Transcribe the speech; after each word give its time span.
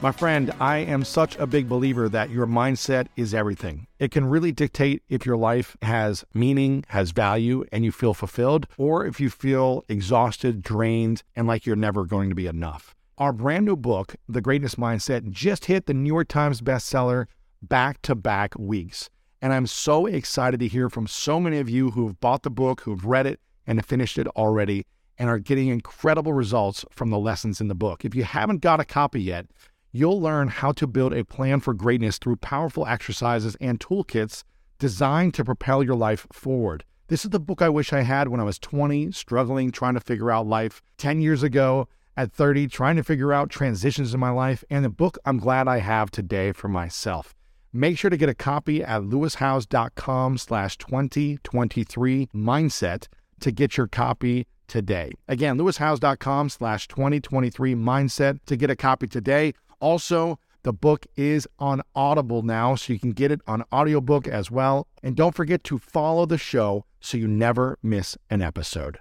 My 0.00 0.12
friend, 0.12 0.52
I 0.60 0.76
am 0.76 1.02
such 1.02 1.34
a 1.38 1.46
big 1.46 1.68
believer 1.68 2.08
that 2.08 2.30
your 2.30 2.46
mindset 2.46 3.08
is 3.16 3.34
everything. 3.34 3.88
It 3.98 4.12
can 4.12 4.26
really 4.26 4.52
dictate 4.52 5.02
if 5.08 5.26
your 5.26 5.36
life 5.36 5.76
has 5.82 6.24
meaning, 6.32 6.84
has 6.90 7.10
value, 7.10 7.64
and 7.72 7.84
you 7.84 7.90
feel 7.90 8.14
fulfilled, 8.14 8.68
or 8.76 9.04
if 9.04 9.18
you 9.18 9.28
feel 9.28 9.84
exhausted, 9.88 10.62
drained, 10.62 11.24
and 11.34 11.48
like 11.48 11.66
you're 11.66 11.74
never 11.74 12.04
going 12.04 12.28
to 12.28 12.36
be 12.36 12.46
enough. 12.46 12.94
Our 13.18 13.32
brand 13.32 13.64
new 13.64 13.74
book, 13.74 14.14
The 14.28 14.40
Greatness 14.40 14.76
Mindset, 14.76 15.32
just 15.32 15.64
hit 15.64 15.86
the 15.86 15.94
New 15.94 16.12
York 16.12 16.28
Times 16.28 16.60
bestseller 16.60 17.26
back 17.60 18.00
to 18.02 18.14
back 18.14 18.56
weeks. 18.56 19.10
And 19.42 19.52
I'm 19.52 19.66
so 19.66 20.06
excited 20.06 20.60
to 20.60 20.68
hear 20.68 20.88
from 20.88 21.08
so 21.08 21.40
many 21.40 21.58
of 21.58 21.68
you 21.68 21.90
who've 21.90 22.20
bought 22.20 22.44
the 22.44 22.50
book, 22.50 22.82
who've 22.82 23.04
read 23.04 23.26
it, 23.26 23.40
and 23.66 23.84
finished 23.84 24.16
it 24.16 24.28
already, 24.28 24.86
and 25.18 25.28
are 25.28 25.40
getting 25.40 25.66
incredible 25.66 26.34
results 26.34 26.84
from 26.92 27.10
the 27.10 27.18
lessons 27.18 27.60
in 27.60 27.66
the 27.66 27.74
book. 27.74 28.04
If 28.04 28.14
you 28.14 28.22
haven't 28.22 28.60
got 28.60 28.78
a 28.78 28.84
copy 28.84 29.20
yet, 29.20 29.46
you'll 29.92 30.20
learn 30.20 30.48
how 30.48 30.72
to 30.72 30.86
build 30.86 31.12
a 31.12 31.24
plan 31.24 31.60
for 31.60 31.74
greatness 31.74 32.18
through 32.18 32.36
powerful 32.36 32.86
exercises 32.86 33.56
and 33.60 33.80
toolkits 33.80 34.44
designed 34.78 35.34
to 35.34 35.44
propel 35.44 35.82
your 35.82 35.96
life 35.96 36.26
forward. 36.32 36.84
This 37.08 37.24
is 37.24 37.30
the 37.30 37.40
book 37.40 37.62
I 37.62 37.68
wish 37.68 37.92
I 37.92 38.02
had 38.02 38.28
when 38.28 38.40
I 38.40 38.44
was 38.44 38.58
20, 38.58 39.12
struggling, 39.12 39.72
trying 39.72 39.94
to 39.94 40.00
figure 40.00 40.30
out 40.30 40.46
life. 40.46 40.82
10 40.98 41.20
years 41.20 41.42
ago, 41.42 41.88
at 42.18 42.32
30, 42.32 42.66
trying 42.66 42.96
to 42.96 43.04
figure 43.04 43.32
out 43.32 43.48
transitions 43.48 44.12
in 44.12 44.18
my 44.18 44.30
life, 44.30 44.64
and 44.68 44.84
the 44.84 44.88
book 44.90 45.18
I'm 45.24 45.38
glad 45.38 45.68
I 45.68 45.78
have 45.78 46.10
today 46.10 46.50
for 46.50 46.66
myself. 46.66 47.34
Make 47.72 47.96
sure 47.96 48.10
to 48.10 48.16
get 48.16 48.28
a 48.28 48.34
copy 48.34 48.82
at 48.82 49.02
lewishowes.com 49.02 50.38
slash 50.38 50.76
2023 50.78 52.28
mindset 52.34 53.06
to 53.40 53.52
get 53.52 53.76
your 53.76 53.86
copy 53.86 54.46
today. 54.66 55.12
Again, 55.28 55.56
lewishowes.com 55.58 56.48
slash 56.48 56.88
2023 56.88 57.74
mindset 57.76 58.40
to 58.46 58.56
get 58.56 58.68
a 58.68 58.76
copy 58.76 59.06
today. 59.06 59.52
Also, 59.80 60.38
the 60.64 60.72
book 60.72 61.06
is 61.16 61.46
on 61.58 61.82
Audible 61.94 62.42
now, 62.42 62.74
so 62.74 62.92
you 62.92 62.98
can 62.98 63.12
get 63.12 63.30
it 63.30 63.40
on 63.46 63.64
audiobook 63.72 64.26
as 64.26 64.50
well. 64.50 64.88
And 65.02 65.14
don't 65.14 65.34
forget 65.34 65.62
to 65.64 65.78
follow 65.78 66.26
the 66.26 66.38
show 66.38 66.84
so 67.00 67.16
you 67.16 67.28
never 67.28 67.78
miss 67.82 68.18
an 68.28 68.42
episode. 68.42 68.98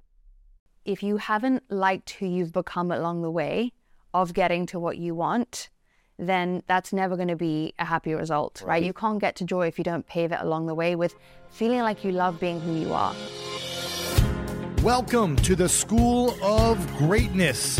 If 0.85 1.01
you 1.01 1.17
haven't 1.17 1.63
liked 1.69 2.11
who 2.11 2.27
you've 2.27 2.53
become 2.53 2.91
along 2.91 3.23
the 3.23 3.31
way 3.31 3.73
of 4.13 4.33
getting 4.33 4.65
to 4.67 4.79
what 4.79 4.97
you 4.97 5.15
want, 5.15 5.69
then 6.19 6.63
that's 6.67 6.93
never 6.93 7.15
going 7.15 7.27
to 7.27 7.35
be 7.35 7.73
a 7.79 7.85
happy 7.85 8.13
result, 8.13 8.61
right. 8.61 8.69
right? 8.69 8.83
You 8.83 8.93
can't 8.93 9.19
get 9.19 9.35
to 9.37 9.45
joy 9.45 9.67
if 9.67 9.77
you 9.77 9.83
don't 9.83 10.07
pave 10.07 10.31
it 10.31 10.39
along 10.39 10.67
the 10.67 10.75
way 10.75 10.95
with 10.95 11.15
feeling 11.49 11.79
like 11.79 12.03
you 12.03 12.11
love 12.11 12.39
being 12.39 12.61
who 12.61 12.73
you 12.73 12.93
are. 12.93 13.15
Welcome 14.83 15.35
to 15.37 15.55
the 15.55 15.67
School 15.67 16.37
of 16.43 16.97
Greatness. 16.97 17.79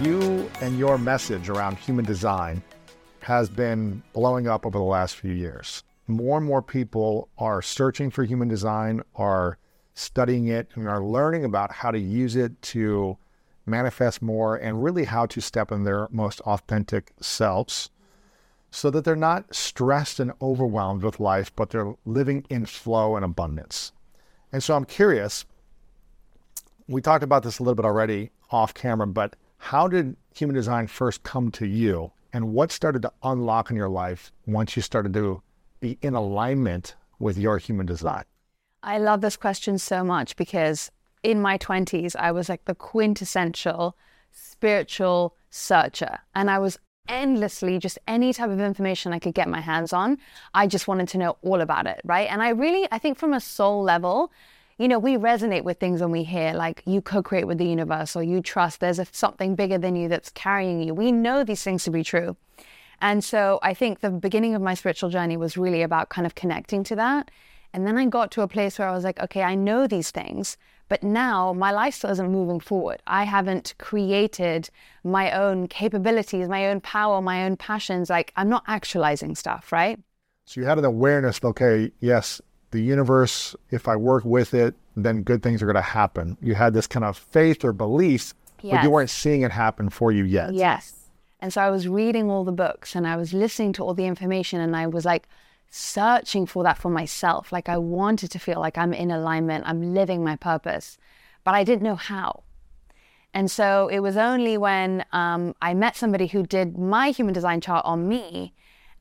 You 0.00 0.50
and 0.62 0.78
your 0.78 0.96
message 0.96 1.50
around 1.50 1.76
human 1.76 2.06
design 2.06 2.62
has 3.20 3.50
been 3.50 4.02
blowing 4.14 4.48
up 4.48 4.64
over 4.64 4.78
the 4.78 4.84
last 4.84 5.16
few 5.16 5.34
years. 5.34 5.84
More 6.06 6.38
and 6.38 6.46
more 6.46 6.62
people 6.62 7.28
are 7.36 7.60
searching 7.60 8.10
for 8.10 8.24
human 8.24 8.48
design, 8.48 9.02
are 9.14 9.58
studying 9.92 10.48
it, 10.48 10.68
and 10.74 10.88
are 10.88 11.02
learning 11.02 11.44
about 11.44 11.70
how 11.70 11.90
to 11.90 11.98
use 11.98 12.34
it 12.34 12.62
to 12.62 13.18
manifest 13.66 14.22
more 14.22 14.56
and 14.56 14.82
really 14.82 15.04
how 15.04 15.26
to 15.26 15.40
step 15.42 15.70
in 15.70 15.84
their 15.84 16.08
most 16.10 16.40
authentic 16.40 17.12
selves 17.20 17.90
so 18.70 18.88
that 18.88 19.04
they're 19.04 19.14
not 19.14 19.54
stressed 19.54 20.18
and 20.18 20.32
overwhelmed 20.40 21.02
with 21.02 21.20
life, 21.20 21.54
but 21.54 21.68
they're 21.68 21.94
living 22.06 22.46
in 22.48 22.64
flow 22.64 23.16
and 23.16 23.24
abundance. 23.24 23.92
And 24.50 24.62
so 24.62 24.74
I'm 24.76 24.86
curious, 24.86 25.44
we 26.88 27.02
talked 27.02 27.22
about 27.22 27.42
this 27.42 27.58
a 27.58 27.62
little 27.62 27.74
bit 27.74 27.84
already 27.84 28.30
off 28.50 28.72
camera, 28.72 29.06
but 29.06 29.36
how 29.60 29.86
did 29.86 30.16
human 30.34 30.56
design 30.56 30.86
first 30.86 31.22
come 31.22 31.50
to 31.52 31.66
you? 31.66 32.10
And 32.32 32.54
what 32.54 32.72
started 32.72 33.02
to 33.02 33.12
unlock 33.22 33.70
in 33.70 33.76
your 33.76 33.90
life 33.90 34.32
once 34.46 34.74
you 34.74 34.82
started 34.82 35.12
to 35.14 35.42
be 35.80 35.98
in 36.00 36.14
alignment 36.14 36.96
with 37.18 37.36
your 37.36 37.58
human 37.58 37.84
design? 37.86 38.24
I 38.82 38.98
love 38.98 39.20
this 39.20 39.36
question 39.36 39.78
so 39.78 40.02
much 40.02 40.34
because 40.36 40.90
in 41.22 41.42
my 41.42 41.58
20s, 41.58 42.16
I 42.16 42.32
was 42.32 42.48
like 42.48 42.64
the 42.64 42.74
quintessential 42.74 43.96
spiritual 44.32 45.36
searcher. 45.50 46.18
And 46.34 46.50
I 46.50 46.58
was 46.58 46.78
endlessly 47.06 47.78
just 47.78 47.98
any 48.08 48.32
type 48.32 48.48
of 48.48 48.60
information 48.60 49.12
I 49.12 49.18
could 49.18 49.34
get 49.34 49.48
my 49.48 49.60
hands 49.60 49.92
on. 49.92 50.16
I 50.54 50.68
just 50.68 50.88
wanted 50.88 51.08
to 51.08 51.18
know 51.18 51.36
all 51.42 51.60
about 51.60 51.86
it, 51.86 52.00
right? 52.04 52.28
And 52.30 52.40
I 52.40 52.50
really, 52.50 52.88
I 52.90 52.98
think 52.98 53.18
from 53.18 53.34
a 53.34 53.40
soul 53.40 53.82
level, 53.82 54.32
you 54.80 54.88
know, 54.88 54.98
we 54.98 55.18
resonate 55.18 55.62
with 55.62 55.78
things 55.78 56.00
when 56.00 56.10
we 56.10 56.24
hear 56.24 56.54
like 56.54 56.82
you 56.86 57.02
co-create 57.02 57.46
with 57.46 57.58
the 57.58 57.66
universe 57.66 58.16
or 58.16 58.22
you 58.22 58.40
trust 58.40 58.80
there's 58.80 58.98
a, 58.98 59.06
something 59.12 59.54
bigger 59.54 59.76
than 59.76 59.94
you 59.94 60.08
that's 60.08 60.30
carrying 60.30 60.82
you. 60.82 60.94
We 60.94 61.12
know 61.12 61.44
these 61.44 61.62
things 61.62 61.84
to 61.84 61.90
be 61.90 62.02
true. 62.02 62.34
And 63.02 63.22
so 63.22 63.58
I 63.62 63.74
think 63.74 64.00
the 64.00 64.08
beginning 64.08 64.54
of 64.54 64.62
my 64.62 64.72
spiritual 64.72 65.10
journey 65.10 65.36
was 65.36 65.58
really 65.58 65.82
about 65.82 66.08
kind 66.08 66.24
of 66.24 66.34
connecting 66.34 66.82
to 66.84 66.96
that. 66.96 67.30
And 67.74 67.86
then 67.86 67.98
I 67.98 68.06
got 68.06 68.30
to 68.32 68.40
a 68.40 68.48
place 68.48 68.78
where 68.78 68.88
I 68.88 68.92
was 68.92 69.04
like, 69.04 69.20
okay, 69.20 69.42
I 69.42 69.54
know 69.54 69.86
these 69.86 70.10
things, 70.10 70.56
but 70.88 71.02
now 71.02 71.52
my 71.52 71.72
lifestyle 71.72 72.12
isn't 72.12 72.32
moving 72.32 72.58
forward. 72.58 73.02
I 73.06 73.24
haven't 73.24 73.74
created 73.78 74.70
my 75.04 75.30
own 75.32 75.68
capabilities, 75.68 76.48
my 76.48 76.68
own 76.68 76.80
power, 76.80 77.20
my 77.20 77.44
own 77.44 77.58
passions. 77.58 78.08
Like 78.08 78.32
I'm 78.34 78.48
not 78.48 78.64
actualizing 78.66 79.34
stuff, 79.34 79.72
right? 79.72 80.00
So 80.46 80.58
you 80.58 80.66
had 80.66 80.78
an 80.78 80.86
awareness, 80.86 81.38
okay, 81.44 81.92
yes, 82.00 82.40
the 82.70 82.80
universe, 82.80 83.56
if 83.70 83.88
I 83.88 83.96
work 83.96 84.24
with 84.24 84.54
it, 84.54 84.74
then 84.96 85.22
good 85.22 85.42
things 85.42 85.62
are 85.62 85.66
going 85.66 85.76
to 85.76 85.82
happen. 85.82 86.36
You 86.40 86.54
had 86.54 86.74
this 86.74 86.86
kind 86.86 87.04
of 87.04 87.16
faith 87.16 87.64
or 87.64 87.72
belief, 87.72 88.34
yes. 88.62 88.76
but 88.76 88.84
you 88.84 88.90
weren't 88.90 89.10
seeing 89.10 89.42
it 89.42 89.50
happen 89.50 89.90
for 89.90 90.12
you 90.12 90.24
yet. 90.24 90.54
Yes. 90.54 90.94
And 91.40 91.52
so 91.52 91.60
I 91.60 91.70
was 91.70 91.88
reading 91.88 92.30
all 92.30 92.44
the 92.44 92.52
books 92.52 92.94
and 92.94 93.06
I 93.06 93.16
was 93.16 93.32
listening 93.32 93.72
to 93.74 93.82
all 93.82 93.94
the 93.94 94.06
information 94.06 94.60
and 94.60 94.76
I 94.76 94.86
was 94.86 95.04
like 95.04 95.26
searching 95.70 96.46
for 96.46 96.62
that 96.64 96.78
for 96.78 96.90
myself. 96.90 97.50
Like 97.50 97.68
I 97.68 97.78
wanted 97.78 98.30
to 98.32 98.38
feel 98.38 98.60
like 98.60 98.76
I'm 98.76 98.92
in 98.92 99.10
alignment, 99.10 99.64
I'm 99.66 99.94
living 99.94 100.22
my 100.22 100.36
purpose, 100.36 100.98
but 101.44 101.54
I 101.54 101.64
didn't 101.64 101.82
know 101.82 101.96
how. 101.96 102.42
And 103.32 103.50
so 103.50 103.88
it 103.88 104.00
was 104.00 104.16
only 104.16 104.58
when 104.58 105.04
um, 105.12 105.54
I 105.62 105.72
met 105.72 105.96
somebody 105.96 106.26
who 106.26 106.44
did 106.44 106.76
my 106.76 107.10
human 107.10 107.32
design 107.32 107.60
chart 107.60 107.84
on 107.86 108.08
me 108.08 108.52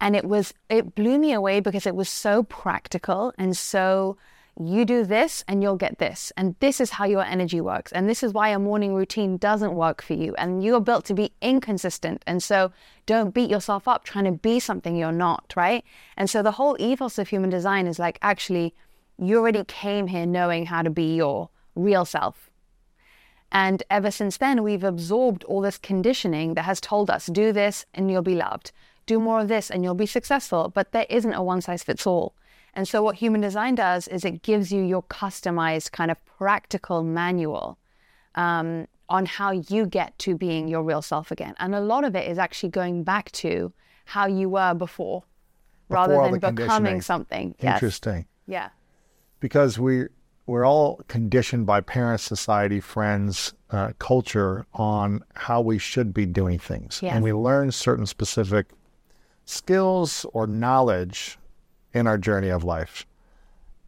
and 0.02 0.16
it 0.16 0.26
was, 0.26 0.54
it 0.70 0.96
blew 0.96 1.18
me 1.18 1.34
away 1.34 1.60
because 1.60 1.86
it 1.86 1.96
was 1.96 2.10
so 2.10 2.44
practical 2.44 3.34
and 3.38 3.56
so 3.56 4.18
you 4.62 4.84
do 4.84 5.06
this 5.06 5.44
and 5.48 5.64
you'll 5.64 5.78
get 5.78 6.00
this. 6.00 6.34
And 6.36 6.56
this 6.60 6.82
is 6.82 6.92
how 6.92 7.06
your 7.06 7.24
energy 7.24 7.62
works. 7.62 7.94
And 7.94 8.10
this 8.10 8.22
is 8.22 8.34
why 8.34 8.50
a 8.50 8.60
morning 8.60 8.94
routine 8.94 9.38
doesn't 9.38 9.74
work 9.74 10.02
for 10.02 10.14
you. 10.14 10.36
And 10.38 10.62
you're 10.62 10.82
built 10.82 11.06
to 11.06 11.14
be 11.14 11.32
inconsistent. 11.42 12.24
And 12.28 12.44
so 12.44 12.74
don't 13.06 13.34
beat 13.34 13.50
yourself 13.50 13.88
up 13.88 14.04
trying 14.04 14.26
to 14.26 14.32
be 14.32 14.60
something 14.60 14.98
you're 14.98 15.14
not, 15.14 15.54
right? 15.56 15.86
And 16.18 16.30
so 16.30 16.44
the 16.44 16.52
whole 16.52 16.76
ethos 16.78 17.18
of 17.18 17.30
human 17.30 17.50
design 17.50 17.88
is 17.88 18.00
like, 18.00 18.20
actually, 18.22 18.76
you 19.18 19.38
already 19.38 19.64
came 19.64 20.08
here 20.08 20.26
knowing 20.26 20.66
how 20.66 20.82
to 20.82 20.90
be 20.90 21.16
your 21.16 21.50
real 21.76 22.04
self. 22.04 22.50
And 23.52 23.82
ever 23.90 24.12
since 24.12 24.38
then, 24.38 24.62
we've 24.62 24.84
absorbed 24.84 25.46
all 25.46 25.62
this 25.62 25.78
conditioning 25.78 26.54
that 26.56 26.64
has 26.64 26.82
told 26.82 27.10
us, 27.10 27.28
do 27.28 27.54
this 27.54 27.86
and 27.94 28.12
you'll 28.12 28.22
be 28.22 28.36
loved 28.36 28.72
do 29.10 29.20
more 29.20 29.40
of 29.42 29.48
this 29.48 29.70
and 29.72 29.84
you'll 29.84 29.96
be 29.96 30.06
successful. 30.06 30.72
But 30.74 30.92
there 30.92 31.08
isn't 31.10 31.34
a 31.34 31.44
one 31.44 31.62
size 31.62 31.84
fits 31.84 32.06
all. 32.06 32.36
And 32.76 32.88
so, 32.88 33.02
what 33.02 33.16
human 33.16 33.42
design 33.42 33.76
does 33.76 34.08
is 34.08 34.24
it 34.24 34.44
gives 34.44 34.72
you 34.72 34.82
your 34.82 35.04
customized 35.04 35.92
kind 35.92 36.12
of 36.12 36.24
practical 36.26 37.04
manual 37.04 37.78
um, 38.36 38.88
on 39.10 39.26
how 39.26 39.52
you 39.52 39.88
get 39.88 40.18
to 40.20 40.38
being 40.38 40.68
your 40.68 40.84
real 40.84 41.02
self 41.02 41.32
again. 41.32 41.56
And 41.58 41.74
a 41.74 41.82
lot 41.82 42.04
of 42.04 42.16
it 42.16 42.30
is 42.30 42.38
actually 42.38 42.70
going 42.70 43.04
back 43.04 43.32
to 43.44 43.74
how 44.06 44.28
you 44.28 44.50
were 44.50 44.74
before, 44.76 45.24
before 45.88 46.08
rather 46.08 46.40
than 46.40 46.56
becoming 46.56 47.02
something. 47.02 47.56
Interesting. 47.60 48.28
Yes. 48.46 48.56
Yeah. 48.56 48.70
Because 49.40 49.80
we 49.80 50.06
we're 50.46 50.66
all 50.66 51.02
conditioned 51.08 51.66
by 51.66 51.80
parents, 51.82 52.24
society, 52.24 52.80
friends, 52.80 53.54
uh, 53.70 53.94
culture 54.00 54.66
on 54.74 55.22
how 55.36 55.62
we 55.62 55.78
should 55.78 56.12
be 56.12 56.26
doing 56.26 56.58
things. 56.58 57.02
Yes. 57.04 57.14
And 57.14 57.24
we 57.24 57.34
learn 57.34 57.72
certain 57.72 58.08
specific 58.08 58.66
skills 59.50 60.26
or 60.32 60.46
knowledge 60.46 61.38
in 61.94 62.06
our 62.06 62.18
journey 62.18 62.50
of 62.50 62.64
life. 62.64 63.06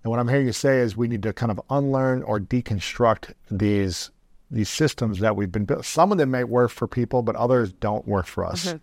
And 0.03 0.09
what 0.09 0.19
I'm 0.19 0.27
hearing 0.27 0.47
you 0.47 0.53
say 0.53 0.79
is 0.79 0.97
we 0.97 1.07
need 1.07 1.21
to 1.23 1.33
kind 1.33 1.51
of 1.51 1.61
unlearn 1.69 2.23
or 2.23 2.39
deconstruct 2.39 3.33
these 3.49 4.09
these 4.49 4.67
systems 4.67 5.19
that 5.19 5.37
we've 5.37 5.51
been 5.51 5.63
built. 5.63 5.85
Some 5.85 6.11
of 6.11 6.17
them 6.17 6.31
may 6.31 6.43
work 6.43 6.71
for 6.71 6.85
people, 6.85 7.21
but 7.21 7.37
others 7.37 7.71
don't 7.71 8.05
work 8.05 8.25
for 8.25 8.43
us. 8.43 8.75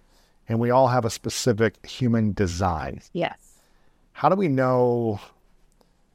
And 0.48 0.58
we 0.58 0.70
all 0.70 0.88
have 0.88 1.04
a 1.04 1.10
specific 1.10 1.84
human 1.84 2.32
design. 2.32 3.02
Yes. 3.12 3.38
How 4.12 4.30
do 4.30 4.36
we 4.36 4.48
know 4.48 5.20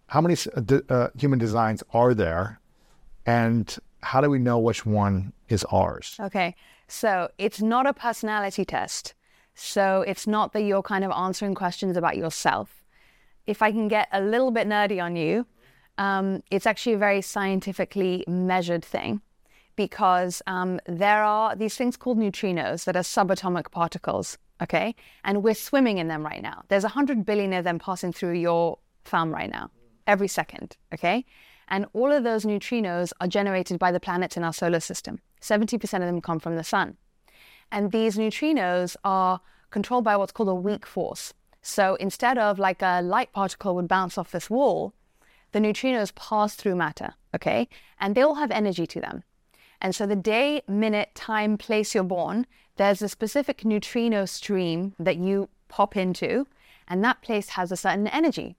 how 0.08 0.22
many 0.22 0.36
uh, 0.56 0.80
uh, 0.90 1.10
human 1.16 1.38
designs 1.38 1.84
are 1.94 2.16
there, 2.16 2.60
and 3.28 3.78
how 4.02 4.22
do 4.22 4.30
we 4.30 4.40
know 4.40 4.58
which 4.58 4.88
one 4.88 5.34
is 5.50 5.64
ours? 5.66 6.18
Okay. 6.20 6.56
So 6.88 7.30
it's 7.38 7.62
not 7.62 7.86
a 7.86 7.94
personality 7.94 8.66
test. 8.66 9.14
So 9.56 10.02
it's 10.08 10.28
not 10.28 10.54
that 10.54 10.64
you're 10.64 10.82
kind 10.82 11.04
of 11.04 11.12
answering 11.12 11.56
questions 11.56 11.98
about 11.98 12.18
yourself. 12.18 12.84
If 13.46 13.62
I 13.62 13.72
can 13.72 13.88
get 13.88 14.08
a 14.12 14.22
little 14.22 14.52
bit 14.52 14.68
nerdy 14.68 15.04
on 15.04 15.16
you, 15.16 15.46
um, 15.98 16.42
it's 16.50 16.66
actually 16.66 16.94
a 16.94 16.98
very 16.98 17.22
scientifically 17.22 18.24
measured 18.28 18.84
thing 18.84 19.22
because 19.76 20.42
um, 20.48 20.80
there 20.86 21.24
are 21.24 21.56
these 21.56 21.76
things 21.76 21.98
called 21.98 22.18
neutrinos 22.18 22.86
that 22.86 22.96
are 22.96 23.04
subatomic 23.04 23.72
particles. 23.72 24.38
Okay. 24.62 24.96
And 25.24 25.44
we're 25.44 25.56
swimming 25.56 25.98
in 25.98 26.08
them 26.08 26.24
right 26.24 26.42
now. 26.42 26.64
There's 26.70 26.84
100 26.84 27.26
billion 27.26 27.54
of 27.54 27.64
them 27.64 27.80
passing 27.80 28.14
through 28.14 28.34
your 28.34 28.80
thumb 29.04 29.34
right 29.34 29.52
now, 29.52 29.72
every 30.08 30.28
second. 30.28 30.78
Okay. 30.94 31.26
And 31.68 31.86
all 31.94 32.12
of 32.12 32.24
those 32.24 32.46
neutrinos 32.46 33.14
are 33.20 33.28
generated 33.28 33.80
by 33.80 33.92
the 33.92 34.00
planets 34.00 34.38
in 34.38 34.44
our 34.44 34.54
solar 34.54 34.80
system. 34.80 35.20
70% 35.42 35.82
of 35.82 36.02
them 36.02 36.22
come 36.22 36.40
from 36.40 36.56
the 36.56 36.64
sun. 36.64 36.98
And 37.72 37.92
these 37.92 38.18
neutrinos 38.18 38.96
are 39.04 39.42
controlled 39.72 40.04
by 40.04 40.16
what's 40.16 40.32
called 40.32 40.50
a 40.50 40.56
weak 40.56 40.86
force. 40.86 41.34
So 41.62 41.96
instead 41.96 42.38
of 42.38 42.60
like 42.60 42.82
a 42.82 43.02
light 43.02 43.32
particle 43.32 43.76
would 43.76 43.88
bounce 43.88 44.18
off 44.18 44.32
this 44.32 44.50
wall, 44.50 44.94
the 45.54 45.60
neutrinos 45.60 46.14
pass 46.14 46.56
through 46.56 46.76
matter, 46.76 47.14
okay? 47.34 47.70
And 48.00 48.16
they 48.16 48.22
all 48.22 48.36
have 48.36 48.52
energy 48.52 48.86
to 48.88 49.00
them. 49.00 49.24
And 49.80 49.96
so 49.96 50.06
the 50.06 50.16
day, 50.16 50.62
minute, 50.68 51.14
time, 51.16 51.58
place 51.58 51.94
you're 51.94 52.04
born, 52.04 52.48
there's 52.78 53.02
a 53.02 53.10
specific 53.10 53.66
neutrino 53.66 54.26
stream 54.26 54.94
that 55.00 55.18
you 55.18 55.50
pop 55.68 55.96
into, 55.96 56.48
and 56.88 57.04
that 57.04 57.22
place 57.22 57.50
has 57.50 57.72
a 57.72 57.78
certain 57.78 58.08
energy. 58.08 58.56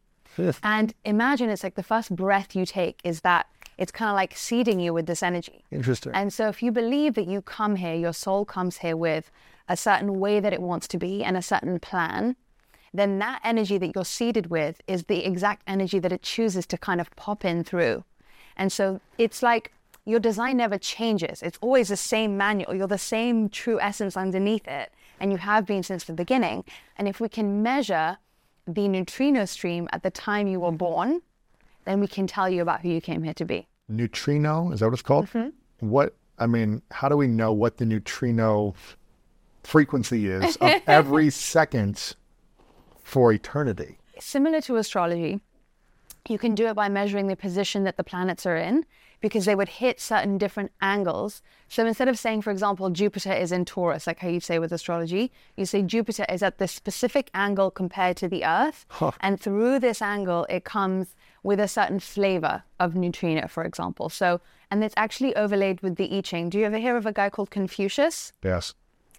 And 0.63 0.95
imagine 1.05 1.51
it's 1.51 1.63
like 1.63 1.75
the 1.77 1.83
first 1.83 2.15
breath 2.15 2.57
you 2.57 2.67
take 2.67 3.01
is 3.05 3.21
that 3.21 3.47
it's 3.79 3.93
kind 3.93 4.11
of 4.11 4.15
like 4.15 4.37
seeding 4.37 4.81
you 4.81 4.93
with 4.93 5.07
this 5.07 5.23
energy. 5.23 5.65
Interesting. 5.71 6.13
And 6.15 6.33
so 6.33 6.49
if 6.49 6.63
you 6.63 6.71
believe 6.71 7.15
that 7.15 7.27
you 7.27 7.43
come 7.43 7.77
here, 7.77 7.95
your 7.95 8.13
soul 8.13 8.45
comes 8.45 8.79
here 8.79 8.97
with 8.97 9.31
a 9.69 9.77
certain 9.77 10.21
way 10.21 10.41
that 10.41 10.53
it 10.53 10.63
wants 10.63 10.87
to 10.89 10.99
be 10.99 11.25
and 11.25 11.37
a 11.37 11.43
certain 11.43 11.81
plan, 11.81 12.37
then 12.93 13.19
that 13.19 13.41
energy 13.43 13.79
that 13.79 13.93
you're 13.95 14.05
seeded 14.05 14.49
with 14.49 14.81
is 14.87 15.05
the 15.05 15.25
exact 15.25 15.63
energy 15.67 15.99
that 15.99 16.13
it 16.13 16.23
chooses 16.23 16.67
to 16.67 16.79
kind 16.79 17.01
of 17.01 17.15
pop 17.17 17.45
in 17.45 17.65
through. 17.65 18.05
And 18.57 18.71
so 18.73 19.01
it's 19.19 19.43
like 19.43 19.73
your 20.05 20.21
design 20.21 20.59
never 20.59 20.79
changes. 20.79 21.43
It's 21.43 21.59
always 21.61 21.89
the 21.89 21.97
same 21.97 22.37
manual. 22.37 22.75
You're 22.75 22.87
the 22.87 22.99
same 22.99 23.49
true 23.49 23.81
essence 23.81 24.17
underneath 24.17 24.69
it. 24.69 24.93
And 25.19 25.33
you 25.33 25.39
have 25.39 25.67
been 25.67 25.83
since 25.83 26.05
the 26.05 26.13
beginning. 26.13 26.65
And 26.97 27.09
if 27.09 27.21
we 27.21 27.29
can 27.29 27.63
measure 27.63 28.19
the 28.67 28.87
neutrino 28.89 29.45
stream 29.45 29.89
at 29.93 30.03
the 30.03 30.11
time 30.11 30.47
you 30.47 30.61
were 30.61 30.73
born, 30.73 31.23
then 31.85 32.01
we 32.01 32.07
can 32.07 32.27
tell 32.27 32.49
you 32.49 32.63
about 32.63 32.81
who 32.81 32.89
you 32.89 33.01
came 33.01 33.23
here 33.23 33.35
to 33.35 33.45
be. 33.45 33.67
neutrino 33.89 34.73
is 34.73 34.81
that 34.81 34.87
what 34.87 34.95
it's 34.95 35.03
called? 35.03 35.27
Mm-hmm. 35.27 35.89
What 35.89 36.15
I 36.39 36.47
mean, 36.47 36.83
how 36.91 37.09
do 37.09 37.17
we 37.17 37.29
know 37.29 37.53
what 37.53 37.77
the 37.77 37.85
neutrino 37.87 38.75
frequency 39.63 40.29
is 40.29 40.57
of 40.57 40.83
every 40.87 41.31
second 41.31 42.15
for 43.03 43.33
eternity? 43.33 43.99
similar 44.19 44.61
to 44.63 44.77
astrology, 44.77 45.41
you 46.29 46.39
can 46.39 46.55
do 46.55 46.67
it 46.67 46.75
by 46.75 46.89
measuring 46.89 47.27
the 47.27 47.37
position 47.37 47.85
that 47.85 47.97
the 47.97 48.05
planets 48.05 48.47
are 48.47 48.57
in 48.57 48.87
because 49.21 49.45
they 49.45 49.55
would 49.55 49.69
hit 49.69 50.01
certain 50.01 50.39
different 50.39 50.71
angles. 50.81 51.43
So 51.69 51.87
instead 51.87 52.09
of 52.09 52.19
saying, 52.19 52.43
for 52.43 52.51
example, 52.51 52.91
Jupiter 52.91 53.33
is 53.33 53.53
in 53.53 53.65
Taurus, 53.65 54.07
like 54.07 54.19
how 54.21 54.29
you 54.29 54.41
say 54.41 54.59
with 54.59 54.73
astrology, 54.73 55.33
you 55.57 55.67
say 55.67 55.83
Jupiter 55.83 56.27
is 56.29 56.43
at 56.43 56.59
this 56.59 56.73
specific 56.73 57.31
angle 57.35 57.71
compared 57.71 58.17
to 58.19 58.29
the 58.29 58.45
Earth. 58.45 58.87
And 59.21 59.41
through 59.41 59.79
this 59.81 60.03
angle, 60.03 60.47
it 60.49 60.65
comes 60.65 61.15
with 61.45 61.61
a 61.61 61.69
certain 61.69 62.01
flavor 62.01 62.65
of 62.81 62.97
neutrino, 62.97 63.47
for 63.47 63.65
example. 63.65 64.09
So, 64.09 64.41
and 64.71 64.83
it's 64.83 64.95
actually 64.97 65.37
overlaid 65.37 65.81
with 65.83 65.95
the 65.95 66.17
I 66.17 66.23
Ching. 66.23 66.49
Do 66.49 66.59
you 66.59 66.65
ever 66.65 66.79
hear 66.79 66.97
of 66.97 67.07
a 67.07 67.13
guy 67.13 67.31
called 67.31 67.51
Confucius? 67.51 68.33
Yes. 68.43 68.75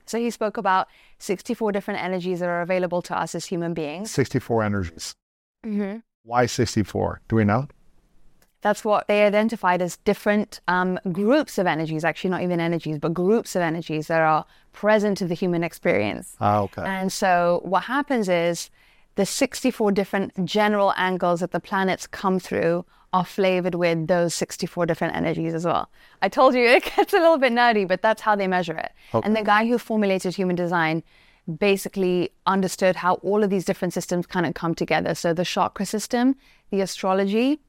So 0.06 0.20
he 0.20 0.30
spoke 0.30 0.58
about 0.58 0.88
64 1.20 1.72
different 1.72 2.04
energies 2.04 2.42
that 2.42 2.50
are 2.50 2.62
available 2.62 3.02
to 3.04 3.18
us 3.18 3.36
as 3.36 3.46
human 3.46 3.74
beings. 3.74 4.12
64 4.12 4.64
energies. 4.64 5.16
Why 6.24 6.48
64? 6.48 7.22
Do 7.28 7.36
we 7.38 7.44
know? 7.44 7.68
That's 8.62 8.84
what 8.84 9.08
they 9.08 9.24
identified 9.24 9.82
as 9.84 9.98
different 9.98 10.60
um, 10.68 11.00
groups 11.12 11.60
of 11.60 11.68
energies, 11.68 12.04
actually, 12.04 12.32
not 12.32 12.42
even 12.42 12.60
energies, 12.60 12.98
but 12.98 13.14
groups 13.14 13.56
of 13.56 13.62
energies 13.62 14.08
that 14.08 14.22
are 14.22 14.46
present 14.74 15.20
to 15.20 15.28
the 15.28 15.36
human 15.36 15.64
experience. 15.64 16.36
Ah, 16.42 16.62
okay. 16.62 16.82
And 16.84 17.14
so 17.14 17.62
what 17.64 17.84
happens 17.84 18.28
is 18.28 18.72
the 19.16 19.26
64 19.26 19.92
different 19.92 20.46
general 20.46 20.94
angles 20.98 21.40
that 21.40 21.52
the 21.52 21.60
planets 21.60 22.06
come 22.08 22.40
through 22.40 22.86
are 23.14 23.26
flavored 23.26 23.76
with 23.76 24.08
those 24.08 24.34
64 24.34 24.86
different 24.86 25.16
energies 25.16 25.54
as 25.54 25.66
well. 25.66 25.90
I 26.22 26.28
told 26.28 26.54
you 26.54 26.62
it 26.66 26.92
gets 26.96 27.14
a 27.14 27.18
little 27.18 27.38
bit 27.38 27.54
nerdy, 27.54 27.88
but 27.88 28.02
that's 28.02 28.22
how 28.22 28.36
they 28.36 28.48
measure 28.48 28.76
it. 28.78 28.92
Oh. 29.14 29.22
And 29.24 29.36
the 29.36 29.44
guy 29.44 29.66
who 29.66 29.78
formulated 29.78 30.36
human 30.36 30.56
design 30.56 31.02
basically 31.60 32.32
understood 32.46 32.98
how 32.98 33.16
all 33.16 33.44
of 33.44 33.50
these 33.50 33.66
different 33.66 33.94
systems 33.94 34.26
kind 34.26 34.46
of 34.46 34.54
come 34.54 34.76
together. 34.76 35.16
So 35.16 35.34
the 35.34 35.46
chakra 35.46 35.86
system, 35.86 36.36
the 36.72 36.82
astrology, 36.82 37.60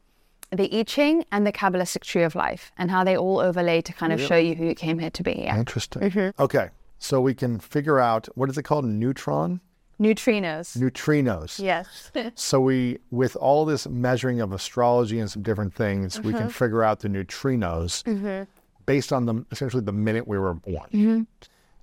the 0.50 0.78
I 0.78 0.82
Ching, 0.84 1.24
and 1.30 1.46
the 1.46 1.52
Kabbalistic 1.52 2.02
tree 2.02 2.22
of 2.22 2.34
life, 2.34 2.72
and 2.78 2.90
how 2.90 3.04
they 3.04 3.16
all 3.16 3.38
overlay 3.38 3.82
to 3.82 3.92
kind 3.92 4.12
of 4.12 4.20
show 4.20 4.36
you 4.36 4.54
who 4.54 4.64
you 4.64 4.74
came 4.74 4.98
here 4.98 5.10
to 5.10 5.22
be. 5.22 5.42
Yeah. 5.44 5.58
Interesting. 5.58 6.02
Mm-hmm. 6.02 6.42
Okay. 6.42 6.70
So 6.98 7.20
we 7.20 7.34
can 7.34 7.58
figure 7.58 7.98
out 8.00 8.28
what 8.36 8.48
is 8.48 8.56
it 8.56 8.62
called? 8.62 8.84
Neutron? 8.84 9.60
Neutrinos. 10.00 10.76
Neutrinos. 10.76 11.58
yes. 11.58 12.10
So 12.34 12.60
we, 12.60 12.98
with 13.10 13.36
all 13.36 13.64
this 13.64 13.86
measuring 13.86 14.40
of 14.40 14.52
astrology 14.52 15.18
and 15.18 15.30
some 15.30 15.42
different 15.42 15.74
things, 15.74 16.20
we 16.20 16.32
can 16.32 16.42
mm-hmm. 16.42 16.48
figure 16.50 16.82
out 16.82 17.00
the 17.00 17.08
neutrinos 17.08 18.02
mm-hmm. 18.04 18.44
based 18.84 19.12
on 19.12 19.26
the 19.26 19.44
essentially 19.50 19.82
the 19.82 19.92
minute 19.92 20.28
we 20.28 20.38
were 20.38 20.54
born. 20.54 20.88
Mm-hmm. 20.92 21.22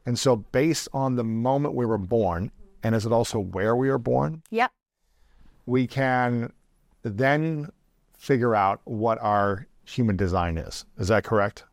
And 0.06 0.20
so, 0.20 0.36
based 0.36 0.90
on 0.94 1.16
the 1.16 1.24
moment 1.24 1.76
we 1.76 1.86
were 1.86 1.98
born, 1.98 2.52
and 2.84 2.94
is 2.94 3.06
it 3.06 3.12
also 3.12 3.40
where 3.40 3.76
we 3.76 3.90
were 3.90 3.98
born, 3.98 4.44
yep. 4.52 4.72
we 5.66 5.88
can 5.88 6.52
then 7.04 7.70
figure 8.18 8.54
out 8.54 8.82
what 8.84 9.18
our 9.22 9.68
human 9.86 10.16
design 10.16 10.58
is. 10.58 10.86
Is 10.98 11.08
that 11.08 11.24
correct? 11.24 11.64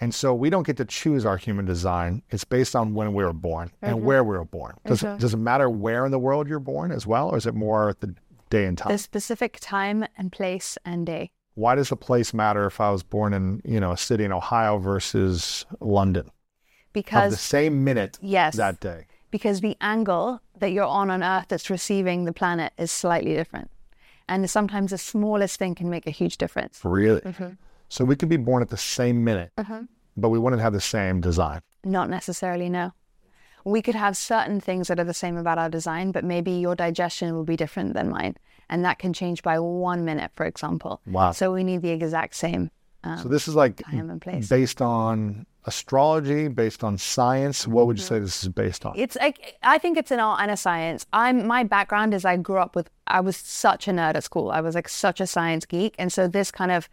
And 0.00 0.14
so 0.14 0.32
we 0.34 0.48
don't 0.48 0.66
get 0.66 0.76
to 0.76 0.84
choose 0.84 1.26
our 1.26 1.36
human 1.36 1.64
design. 1.64 2.22
It's 2.30 2.44
based 2.44 2.76
on 2.76 2.94
when 2.94 3.14
we 3.14 3.24
were 3.24 3.32
born 3.32 3.72
and 3.82 4.04
where 4.04 4.22
we 4.22 4.36
were 4.36 4.44
born. 4.44 4.76
Does, 4.86 5.02
it, 5.02 5.18
does 5.18 5.34
it 5.34 5.38
matter 5.38 5.68
where 5.68 6.04
in 6.06 6.12
the 6.12 6.18
world 6.20 6.46
you're 6.48 6.60
born 6.60 6.92
as 6.92 7.06
well, 7.06 7.30
or 7.30 7.36
is 7.36 7.46
it 7.46 7.54
more 7.54 7.94
the 7.98 8.14
day 8.48 8.66
and 8.66 8.78
time? 8.78 8.92
The 8.92 8.98
specific 8.98 9.58
time 9.60 10.06
and 10.16 10.30
place 10.30 10.78
and 10.84 11.04
day. 11.04 11.32
Why 11.54 11.74
does 11.74 11.88
the 11.88 11.96
place 11.96 12.32
matter 12.32 12.66
if 12.66 12.80
I 12.80 12.90
was 12.92 13.02
born 13.02 13.34
in, 13.34 13.60
you 13.64 13.80
know, 13.80 13.90
a 13.92 13.96
city 13.96 14.24
in 14.24 14.30
Ohio 14.32 14.78
versus 14.78 15.66
London? 15.80 16.30
Of 16.96 17.30
the 17.30 17.36
same 17.36 17.84
minute 17.84 18.18
Yes. 18.20 18.56
that 18.56 18.80
day. 18.80 19.06
because 19.30 19.60
the 19.60 19.76
angle 19.80 20.40
that 20.58 20.72
you're 20.72 20.84
on 20.84 21.10
on 21.10 21.22
Earth 21.22 21.46
that's 21.48 21.70
receiving 21.70 22.24
the 22.24 22.32
planet 22.32 22.72
is 22.78 22.90
slightly 22.90 23.34
different. 23.34 23.70
And 24.28 24.48
sometimes 24.50 24.90
the 24.90 24.98
smallest 24.98 25.58
thing 25.58 25.74
can 25.76 25.90
make 25.90 26.06
a 26.08 26.10
huge 26.10 26.38
difference. 26.38 26.80
Really? 26.82 27.20
Mm-hmm. 27.20 27.50
So 27.88 28.04
we 28.04 28.16
could 28.16 28.28
be 28.28 28.36
born 28.36 28.62
at 28.62 28.68
the 28.68 28.76
same 28.76 29.24
minute, 29.24 29.52
but 30.16 30.28
we 30.28 30.38
wouldn't 30.38 30.62
have 30.62 30.72
the 30.72 30.80
same 30.80 31.20
design. 31.20 31.60
Not 31.84 32.10
necessarily, 32.10 32.68
no. 32.68 32.92
We 33.64 33.82
could 33.82 33.94
have 33.94 34.16
certain 34.16 34.60
things 34.60 34.88
that 34.88 34.98
are 35.00 35.04
the 35.04 35.14
same 35.14 35.36
about 35.36 35.58
our 35.58 35.68
design, 35.68 36.12
but 36.12 36.24
maybe 36.24 36.52
your 36.52 36.74
digestion 36.74 37.34
will 37.34 37.44
be 37.44 37.56
different 37.56 37.94
than 37.94 38.08
mine. 38.08 38.36
And 38.70 38.84
that 38.84 38.98
can 38.98 39.12
change 39.12 39.42
by 39.42 39.58
one 39.58 40.04
minute, 40.04 40.30
for 40.36 40.44
example. 40.46 41.00
Wow. 41.06 41.32
So 41.32 41.52
we 41.52 41.64
need 41.64 41.82
the 41.82 41.90
exact 41.90 42.34
same. 42.36 42.70
Um, 43.04 43.18
So 43.18 43.28
this 43.28 43.48
is 43.48 43.54
like 43.54 43.76
time 43.76 44.10
and 44.10 44.20
place. 44.20 44.48
based 44.48 44.82
on 44.82 45.46
astrology, 45.64 46.48
based 46.48 46.82
on 46.82 46.98
science. 46.98 47.66
What 47.66 47.86
would 47.86 47.98
you 47.98 48.04
say 48.04 48.18
this 48.18 48.42
is 48.42 48.48
based 48.48 48.84
on? 48.84 48.94
It's 48.96 49.16
like 49.16 49.56
I 49.62 49.78
think 49.78 49.96
it's 49.96 50.10
an 50.10 50.20
art 50.20 50.40
and 50.40 50.50
a 50.50 50.56
science. 50.56 51.06
I'm 51.12 51.46
my 51.46 51.62
background 51.62 52.14
is 52.14 52.24
I 52.24 52.36
grew 52.36 52.58
up 52.58 52.74
with 52.74 52.90
I 53.06 53.20
was 53.20 53.36
such 53.36 53.88
a 53.88 53.92
nerd 53.92 54.16
at 54.16 54.24
school. 54.24 54.50
I 54.50 54.60
was 54.60 54.74
like 54.74 54.88
such 54.88 55.20
a 55.20 55.26
science 55.26 55.64
geek, 55.66 55.94
and 55.98 56.12
so 56.12 56.26
this 56.26 56.50
kind 56.50 56.70
of 56.72 56.88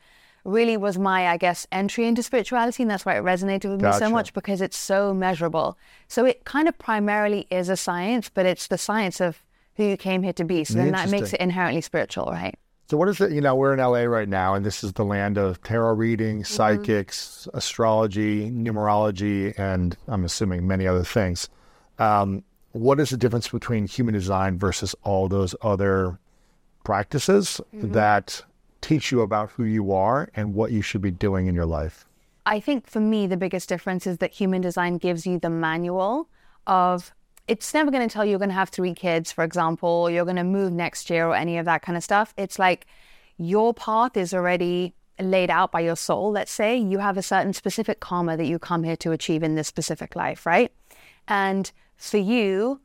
really 0.45 0.77
was 0.77 0.97
my 0.97 1.27
I 1.27 1.37
guess 1.37 1.67
entry 1.71 2.07
into 2.07 2.23
spirituality, 2.23 2.83
and 2.83 2.89
that's 2.89 3.05
why 3.05 3.17
it 3.17 3.23
resonated 3.23 3.69
with 3.71 3.81
me 3.81 3.91
so 3.93 4.09
much 4.09 4.33
because 4.33 4.61
it's 4.61 4.77
so 4.77 5.13
measurable. 5.13 5.77
So 6.07 6.23
it 6.25 6.45
kind 6.45 6.67
of 6.67 6.77
primarily 6.77 7.47
is 7.49 7.67
a 7.69 7.75
science, 7.75 8.29
but 8.29 8.45
it's 8.45 8.67
the 8.67 8.77
science 8.77 9.19
of 9.19 9.43
who 9.75 9.83
you 9.83 9.97
came 9.97 10.23
here 10.23 10.33
to 10.33 10.45
be. 10.45 10.63
So 10.63 10.75
then 10.75 10.91
that 10.91 11.09
makes 11.09 11.33
it 11.33 11.39
inherently 11.41 11.81
spiritual, 11.81 12.27
right? 12.27 12.55
So 12.87 12.97
what 12.97 13.09
is 13.09 13.19
it? 13.19 13.31
You 13.31 13.41
know, 13.41 13.55
we're 13.55 13.73
in 13.73 13.79
LA 13.79 14.03
right 14.03 14.29
now, 14.29 14.53
and 14.53 14.63
this 14.65 14.83
is 14.83 14.93
the 14.93 15.03
land 15.03 15.37
of 15.39 15.61
tarot 15.63 15.93
reading, 15.95 16.43
Mm-hmm. 16.43 16.53
psychics, 16.53 17.47
astrology, 17.55 18.49
numerology, 18.51 19.57
and 19.57 19.97
I'm 20.07 20.23
assuming 20.23 20.67
many 20.67 20.85
other 20.87 21.03
things. 21.03 21.49
Um, 21.97 22.43
what 22.73 22.99
is 22.99 23.09
the 23.09 23.17
difference 23.17 23.47
between 23.49 23.87
human 23.87 24.13
design 24.13 24.59
versus 24.59 24.93
all 25.03 25.27
those 25.27 25.55
other 25.63 26.19
practices 26.83 27.59
Mm-hmm. 27.75 27.91
that 27.93 28.43
teach 28.85 29.11
you 29.11 29.21
about 29.21 29.49
who 29.51 29.63
you 29.63 29.91
are 29.91 30.29
and 30.35 30.53
what 30.53 30.71
you 30.71 30.81
should 30.81 31.01
be 31.01 31.11
doing 31.11 31.47
in 31.47 31.55
your 31.55 31.65
life? 31.65 32.05
I 32.45 32.59
think 32.59 32.87
for 32.87 32.99
me, 32.99 33.25
the 33.25 33.37
biggest 33.37 33.67
difference 33.67 34.05
is 34.05 34.19
that 34.19 34.31
human 34.31 34.61
design 34.61 34.97
gives 34.97 35.25
you 35.25 35.39
the 35.39 35.49
manual 35.49 36.29
of 36.67 37.11
it's 37.47 37.73
never 37.73 37.89
going 37.91 38.07
to 38.07 38.13
tell 38.13 38.23
you 38.23 38.31
you're 38.31 38.39
going 38.39 38.49
to 38.49 38.55
have 38.55 38.69
three 38.69 38.93
kids, 38.93 39.31
for 39.31 39.43
example, 39.43 40.09
you're 40.09 40.25
going 40.25 40.35
to 40.37 40.43
move 40.43 40.71
next 40.71 41.09
year 41.09 41.27
or 41.27 41.35
any 41.35 41.57
of 41.57 41.65
that 41.65 41.81
kind 41.81 41.97
of 41.97 42.03
stuff. 42.03 42.33
It's 42.37 42.59
like 42.59 42.85
your 43.37 43.73
path 43.73 44.17
is 44.17 44.33
already 44.33 44.93
laid 45.19 45.49
out 45.49 45.71
by 45.71 45.79
your 45.79 45.95
soul. 45.95 46.31
Let's 46.31 46.51
say 46.51 46.77
you 46.77 46.99
have 46.99 47.17
a 47.17 47.21
certain 47.21 47.53
specific 47.53 47.99
karma 47.99 48.37
that 48.37 48.45
you 48.45 48.59
come 48.59 48.83
here 48.83 48.97
to 48.97 49.11
achieve 49.11 49.43
in 49.43 49.55
this 49.55 49.67
specific 49.67 50.15
life, 50.15 50.45
right? 50.45 50.71
And 51.27 51.71
for 51.97 52.17
you, 52.17 52.81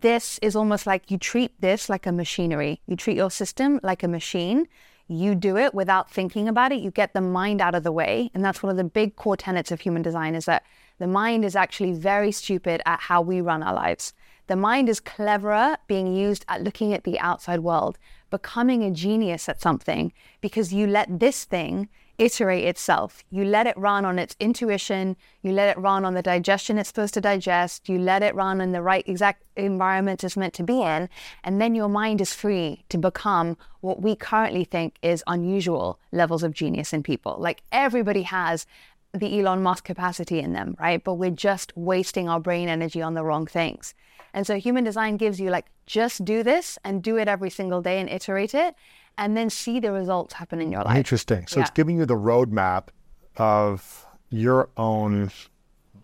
this 0.00 0.38
is 0.40 0.56
almost 0.56 0.86
like 0.86 1.10
you 1.10 1.18
treat 1.18 1.60
this 1.60 1.88
like 1.88 2.06
a 2.06 2.12
machinery. 2.12 2.80
You 2.86 2.96
treat 2.96 3.16
your 3.16 3.30
system 3.30 3.80
like 3.82 4.02
a 4.02 4.08
machine. 4.08 4.66
You 5.08 5.34
do 5.34 5.56
it 5.56 5.74
without 5.74 6.10
thinking 6.10 6.48
about 6.48 6.72
it. 6.72 6.80
You 6.80 6.90
get 6.90 7.12
the 7.12 7.20
mind 7.20 7.60
out 7.60 7.74
of 7.74 7.84
the 7.84 7.92
way. 7.92 8.30
And 8.34 8.44
that's 8.44 8.62
one 8.62 8.70
of 8.70 8.76
the 8.76 8.84
big 8.84 9.16
core 9.16 9.36
tenets 9.36 9.70
of 9.70 9.80
human 9.80 10.02
design 10.02 10.34
is 10.34 10.46
that 10.46 10.64
the 10.98 11.06
mind 11.06 11.44
is 11.44 11.54
actually 11.54 11.92
very 11.92 12.32
stupid 12.32 12.82
at 12.86 13.00
how 13.00 13.20
we 13.20 13.40
run 13.40 13.62
our 13.62 13.74
lives. 13.74 14.14
The 14.48 14.56
mind 14.56 14.88
is 14.88 15.00
cleverer 15.00 15.76
being 15.86 16.14
used 16.14 16.44
at 16.48 16.62
looking 16.62 16.92
at 16.92 17.04
the 17.04 17.18
outside 17.18 17.60
world, 17.60 17.98
becoming 18.30 18.82
a 18.82 18.90
genius 18.90 19.48
at 19.48 19.60
something 19.60 20.12
because 20.40 20.72
you 20.72 20.86
let 20.86 21.20
this 21.20 21.44
thing 21.44 21.88
iterate 22.18 22.64
itself. 22.64 23.24
You 23.30 23.44
let 23.44 23.66
it 23.66 23.76
run 23.76 24.04
on 24.04 24.18
its 24.18 24.36
intuition. 24.40 25.16
You 25.42 25.52
let 25.52 25.68
it 25.68 25.80
run 25.80 26.04
on 26.04 26.14
the 26.14 26.22
digestion 26.22 26.78
it's 26.78 26.88
supposed 26.88 27.14
to 27.14 27.20
digest. 27.20 27.88
You 27.88 27.98
let 27.98 28.22
it 28.22 28.34
run 28.34 28.60
in 28.60 28.72
the 28.72 28.82
right 28.82 29.06
exact 29.08 29.44
environment 29.56 30.24
it's 30.24 30.36
meant 30.36 30.54
to 30.54 30.62
be 30.62 30.82
in. 30.82 31.08
And 31.44 31.60
then 31.60 31.74
your 31.74 31.88
mind 31.88 32.20
is 32.20 32.32
free 32.32 32.84
to 32.88 32.98
become 32.98 33.56
what 33.80 34.02
we 34.02 34.16
currently 34.16 34.64
think 34.64 34.96
is 35.02 35.22
unusual 35.26 35.98
levels 36.12 36.42
of 36.42 36.52
genius 36.52 36.92
in 36.92 37.02
people. 37.02 37.36
Like 37.38 37.62
everybody 37.72 38.22
has 38.22 38.66
the 39.12 39.38
Elon 39.38 39.62
Musk 39.62 39.84
capacity 39.84 40.40
in 40.40 40.52
them, 40.52 40.76
right? 40.78 41.02
But 41.02 41.14
we're 41.14 41.30
just 41.30 41.76
wasting 41.76 42.28
our 42.28 42.40
brain 42.40 42.68
energy 42.68 43.02
on 43.02 43.14
the 43.14 43.24
wrong 43.24 43.46
things. 43.46 43.94
And 44.34 44.46
so 44.46 44.58
human 44.58 44.84
design 44.84 45.16
gives 45.16 45.40
you 45.40 45.48
like, 45.50 45.66
just 45.86 46.24
do 46.24 46.42
this 46.42 46.78
and 46.84 47.02
do 47.02 47.16
it 47.16 47.28
every 47.28 47.48
single 47.48 47.80
day 47.80 48.00
and 48.00 48.08
iterate 48.10 48.54
it 48.54 48.74
and 49.18 49.36
then 49.36 49.50
see 49.50 49.80
the 49.80 49.92
results 49.92 50.34
happen 50.34 50.60
in 50.60 50.70
your 50.72 50.82
life. 50.82 50.96
Interesting. 50.96 51.46
So 51.46 51.60
it's 51.60 51.70
giving 51.70 51.96
you 51.98 52.06
the 52.06 52.14
roadmap 52.16 52.88
of 53.36 54.06
your 54.30 54.68
own 54.76 55.30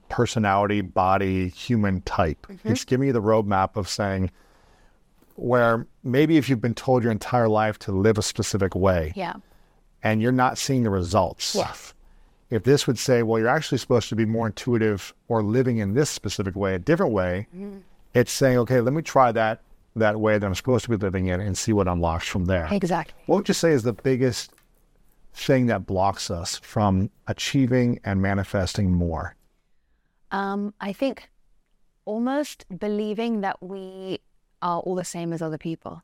personality, 0.08 0.80
body, 0.80 1.48
human 1.48 2.00
type. 2.02 2.46
Mm-hmm. 2.48 2.68
It's 2.72 2.84
giving 2.84 3.06
you 3.08 3.12
the 3.12 3.22
roadmap 3.22 3.76
of 3.76 3.88
saying 3.88 4.30
where 5.36 5.86
maybe 6.04 6.36
if 6.36 6.48
you've 6.48 6.60
been 6.60 6.74
told 6.74 7.02
your 7.02 7.12
entire 7.12 7.48
life 7.48 7.78
to 7.80 7.92
live 7.92 8.18
a 8.18 8.22
specific 8.22 8.74
way 8.74 9.12
Yeah. 9.16 9.34
and 10.02 10.20
you're 10.20 10.30
not 10.32 10.58
seeing 10.58 10.82
the 10.82 10.90
results. 10.90 11.54
Yes. 11.54 11.94
If 12.50 12.64
this 12.64 12.86
would 12.86 12.98
say, 12.98 13.22
well, 13.22 13.38
you're 13.38 13.48
actually 13.48 13.78
supposed 13.78 14.10
to 14.10 14.16
be 14.16 14.26
more 14.26 14.46
intuitive 14.46 15.14
or 15.28 15.42
living 15.42 15.78
in 15.78 15.94
this 15.94 16.10
specific 16.10 16.54
way, 16.54 16.74
a 16.74 16.78
different 16.78 17.12
way, 17.12 17.46
Mm-hmm. 17.56 17.78
it's 18.12 18.30
saying, 18.30 18.58
okay, 18.58 18.80
let 18.82 18.92
me 18.92 19.00
try 19.00 19.32
that 19.32 19.62
that 19.96 20.18
way 20.18 20.38
that 20.38 20.46
I'm 20.46 20.54
supposed 20.54 20.84
to 20.84 20.90
be 20.90 20.96
living 20.96 21.26
in 21.26 21.40
and 21.40 21.56
see 21.56 21.72
what 21.72 21.88
unlocks 21.88 22.26
from 22.26 22.46
there. 22.46 22.68
Exactly. 22.70 23.14
What 23.26 23.36
would 23.36 23.48
you 23.48 23.54
say 23.54 23.72
is 23.72 23.82
the 23.82 23.92
biggest 23.92 24.52
thing 25.34 25.66
that 25.66 25.86
blocks 25.86 26.30
us 26.30 26.58
from 26.58 27.10
achieving 27.26 28.00
and 28.04 28.20
manifesting 28.20 28.92
more? 28.92 29.36
Um, 30.30 30.74
I 30.80 30.92
think 30.92 31.30
almost 32.04 32.64
believing 32.78 33.42
that 33.42 33.62
we 33.62 34.20
are 34.60 34.80
all 34.80 34.94
the 34.94 35.04
same 35.04 35.32
as 35.32 35.42
other 35.42 35.58
people. 35.58 36.02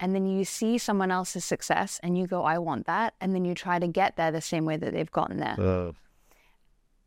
And 0.00 0.14
then 0.14 0.26
you 0.26 0.44
see 0.44 0.76
someone 0.78 1.12
else's 1.12 1.44
success 1.44 2.00
and 2.02 2.18
you 2.18 2.26
go, 2.26 2.42
I 2.42 2.58
want 2.58 2.86
that. 2.86 3.14
And 3.20 3.34
then 3.34 3.44
you 3.44 3.54
try 3.54 3.78
to 3.78 3.86
get 3.86 4.16
there 4.16 4.32
the 4.32 4.40
same 4.40 4.64
way 4.64 4.76
that 4.76 4.92
they've 4.92 5.10
gotten 5.10 5.38
there. 5.38 5.92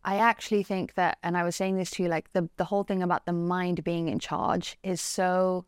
I 0.06 0.18
actually 0.18 0.64
think 0.64 0.94
that, 0.94 1.18
and 1.22 1.36
I 1.36 1.44
was 1.44 1.58
saying 1.58 1.76
this 1.76 1.92
to 1.92 2.04
you, 2.04 2.10
like 2.10 2.32
the, 2.32 2.50
the 2.56 2.64
whole 2.64 2.84
thing 2.84 3.04
about 3.04 3.26
the 3.26 3.34
mind 3.34 3.84
being 3.84 4.08
in 4.08 4.20
charge 4.20 4.78
is 4.84 5.02
so 5.02 5.66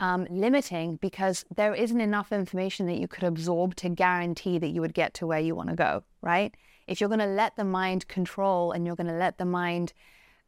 um, 0.00 0.26
limiting 0.30 0.96
because 0.96 1.44
there 1.54 1.74
isn't 1.74 2.00
enough 2.00 2.32
information 2.32 2.86
that 2.86 2.98
you 2.98 3.08
could 3.08 3.24
absorb 3.24 3.74
to 3.76 3.88
guarantee 3.88 4.58
that 4.58 4.68
you 4.68 4.80
would 4.80 4.94
get 4.94 5.14
to 5.14 5.26
where 5.26 5.40
you 5.40 5.54
want 5.54 5.70
to 5.70 5.74
go, 5.74 6.04
right? 6.22 6.54
If 6.86 7.00
you're 7.00 7.08
going 7.08 7.18
to 7.20 7.26
let 7.26 7.56
the 7.56 7.64
mind 7.64 8.08
control 8.08 8.72
and 8.72 8.86
you're 8.86 8.96
going 8.96 9.08
to 9.08 9.12
let 9.12 9.38
the 9.38 9.44
mind 9.44 9.92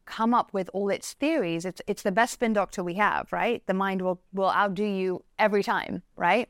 come 0.06 0.34
up 0.34 0.52
with 0.52 0.70
all 0.72 0.88
its 0.88 1.12
theories, 1.12 1.64
it's, 1.64 1.82
it's 1.86 2.02
the 2.02 2.12
best 2.12 2.34
spin 2.34 2.52
doctor 2.52 2.82
we 2.82 2.94
have, 2.94 3.32
right? 3.32 3.64
The 3.66 3.74
mind 3.74 4.02
will, 4.02 4.20
will 4.32 4.50
outdo 4.50 4.84
you 4.84 5.24
every 5.38 5.62
time, 5.62 6.02
right? 6.16 6.48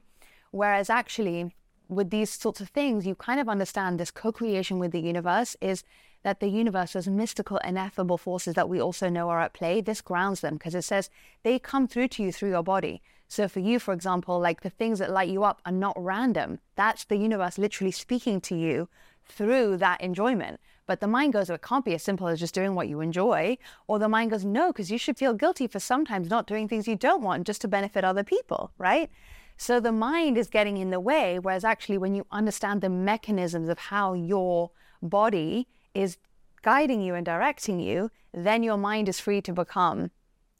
Whereas 0.50 0.90
actually, 0.90 1.54
with 1.88 2.10
these 2.10 2.30
sorts 2.30 2.60
of 2.60 2.68
things, 2.68 3.06
you 3.06 3.14
kind 3.14 3.40
of 3.40 3.48
understand 3.48 3.98
this 3.98 4.10
co 4.10 4.30
creation 4.30 4.78
with 4.78 4.92
the 4.92 5.00
universe 5.00 5.56
is 5.60 5.84
that 6.22 6.40
the 6.40 6.48
universe, 6.48 6.92
those 6.92 7.08
mystical, 7.08 7.58
ineffable 7.58 8.18
forces 8.18 8.54
that 8.54 8.68
we 8.68 8.80
also 8.80 9.08
know 9.08 9.28
are 9.30 9.40
at 9.40 9.54
play, 9.54 9.80
this 9.80 10.00
grounds 10.00 10.40
them 10.40 10.54
because 10.54 10.74
it 10.74 10.82
says 10.82 11.10
they 11.42 11.58
come 11.58 11.88
through 11.88 12.08
to 12.08 12.22
you 12.22 12.32
through 12.32 12.50
your 12.50 12.62
body. 12.62 13.02
So 13.28 13.48
for 13.48 13.60
you, 13.60 13.78
for 13.78 13.94
example, 13.94 14.40
like 14.40 14.62
the 14.62 14.70
things 14.70 14.98
that 14.98 15.10
light 15.10 15.28
you 15.28 15.44
up 15.44 15.62
are 15.64 15.72
not 15.72 15.94
random. 15.96 16.58
That's 16.74 17.04
the 17.04 17.16
universe 17.16 17.58
literally 17.58 17.92
speaking 17.92 18.40
to 18.42 18.56
you 18.56 18.88
through 19.24 19.76
that 19.76 20.00
enjoyment. 20.00 20.60
But 20.86 21.00
the 21.00 21.06
mind 21.06 21.32
goes, 21.32 21.48
it 21.48 21.62
can't 21.62 21.84
be 21.84 21.94
as 21.94 22.02
simple 22.02 22.26
as 22.26 22.40
just 22.40 22.54
doing 22.54 22.74
what 22.74 22.88
you 22.88 23.00
enjoy. 23.00 23.56
Or 23.86 24.00
the 24.00 24.08
mind 24.08 24.32
goes, 24.32 24.44
no, 24.44 24.72
because 24.72 24.90
you 24.90 24.98
should 24.98 25.16
feel 25.16 25.34
guilty 25.34 25.68
for 25.68 25.78
sometimes 25.78 26.28
not 26.28 26.48
doing 26.48 26.66
things 26.66 26.88
you 26.88 26.96
don't 26.96 27.22
want 27.22 27.46
just 27.46 27.60
to 27.60 27.68
benefit 27.68 28.02
other 28.02 28.24
people, 28.24 28.72
right? 28.76 29.08
So 29.56 29.78
the 29.78 29.92
mind 29.92 30.36
is 30.36 30.48
getting 30.48 30.78
in 30.78 30.90
the 30.90 30.98
way, 30.98 31.38
whereas 31.38 31.64
actually, 31.64 31.98
when 31.98 32.16
you 32.16 32.26
understand 32.32 32.80
the 32.80 32.88
mechanisms 32.88 33.68
of 33.68 33.78
how 33.78 34.14
your 34.14 34.72
body 35.00 35.68
is 35.94 36.16
guiding 36.62 37.00
you 37.00 37.14
and 37.14 37.24
directing 37.24 37.80
you, 37.80 38.10
then 38.32 38.62
your 38.62 38.76
mind 38.76 39.08
is 39.08 39.18
free 39.20 39.40
to 39.42 39.52
become 39.52 40.10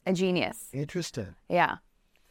a 0.05 0.13
genius. 0.13 0.69
Interesting. 0.73 1.35
Yeah. 1.47 1.77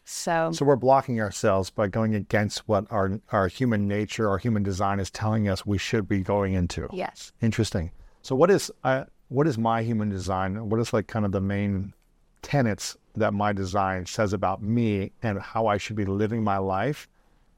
So, 0.05 0.51
So 0.53 0.65
we're 0.65 0.77
blocking 0.77 1.21
ourselves 1.21 1.71
by 1.71 1.87
going 1.87 2.15
against 2.15 2.67
what 2.69 2.87
our 2.91 3.21
our 3.31 3.47
human 3.47 3.87
nature, 3.87 4.29
our 4.29 4.39
human 4.39 4.63
design 4.65 4.99
is 4.99 5.11
telling 5.11 5.49
us 5.49 5.65
we 5.65 5.79
should 5.79 6.09
be 6.09 6.21
going 6.23 6.55
into. 6.55 6.89
yes. 6.93 7.33
Interesting. 7.41 7.93
So 8.23 8.35
what 8.35 8.51
is 8.51 8.71
uh, 8.83 9.05
what 9.29 9.47
is 9.47 9.57
my 9.57 9.83
human 9.83 10.09
design? 10.09 10.69
What 10.69 10.81
is 10.81 10.93
like 10.93 11.07
kind 11.07 11.25
of 11.25 11.33
the 11.33 11.41
main 11.41 11.95
tenets 12.43 12.97
that 13.17 13.33
my 13.35 13.53
design 13.53 14.07
says 14.07 14.33
about 14.33 14.63
me 14.63 15.13
and 15.23 15.39
how 15.41 15.69
I 15.69 15.77
should 15.79 15.97
be 15.97 16.05
living 16.05 16.43
my 16.43 16.59
life 16.59 17.07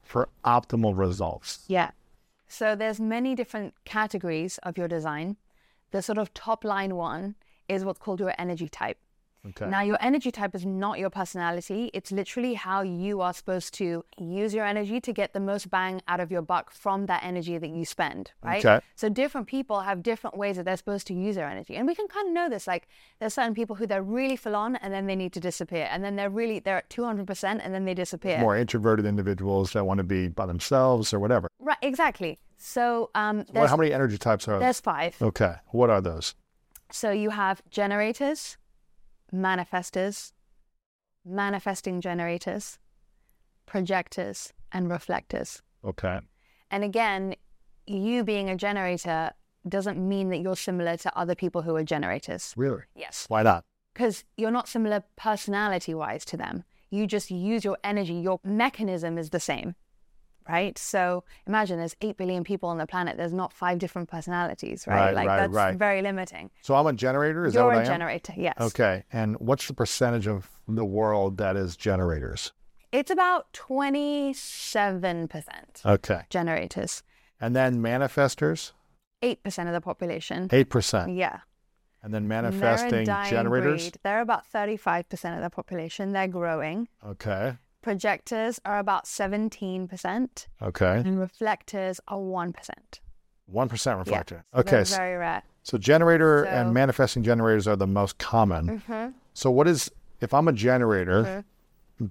for 0.03 0.29
optimal 0.45 0.95
results? 0.95 1.63
Yeah. 1.67 1.89
So 2.53 2.75
there's 2.75 2.99
many 2.99 3.33
different 3.33 3.73
categories 3.83 4.59
of 4.59 4.77
your 4.77 4.87
design. 4.87 5.37
The 5.89 6.03
sort 6.03 6.19
of 6.19 6.35
top 6.35 6.63
line 6.63 6.95
one 6.95 7.33
is 7.67 7.83
what's 7.83 7.97
called 7.97 8.19
your 8.19 8.35
energy 8.37 8.69
type. 8.69 8.99
Okay. 9.45 9.67
Now, 9.67 9.81
your 9.81 9.97
energy 9.99 10.31
type 10.31 10.53
is 10.55 10.65
not 10.65 10.99
your 10.99 11.09
personality. 11.09 11.89
It's 11.93 12.11
literally 12.11 12.53
how 12.53 12.81
you 12.81 13.21
are 13.21 13.33
supposed 13.33 13.73
to 13.73 14.05
use 14.17 14.53
your 14.53 14.65
energy 14.65 15.01
to 15.01 15.11
get 15.11 15.33
the 15.33 15.39
most 15.39 15.69
bang 15.69 16.01
out 16.07 16.19
of 16.21 16.31
your 16.31 16.43
buck 16.43 16.71
from 16.71 17.07
that 17.07 17.23
energy 17.23 17.57
that 17.57 17.69
you 17.69 17.83
spend, 17.85 18.31
right? 18.41 18.63
Okay. 18.63 18.85
So, 18.95 19.09
different 19.09 19.47
people 19.47 19.81
have 19.81 20.01
different 20.01 20.37
ways 20.37 20.55
that 20.55 20.63
they're 20.63 20.77
supposed 20.77 21.07
to 21.07 21.13
use 21.13 21.35
their 21.35 21.49
energy. 21.49 21.75
And 21.75 21.87
we 21.87 21.95
can 21.95 22.07
kind 22.07 22.27
of 22.27 22.33
know 22.33 22.49
this. 22.49 22.67
Like, 22.67 22.87
there's 23.19 23.33
certain 23.33 23.53
people 23.53 23.75
who 23.75 23.85
they're 23.85 24.03
really 24.03 24.37
full 24.37 24.55
on 24.55 24.77
and 24.77 24.93
then 24.93 25.07
they 25.07 25.15
need 25.15 25.33
to 25.33 25.41
disappear. 25.41 25.89
And 25.91 26.03
then 26.05 26.15
they're 26.15 26.29
really, 26.29 26.59
they're 26.59 26.77
at 26.77 26.89
200% 26.89 27.59
and 27.61 27.73
then 27.73 27.83
they 27.83 27.95
disappear. 27.95 28.37
More 28.37 28.55
introverted 28.55 29.05
individuals 29.05 29.73
that 29.73 29.83
want 29.83 29.97
to 29.97 30.05
be 30.05 30.29
by 30.29 30.45
themselves 30.45 31.13
or 31.13 31.19
whatever. 31.19 31.49
Right, 31.59 31.77
exactly. 31.81 32.39
So, 32.57 33.09
um, 33.15 33.45
how 33.53 33.77
many 33.77 33.93
energy 33.93 34.17
types 34.17 34.47
are 34.47 34.51
there? 34.51 34.61
there's 34.61 34.79
five. 34.79 35.15
Okay. 35.21 35.55
What 35.67 35.89
are 35.89 36.01
those? 36.01 36.35
So 36.91 37.11
you 37.11 37.31
have 37.31 37.61
generators, 37.69 38.57
manifestors, 39.33 40.31
manifesting 41.25 42.01
generators, 42.01 42.77
projectors, 43.65 44.53
and 44.71 44.89
reflectors. 44.89 45.61
Okay. 45.83 46.19
And 46.69 46.83
again, 46.83 47.35
you 47.87 48.23
being 48.23 48.49
a 48.49 48.55
generator 48.55 49.31
doesn't 49.67 49.97
mean 49.97 50.29
that 50.29 50.37
you're 50.39 50.55
similar 50.55 50.97
to 50.97 51.17
other 51.17 51.35
people 51.35 51.61
who 51.61 51.75
are 51.75 51.83
generators. 51.83 52.53
Really? 52.55 52.83
Yes. 52.95 53.25
Why 53.27 53.43
not? 53.43 53.63
Because 53.93 54.23
you're 54.37 54.51
not 54.51 54.67
similar 54.67 55.03
personality 55.15 55.93
wise 55.93 56.25
to 56.25 56.37
them. 56.37 56.63
You 56.89 57.07
just 57.07 57.31
use 57.31 57.63
your 57.63 57.77
energy, 57.83 58.13
your 58.13 58.39
mechanism 58.43 59.17
is 59.17 59.31
the 59.31 59.39
same. 59.39 59.75
Right? 60.49 60.77
So 60.77 61.23
imagine 61.47 61.77
there's 61.79 61.95
8 62.01 62.17
billion 62.17 62.43
people 62.43 62.69
on 62.69 62.77
the 62.77 62.87
planet. 62.87 63.17
There's 63.17 63.33
not 63.33 63.53
five 63.53 63.79
different 63.79 64.09
personalities, 64.09 64.85
right? 64.87 65.07
Right, 65.07 65.15
like 65.15 65.27
right, 65.27 65.37
that's 65.37 65.53
right. 65.53 65.75
very 65.75 66.01
limiting. 66.01 66.49
So 66.61 66.75
I'm 66.75 66.87
a 66.87 66.93
generator. 66.93 67.45
Is 67.45 67.53
you're 67.53 67.63
that 67.63 67.67
what 67.67 67.75
a 67.75 67.79
I 67.79 67.81
am? 67.81 67.87
generator, 67.87 68.33
yes. 68.35 68.55
Okay. 68.59 69.03
And 69.11 69.37
what's 69.39 69.67
the 69.67 69.73
percentage 69.73 70.27
of 70.27 70.49
the 70.67 70.85
world 70.85 71.37
that 71.37 71.55
is 71.55 71.75
generators? 71.77 72.51
It's 72.91 73.09
about 73.09 73.51
27% 73.53 75.85
Okay. 75.85 76.21
generators, 76.29 77.03
And 77.39 77.55
then 77.55 77.81
manifestors, 77.81 78.71
8% 79.21 79.67
of 79.67 79.73
the 79.73 79.81
population. 79.81 80.49
8%. 80.49 81.17
Yeah. 81.17 81.39
And 82.01 82.13
then 82.13 82.27
They're 82.27 82.41
manifesting 82.41 83.05
generators. 83.05 83.83
breed. 83.91 83.97
They're 84.03 84.21
about 84.21 84.43
35% 84.53 85.35
of 85.37 85.41
the 85.41 85.49
population. 85.49 86.11
They're 86.11 86.27
growing. 86.27 86.89
Okay. 87.05 87.57
Projectors 87.83 88.59
are 88.65 88.79
about 88.79 89.05
17%, 89.05 90.47
Okay. 90.61 90.97
and 91.05 91.19
reflectors 91.19 91.99
are 92.07 92.17
1%. 92.17 92.53
1% 93.53 93.97
reflector. 93.99 94.45
Yeah, 94.53 94.59
okay. 94.61 94.71
they're 94.83 94.85
very 94.85 95.17
rare. 95.17 95.43
So 95.63 95.77
generator 95.77 96.45
So- 96.45 96.51
and 96.51 96.73
manifesting 96.73 97.23
generators 97.23 97.67
are 97.67 97.75
the 97.75 97.85
most 97.85 98.17
common. 98.17 98.79
Mm-hmm. 98.81 99.11
So 99.33 99.51
what 99.51 99.67
is 99.67 99.91
if 100.21 100.33
I'm 100.33 100.47
a 100.47 100.53
generator 100.53 101.43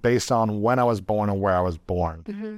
based 0.01 0.31
on 0.31 0.61
when 0.61 0.77
I 0.77 0.83
was 0.83 1.01
born 1.01 1.29
and 1.29 1.41
where 1.41 1.55
I 1.55 1.61
was 1.61 1.77
born? 1.77 2.23
Mm-hmm. 2.23 2.55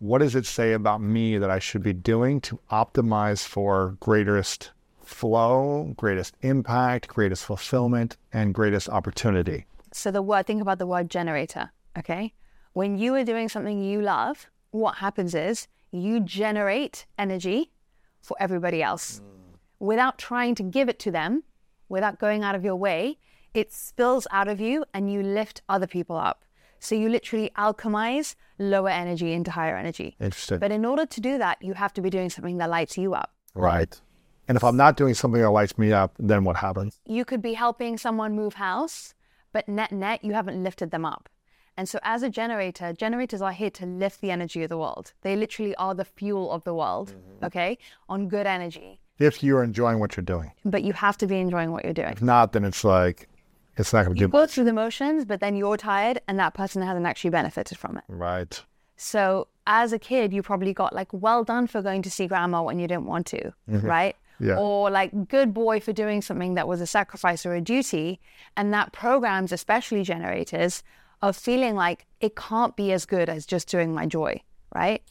what 0.00 0.18
does 0.18 0.34
it 0.34 0.46
say 0.46 0.72
about 0.72 1.00
me 1.02 1.36
that 1.38 1.50
I 1.50 1.58
should 1.58 1.82
be 1.82 1.92
doing 1.92 2.40
to 2.42 2.58
optimize 2.70 3.46
for 3.46 3.96
greatest 4.00 4.70
flow, 5.02 5.92
greatest 5.96 6.34
impact, 6.42 7.08
greatest 7.08 7.44
fulfillment, 7.44 8.16
and 8.32 8.54
greatest 8.54 8.88
opportunity? 8.88 9.66
So 9.92 10.10
the 10.10 10.22
word, 10.22 10.46
think 10.46 10.62
about 10.62 10.78
the 10.78 10.86
word 10.86 11.10
generator, 11.10 11.70
okay? 11.98 12.32
When 12.72 12.98
you 12.98 13.14
are 13.16 13.24
doing 13.24 13.48
something 13.48 13.82
you 13.82 14.00
love, 14.00 14.48
what 14.70 14.96
happens 14.96 15.34
is 15.34 15.66
you 15.90 16.20
generate 16.20 17.06
energy 17.18 17.72
for 18.20 18.36
everybody 18.38 18.82
else. 18.82 19.20
Mm. 19.20 19.58
Without 19.80 20.18
trying 20.18 20.54
to 20.54 20.62
give 20.62 20.88
it 20.88 20.98
to 21.00 21.10
them, 21.10 21.42
without 21.88 22.20
going 22.20 22.44
out 22.44 22.54
of 22.54 22.64
your 22.64 22.76
way, 22.76 23.18
it 23.54 23.72
spills 23.72 24.26
out 24.30 24.46
of 24.46 24.60
you 24.60 24.84
and 24.94 25.12
you 25.12 25.22
lift 25.22 25.62
other 25.68 25.88
people 25.88 26.16
up. 26.16 26.44
So 26.78 26.94
you 26.94 27.08
literally 27.08 27.50
alchemize 27.58 28.36
lower 28.58 28.88
energy 28.88 29.32
into 29.32 29.50
higher 29.50 29.76
energy. 29.76 30.16
Interesting. 30.20 30.58
But 30.58 30.70
in 30.70 30.84
order 30.84 31.06
to 31.06 31.20
do 31.20 31.38
that, 31.38 31.58
you 31.60 31.74
have 31.74 31.92
to 31.94 32.00
be 32.00 32.08
doing 32.08 32.30
something 32.30 32.58
that 32.58 32.70
lights 32.70 32.96
you 32.96 33.14
up. 33.14 33.32
right. 33.54 34.00
And 34.48 34.56
if 34.56 34.64
I'm 34.64 34.76
not 34.76 34.96
doing 34.96 35.14
something 35.14 35.40
that 35.40 35.50
lights 35.50 35.78
me 35.78 35.92
up, 35.92 36.12
then 36.18 36.42
what 36.42 36.56
happens? 36.56 36.98
you 37.06 37.24
could 37.24 37.40
be 37.40 37.52
helping 37.52 37.96
someone 37.96 38.34
move 38.34 38.54
house, 38.54 39.14
but 39.52 39.68
net 39.68 39.92
net, 39.92 40.24
you 40.24 40.32
haven't 40.32 40.60
lifted 40.60 40.90
them 40.90 41.04
up. 41.04 41.28
And 41.76 41.88
so, 41.88 41.98
as 42.02 42.22
a 42.22 42.30
generator, 42.30 42.92
generators 42.92 43.40
are 43.40 43.52
here 43.52 43.70
to 43.70 43.86
lift 43.86 44.20
the 44.20 44.30
energy 44.30 44.62
of 44.62 44.68
the 44.68 44.78
world. 44.78 45.12
They 45.22 45.36
literally 45.36 45.74
are 45.76 45.94
the 45.94 46.04
fuel 46.04 46.50
of 46.50 46.64
the 46.64 46.74
world, 46.74 47.10
mm-hmm. 47.10 47.44
okay, 47.46 47.78
on 48.08 48.28
good 48.28 48.46
energy. 48.46 49.00
If 49.18 49.42
you're 49.42 49.62
enjoying 49.62 49.98
what 49.98 50.16
you're 50.16 50.24
doing. 50.24 50.52
But 50.64 50.82
you 50.82 50.92
have 50.94 51.16
to 51.18 51.26
be 51.26 51.38
enjoying 51.38 51.72
what 51.72 51.84
you're 51.84 51.92
doing. 51.92 52.12
If 52.12 52.22
not, 52.22 52.52
then 52.52 52.64
it's 52.64 52.84
like, 52.84 53.28
it's 53.76 53.92
not 53.92 54.04
going 54.04 54.16
to 54.16 54.20
You 54.20 54.26
do 54.26 54.32
go 54.32 54.46
through 54.46 54.64
the 54.64 54.72
motions, 54.72 55.24
but 55.24 55.40
then 55.40 55.56
you're 55.56 55.76
tired, 55.76 56.20
and 56.26 56.38
that 56.38 56.54
person 56.54 56.82
hasn't 56.82 57.06
actually 57.06 57.30
benefited 57.30 57.78
from 57.78 57.98
it. 57.98 58.04
Right. 58.08 58.62
So, 58.96 59.48
as 59.66 59.92
a 59.92 59.98
kid, 59.98 60.32
you 60.32 60.42
probably 60.42 60.74
got 60.74 60.94
like, 60.94 61.08
well 61.12 61.44
done 61.44 61.66
for 61.66 61.80
going 61.80 62.02
to 62.02 62.10
see 62.10 62.26
grandma 62.26 62.62
when 62.62 62.78
you 62.78 62.88
didn't 62.88 63.06
want 63.06 63.26
to, 63.28 63.52
mm-hmm. 63.70 63.86
right? 63.86 64.16
Yeah. 64.38 64.56
Or 64.56 64.90
like, 64.90 65.28
good 65.28 65.54
boy 65.54 65.80
for 65.80 65.92
doing 65.92 66.22
something 66.22 66.54
that 66.54 66.66
was 66.66 66.80
a 66.80 66.86
sacrifice 66.86 67.46
or 67.46 67.54
a 67.54 67.60
duty. 67.60 68.20
And 68.56 68.72
that 68.72 68.92
programs, 68.92 69.52
especially 69.52 70.02
generators, 70.02 70.82
of 71.22 71.36
feeling 71.36 71.74
like 71.74 72.06
it 72.20 72.36
can't 72.36 72.76
be 72.76 72.92
as 72.92 73.06
good 73.06 73.28
as 73.28 73.46
just 73.46 73.68
doing 73.68 73.94
my 73.94 74.06
joy, 74.06 74.40
right? 74.74 75.02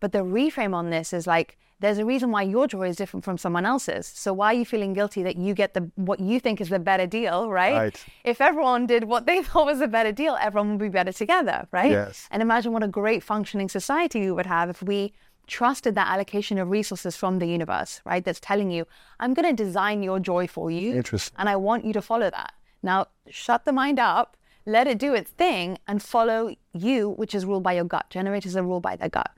But 0.00 0.12
the 0.12 0.18
reframe 0.18 0.74
on 0.74 0.90
this 0.90 1.12
is 1.12 1.26
like, 1.26 1.56
there's 1.80 1.98
a 1.98 2.04
reason 2.04 2.30
why 2.30 2.42
your 2.42 2.66
joy 2.66 2.88
is 2.88 2.96
different 2.96 3.24
from 3.24 3.36
someone 3.36 3.66
else's. 3.66 4.06
So 4.06 4.32
why 4.32 4.48
are 4.48 4.54
you 4.54 4.64
feeling 4.64 4.92
guilty 4.92 5.22
that 5.22 5.36
you 5.36 5.54
get 5.54 5.74
the 5.74 5.90
what 5.96 6.20
you 6.20 6.40
think 6.40 6.60
is 6.60 6.68
the 6.68 6.78
better 6.78 7.06
deal, 7.06 7.50
right? 7.50 7.74
Right. 7.74 8.04
If 8.24 8.40
everyone 8.40 8.86
did 8.86 9.04
what 9.04 9.26
they 9.26 9.42
thought 9.42 9.66
was 9.66 9.80
a 9.80 9.88
better 9.88 10.12
deal, 10.12 10.36
everyone 10.40 10.70
would 10.70 10.78
be 10.78 10.88
better 10.88 11.12
together, 11.12 11.66
right? 11.72 11.90
Yes. 11.90 12.28
And 12.30 12.42
imagine 12.42 12.72
what 12.72 12.82
a 12.82 12.88
great 12.88 13.22
functioning 13.22 13.68
society 13.68 14.20
we 14.20 14.30
would 14.30 14.46
have 14.46 14.70
if 14.70 14.82
we 14.82 15.12
trusted 15.46 15.94
that 15.94 16.08
allocation 16.08 16.58
of 16.58 16.70
resources 16.70 17.16
from 17.16 17.38
the 17.38 17.46
universe, 17.46 18.00
right? 18.04 18.24
That's 18.24 18.40
telling 18.40 18.70
you, 18.70 18.86
I'm 19.20 19.34
going 19.34 19.54
to 19.54 19.64
design 19.64 20.02
your 20.02 20.20
joy 20.20 20.46
for 20.46 20.70
you. 20.70 20.94
Interesting. 20.94 21.36
And 21.38 21.48
I 21.48 21.56
want 21.56 21.84
you 21.84 21.92
to 21.92 22.02
follow 22.02 22.30
that. 22.30 22.52
Now, 22.82 23.06
shut 23.28 23.64
the 23.64 23.72
mind 23.72 23.98
up, 23.98 24.36
let 24.66 24.86
it 24.86 24.98
do 24.98 25.14
its 25.14 25.30
thing, 25.30 25.78
and 25.86 26.02
follow 26.02 26.54
you, 26.72 27.10
which 27.10 27.34
is 27.34 27.44
ruled 27.44 27.62
by 27.62 27.74
your 27.74 27.84
gut. 27.84 28.10
Generators 28.10 28.56
are 28.56 28.62
ruled 28.62 28.82
by 28.82 28.96
their 28.96 29.08
gut. 29.08 29.30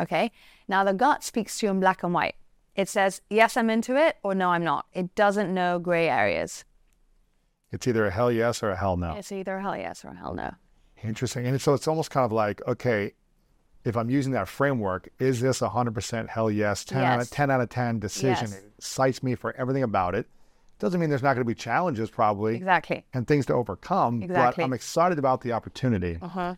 Okay? 0.00 0.30
Now, 0.68 0.84
the 0.84 0.92
gut 0.92 1.24
speaks 1.24 1.58
to 1.58 1.66
you 1.66 1.70
in 1.72 1.80
black 1.80 2.02
and 2.02 2.12
white. 2.12 2.36
It 2.74 2.88
says, 2.88 3.22
yes, 3.30 3.56
I'm 3.56 3.70
into 3.70 3.96
it, 3.96 4.16
or 4.22 4.34
no, 4.34 4.50
I'm 4.50 4.64
not. 4.64 4.86
It 4.92 5.14
doesn't 5.14 5.52
know 5.52 5.78
gray 5.78 6.08
areas. 6.08 6.64
It's 7.72 7.88
either 7.88 8.06
a 8.06 8.10
hell 8.10 8.30
yes 8.30 8.62
or 8.62 8.70
a 8.70 8.76
hell 8.76 8.96
no. 8.96 9.14
It's 9.14 9.32
either 9.32 9.56
a 9.56 9.62
hell 9.62 9.76
yes 9.76 10.04
or 10.04 10.08
a 10.08 10.14
hell 10.14 10.34
no. 10.34 10.52
Interesting. 11.02 11.46
And 11.46 11.60
so 11.60 11.74
it's 11.74 11.88
almost 11.88 12.10
kind 12.10 12.24
of 12.24 12.32
like, 12.32 12.60
okay, 12.68 13.12
if 13.84 13.96
I'm 13.96 14.10
using 14.10 14.32
that 14.32 14.48
framework, 14.48 15.08
is 15.18 15.40
this 15.40 15.60
100% 15.60 16.28
hell 16.28 16.50
yes, 16.50 16.84
10, 16.84 17.02
Out, 17.02 17.20
of, 17.22 17.30
10 17.30 17.50
out 17.50 17.60
of 17.60 17.68
10 17.68 17.98
decision? 17.98 18.48
Yes. 18.50 18.58
It 18.58 18.72
cites 18.78 19.22
me 19.22 19.34
for 19.34 19.54
everything 19.56 19.82
about 19.82 20.14
it. 20.14 20.26
Doesn't 20.78 21.00
mean 21.00 21.08
there's 21.08 21.22
not 21.22 21.34
going 21.34 21.44
to 21.44 21.48
be 21.48 21.54
challenges 21.54 22.10
probably 22.10 22.56
Exactly. 22.56 23.04
and 23.14 23.26
things 23.26 23.46
to 23.46 23.54
overcome, 23.54 24.22
Exactly. 24.22 24.62
but 24.62 24.66
I'm 24.66 24.72
excited 24.72 25.18
about 25.18 25.40
the 25.40 25.52
opportunity. 25.52 26.18
Uh-huh. 26.20 26.54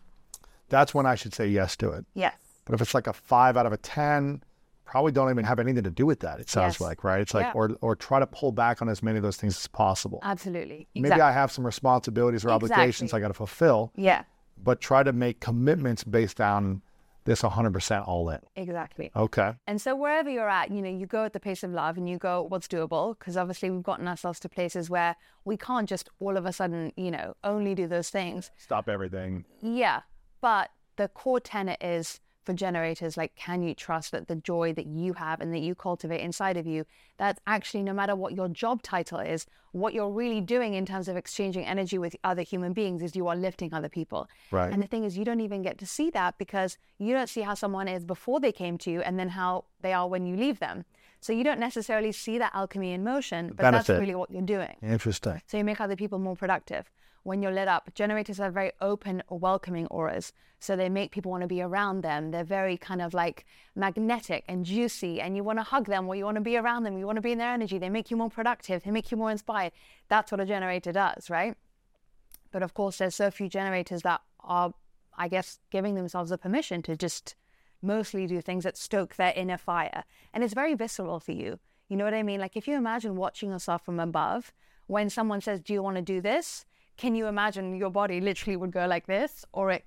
That's 0.67 0.93
when 0.93 1.05
I 1.05 1.15
should 1.15 1.33
say 1.33 1.47
yes 1.47 1.75
to 1.77 1.91
it. 1.91 2.05
Yes. 2.13 2.35
But 2.65 2.75
if 2.75 2.81
it's 2.81 2.93
like 2.93 3.07
a 3.07 3.13
5 3.13 3.55
out 3.57 3.65
of 3.65 3.71
a 3.71 3.77
10, 3.77 4.43
probably 4.85 5.11
don't 5.11 5.29
even 5.29 5.45
have 5.45 5.59
anything 5.59 5.83
to 5.83 5.89
do 5.89 6.05
with 6.05 6.19
that, 6.19 6.39
it 6.39 6.49
sounds 6.49 6.75
Yes. 6.75 6.81
like, 6.81 7.03
right? 7.03 7.21
It's 7.21 7.33
like, 7.33 7.45
Yeah. 7.45 7.51
or, 7.55 7.71
or 7.81 7.95
try 7.95 8.19
to 8.19 8.27
pull 8.27 8.51
back 8.51 8.81
on 8.81 8.89
as 8.89 9.01
many 9.01 9.17
of 9.17 9.23
those 9.23 9.37
things 9.37 9.55
as 9.57 9.67
possible. 9.67 10.19
Absolutely. 10.23 10.87
Maybe 10.93 11.07
Exactly. 11.07 11.21
I 11.21 11.31
have 11.31 11.51
some 11.51 11.65
responsibilities 11.65 12.43
or 12.43 12.49
obligations 12.51 13.07
Exactly. 13.09 13.17
I 13.19 13.21
got 13.21 13.27
to 13.29 13.33
fulfill 13.35 13.91
Yeah, 13.95 14.23
but 14.61 14.81
try 14.81 15.01
to 15.03 15.13
make 15.13 15.39
commitments 15.39 16.03
based 16.03 16.41
on 16.41 16.81
this 17.29 17.43
100% 17.43 18.07
all 18.07 18.27
in. 18.31 18.39
exactly. 18.55 19.11
Okay. 19.15 19.53
And 19.67 19.79
so 19.79 19.95
wherever 19.95 20.31
you're 20.31 20.49
at, 20.49 20.71
you 20.71 20.81
know, 20.81 20.89
you 20.89 21.05
go 21.05 21.25
at 21.25 21.33
the 21.33 21.39
pace 21.39 21.63
of 21.63 21.71
love 21.71 21.95
and 21.95 22.09
you 22.09 22.17
go 22.17 22.41
what's 22.41 22.67
doable 22.67 23.17
because 23.17 23.37
obviously 23.37 23.69
we've 23.69 23.83
gotten 23.83 24.07
ourselves 24.07 24.39
to 24.39 24.49
places 24.49 24.89
where 24.89 25.15
we 25.45 25.55
can't 25.55 25.87
just 25.87 26.09
all 26.19 26.37
of 26.37 26.47
a 26.47 26.51
sudden, 26.51 26.91
you 26.97 27.11
know, 27.11 27.35
only 27.43 27.75
do 27.75 27.85
those 27.85 28.09
things. 28.09 28.49
Stop 28.57 28.89
everything. 28.89 29.45
Yeah, 29.61 30.01
but 30.41 30.71
the 30.95 31.07
core 31.07 31.39
tenet 31.39 31.77
is 31.81 32.19
for 32.49 32.55
generators 32.55 33.15
like 33.15 33.35
can 33.35 33.61
you 33.61 33.75
trust 33.75 34.11
that 34.11 34.27
the 34.27 34.35
joy 34.35 34.73
that 34.73 34.87
you 34.87 35.13
have 35.13 35.39
and 35.39 35.53
that 35.53 35.59
you 35.59 35.75
cultivate 35.75 36.19
inside 36.19 36.57
of 36.57 36.65
you 36.65 36.83
that's 37.17 37.39
actually 37.45 37.83
no 37.83 37.93
matter 37.93 38.15
what 38.15 38.33
your 38.33 38.47
job 38.47 38.81
title 38.81 39.19
is 39.19 39.45
what 39.71 39.93
you're 39.93 40.09
really 40.09 40.41
doing 40.41 40.73
in 40.73 40.83
terms 40.83 41.07
of 41.07 41.15
exchanging 41.15 41.63
energy 41.63 41.99
with 41.99 42.15
other 42.23 42.41
human 42.41 42.73
beings 42.73 43.03
is 43.03 43.15
you 43.15 43.27
are 43.27 43.35
lifting 43.35 43.71
other 43.71 43.87
people 43.87 44.27
Right. 44.49 44.73
and 44.73 44.81
the 44.81 44.87
thing 44.87 45.03
is 45.03 45.15
you 45.15 45.23
don't 45.25 45.41
even 45.41 45.61
get 45.61 45.77
to 45.77 45.85
see 45.85 46.09
that 46.09 46.39
because 46.39 46.79
you 46.97 47.13
don't 47.13 47.29
see 47.29 47.41
how 47.41 47.53
someone 47.53 47.87
is 47.87 48.03
before 48.03 48.39
they 48.39 48.51
came 48.51 48.79
to 48.79 48.89
you 48.89 49.01
and 49.01 49.19
then 49.19 49.29
how 49.29 49.65
they 49.81 49.93
are 49.93 50.07
when 50.07 50.25
you 50.25 50.35
leave 50.35 50.57
them 50.57 50.85
so 51.21 51.31
you 51.33 51.43
don't 51.43 51.59
necessarily 51.59 52.11
see 52.11 52.39
that 52.39 52.51
alchemy 52.55 52.93
in 52.93 53.03
motion 53.03 53.53
but 53.55 53.69
that's 53.71 53.89
really 53.89 54.15
what 54.15 54.31
you're 54.31 54.41
doing 54.41 54.75
Interesting. 54.81 55.39
so 55.45 55.55
you 55.59 55.63
make 55.63 55.79
other 55.79 55.95
people 55.95 56.17
more 56.17 56.35
productive. 56.35 56.89
When 57.23 57.41
you're 57.41 57.51
lit 57.51 57.67
up, 57.67 57.93
generators 57.93 58.37
have 58.37 58.53
very 58.53 58.71
open, 58.81 59.23
welcoming 59.29 59.87
auras. 59.87 60.31
So 60.59 60.75
they 60.75 60.89
make 60.89 61.11
people 61.11 61.31
want 61.31 61.41
to 61.41 61.47
be 61.47 61.61
around 61.61 62.01
them. 62.01 62.31
They're 62.31 62.43
very 62.43 62.77
kind 62.77 63.01
of 63.01 63.13
like 63.13 63.45
magnetic 63.75 64.43
and 64.47 64.65
juicy, 64.65 65.21
and 65.21 65.35
you 65.35 65.43
want 65.43 65.59
to 65.59 65.63
hug 65.63 65.85
them 65.85 66.07
or 66.07 66.15
you 66.15 66.25
want 66.25 66.35
to 66.35 66.41
be 66.41 66.57
around 66.57 66.83
them. 66.83 66.97
You 66.97 67.05
want 67.05 67.15
to 67.15 67.21
be 67.21 67.31
in 67.31 67.37
their 67.37 67.53
energy. 67.53 67.77
They 67.77 67.89
make 67.89 68.11
you 68.11 68.17
more 68.17 68.29
productive. 68.29 68.83
They 68.83 68.91
make 68.91 69.11
you 69.11 69.17
more 69.17 69.31
inspired. 69.31 69.71
That's 70.09 70.31
what 70.31 70.41
a 70.41 70.45
generator 70.45 70.91
does, 70.91 71.29
right? 71.29 71.55
But 72.51 72.63
of 72.63 72.73
course, 72.73 72.97
there's 72.97 73.15
so 73.15 73.31
few 73.31 73.47
generators 73.47 74.01
that 74.01 74.21
are, 74.41 74.73
I 75.17 75.27
guess, 75.27 75.59
giving 75.71 75.95
themselves 75.95 76.31
the 76.31 76.37
permission 76.37 76.81
to 76.83 76.97
just 76.97 77.35
mostly 77.81 78.27
do 78.27 78.41
things 78.41 78.63
that 78.63 78.77
stoke 78.77 79.15
their 79.15 79.33
inner 79.35 79.57
fire. 79.57 80.03
And 80.33 80.43
it's 80.43 80.53
very 80.53 80.73
visceral 80.73 81.19
for 81.19 81.31
you. 81.31 81.59
You 81.87 81.97
know 81.97 82.03
what 82.03 82.13
I 82.13 82.23
mean? 82.23 82.39
Like 82.39 82.57
if 82.57 82.67
you 82.67 82.75
imagine 82.75 83.15
watching 83.15 83.51
yourself 83.51 83.85
from 83.85 83.99
above, 83.99 84.51
when 84.87 85.09
someone 85.09 85.41
says, 85.41 85.59
Do 85.59 85.73
you 85.73 85.83
want 85.83 85.95
to 85.95 86.01
do 86.01 86.21
this? 86.21 86.65
Can 86.99 87.15
you 87.15 87.27
imagine 87.27 87.75
your 87.77 87.89
body 87.89 88.19
literally 88.19 88.57
would 88.57 88.71
go 88.71 88.85
like 88.85 89.07
this 89.07 89.45
or 89.53 89.71
it 89.71 89.85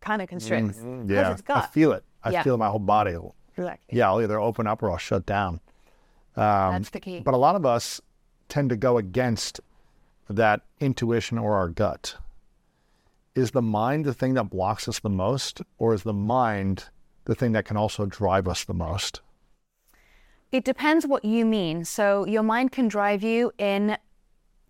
kind 0.00 0.20
of 0.20 0.28
constricts? 0.28 0.78
Mm-hmm. 0.78 1.08
Yeah. 1.08 1.36
I 1.48 1.60
feel 1.66 1.92
it. 1.92 2.02
I 2.24 2.30
Yeah. 2.30 2.42
feel 2.42 2.56
my 2.56 2.68
whole 2.68 2.80
body. 2.80 3.16
Exactly. 3.56 3.96
Yeah, 3.98 4.08
I'll 4.08 4.20
either 4.20 4.40
open 4.40 4.66
up 4.66 4.82
or 4.82 4.90
I'll 4.90 4.98
shut 4.98 5.24
down. 5.24 5.60
Um, 6.34 6.72
That's 6.74 6.90
the 6.90 6.98
key. 6.98 7.20
But 7.20 7.34
a 7.34 7.36
lot 7.36 7.54
of 7.54 7.64
us 7.64 8.00
tend 8.48 8.70
to 8.70 8.76
go 8.76 8.98
against 8.98 9.60
that 10.28 10.62
intuition 10.80 11.38
or 11.38 11.54
our 11.54 11.68
gut. 11.68 12.16
Is 13.36 13.52
the 13.52 13.62
mind 13.62 14.04
the 14.04 14.12
thing 14.14 14.34
that 14.34 14.50
blocks 14.50 14.88
us 14.88 14.98
the 14.98 15.08
most, 15.08 15.62
or 15.78 15.94
is 15.94 16.02
the 16.02 16.12
mind 16.12 16.86
the 17.26 17.34
thing 17.36 17.52
that 17.52 17.64
can 17.64 17.76
also 17.76 18.06
drive 18.06 18.48
us 18.48 18.64
the 18.64 18.74
most? 18.74 19.20
It 20.50 20.64
depends 20.64 21.06
what 21.06 21.24
you 21.24 21.46
mean. 21.46 21.84
So 21.84 22.26
your 22.26 22.42
mind 22.42 22.72
can 22.72 22.88
drive 22.88 23.22
you 23.22 23.52
in 23.56 23.96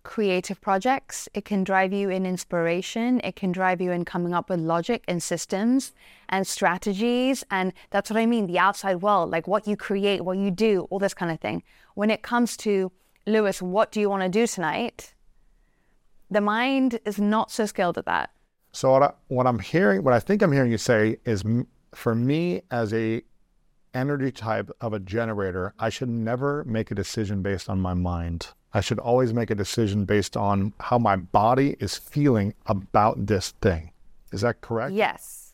creative 0.03 0.59
projects. 0.61 1.29
It 1.33 1.45
can 1.45 1.63
drive 1.63 1.93
you 1.93 2.09
in 2.09 2.25
inspiration. 2.25 3.21
It 3.23 3.35
can 3.35 3.51
drive 3.51 3.81
you 3.81 3.91
in 3.91 4.05
coming 4.05 4.33
up 4.33 4.49
with 4.49 4.59
logic 4.59 5.03
and 5.07 5.21
systems 5.21 5.93
and 6.29 6.45
strategies. 6.45 7.43
And 7.51 7.73
that's 7.89 8.09
what 8.09 8.17
I 8.17 8.25
mean 8.25 8.47
the 8.47 8.59
outside 8.59 9.01
world, 9.01 9.29
like 9.29 9.47
what 9.47 9.67
you 9.67 9.75
create, 9.75 10.21
what 10.21 10.37
you 10.37 10.51
do, 10.51 10.87
all 10.89 10.99
this 10.99 11.13
kind 11.13 11.31
of 11.31 11.39
thing. 11.39 11.63
When 11.95 12.09
it 12.09 12.21
comes 12.21 12.57
to, 12.57 12.91
Lewis, 13.25 13.61
what 13.61 13.91
do 13.91 13.99
you 13.99 14.09
want 14.09 14.23
to 14.23 14.29
do 14.29 14.47
tonight? 14.47 15.13
The 16.29 16.41
mind 16.41 16.99
is 17.05 17.19
not 17.19 17.51
so 17.51 17.65
skilled 17.65 17.97
at 17.97 18.05
that. 18.05 18.31
So 18.71 18.91
what, 18.91 19.03
I, 19.03 19.11
what 19.27 19.47
I'm 19.47 19.59
hearing, 19.59 20.03
what 20.03 20.13
I 20.13 20.19
think 20.19 20.41
I'm 20.41 20.51
hearing 20.51 20.71
you 20.71 20.77
say 20.77 21.17
is, 21.25 21.43
for 21.93 22.15
me 22.15 22.61
as 22.71 22.93
a 22.93 23.21
energy 23.93 24.31
type 24.31 24.71
of 24.79 24.93
a 24.93 24.99
generator, 24.99 25.73
I 25.77 25.89
should 25.89 26.09
never 26.09 26.63
make 26.63 26.91
a 26.91 26.95
decision 26.95 27.41
based 27.41 27.69
on 27.69 27.81
my 27.81 27.93
mind. 27.93 28.47
I 28.73 28.81
should 28.81 28.99
always 28.99 29.33
make 29.33 29.49
a 29.49 29.55
decision 29.55 30.05
based 30.05 30.37
on 30.37 30.73
how 30.79 30.97
my 30.97 31.15
body 31.17 31.75
is 31.79 31.97
feeling 31.97 32.53
about 32.65 33.27
this 33.27 33.51
thing. 33.61 33.91
Is 34.31 34.41
that 34.41 34.61
correct? 34.61 34.93
Yes. 34.93 35.53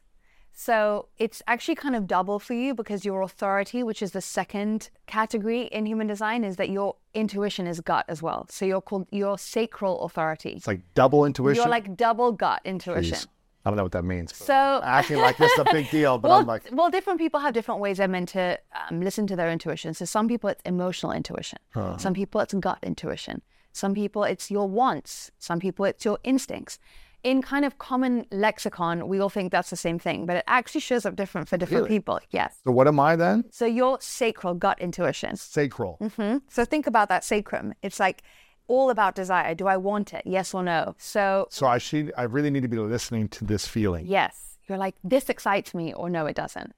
So 0.53 1.07
it's 1.17 1.43
actually 1.47 1.75
kind 1.75 1.95
of 1.95 2.07
double 2.07 2.39
for 2.39 2.53
you 2.53 2.73
because 2.73 3.05
your 3.05 3.21
authority, 3.21 3.83
which 3.83 4.01
is 4.01 4.11
the 4.11 4.21
second 4.21 4.89
category 5.05 5.63
in 5.65 5.85
human 5.85 6.07
design, 6.07 6.43
is 6.43 6.55
that 6.55 6.69
your 6.69 6.95
intuition 7.13 7.67
is 7.67 7.79
gut 7.79 8.05
as 8.07 8.23
well. 8.23 8.47
So 8.49 8.65
you're 8.65 8.81
called 8.81 9.07
your 9.11 9.37
sacral 9.37 10.01
authority. 10.01 10.53
It's 10.53 10.65
like 10.65 10.81
double 10.95 11.25
intuition. 11.25 11.61
You're 11.61 11.69
like 11.69 11.95
double 11.95 12.31
gut 12.31 12.61
intuition. 12.65 13.17
Jeez. 13.17 13.27
I 13.67 13.69
don't 13.69 13.75
know 13.77 13.83
what 13.83 13.91
that 13.91 14.05
means. 14.05 14.33
So 14.33 14.53
acting 14.53 15.17
like 15.17 15.35
this 15.37 15.51
is 15.51 15.59
a 15.59 15.65
big 15.73 15.89
deal, 15.97 16.17
but 16.17 16.29
well, 16.29 16.39
I'm 16.39 16.47
like, 16.47 16.69
well, 16.71 16.89
different 16.89 17.19
people 17.19 17.41
have 17.41 17.53
different 17.53 17.81
ways 17.81 17.97
they're 17.97 18.07
meant 18.07 18.29
to 18.29 18.57
um, 18.89 19.01
listen 19.01 19.27
to 19.27 19.35
their 19.35 19.51
intuition. 19.51 19.93
So 19.93 20.05
some 20.05 20.29
people 20.29 20.49
it's 20.49 20.61
emotional 20.63 21.11
intuition. 21.11 21.59
Some 21.97 22.13
people 22.13 22.39
it's 22.39 22.53
gut 22.53 22.79
intuition. 22.81 23.41
Some 23.73 23.93
people 23.93 24.23
it's 24.23 24.49
your 24.49 24.69
wants. 24.69 25.31
Some 25.37 25.59
people 25.59 25.83
it's 25.83 26.05
your 26.05 26.17
instincts. 26.23 26.79
In 27.23 27.41
kind 27.41 27.65
of 27.65 27.77
common 27.77 28.25
lexicon, 28.31 29.09
we 29.09 29.19
all 29.19 29.27
think 29.29 29.51
that's 29.51 29.69
the 29.69 29.75
same 29.75 29.99
thing, 29.99 30.25
but 30.25 30.37
it 30.37 30.43
actually 30.47 30.79
shows 30.81 31.05
up 31.05 31.17
different 31.17 31.49
for 31.49 31.57
different 31.57 31.83
Really? 31.85 31.97
people. 31.99 32.19
Yes. 32.29 32.55
so 32.63 32.71
what 32.71 32.87
am 32.87 33.01
I 33.01 33.17
then? 33.17 33.43
So 33.51 33.65
your 33.65 33.97
sacral 33.99 34.53
gut 34.53 34.79
intuition. 34.79 35.35
Sacral. 35.35 35.97
hmm 36.15 36.37
So 36.47 36.63
think 36.63 36.87
about 36.87 37.09
that 37.09 37.25
sacrum. 37.25 37.73
It's 37.81 37.99
like 37.99 38.23
all 38.67 38.89
about 38.89 39.15
desire. 39.15 39.55
Do 39.55 39.67
I 39.67 39.77
want 39.77 40.13
it? 40.13 40.23
Yes 40.25 40.53
or 40.53 40.63
no? 40.63 40.95
So 40.97 41.47
So 41.49 41.67
I 41.67 41.77
should, 41.77 42.13
I 42.17 42.23
really 42.23 42.49
need 42.49 42.63
to 42.63 42.67
be 42.67 42.77
listening 42.77 43.27
to 43.29 43.45
this 43.45 43.67
feeling. 43.67 44.05
Yes. 44.05 44.57
You're 44.67 44.77
like, 44.77 44.95
this 45.03 45.29
excites 45.29 45.73
me, 45.73 45.93
or 45.93 46.09
no, 46.09 46.25
it 46.25 46.35
doesn't. 46.35 46.73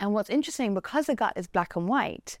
And 0.00 0.12
what's 0.12 0.30
interesting, 0.30 0.74
because 0.74 1.06
the 1.06 1.14
gut 1.14 1.34
is 1.36 1.46
black 1.46 1.76
and 1.76 1.88
white, 1.88 2.38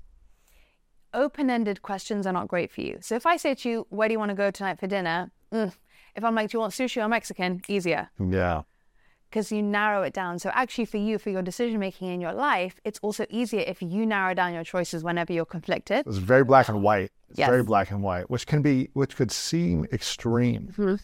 open 1.14 1.50
ended 1.50 1.82
questions 1.82 2.26
are 2.26 2.32
not 2.32 2.48
great 2.48 2.72
for 2.72 2.80
you. 2.80 2.98
So 3.00 3.14
if 3.14 3.24
I 3.24 3.36
say 3.36 3.54
to 3.54 3.68
you, 3.68 3.86
where 3.90 4.08
do 4.08 4.12
you 4.12 4.18
want 4.18 4.30
to 4.30 4.34
go 4.34 4.50
tonight 4.50 4.80
for 4.80 4.88
dinner? 4.88 5.30
Mm. 5.52 5.72
If 6.16 6.24
I'm 6.24 6.34
like, 6.34 6.50
do 6.50 6.56
you 6.56 6.60
want 6.60 6.72
sushi 6.72 7.02
or 7.02 7.08
Mexican? 7.08 7.62
Easier 7.68 8.10
Yeah. 8.18 8.62
Because 9.32 9.50
you 9.50 9.62
narrow 9.62 10.02
it 10.02 10.12
down. 10.12 10.38
So 10.38 10.50
actually, 10.52 10.84
for 10.84 10.98
you, 10.98 11.18
for 11.18 11.30
your 11.30 11.40
decision 11.40 11.80
making 11.80 12.08
in 12.08 12.20
your 12.20 12.34
life, 12.34 12.78
it's 12.84 12.98
also 13.02 13.24
easier 13.30 13.60
if 13.66 13.80
you 13.80 14.04
narrow 14.04 14.34
down 14.34 14.52
your 14.52 14.62
choices 14.62 15.02
whenever 15.02 15.32
you're 15.32 15.46
conflicted. 15.46 16.06
It's 16.06 16.18
very 16.18 16.44
black 16.44 16.68
and 16.68 16.82
white. 16.82 17.10
It's 17.30 17.38
Yes. 17.38 17.48
very 17.48 17.62
black 17.62 17.90
and 17.90 18.02
white, 18.02 18.28
which 18.28 18.46
can 18.46 18.60
be, 18.60 18.90
which 18.92 19.16
could 19.16 19.32
seem 19.32 19.86
extreme. 19.90 20.98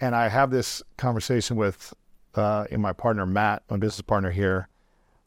And 0.00 0.14
I 0.14 0.28
have 0.28 0.52
this 0.52 0.82
conversation 0.96 1.56
with, 1.56 1.92
uh, 2.36 2.66
in 2.70 2.80
my 2.80 2.92
partner 2.92 3.26
Matt, 3.26 3.64
my 3.68 3.76
business 3.76 4.02
partner 4.02 4.30
here, 4.30 4.68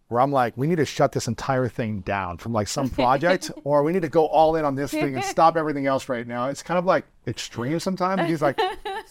where 0.07 0.21
I'm 0.21 0.31
like, 0.31 0.55
we 0.55 0.67
need 0.67 0.77
to 0.77 0.85
shut 0.85 1.11
this 1.11 1.27
entire 1.27 1.67
thing 1.67 1.99
down 1.99 2.37
from 2.37 2.53
like 2.53 2.69
some 2.69 2.89
project, 3.01 3.51
or 3.65 3.83
we 3.83 3.91
need 3.91 4.03
to 4.03 4.09
go 4.09 4.25
all 4.27 4.55
in 4.55 4.63
on 4.63 4.75
this 4.75 4.91
thing 4.91 5.15
and 5.15 5.23
stop 5.25 5.57
everything 5.57 5.85
else 5.85 6.07
right 6.07 6.25
now. 6.25 6.47
It's 6.47 6.63
kind 6.63 6.77
of 6.77 6.85
like 6.85 7.03
extreme 7.27 7.79
sometimes. 7.81 8.21
He's 8.29 8.41
like, 8.41 8.57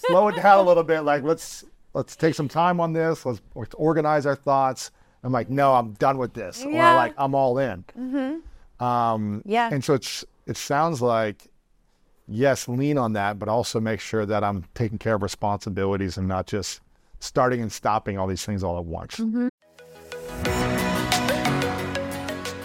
slow 0.09 0.29
it 0.29 0.37
down 0.37 0.59
a 0.59 0.63
little 0.63 0.85
bit. 0.85 1.01
Like 1.03 1.23
let's 1.23 1.67
let's 1.97 2.15
take 2.15 2.35
some 2.35 2.47
time 2.47 2.79
on 2.79 2.93
this. 2.93 3.25
Let's, 3.25 3.41
let's 3.55 3.75
organize 3.75 4.27
our 4.27 4.37
thoughts. 4.37 4.91
I'm 5.25 5.33
like, 5.33 5.49
no, 5.51 5.75
I'm 5.75 5.95
done 5.95 6.19
with 6.19 6.35
this, 6.35 6.63
Yeah. 6.65 6.93
or 6.93 6.97
like 6.97 7.15
I'm 7.17 7.35
all 7.35 7.59
in. 7.59 7.85
Um, 8.79 9.43
Yeah. 9.45 9.71
and 9.73 9.83
so 9.83 9.95
it's 9.95 10.25
it 10.47 10.57
sounds 10.57 11.01
like 11.03 11.49
yes, 12.29 12.69
lean 12.69 12.99
on 12.99 13.15
that, 13.15 13.39
but 13.39 13.49
also 13.49 13.81
make 13.81 14.01
sure 14.01 14.27
that 14.27 14.45
I'm 14.45 14.65
taking 14.75 14.99
care 14.99 15.15
of 15.15 15.23
responsibilities 15.23 16.19
and 16.19 16.29
not 16.29 16.47
just 16.47 16.81
starting 17.19 17.63
and 17.63 17.73
stopping 17.73 18.19
all 18.19 18.27
these 18.27 18.45
things 18.45 18.63
all 18.63 18.79
at 18.79 18.85
once. 18.85 19.19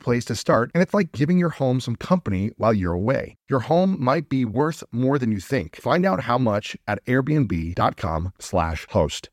place 0.00 0.24
to 0.26 0.34
start, 0.34 0.70
and 0.74 0.82
it's 0.82 0.94
like 0.94 1.12
giving 1.12 1.38
your 1.38 1.50
home 1.50 1.80
some 1.80 1.96
company 1.96 2.50
while 2.56 2.74
you're 2.74 2.92
away. 2.92 3.36
Your 3.48 3.60
home 3.60 3.96
might 4.02 4.28
be 4.28 4.44
worth 4.44 4.82
more 4.92 5.18
than 5.18 5.30
you 5.30 5.40
think. 5.40 5.76
Find 5.76 6.04
out 6.04 6.22
how 6.22 6.38
much 6.38 6.76
at 6.88 7.04
airbnb.com/slash 7.06 8.86
host. 8.90 9.30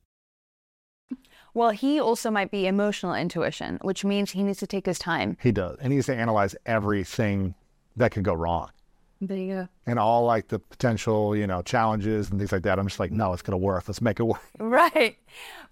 Well, 1.54 1.72
he 1.72 2.00
also 2.00 2.30
might 2.30 2.52
be 2.52 2.68
emotional 2.68 3.16
intuition, 3.16 3.80
which 3.82 4.06
means 4.06 4.32
he 4.32 4.44
needs 4.44 4.60
to 4.60 4.68
take 4.68 4.86
his 4.86 5.00
time. 5.00 5.38
He 5.42 5.52
does. 5.52 5.78
And 5.82 5.92
he 5.92 5.98
needs 5.98 6.06
to 6.06 6.16
analyze 6.16 6.56
everything 6.68 7.56
that 7.96 8.12
could 8.12 8.24
go 8.24 8.34
wrong 8.34 8.70
There 9.20 9.38
you 9.38 9.54
go. 9.54 9.68
and 9.88 9.98
all 9.98 10.26
like 10.26 10.50
the 10.50 10.60
potential, 10.60 11.36
you 11.36 11.48
know, 11.48 11.62
challenges 11.64 12.30
and 12.30 12.40
things 12.40 12.52
like 12.52 12.62
that. 12.64 12.78
I'm 12.78 12.88
just 12.88 13.00
like, 13.00 13.12
no, 13.12 13.34
it's 13.34 13.42
going 13.42 13.54
to 13.60 13.66
work. 13.66 13.88
Let's 13.88 14.02
make 14.02 14.20
it 14.20 14.24
work. 14.24 14.42
Right. 14.60 15.18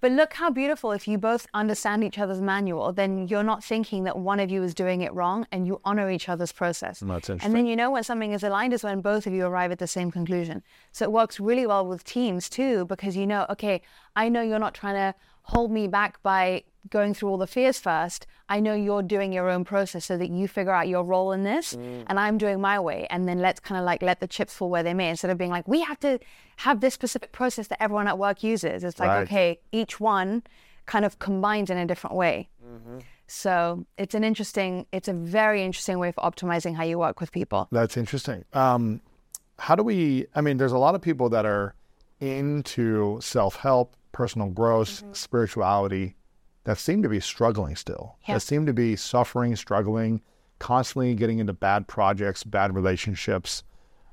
But 0.01 0.11
look 0.11 0.33
how 0.33 0.49
beautiful 0.49 0.91
if 0.91 1.07
you 1.07 1.17
both 1.17 1.47
understand 1.53 2.03
each 2.03 2.17
other's 2.17 2.41
manual, 2.41 2.91
then 2.91 3.27
you're 3.27 3.43
not 3.43 3.63
thinking 3.63 4.03
that 4.05 4.17
one 4.17 4.39
of 4.39 4.49
you 4.49 4.63
is 4.63 4.73
doing 4.73 5.01
it 5.01 5.13
wrong 5.13 5.45
and 5.51 5.67
you 5.67 5.79
honor 5.85 6.09
each 6.09 6.27
other's 6.27 6.51
process. 6.51 6.99
That's 6.99 7.29
interesting. 7.29 7.41
And 7.45 7.55
then 7.55 7.65
you 7.65 7.75
know 7.75 7.91
when 7.91 8.03
something 8.03 8.31
is 8.31 8.43
aligned 8.43 8.73
is 8.73 8.83
when 8.83 9.01
both 9.01 9.27
of 9.27 9.33
you 9.33 9.45
arrive 9.45 9.71
at 9.71 9.79
the 9.79 9.87
same 9.87 10.11
conclusion. 10.11 10.63
So 10.91 11.05
it 11.05 11.11
works 11.11 11.39
really 11.39 11.65
well 11.67 11.85
with 11.85 12.03
teams 12.03 12.49
too, 12.49 12.85
because 12.85 13.15
you 13.15 13.27
know, 13.27 13.45
okay, 13.49 13.81
I 14.15 14.29
know 14.29 14.41
you're 14.41 14.59
not 14.59 14.73
trying 14.73 14.95
to 14.95 15.15
hold 15.43 15.71
me 15.71 15.87
back 15.87 16.21
by 16.23 16.63
going 16.89 17.13
through 17.13 17.29
all 17.29 17.37
the 17.37 17.47
fears 17.47 17.79
first. 17.79 18.25
I 18.47 18.59
know 18.59 18.75
you're 18.75 19.01
doing 19.01 19.33
your 19.33 19.49
own 19.49 19.63
process 19.63 20.05
so 20.05 20.17
that 20.17 20.29
you 20.29 20.47
figure 20.47 20.71
out 20.71 20.87
your 20.87 21.03
role 21.03 21.31
in 21.31 21.43
this 21.43 21.73
mm. 21.73 22.03
and 22.07 22.19
I'm 22.19 22.37
doing 22.37 22.61
my 22.61 22.79
way. 22.79 23.07
And 23.09 23.27
then 23.27 23.39
let's 23.39 23.59
kind 23.59 23.79
of 23.79 23.85
like 23.85 24.01
let 24.01 24.19
the 24.19 24.27
chips 24.27 24.53
fall 24.53 24.69
where 24.69 24.83
they 24.83 24.93
may 24.93 25.09
instead 25.09 25.31
of 25.31 25.37
being 25.37 25.49
like, 25.49 25.67
we 25.67 25.81
have 25.81 25.99
to 26.01 26.19
have 26.57 26.79
this 26.79 26.93
specific 26.93 27.31
process 27.31 27.67
that 27.67 27.81
everyone 27.81 28.07
at 28.07 28.17
work 28.17 28.43
uses. 28.43 28.83
It's 28.83 28.99
like, 28.99 29.09
Right. 29.09 29.23
okay, 29.23 29.59
each 29.71 29.99
one 29.99 30.43
kind 30.85 31.05
of 31.05 31.17
combines 31.17 31.69
in 31.69 31.77
a 31.77 31.85
different 31.85 32.15
way. 32.15 32.49
Mm-hmm. 32.63 32.99
So 33.27 33.85
it's 33.97 34.13
an 34.13 34.23
interesting, 34.23 34.85
it's 34.91 35.07
a 35.07 35.13
very 35.13 35.63
interesting 35.63 35.97
way 35.97 36.09
of 36.09 36.15
optimizing 36.17 36.75
how 36.75 36.83
you 36.83 36.99
work 36.99 37.19
with 37.19 37.31
people. 37.31 37.67
That's 37.71 37.97
interesting. 37.97 38.45
Um, 38.53 39.01
how 39.57 39.73
do 39.75 39.81
we? 39.81 40.27
I 40.35 40.41
mean, 40.41 40.57
there's 40.57 40.73
a 40.73 40.77
lot 40.77 40.95
of 40.95 41.01
people 41.01 41.29
that 41.29 41.45
are 41.45 41.73
into 42.19 43.19
self 43.21 43.55
help, 43.55 43.95
personal 44.11 44.49
growth, 44.49 45.01
mm-hmm. 45.01 45.13
spirituality 45.13 46.15
that 46.65 46.77
seem 46.77 47.01
to 47.03 47.09
be 47.09 47.19
struggling 47.19 47.75
still, 47.75 48.17
Yeah. 48.27 48.35
that 48.35 48.41
seem 48.41 48.65
to 48.65 48.73
be 48.73 48.95
suffering, 48.95 49.55
struggling, 49.55 50.21
constantly 50.59 51.15
getting 51.15 51.39
into 51.39 51.53
bad 51.53 51.87
projects, 51.87 52.43
bad 52.43 52.75
relationships. 52.75 53.63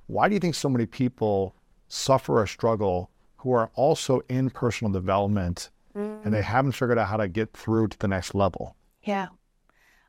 Why 0.07 0.29
do 0.29 0.35
you 0.35 0.41
think 0.41 0.55
so 0.55 0.69
many 0.69 0.87
people 0.87 1.55
suffer 1.89 2.41
or 2.41 2.47
struggle 2.47 3.11
who 3.39 3.53
are 3.53 3.71
also 3.75 4.21
in 4.29 4.51
personal 4.51 4.93
development 4.93 5.71
and 5.95 6.33
they 6.33 6.41
haven't 6.43 6.73
figured 6.73 6.99
out 6.99 7.09
how 7.09 7.19
to 7.19 7.29
get 7.29 7.53
through 7.53 7.89
to 7.89 7.99
the 7.99 8.09
next 8.09 8.35
level? 8.35 8.77
Yeah. 9.03 9.29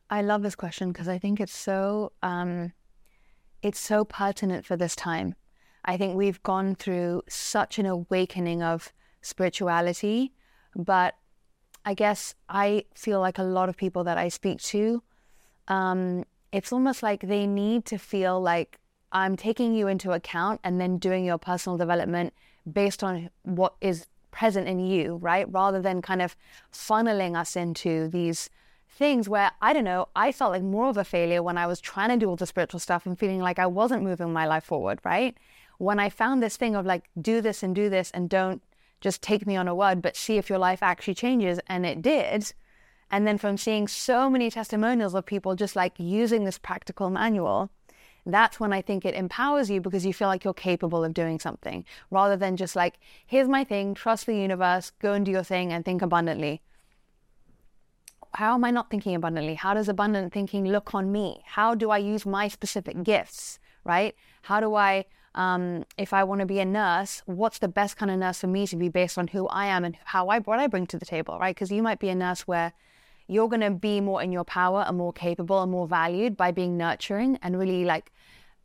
I 0.10 0.22
love 0.22 0.44
this 0.44 0.56
question 0.56 0.92
because 0.92 1.08
I 1.08 1.18
think 1.18 1.40
it's 1.42 1.56
so 1.56 2.12
um, 2.22 2.72
it's 3.62 3.80
so 3.80 4.06
pertinent 4.06 4.66
for 4.66 4.76
this 4.78 4.96
time. 4.96 5.36
I 5.86 5.98
think 5.98 6.16
we've 6.16 6.42
gone 6.44 6.76
through 6.76 7.24
such 7.28 7.80
an 7.80 7.86
awakening 7.86 8.62
of 8.64 8.94
spirituality, 9.22 10.34
but 10.76 11.16
I 11.86 11.94
guess 11.94 12.36
I 12.50 12.86
feel 12.94 13.20
like 13.20 13.38
a 13.38 13.44
lot 13.44 13.70
of 13.70 13.78
people 13.78 14.04
that 14.06 14.18
I 14.18 14.30
speak 14.30 14.62
to, 14.62 15.04
um, 15.68 16.26
it's 16.52 16.72
almost 16.72 17.04
like 17.04 17.22
they 17.22 17.46
need 17.46 17.86
to 17.86 17.98
feel 17.98 18.40
like 18.42 18.80
I'm 19.12 19.36
taking 19.36 19.74
you 19.76 19.88
into 19.88 20.12
account 20.12 20.60
and 20.64 20.80
then 20.80 20.98
doing 20.98 21.26
your 21.26 21.38
personal 21.38 21.78
development 21.78 22.34
based 22.72 23.04
on 23.04 23.30
what 23.44 23.76
is 23.82 24.08
present 24.32 24.68
in 24.68 24.80
you, 24.80 25.18
right? 25.18 25.52
Rather 25.52 25.82
than 25.82 26.02
kind 26.02 26.22
of 26.22 26.36
funneling 26.72 27.38
us 27.38 27.56
into 27.56 28.08
these 28.08 28.50
things 28.90 29.28
where 29.28 29.52
I 29.62 29.74
don't 29.74 29.84
know, 29.84 30.08
I 30.16 30.32
felt 30.32 30.52
like 30.52 30.64
more 30.64 30.90
of 30.90 30.98
a 30.98 31.04
failure 31.04 31.44
when 31.44 31.58
I 31.58 31.68
was 31.68 31.80
trying 31.80 32.10
to 32.10 32.18
do 32.18 32.30
all 32.30 32.36
the 32.36 32.46
spiritual 32.46 32.80
stuff 32.80 33.06
and 33.06 33.18
feeling 33.18 33.40
like 33.40 33.60
I 33.60 33.68
wasn't 33.68 34.04
moving 34.04 34.34
my 34.34 34.46
life 34.46 34.64
forward, 34.64 35.00
right? 35.04 35.38
When 35.78 36.00
I 36.00 36.10
found 36.10 36.42
this 36.42 36.58
thing 36.58 36.76
of 36.76 36.86
like, 36.86 37.10
do 37.20 37.42
this 37.42 37.64
and 37.64 37.76
do 37.76 37.90
this 37.90 38.12
and 38.12 38.30
don't 38.30 38.62
just 39.04 39.22
take 39.22 39.46
me 39.46 39.56
on 39.56 39.68
a 39.68 39.76
word, 39.76 40.02
but 40.02 40.16
see 40.16 40.38
if 40.38 40.50
your 40.50 40.58
life 40.58 40.82
actually 40.82 41.14
changes. 41.14 41.60
And 41.68 41.86
it 41.86 42.02
did. 42.02 42.54
And 43.12 43.28
then 43.28 43.38
from 43.38 43.58
seeing 43.58 43.88
so 43.88 44.30
many 44.30 44.50
testimonials 44.50 45.14
of 45.14 45.26
people 45.26 45.56
just 45.56 45.76
like 45.76 45.94
using 46.00 46.46
this 46.46 46.58
practical 46.58 47.12
manual, 47.12 47.70
that's 48.26 48.60
when 48.60 48.72
I 48.72 48.82
think 48.82 49.04
it 49.06 49.14
empowers 49.14 49.70
you 49.70 49.82
because 49.82 50.06
you 50.06 50.14
feel 50.14 50.30
like 50.30 50.46
you're 50.46 50.54
capable 50.54 51.04
of 51.04 51.14
doing 51.14 51.40
something 51.40 51.84
rather 52.10 52.38
than 52.38 52.56
just 52.56 52.76
like, 52.76 52.96
here's 53.28 53.50
my 53.50 53.66
thing, 53.66 53.94
trust 53.94 54.26
the 54.26 54.36
universe, 54.36 54.92
go 55.00 55.12
and 55.14 55.26
do 55.26 55.32
your 55.32 55.44
thing 55.44 55.74
and 55.74 55.84
think 55.84 56.02
abundantly. 56.02 56.62
How 58.36 58.56
am 58.56 58.64
I 58.64 58.72
not 58.72 58.90
thinking 58.90 59.14
abundantly? 59.14 59.56
How 59.56 59.74
does 59.74 59.90
abundant 59.90 60.34
thinking 60.34 60.66
look 60.66 60.96
on 60.96 61.12
me? 61.12 61.44
How 61.46 61.76
do 61.76 61.92
I 61.92 61.98
use 62.00 62.26
my 62.26 62.48
specific 62.48 63.04
gifts, 63.04 63.60
right? 63.84 64.16
How 64.44 64.60
do 64.60 64.74
I, 64.74 65.06
um, 65.36 65.86
if 65.98 66.14
I 66.14 66.24
want 66.24 66.42
to 66.42 66.46
be 66.46 66.60
a 66.60 66.66
nurse, 66.66 67.24
what's 67.26 67.60
the 67.60 67.68
best 67.68 67.98
kind 67.98 68.12
of 68.12 68.20
nurse 68.20 68.42
for 68.42 68.48
me 68.48 68.68
to 68.68 68.76
be 68.76 68.90
based 68.90 69.18
on 69.18 69.28
who 69.28 69.48
I 69.48 69.66
am 69.66 69.84
and 69.84 69.98
how 70.06 70.28
I, 70.28 70.40
what 70.40 70.60
I 70.60 70.68
bring 70.68 70.86
to 70.88 70.98
the 70.98 71.06
table, 71.06 71.40
right? 71.40 71.56
Because 71.56 71.72
you 71.72 71.82
might 71.82 72.00
be 72.00 72.10
a 72.10 72.16
nurse 72.16 72.42
where 72.42 72.74
you're 73.28 73.48
going 73.48 73.62
to 73.62 73.72
be 73.72 74.00
more 74.02 74.22
in 74.22 74.32
your 74.32 74.44
power 74.44 74.84
and 74.88 74.98
more 74.98 75.14
capable 75.14 75.62
and 75.62 75.72
more 75.72 75.88
valued 75.88 76.38
by 76.38 76.52
being 76.52 76.78
nurturing 76.78 77.40
and 77.42 77.58
really 77.58 77.84
like 77.86 78.12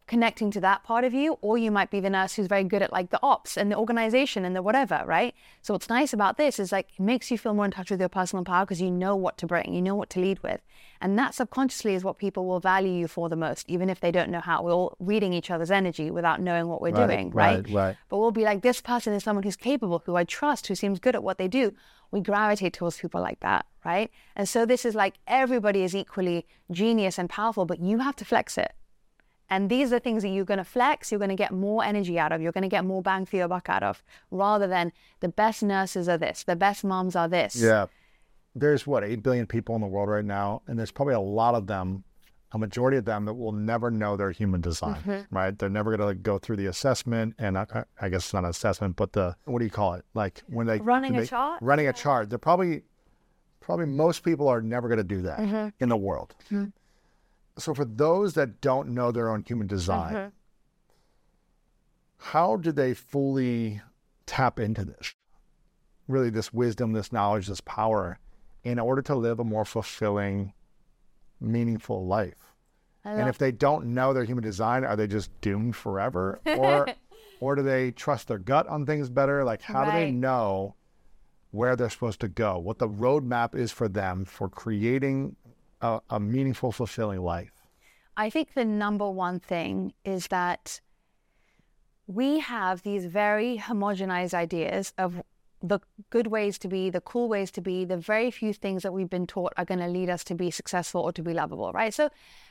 connecting 0.09 0.51
to 0.51 0.61
that 0.61 0.83
part 0.83 1.05
of 1.05 1.14
you 1.14 1.38
or 1.42 1.57
you 1.59 1.71
might 1.71 1.90
be 1.90 2.01
the 2.01 2.11
nurse 2.11 2.35
who's 2.35 2.47
very 2.49 2.64
good 2.64 2.83
at 2.83 2.92
like 2.92 3.11
the 3.11 3.21
ops 3.23 3.57
and 3.57 3.71
the 3.71 3.77
organization 3.77 4.44
and 4.44 4.57
the 4.57 4.62
whatever 4.62 5.03
right? 5.07 5.35
So 5.62 5.75
what's 5.75 5.88
nice 5.88 6.12
about 6.12 6.37
this 6.38 6.59
is 6.59 6.73
like 6.73 6.88
it 6.99 7.03
makes 7.03 7.31
you 7.31 7.38
feel 7.38 7.55
more 7.55 7.66
in 7.66 7.71
touch 7.71 7.90
with 7.90 8.01
your 8.01 8.09
personal 8.09 8.44
power 8.44 8.64
because 8.64 8.81
you 8.81 8.90
know 8.90 9.14
what 9.14 9.38
to 9.38 9.47
bring 9.47 9.73
you 9.75 9.83
know 9.83 9.94
what 9.94 10.11
to 10.11 10.21
lead 10.21 10.42
with. 10.42 10.61
And 11.01 11.16
that 11.18 11.35
subconsciously 11.35 11.94
is 11.94 12.03
what 12.03 12.18
people 12.18 12.47
will 12.47 12.59
value 12.59 12.90
you 12.92 13.07
for 13.07 13.29
the 13.29 13.37
most 13.37 13.68
even 13.68 13.88
if 13.90 14.01
they 14.01 14.11
don't 14.11 14.31
know 14.31 14.40
how. 14.40 14.62
We're 14.62 14.73
all 14.73 14.97
reading 14.99 15.33
each 15.33 15.51
other's 15.51 15.71
energy 15.71 16.11
without 16.11 16.40
knowing 16.40 16.66
what 16.66 16.81
we're 16.81 16.90
Right, 16.92 17.07
doing 17.07 17.31
right? 17.31 17.57
right, 17.66 17.71
right. 17.75 17.97
but 18.09 18.18
we'll 18.18 18.31
be 18.33 18.42
like 18.44 18.62
this 18.62 18.81
person 18.81 19.12
is 19.12 19.23
someone 19.23 19.42
who's 19.44 19.57
capable 19.57 20.03
who 20.07 20.16
i 20.16 20.25
trust 20.25 20.66
who 20.66 20.75
seems 20.75 20.99
good 20.99 21.14
at 21.14 21.23
what 21.23 21.38
they 21.38 21.49
do. 21.49 21.73
We 22.11 22.21
gravitate 22.23 22.73
towards 22.73 22.99
people 22.99 23.21
like 23.21 23.40
that 23.40 23.66
right? 23.85 24.11
And 24.37 24.49
so 24.49 24.66
this 24.66 24.85
is 24.85 24.94
like 24.94 25.14
everybody 25.27 25.83
is 25.83 25.94
equally 25.94 26.47
genius 26.71 27.18
and 27.18 27.29
powerful 27.31 27.64
but 27.66 27.79
you 27.81 27.99
have 27.99 28.16
to 28.16 28.25
flex 28.25 28.59
it 28.59 28.73
and 29.51 29.71
these 29.71 29.93
are 29.93 29.99
things 29.99 30.23
that 30.23 30.29
you're 30.29 30.45
going 30.45 30.59
to 30.59 30.65
flex, 30.65 31.11
you're 31.11 31.19
going 31.19 31.31
to 31.31 31.35
get 31.37 31.53
more 31.53 31.83
energy 31.85 32.19
out 32.19 32.33
of, 32.33 32.41
you're 32.41 32.53
going 32.53 32.63
to 32.63 32.69
get 32.69 32.85
more 32.85 33.03
bang 33.03 33.25
for 33.27 33.37
your 33.37 33.49
buck 33.49 33.69
out 33.69 33.83
of, 33.83 34.03
rather 34.31 34.67
than 34.67 34.93
the 35.21 35.29
best 35.29 35.63
nurses 35.63 36.09
are 36.09 36.19
this, 36.19 36.45
the 36.45 36.57
best 36.57 36.85
moms 36.85 37.17
are 37.17 37.29
this. 37.29 37.57
Yeah. 37.57 37.87
There's 38.55 38.87
what, 38.87 39.05
8 39.05 39.23
billion 39.23 39.47
people 39.47 39.75
in 39.77 39.81
the 39.81 39.87
world 39.87 40.09
right 40.09 40.25
now. 40.25 40.63
And 40.67 40.79
there's 40.79 40.91
probably 40.91 41.15
a 41.15 41.21
lot 41.21 41.55
of 41.55 41.67
them, 41.69 42.03
a 42.53 42.59
majority 42.59 42.97
of 42.97 43.05
them 43.05 43.25
that 43.27 43.35
will 43.35 43.53
never 43.53 43.91
know 43.91 44.17
their 44.17 44.31
human 44.33 44.61
design, 44.61 44.97
Mm-hmm. 45.07 45.35
right? 45.37 45.57
They're 45.57 45.69
never 45.69 45.97
going 45.97 46.09
to 46.09 46.15
go 46.21 46.39
through 46.39 46.57
the 46.57 46.67
assessment. 46.67 47.35
And 47.39 47.57
I, 47.59 47.85
I- 48.01 48.09
guess 48.09 48.25
it's 48.25 48.35
not 48.35 48.45
an 48.45 48.51
assessment, 48.51 48.97
but 48.97 49.13
the, 49.13 49.37
what 49.45 49.61
do 49.61 49.65
you 49.65 49.71
call 49.71 49.95
it? 49.95 50.05
Like 50.15 50.43
when 50.49 50.67
they, 50.67 50.79
Running 50.81 51.13
when 51.15 51.23
a 51.23 51.27
chart? 51.27 51.63
Running 51.63 51.87
a 51.89 51.93
chart. 51.93 52.31
They're 52.31 52.39
probably, 52.39 52.83
probably 53.61 53.87
most 53.87 54.25
people 54.25 54.49
are 54.49 54.61
never 54.63 54.89
going 54.89 54.99
to 54.99 55.05
do 55.05 55.23
that 55.23 55.39
Mm-hmm. 55.39 55.69
in 55.79 55.89
the 55.89 55.97
world. 55.97 56.35
So 57.59 57.75
for 57.75 57.85
those 57.85 58.35
that 58.35 58.61
don't 58.61 58.90
know 58.90 59.11
their 59.12 59.29
own 59.29 59.44
human 59.47 59.66
design, 59.66 60.14
Mm-hmm. 60.14 60.29
how 62.18 62.57
do 62.57 62.73
they 62.73 62.94
fully 62.94 63.81
tap 64.27 64.59
into 64.59 64.85
this? 64.85 65.14
Really, 66.07 66.31
this 66.31 66.53
wisdom, 66.53 66.92
this 66.92 67.12
knowledge, 67.12 67.47
this 67.49 67.61
power 67.61 68.18
in 68.64 68.79
order 68.79 69.03
to 69.03 69.14
live 69.14 69.38
a 69.38 69.44
more 69.44 69.64
fulfilling, 69.64 70.53
meaningful 71.40 72.07
life. 72.07 72.55
And 73.05 73.29
if 73.29 73.38
they 73.38 73.53
don't 73.53 73.94
know 73.94 74.12
their 74.12 74.25
human 74.25 74.44
design, 74.44 74.85
are 74.85 74.97
they 74.97 75.07
just 75.07 75.31
doomed 75.40 75.77
forever? 75.77 76.40
Or 76.44 76.88
or 77.40 77.55
do 77.55 77.62
they 77.62 77.90
trust 77.92 78.29
their 78.29 78.38
gut 78.38 78.66
on 78.66 78.85
things 78.85 79.09
better? 79.09 79.44
Like 79.44 79.62
how 79.62 79.85
do 79.85 79.92
they 79.92 80.11
know 80.11 80.75
where 81.53 81.77
they're 81.77 81.88
supposed 81.88 82.21
to 82.21 82.29
go? 82.29 82.59
What 82.59 82.79
the 82.79 82.88
roadmap 82.88 83.55
is 83.55 83.71
for 83.73 83.88
them 83.88 84.25
for 84.27 84.49
creating 84.51 85.37
a, 85.81 86.01
a 86.11 86.21
meaningful, 86.21 86.73
fulfilling 86.73 87.21
life? 87.21 87.53
I 88.17 88.31
think 88.31 88.55
the 88.55 88.64
number 88.64 89.09
one 89.09 89.38
thing 89.41 89.93
is 90.05 90.27
that 90.29 90.81
we 92.07 92.41
have 92.41 92.83
these 92.83 93.05
very 93.07 93.59
homogenized 93.59 94.35
ideas 94.35 94.93
of 94.99 95.23
the 95.62 95.81
good 96.11 96.29
ways 96.29 96.59
to 96.59 96.69
be, 96.69 96.88
the 96.88 97.01
cool 97.01 97.29
ways 97.29 97.51
to 97.53 97.61
be, 97.61 97.85
the 97.85 97.97
very 97.97 98.31
few 98.31 98.53
things 98.53 98.83
that 98.83 98.93
we've 98.93 99.11
been 99.11 99.27
taught 99.27 99.53
are 99.57 99.64
going 99.64 99.81
to 99.81 99.88
lead 99.88 100.09
us 100.09 100.25
to 100.25 100.35
be 100.35 100.51
successful 100.51 101.01
or 101.01 101.12
to 101.12 101.23
be 101.23 101.35
lovable, 101.35 101.73
right? 101.73 101.93
So, 101.93 102.11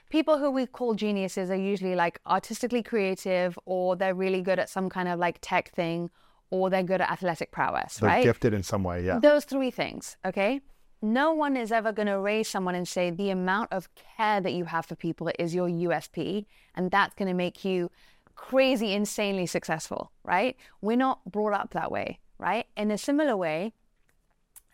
people 0.10 0.38
who 0.38 0.52
we 0.52 0.66
call 0.66 0.94
geniuses 0.94 1.50
are 1.50 1.56
usually 1.56 1.96
like 1.96 2.20
artistically 2.28 2.84
creative, 2.84 3.58
or 3.66 3.96
they're 3.96 4.14
really 4.14 4.42
good 4.42 4.60
at 4.60 4.70
some 4.70 4.90
kind 4.90 5.08
of 5.08 5.20
like 5.20 5.38
tech 5.42 5.72
thing, 5.74 6.10
or 6.50 6.70
they're 6.70 6.84
good 6.84 7.02
at 7.02 7.10
athletic 7.10 7.52
prowess, 7.52 7.98
They're 7.98 8.10
right? 8.10 8.24
gifted 8.24 8.54
in 8.54 8.64
some 8.64 8.84
way, 8.84 9.04
yeah. 9.04 9.20
Those 9.20 9.46
three 9.46 9.72
things, 9.72 10.18
okay? 10.26 10.62
No 11.02 11.32
one 11.32 11.56
is 11.56 11.72
ever 11.72 11.92
going 11.92 12.08
to 12.08 12.20
raise 12.20 12.48
someone 12.48 12.74
and 12.74 12.88
say 12.88 13.12
the 13.12 13.30
amount 13.30 13.72
of 13.72 13.90
care 13.96 14.42
that 14.42 14.54
you 14.54 14.66
have 14.66 14.86
for 14.86 14.96
people 14.96 15.30
is 15.38 15.54
your 15.54 15.70
USP, 15.70 16.46
and 16.74 16.90
that's 16.90 17.14
going 17.14 17.28
to 17.28 17.36
make 17.36 17.64
you 17.64 17.92
crazy, 18.36 18.94
insanely 18.94 19.46
successful, 19.46 20.12
right? 20.24 20.56
We're 20.82 20.98
not 20.98 21.32
brought 21.32 21.54
up 21.54 21.72
that 21.74 21.92
way, 21.92 22.20
right? 22.40 22.66
In 22.76 22.90
a 22.90 22.98
similar 22.98 23.38
way, 23.38 23.74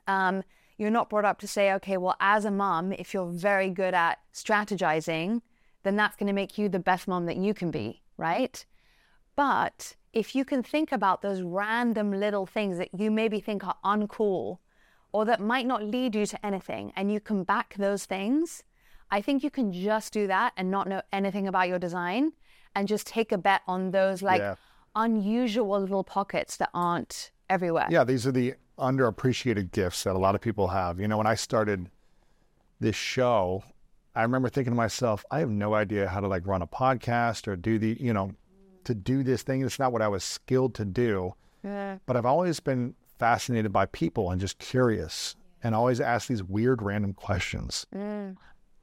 um, 0.07 0.43
you're 0.77 0.89
not 0.89 1.09
brought 1.09 1.25
up 1.25 1.39
to 1.39 1.47
say, 1.47 1.73
okay, 1.73 1.97
well, 1.97 2.15
as 2.19 2.45
a 2.45 2.51
mom, 2.51 2.93
if 2.93 3.13
you're 3.13 3.29
very 3.29 3.69
good 3.69 3.93
at 3.93 4.19
strategizing, 4.33 5.41
then 5.83 5.95
that's 5.95 6.15
going 6.15 6.27
to 6.27 6.33
make 6.33 6.57
you 6.57 6.69
the 6.69 6.79
best 6.79 7.07
mom 7.07 7.25
that 7.25 7.37
you 7.37 7.53
can 7.53 7.69
be, 7.69 8.01
right? 8.17 8.65
But 9.35 9.95
if 10.13 10.35
you 10.35 10.45
can 10.45 10.63
think 10.63 10.91
about 10.91 11.21
those 11.21 11.41
random 11.41 12.11
little 12.11 12.45
things 12.45 12.77
that 12.77 12.89
you 12.97 13.11
maybe 13.11 13.39
think 13.39 13.65
are 13.65 13.77
uncool 13.83 14.59
or 15.13 15.23
that 15.25 15.39
might 15.39 15.65
not 15.65 15.83
lead 15.83 16.15
you 16.15 16.25
to 16.25 16.45
anything, 16.45 16.91
and 16.95 17.11
you 17.11 17.19
can 17.19 17.43
back 17.43 17.75
those 17.77 18.05
things, 18.05 18.63
I 19.11 19.21
think 19.21 19.43
you 19.43 19.51
can 19.51 19.71
just 19.71 20.11
do 20.11 20.27
that 20.27 20.53
and 20.57 20.69
not 20.71 20.87
know 20.89 21.01
anything 21.13 21.47
about 21.47 21.67
your 21.69 21.79
design 21.79 22.33
and 22.75 22.87
just 22.87 23.05
take 23.07 23.31
a 23.31 23.37
bet 23.37 23.61
on 23.67 23.91
those 23.91 24.21
like 24.23 24.41
Yeah. 24.41 24.55
unusual 24.95 25.79
little 25.79 26.03
pockets 26.03 26.57
that 26.57 26.69
aren't 26.73 27.31
everywhere. 27.49 27.87
Yeah, 27.89 28.03
these 28.03 28.25
are 28.25 28.31
the 28.31 28.55
underappreciated 28.79 29.71
gifts 29.71 30.03
that 30.03 30.15
a 30.15 30.19
lot 30.19 30.33
of 30.33 30.41
people 30.41 30.69
have. 30.69 30.99
You 30.99 31.07
know, 31.07 31.17
when 31.17 31.27
I 31.27 31.35
started 31.35 31.89
this 32.79 32.95
show, 32.95 33.63
I 34.15 34.23
remember 34.23 34.49
thinking 34.49 34.71
to 34.73 34.77
myself, 34.77 35.23
I 35.31 35.39
have 35.39 35.49
no 35.49 35.73
idea 35.75 36.07
how 36.07 36.19
to 36.19 36.27
like 36.27 36.45
run 36.47 36.61
a 36.61 36.67
podcast 36.67 37.47
or 37.47 37.55
do 37.55 37.77
the, 37.77 37.97
you 37.99 38.13
know, 38.13 38.31
to 38.85 38.95
do 38.95 39.23
this 39.23 39.43
thing. 39.43 39.63
It's 39.63 39.79
not 39.79 39.91
what 39.91 40.01
I 40.01 40.07
was 40.07 40.23
skilled 40.23 40.73
to 40.75 40.85
do. 40.85 41.33
Yeah. 41.63 41.97
But 42.05 42.17
I've 42.17 42.25
always 42.25 42.59
been 42.59 42.95
fascinated 43.19 43.71
by 43.71 43.85
people 43.87 44.31
and 44.31 44.39
just 44.41 44.59
curious 44.59 45.35
and 45.63 45.73
always 45.73 46.01
ask 46.01 46.27
these 46.27 46.43
weird 46.43 46.81
random 46.81 47.13
questions. 47.13 47.85
Mm. 47.95 48.35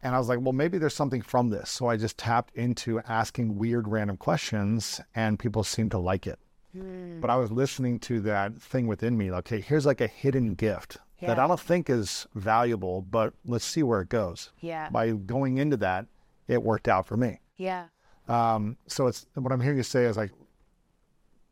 And 0.03 0.15
I 0.15 0.19
was 0.19 0.29
like, 0.29 0.41
well, 0.41 0.53
maybe 0.53 0.79
there's 0.79 0.95
something 0.95 1.21
from 1.21 1.51
this. 1.51 1.69
So 1.69 1.89
I 1.89 1.97
just 1.97 2.17
tapped 2.17 2.55
into 2.57 3.01
asking 3.01 3.59
weird 3.59 3.87
random 3.87 4.17
questions 4.17 5.01
and 5.15 5.39
people 5.39 5.63
seemed 5.63 5.91
to 5.91 5.99
like 5.99 6.27
it. 6.27 6.39
Mm. 6.77 7.21
But 7.21 7.31
I 7.31 7.37
was 7.37 7.53
listening 7.53 7.99
to 8.01 8.21
that 8.21 8.57
thing 8.57 8.87
within 8.87 9.19
me. 9.19 9.31
like, 9.31 9.41
Okay, 9.41 9.61
here's 9.61 9.85
like 9.87 10.01
a 10.01 10.07
hidden 10.07 10.55
gift 10.55 10.99
that 11.21 11.39
I 11.39 11.47
don't 11.47 11.61
think 11.61 11.91
is 11.91 12.27
valuable, 12.35 13.03
but 13.03 13.35
let's 13.45 13.65
see 13.65 13.83
where 13.83 14.01
it 14.01 14.09
goes. 14.09 14.53
Yeah. 14.61 14.89
By 14.89 15.11
going 15.11 15.59
into 15.59 15.77
that, 15.79 16.07
it 16.49 16.63
worked 16.63 16.89
out 16.89 17.07
for 17.07 17.17
me. 17.17 17.41
Yeah. 17.59 17.87
Um, 18.27 18.77
so 18.87 19.07
it's 19.07 19.27
what 19.35 19.53
I'm 19.53 19.61
hearing 19.61 19.77
you 19.77 19.83
say 19.83 20.05
is 20.05 20.17
like, 20.17 20.31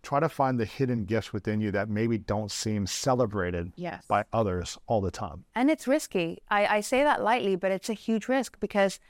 try 0.02 0.20
to 0.20 0.28
find 0.28 0.58
the 0.60 0.64
hidden 0.64 1.04
gifts 1.04 1.32
within 1.32 1.60
you 1.60 1.70
that 1.72 1.88
maybe 1.88 2.16
don't 2.18 2.50
seem 2.50 2.86
celebrated 2.86 3.72
Yes. 3.76 4.04
by 4.06 4.24
others 4.32 4.78
all 4.86 5.00
the 5.00 5.10
time. 5.10 5.44
and 5.54 5.70
it's 5.70 5.86
risky. 5.88 6.38
I, 6.50 6.66
I 6.66 6.80
say 6.80 7.02
that 7.02 7.22
lightly, 7.22 7.56
but 7.56 7.70
it's 7.72 7.88
a 7.88 7.94
huge 7.94 8.28
risk 8.28 8.58
because 8.60 9.00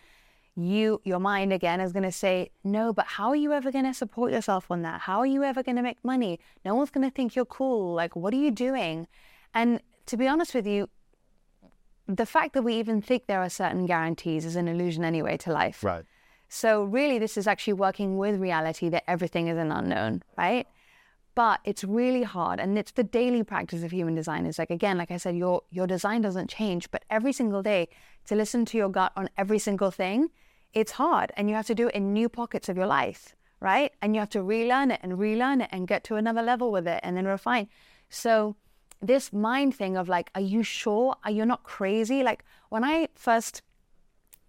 you, 0.57 1.01
your 1.05 1.21
mind 1.21 1.53
again 1.53 1.81
is 1.81 1.93
going 1.93 2.03
to 2.05 2.11
say, 2.11 2.51
no, 2.65 2.93
but 2.93 3.07
how 3.07 3.29
are 3.29 3.37
you 3.37 3.53
ever 3.53 3.71
going 3.71 3.85
to 3.85 3.95
support 3.95 4.33
yourself 4.33 4.71
on 4.71 4.83
that? 4.83 5.03
How 5.03 5.19
are 5.21 5.27
you 5.27 5.45
ever 5.45 5.63
going 5.63 5.77
to 5.77 5.83
make 5.83 5.99
money? 6.03 6.41
No 6.65 6.75
one's 6.75 6.91
going 6.91 7.09
to 7.09 7.15
think 7.15 7.37
you're 7.37 7.45
cool. 7.45 7.95
Like, 7.95 8.17
what 8.17 8.35
are 8.35 8.39
you 8.39 8.51
doing? 8.51 9.07
And 9.55 9.81
to 10.07 10.17
be 10.17 10.27
honest 10.27 10.55
with 10.55 10.67
you, 10.67 10.89
the 12.09 12.27
fact 12.27 12.55
that 12.55 12.63
we 12.63 12.75
even 12.75 13.03
think 13.03 13.27
there 13.27 13.41
are 13.41 13.51
certain 13.51 13.87
guarantees 13.87 14.45
is 14.45 14.57
an 14.57 14.67
illusion 14.67 15.05
anyway 15.05 15.37
to 15.37 15.53
life. 15.53 15.85
Right. 15.85 16.05
So 16.49 16.85
really, 16.85 17.19
this 17.19 17.37
is 17.37 17.47
actually 17.47 17.75
working 17.75 18.17
with 18.17 18.41
reality 18.41 18.89
that 18.89 19.05
everything 19.09 19.49
is 19.49 19.59
an 19.59 19.71
unknown, 19.71 20.23
right? 20.39 20.67
But 21.39 21.61
it's 21.63 21.85
really 21.85 22.25
hard, 22.25 22.59
and 22.59 22.77
it's 22.77 22.91
the 22.91 23.05
daily 23.05 23.45
practice 23.45 23.85
of 23.85 23.93
human 23.93 24.17
design. 24.17 24.45
Is 24.45 24.59
like 24.59 24.71
again, 24.71 24.99
like 24.99 25.13
I 25.13 25.19
said, 25.19 25.37
your 25.37 25.63
your 25.71 25.87
design 25.87 26.21
doesn't 26.21 26.51
change, 26.51 26.91
but 26.91 27.05
every 27.09 27.33
single 27.33 27.63
day 27.63 27.89
to 28.27 28.35
listen 28.35 28.65
to 28.65 28.77
your 28.77 28.89
gut 28.89 29.13
on 29.15 29.31
every 29.37 29.61
single 29.61 29.93
thing, 29.93 30.31
it's 30.73 30.93
hard, 31.03 31.31
and 31.37 31.49
you 31.49 31.55
have 31.55 31.69
to 31.69 31.77
do 31.77 31.87
it 31.87 31.95
in 31.95 32.13
new 32.13 32.29
pockets 32.29 32.69
of 32.69 32.77
your 32.77 32.89
life, 32.89 33.37
right? 33.61 33.93
And 34.03 34.17
you 34.17 34.21
have 34.21 34.31
to 34.31 34.43
relearn 34.43 34.91
it 34.91 34.99
and 35.01 35.17
relearn 35.17 35.61
it 35.61 35.69
and 35.71 35.87
get 35.87 36.03
to 36.05 36.17
another 36.17 36.43
level 36.43 36.73
with 36.73 36.89
it, 36.89 36.99
and 37.05 37.17
then 37.17 37.27
refine. 37.27 37.69
So 38.11 38.57
this 39.01 39.33
mind 39.33 39.77
thing 39.77 39.97
of 39.97 40.09
like, 40.09 40.31
are 40.35 40.41
you 40.55 40.65
sure? 40.65 41.15
Are 41.25 41.31
you 41.31 41.47
not 41.47 41.63
crazy? 41.63 42.25
Like 42.25 42.45
when 42.69 42.83
I 42.83 43.11
first 43.15 43.63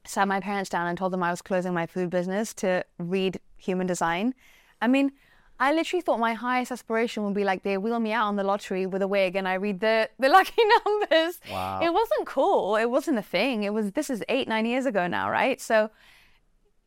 sat 0.06 0.28
my 0.28 0.39
parents 0.39 0.71
down 0.71 0.88
and 0.88 0.97
told 0.97 1.13
them 1.13 1.21
I 1.21 1.30
was 1.30 1.43
closing 1.43 1.75
my 1.75 1.86
food 1.86 2.10
business 2.10 2.52
to 2.56 2.84
read 2.97 3.39
human 3.58 3.86
design. 3.86 4.34
I 4.82 4.88
mean, 4.88 5.12
I 5.60 5.74
literally 5.74 6.02
thought 6.02 6.19
my 6.19 6.34
highest 6.34 6.72
aspiration 6.72 7.24
would 7.26 7.34
be 7.34 7.43
like 7.43 7.63
they 7.63 7.78
wheel 7.78 8.00
me 8.00 8.13
out 8.13 8.28
on 8.28 8.38
the 8.38 8.43
lottery 8.43 8.86
with 8.86 9.02
a 9.02 9.08
wig 9.08 9.36
and 9.36 9.48
I 9.48 9.56
read 9.56 9.82
the, 9.82 10.10
the 10.17 10.30
lucky 10.30 10.62
numbers. 10.86 11.39
Wow. 11.52 11.82
It 11.84 11.93
wasn't 11.93 12.26
cool. 12.26 12.78
It 12.78 12.89
wasn't 12.89 13.17
a 13.17 13.22
thing. 13.22 13.63
It 13.63 13.74
was 13.74 13.91
this 13.91 14.10
is 14.10 14.24
eight, 14.30 14.48
nine 14.48 14.65
years 14.65 14.86
ago 14.86 15.08
now, 15.08 15.30
right? 15.30 15.60
So 15.60 15.89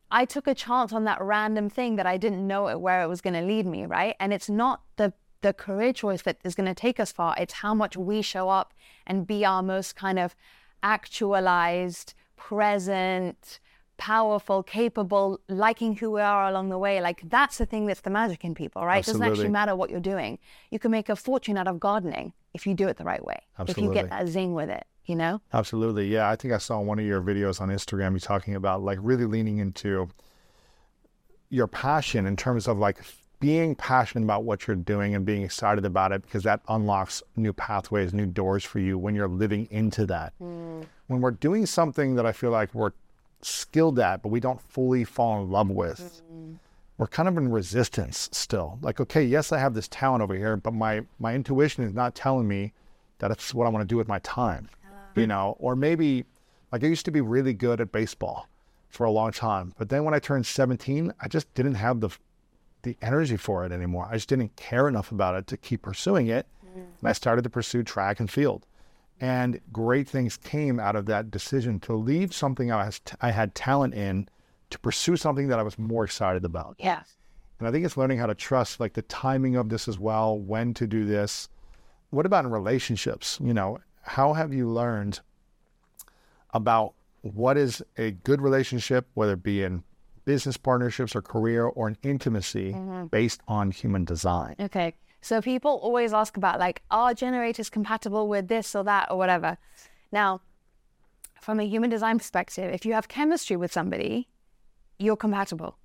I 0.09 0.25
took 0.25 0.47
a 0.47 0.55
chance 0.55 0.91
on 0.91 1.03
that 1.03 1.21
random 1.21 1.69
thing 1.69 1.97
that 1.97 2.07
I 2.07 2.17
didn't 2.17 2.47
know 2.47 2.77
where 2.77 3.03
it 3.03 3.07
was 3.07 3.21
going 3.21 3.35
to 3.35 3.41
lead 3.41 3.67
me, 3.67 3.85
right? 3.85 4.15
And 4.19 4.33
it's 4.33 4.49
not 4.49 4.81
the 4.97 5.13
the 5.41 5.53
career 5.53 5.93
choice 5.93 6.21
that 6.23 6.37
is 6.43 6.55
going 6.55 6.67
to 6.67 6.73
take 6.73 6.99
us 6.99 7.11
far. 7.11 7.35
It's 7.37 7.55
how 7.55 7.73
much 7.73 7.95
we 7.97 8.21
show 8.21 8.49
up 8.49 8.73
and 9.05 9.27
be 9.27 9.45
our 9.45 9.61
most 9.61 9.95
kind 9.95 10.17
of 10.17 10.35
actualized, 10.81 12.13
present, 12.37 13.59
powerful, 14.03 14.63
capable, 14.63 15.39
liking 15.47 15.95
who 15.95 16.11
we 16.11 16.19
are 16.19 16.49
along 16.49 16.67
the 16.67 16.77
way. 16.77 16.99
Like 16.99 17.21
that's 17.29 17.57
the 17.57 17.65
thing 17.65 17.85
that's 17.85 18.01
the 18.01 18.09
magic 18.09 18.43
in 18.43 18.53
people, 18.53 18.85
right? 18.85 19.01
It 19.01 19.05
doesn't 19.05 19.23
actually 19.23 19.47
matter 19.47 19.77
what 19.77 19.89
you're 19.89 20.01
doing. 20.01 20.39
You 20.71 20.79
can 20.79 20.91
make 20.91 21.07
a 21.07 21.15
fortune 21.15 21.57
out 21.57 21.69
of 21.69 21.79
gardening 21.79 22.33
if 22.53 22.67
you 22.67 22.73
do 22.73 22.89
it 22.89 22.97
the 22.97 23.05
right 23.05 23.23
way. 23.23 23.39
If 23.65 23.77
you 23.77 23.93
get 23.93 24.09
that 24.09 24.27
zing 24.27 24.53
with 24.53 24.69
it, 24.69 24.85
you 25.05 25.15
know? 25.15 25.39
Absolutely. 25.53 26.07
Yeah. 26.07 26.29
I 26.29 26.35
think 26.35 26.53
I 26.53 26.57
saw 26.57 26.81
one 26.81 26.99
of 26.99 27.05
your 27.05 27.21
videos 27.21 27.61
on 27.61 27.69
Instagram 27.69 28.11
you 28.13 28.19
talking 28.19 28.55
about 28.55 28.83
like 28.83 28.97
really 29.01 29.23
leaning 29.23 29.59
into 29.59 30.09
your 31.49 31.67
passion 31.67 32.25
in 32.25 32.35
terms 32.35 32.67
of 32.67 32.77
like 32.77 32.97
being 33.39 33.73
passionate 33.73 34.25
about 34.25 34.43
what 34.43 34.67
you're 34.67 34.75
doing 34.75 35.15
and 35.15 35.25
being 35.25 35.43
excited 35.43 35.85
about 35.85 36.11
it 36.11 36.23
because 36.23 36.43
that 36.43 36.59
unlocks 36.67 37.23
new 37.37 37.53
pathways, 37.53 38.13
new 38.13 38.25
doors 38.25 38.65
for 38.65 38.79
you 38.79 38.97
when 38.97 39.15
you're 39.15 39.29
living 39.29 39.65
into 39.71 40.05
that. 40.07 40.33
Hmm. 40.39 40.81
When 41.07 41.21
we're 41.21 41.31
doing 41.31 41.65
something 41.65 42.15
that 42.15 42.25
I 42.25 42.33
feel 42.33 42.51
like 42.51 42.73
we're 42.73 42.91
skilled 43.45 43.99
at, 43.99 44.21
but 44.21 44.29
we 44.29 44.39
don't 44.39 44.61
fully 44.61 45.03
fall 45.03 45.41
in 45.41 45.49
love 45.49 45.69
with, 45.69 46.21
mm. 46.31 46.57
we're 46.97 47.07
kind 47.07 47.27
of 47.27 47.37
in 47.37 47.51
resistance 47.51 48.29
still. 48.31 48.79
Like, 48.81 48.99
okay, 48.99 49.23
yes, 49.23 49.51
I 49.51 49.59
have 49.59 49.73
this 49.73 49.87
talent 49.87 50.21
over 50.21 50.35
here, 50.35 50.57
but 50.57 50.73
my 50.73 51.01
my 51.19 51.33
intuition 51.35 51.83
is 51.83 51.93
not 51.93 52.15
telling 52.15 52.47
me 52.47 52.73
that 53.19 53.31
it's 53.31 53.53
what 53.53 53.65
I 53.65 53.69
want 53.69 53.87
to 53.87 53.93
do 53.93 53.97
with 53.97 54.07
my 54.07 54.19
time. 54.19 54.69
Ah. 54.85 54.89
You 55.15 55.27
know, 55.27 55.55
or 55.59 55.75
maybe 55.75 56.25
like 56.71 56.83
I 56.83 56.87
used 56.87 57.05
to 57.05 57.11
be 57.11 57.21
really 57.21 57.53
good 57.53 57.81
at 57.81 57.91
baseball 57.91 58.47
for 58.89 59.05
a 59.05 59.11
long 59.11 59.31
time, 59.31 59.73
but 59.77 59.89
then 59.89 60.03
when 60.03 60.13
I 60.13 60.19
turned 60.19 60.45
17, 60.45 61.13
I 61.19 61.27
just 61.27 61.51
didn't 61.53 61.75
have 61.75 61.99
the 61.99 62.09
the 62.83 62.97
energy 63.01 63.37
for 63.37 63.65
it 63.65 63.71
anymore. 63.71 64.07
I 64.11 64.15
just 64.15 64.29
didn't 64.29 64.55
care 64.55 64.87
enough 64.87 65.11
about 65.11 65.35
it 65.35 65.47
to 65.47 65.57
keep 65.57 65.81
pursuing 65.81 66.27
it. 66.27 66.45
Mm. 66.65 66.85
And 66.99 67.09
I 67.09 67.13
started 67.13 67.43
to 67.43 67.49
pursue 67.49 67.81
track 67.81 68.19
and 68.19 68.29
field. 68.29 68.65
And 69.23 69.61
great 69.71 70.05
things 70.09 70.35
came 70.35 70.81
out 70.81 70.97
of 70.97 71.05
that 71.05 71.31
decision 71.31 71.79
to 71.81 71.93
leave 71.93 72.33
something 72.33 72.73
I, 72.73 72.87
was 72.87 72.99
I 73.21 73.31
had 73.31 73.55
talent 73.55 73.93
in 73.93 74.27
to 74.69 74.77
pursue 74.79 75.15
something 75.15 75.47
that 75.47 75.59
I 75.59 75.63
was 75.63 75.79
more 75.79 76.03
excited 76.03 76.43
about. 76.43 76.75
Yeah. 76.77 77.03
And 77.57 77.65
I 77.65 77.71
think 77.71 77.85
it's 77.85 77.95
learning 77.95 78.17
how 78.17 78.25
to 78.25 78.35
trust 78.35 78.81
like 78.81 78.91
the 78.91 79.01
timing 79.03 79.55
of 79.55 79.69
this 79.69 79.87
as 79.87 79.97
well, 79.97 80.37
when 80.37 80.73
to 80.73 80.85
do 80.85 81.05
this. 81.05 81.47
What 82.09 82.25
about 82.25 82.43
in 82.43 82.51
relationships? 82.51 83.39
You 83.41 83.53
know, 83.53 83.79
how 84.01 84.33
have 84.33 84.53
you 84.53 84.67
learned 84.67 85.21
about 86.53 86.93
what 87.21 87.57
is 87.57 87.81
a 87.97 88.11
good 88.11 88.41
relationship, 88.41 89.07
whether 89.13 89.35
it 89.35 89.43
be 89.43 89.63
in 89.63 89.85
business 90.25 90.57
partnerships 90.57 91.15
or 91.15 91.21
career 91.21 91.63
or 91.63 91.87
an 91.87 91.95
intimacy 92.03 92.73
mm-hmm. 92.73 93.05
based 93.05 93.39
on 93.47 93.71
human 93.71 94.03
design? 94.03 94.57
Okay. 94.59 94.93
So 95.23 95.41
people 95.41 95.79
always 95.81 96.13
ask 96.13 96.35
about 96.35 96.59
like, 96.59 96.81
are 96.91 97.13
generators 97.13 97.69
compatible 97.69 98.27
with 98.27 98.49
this 98.49 98.75
or 98.75 98.83
that 98.83 99.09
or 99.09 99.17
whatever? 99.17 99.57
Now, 100.11 100.41
from 101.41 101.61
a 101.61 101.63
human 101.63 101.89
design 101.89 102.17
perspective, 102.17 102.73
if 102.73 102.85
you 102.85 102.93
have 102.93 103.07
chemistry 103.07 103.55
with 103.55 103.71
somebody, 103.71 104.27
you're 104.99 105.15
compatible. 105.15 105.77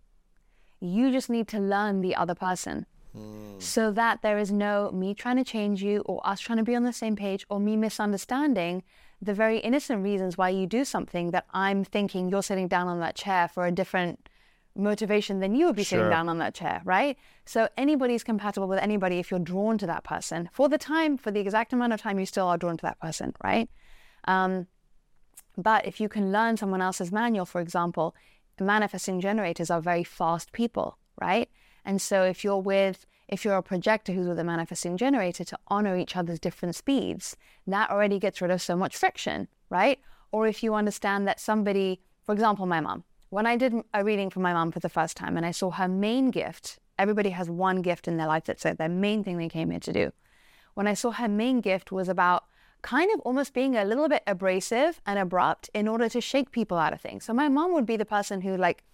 You 0.81 1.13
just 1.13 1.31
need 1.31 1.47
to 1.49 1.61
learn 1.61 2.01
the 2.01 2.17
other 2.17 2.35
person 2.35 2.87
hmm. 3.13 3.61
so 3.61 3.93
that 3.93 4.23
there 4.23 4.39
is 4.39 4.51
no 4.51 4.91
me 4.91 5.15
trying 5.15 5.37
to 5.37 5.45
change 5.45 5.85
you 5.85 6.01
or 6.01 6.21
us 6.27 6.41
trying 6.41 6.59
to 6.59 6.65
be 6.65 6.75
on 6.75 6.83
the 6.83 6.93
same 6.93 7.15
page 7.15 7.47
or 7.49 7.61
me 7.61 7.77
misunderstanding 7.77 8.83
the 9.23 9.35
very 9.35 9.59
innocent 9.59 10.03
reasons 10.03 10.37
why 10.37 10.49
you 10.49 10.67
do 10.67 10.85
something 10.85 11.31
that 11.31 11.47
I'm 11.53 11.85
thinking 11.85 12.29
you're 12.29 12.43
sitting 12.43 12.67
down 12.67 12.89
on 12.89 12.99
that 13.01 13.15
chair 13.15 13.47
for 13.47 13.67
a 13.67 13.73
different 13.73 14.29
motivation 14.79 15.41
than 15.41 15.55
you 15.55 15.67
would 15.67 15.77
be 15.77 15.83
Sure. 15.85 15.99
sitting 15.99 16.11
down 16.11 16.29
on 16.29 16.39
that 16.39 16.55
chair, 16.55 16.81
right? 16.85 17.19
So 17.45 17.69
anybody's 17.77 18.25
compatible 18.25 18.69
with 18.69 18.79
anybody 18.79 19.19
if 19.19 19.31
you're 19.31 19.41
drawn 19.41 19.77
to 19.79 19.87
that 19.87 20.05
person. 20.05 20.49
For 20.53 20.69
the 20.69 20.79
time, 20.79 21.17
for 21.19 21.31
the 21.31 21.41
exact 21.41 21.73
amount 21.73 21.93
of 21.93 22.01
time 22.01 22.19
you 22.19 22.27
still 22.27 22.47
are 22.47 22.57
drawn 22.57 22.77
to 22.77 22.83
that 22.83 23.01
person, 23.01 23.35
right? 23.43 23.69
Um, 24.27 24.69
but 25.57 25.87
if 25.87 26.01
you 26.01 26.09
can 26.09 26.31
learn 26.33 26.57
someone 26.57 26.81
else's 26.81 27.11
manual, 27.11 27.45
for 27.45 27.61
example, 27.61 28.15
manifesting 28.61 29.21
generators 29.21 29.71
are 29.71 29.81
very 29.81 30.05
fast 30.05 30.53
people, 30.53 30.99
right? 31.21 31.51
And 31.85 32.01
so 32.01 32.23
if 32.23 32.45
you're 32.45 32.61
with, 32.61 33.07
if 33.29 33.45
you're 33.45 33.57
a 33.57 33.63
projector 33.63 34.13
who's 34.13 34.29
with 34.29 34.39
a 34.39 34.45
manifesting 34.45 34.97
generator 34.97 35.45
to 35.45 35.59
honor 35.69 35.97
each 35.97 36.17
other's 36.17 36.39
different 36.39 36.77
speeds, 36.77 37.37
that 37.67 37.91
already 37.91 38.19
gets 38.19 38.41
rid 38.41 38.51
of 38.51 38.63
so 38.63 38.77
much 38.77 38.97
friction, 38.97 39.49
right? 39.71 39.99
Or 40.31 40.47
if 40.47 40.63
you 40.63 40.75
understand 40.75 41.27
that 41.27 41.41
somebody, 41.41 42.01
for 42.25 42.33
example, 42.33 42.67
my 42.67 42.81
mom, 42.81 43.05
when 43.31 43.47
I 43.47 43.57
did 43.57 43.75
a 43.93 44.05
reading 44.05 44.31
for 44.31 44.41
my 44.41 44.53
mom 44.53 44.73
for 44.73 44.81
the 44.81 44.89
first 44.89 45.17
time 45.17 45.37
and 45.37 45.45
I 45.45 45.51
saw 45.51 45.71
her 45.71 45.89
main 45.89 46.31
gift, 46.31 46.79
everybody 46.99 47.31
has 47.31 47.49
one 47.49 47.83
gift 47.83 48.09
in 48.09 48.17
their 48.17 48.27
life 48.27 48.45
that's 48.45 48.63
their 48.63 48.89
main 48.89 49.23
thing 49.25 49.39
they 49.39 49.49
came 49.49 49.71
here 49.71 49.81
to 49.81 49.93
do 49.93 50.13
when 50.79 50.87
I 50.87 50.95
saw 50.95 51.11
her 51.11 51.27
main 51.27 51.61
gift 51.61 51.91
was 51.91 52.09
about 52.09 52.45
kind 52.83 53.11
of 53.13 53.19
almost 53.23 53.53
being 53.53 53.75
a 53.75 53.85
little 53.85 54.09
bit 54.09 54.23
abrasive 54.29 55.01
and 55.05 55.19
abrupt 55.19 55.69
in 55.75 55.89
order 55.89 56.09
to 56.09 56.21
shake 56.21 56.53
people 56.53 56.79
out 56.79 56.93
of 56.93 57.01
things. 57.01 57.25
So 57.25 57.35
my 57.35 57.49
mom 57.49 57.73
would 57.73 57.85
be 57.85 57.97
the 57.97 58.05
person 58.05 58.43
who 58.43 58.57
like 58.57 58.85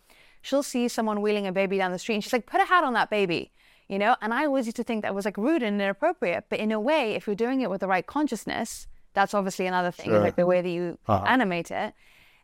she'll 0.40 0.62
see 0.62 0.88
someone 0.88 1.20
wheeling 1.20 1.46
a 1.46 1.52
baby 1.52 1.76
down 1.76 1.92
the 1.92 1.98
street 1.98 2.14
and 2.14 2.24
she's 2.24 2.32
like, 2.32 2.46
put 2.46 2.62
a 2.62 2.64
hat 2.64 2.84
on 2.84 2.94
that 2.94 3.10
baby. 3.10 3.52
You 3.86 3.98
know, 3.98 4.16
and 4.22 4.32
I 4.32 4.46
always 4.46 4.64
used 4.64 4.76
to 4.76 4.82
think 4.82 5.02
that 5.02 5.14
was 5.14 5.26
like 5.26 5.36
rude 5.36 5.62
and 5.62 5.78
inappropriate. 5.78 6.44
But 6.48 6.58
in 6.58 6.72
a 6.72 6.80
way, 6.80 7.12
if 7.12 7.26
you're 7.26 7.36
doing 7.36 7.60
it 7.60 7.68
with 7.68 7.82
the 7.82 7.86
right 7.86 8.06
consciousness, 8.06 8.86
that's 9.12 9.34
obviously 9.34 9.66
another 9.66 9.90
thing, 9.90 10.06
Sure. 10.06 10.20
like 10.20 10.36
the 10.36 10.46
way 10.46 10.62
that 10.62 10.70
you 10.70 10.98
uh-huh. 11.06 11.26
animate 11.28 11.70
it. 11.70 11.92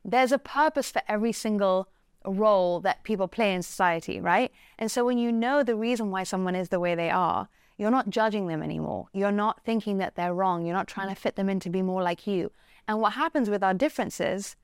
There's 0.05 0.33
a 0.33 0.39
purpose 0.39 0.91
for 0.91 1.03
every 1.09 1.33
single 1.33 1.89
role 2.25 2.81
that 2.81 3.03
people 3.03 3.29
play 3.29 3.55
in 3.55 3.63
society, 3.63 4.21
right? 4.21 4.53
And 4.79 4.91
so 4.91 5.05
when 5.05 5.19
you 5.19 5.33
know 5.33 5.63
the 5.63 5.77
reason 5.77 6.11
why 6.11 6.25
someone 6.25 6.55
is 6.55 6.69
the 6.69 6.81
way 6.81 6.95
they 6.95 7.11
are, 7.11 7.49
you're 7.79 7.91
not 7.91 8.11
judging 8.11 8.47
them 8.47 8.63
anymore. 8.63 9.09
You're 9.13 9.33
not 9.33 9.65
thinking 9.65 9.99
that 9.99 10.15
they're 10.15 10.35
wrong. 10.35 10.67
You're 10.67 10.77
not 10.77 10.87
trying 10.87 11.09
to 11.09 11.15
fit 11.15 11.37
them 11.37 11.49
in 11.49 11.61
to 11.61 11.71
be 11.71 11.81
more 11.81 12.03
like 12.03 12.27
you. 12.27 12.53
And 12.87 13.01
what 13.01 13.15
happens 13.15 13.49
with 13.49 13.63
our 13.63 13.73
differences, 13.73 14.57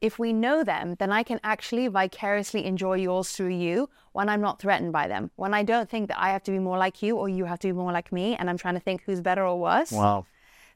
if 0.00 0.18
we 0.18 0.32
know 0.32 0.62
them, 0.62 0.94
then 0.98 1.10
I 1.10 1.24
can 1.24 1.40
actually 1.42 1.88
vicariously 1.88 2.64
enjoy 2.64 2.98
yours 2.98 3.30
through 3.32 3.56
you 3.56 3.90
when 4.12 4.28
I'm 4.28 4.40
not 4.40 4.60
threatened 4.60 4.92
by 4.92 5.08
them. 5.08 5.32
When 5.34 5.52
I 5.52 5.64
don't 5.64 5.90
think 5.90 6.08
that 6.08 6.20
I 6.20 6.30
have 6.30 6.44
to 6.44 6.52
be 6.52 6.60
more 6.60 6.78
like 6.78 7.02
you 7.02 7.16
or 7.16 7.28
you 7.28 7.44
have 7.44 7.58
to 7.60 7.68
be 7.68 7.72
more 7.72 7.92
like 7.92 8.12
me, 8.12 8.36
and 8.36 8.48
I'm 8.48 8.56
trying 8.56 8.74
to 8.74 8.80
think 8.80 9.02
who's 9.02 9.20
better 9.20 9.44
or 9.44 9.58
worse. 9.58 9.90
Wow. 9.90 10.26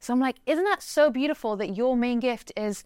So 0.00 0.12
I'm 0.12 0.20
like, 0.20 0.36
isn't 0.46 0.64
that 0.64 0.82
so 0.82 1.10
beautiful 1.10 1.56
that 1.56 1.76
your 1.76 1.96
main 1.96 2.20
gift 2.20 2.52
is, 2.56 2.82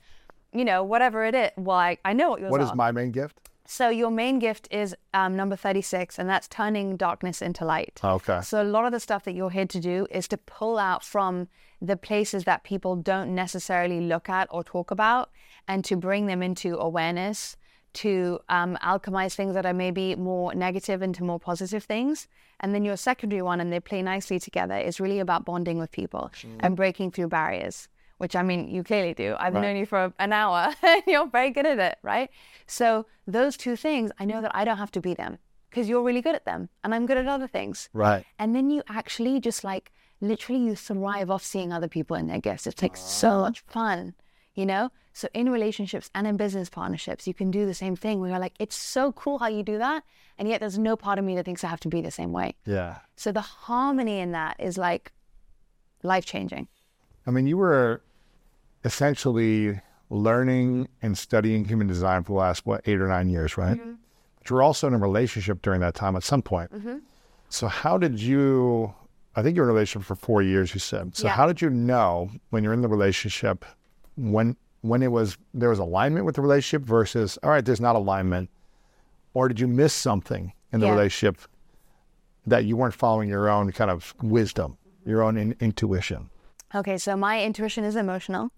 you 0.52 0.64
know, 0.64 0.82
whatever 0.82 1.24
it 1.24 1.34
is? 1.34 1.50
Well, 1.56 1.76
I, 1.76 1.98
I 2.04 2.12
know 2.12 2.30
what 2.30 2.40
yours 2.40 2.50
What 2.50 2.60
are. 2.60 2.74
my 2.74 2.92
main 2.92 3.10
gift? 3.10 3.38
So 3.70 3.90
your 3.90 4.10
main 4.10 4.38
gift 4.38 4.66
is 4.70 4.96
um, 5.12 5.36
number 5.36 5.54
36, 5.54 6.18
and 6.18 6.26
that's 6.26 6.48
turning 6.48 6.96
darkness 6.96 7.42
into 7.42 7.66
light. 7.66 8.00
Okay. 8.02 8.40
So 8.40 8.62
a 8.62 8.64
lot 8.64 8.86
of 8.86 8.92
the 8.92 9.00
stuff 9.00 9.24
that 9.24 9.34
you're 9.34 9.50
here 9.50 9.66
to 9.66 9.78
do 9.78 10.06
is 10.10 10.26
to 10.28 10.38
pull 10.38 10.78
out 10.78 11.04
from 11.04 11.48
the 11.82 11.96
places 11.96 12.44
that 12.44 12.64
people 12.64 12.96
don't 12.96 13.34
necessarily 13.34 14.00
look 14.00 14.30
at 14.30 14.48
or 14.50 14.64
talk 14.64 14.90
about, 14.90 15.30
and 15.68 15.84
to 15.84 15.96
bring 15.96 16.24
them 16.24 16.42
into 16.42 16.78
awareness, 16.78 17.58
to 17.92 18.38
um, 18.48 18.78
alchemize 18.82 19.34
things 19.34 19.52
that 19.52 19.66
are 19.66 19.74
maybe 19.74 20.16
more 20.16 20.54
negative 20.54 21.02
into 21.02 21.22
more 21.22 21.38
positive 21.38 21.84
things. 21.84 22.26
And 22.60 22.74
then 22.74 22.86
your 22.86 22.96
secondary 22.96 23.42
one, 23.42 23.60
and 23.60 23.70
they 23.70 23.80
play 23.80 24.00
nicely 24.00 24.38
together, 24.38 24.78
is 24.78 24.98
really 24.98 25.18
about 25.18 25.44
bonding 25.44 25.78
with 25.78 25.92
people 25.92 26.30
and 26.60 26.74
breaking 26.74 27.10
through 27.10 27.28
barriers. 27.28 27.88
Which 28.18 28.34
I 28.36 28.42
mean, 28.42 28.68
you 28.68 28.82
clearly 28.82 29.14
do. 29.14 29.36
I've 29.38 29.54
known 29.54 29.76
you 29.76 29.86
for 29.86 30.12
an 30.18 30.32
hour, 30.32 30.74
and 30.82 31.02
you're 31.06 31.28
very 31.28 31.50
good 31.50 31.66
at 31.66 31.78
it, 31.78 31.98
right? 32.02 32.30
So 32.66 33.06
those 33.26 33.56
two 33.56 33.76
things, 33.76 34.10
I 34.18 34.24
know 34.24 34.40
that 34.42 34.54
I 34.54 34.64
don't 34.64 34.78
have 34.78 34.90
to 34.92 35.00
be 35.00 35.14
them 35.14 35.38
because 35.70 35.88
you're 35.88 36.02
really 36.02 36.22
good 36.22 36.34
at 36.34 36.44
them, 36.44 36.68
and 36.82 36.94
I'm 36.94 37.06
good 37.06 37.16
at 37.16 37.28
other 37.28 37.46
things. 37.46 37.88
Right. 37.92 38.24
And 38.38 38.54
then 38.54 38.70
you 38.70 38.82
actually 38.88 39.38
just 39.40 39.64
like 39.64 39.92
literally 40.20 40.60
you 40.60 40.74
thrive 40.74 41.30
off 41.30 41.44
seeing 41.44 41.72
other 41.72 41.88
people 41.88 42.16
and 42.16 42.28
their 42.28 42.40
gifts. 42.40 42.66
It's 42.66 42.82
like 42.82 42.96
so 42.96 43.40
much 43.40 43.60
fun, 43.60 44.14
you 44.54 44.66
know? 44.66 44.90
So 45.12 45.28
in 45.34 45.50
relationships 45.50 46.10
and 46.14 46.26
in 46.26 46.36
business 46.36 46.68
partnerships, 46.68 47.26
you 47.26 47.34
can 47.34 47.50
do 47.50 47.66
the 47.66 47.74
same 47.74 47.96
thing 47.96 48.20
where 48.20 48.30
you're 48.30 48.38
like, 48.38 48.54
it's 48.58 48.76
so 48.76 49.12
cool 49.12 49.38
how 49.38 49.48
you 49.48 49.62
do 49.62 49.78
that. 49.78 50.04
And 50.38 50.48
yet 50.48 50.60
there's 50.60 50.78
no 50.78 50.96
part 50.96 51.18
of 51.18 51.24
me 51.24 51.34
that 51.36 51.44
thinks 51.44 51.64
I 51.64 51.68
have 51.68 51.80
to 51.80 51.88
be 51.88 52.00
the 52.00 52.10
same 52.10 52.32
way. 52.32 52.54
Yeah. 52.64 52.98
So 53.16 53.32
the 53.32 53.40
harmony 53.40 54.20
in 54.20 54.32
that 54.32 54.56
is 54.58 54.78
like 54.78 55.12
life 56.02 56.24
changing. 56.24 56.68
I 57.26 57.30
mean, 57.30 57.46
you 57.46 57.56
were 57.56 58.02
essentially 58.84 59.80
learning 60.10 60.88
and 61.02 61.16
studying 61.16 61.64
human 61.64 61.86
design 61.86 62.22
for 62.22 62.32
the 62.32 62.38
last, 62.38 62.64
what, 62.66 62.80
eight 62.86 63.00
or 63.00 63.08
nine 63.08 63.28
years, 63.28 63.56
right? 63.58 63.78
Mm-hmm. 63.78 63.92
But 64.38 64.50
you 64.50 64.56
were 64.56 64.62
also 64.62 64.86
in 64.86 64.94
a 64.94 64.98
relationship 64.98 65.60
during 65.62 65.80
that 65.80 65.94
time 65.94 66.16
at 66.16 66.22
some 66.22 66.42
point. 66.42 66.72
Mm-hmm. 66.72 66.98
So, 67.50 67.66
how 67.68 67.98
did 67.98 68.20
you, 68.20 68.94
I 69.36 69.42
think 69.42 69.56
you 69.56 69.62
were 69.62 69.68
in 69.68 69.70
a 69.70 69.74
relationship 69.74 70.06
for 70.06 70.14
four 70.14 70.42
years, 70.42 70.72
you 70.74 70.80
said. 70.80 71.16
So, 71.16 71.26
Yeah. 71.26 71.32
how 71.34 71.46
did 71.46 71.60
you 71.60 71.70
know 71.70 72.30
when 72.50 72.64
you're 72.64 72.72
in 72.72 72.82
the 72.82 72.88
relationship 72.88 73.64
when, 74.16 74.56
when 74.82 75.02
it 75.02 75.12
was, 75.12 75.36
there 75.54 75.68
was 75.68 75.78
alignment 75.78 76.24
with 76.26 76.34
the 76.36 76.42
relationship 76.42 76.86
versus, 76.86 77.38
all 77.42 77.50
right, 77.50 77.64
there's 77.64 77.80
not 77.80 77.96
alignment? 77.96 78.50
Or 79.34 79.48
did 79.48 79.60
you 79.60 79.68
miss 79.68 79.92
something 79.92 80.52
in 80.72 80.80
the 80.80 80.86
Yeah. 80.86 80.92
relationship 80.92 81.38
that 82.46 82.64
you 82.64 82.76
weren't 82.76 82.94
following 82.94 83.28
your 83.28 83.48
own 83.48 83.70
kind 83.72 83.90
of 83.90 84.14
wisdom, 84.22 84.76
your 85.04 85.22
own 85.22 85.36
in, 85.36 85.54
intuition? 85.60 86.30
Okay, 86.74 86.98
so 86.98 87.16
my 87.16 87.42
intuition 87.42 87.84
is 87.84 87.94
emotional, 87.96 88.50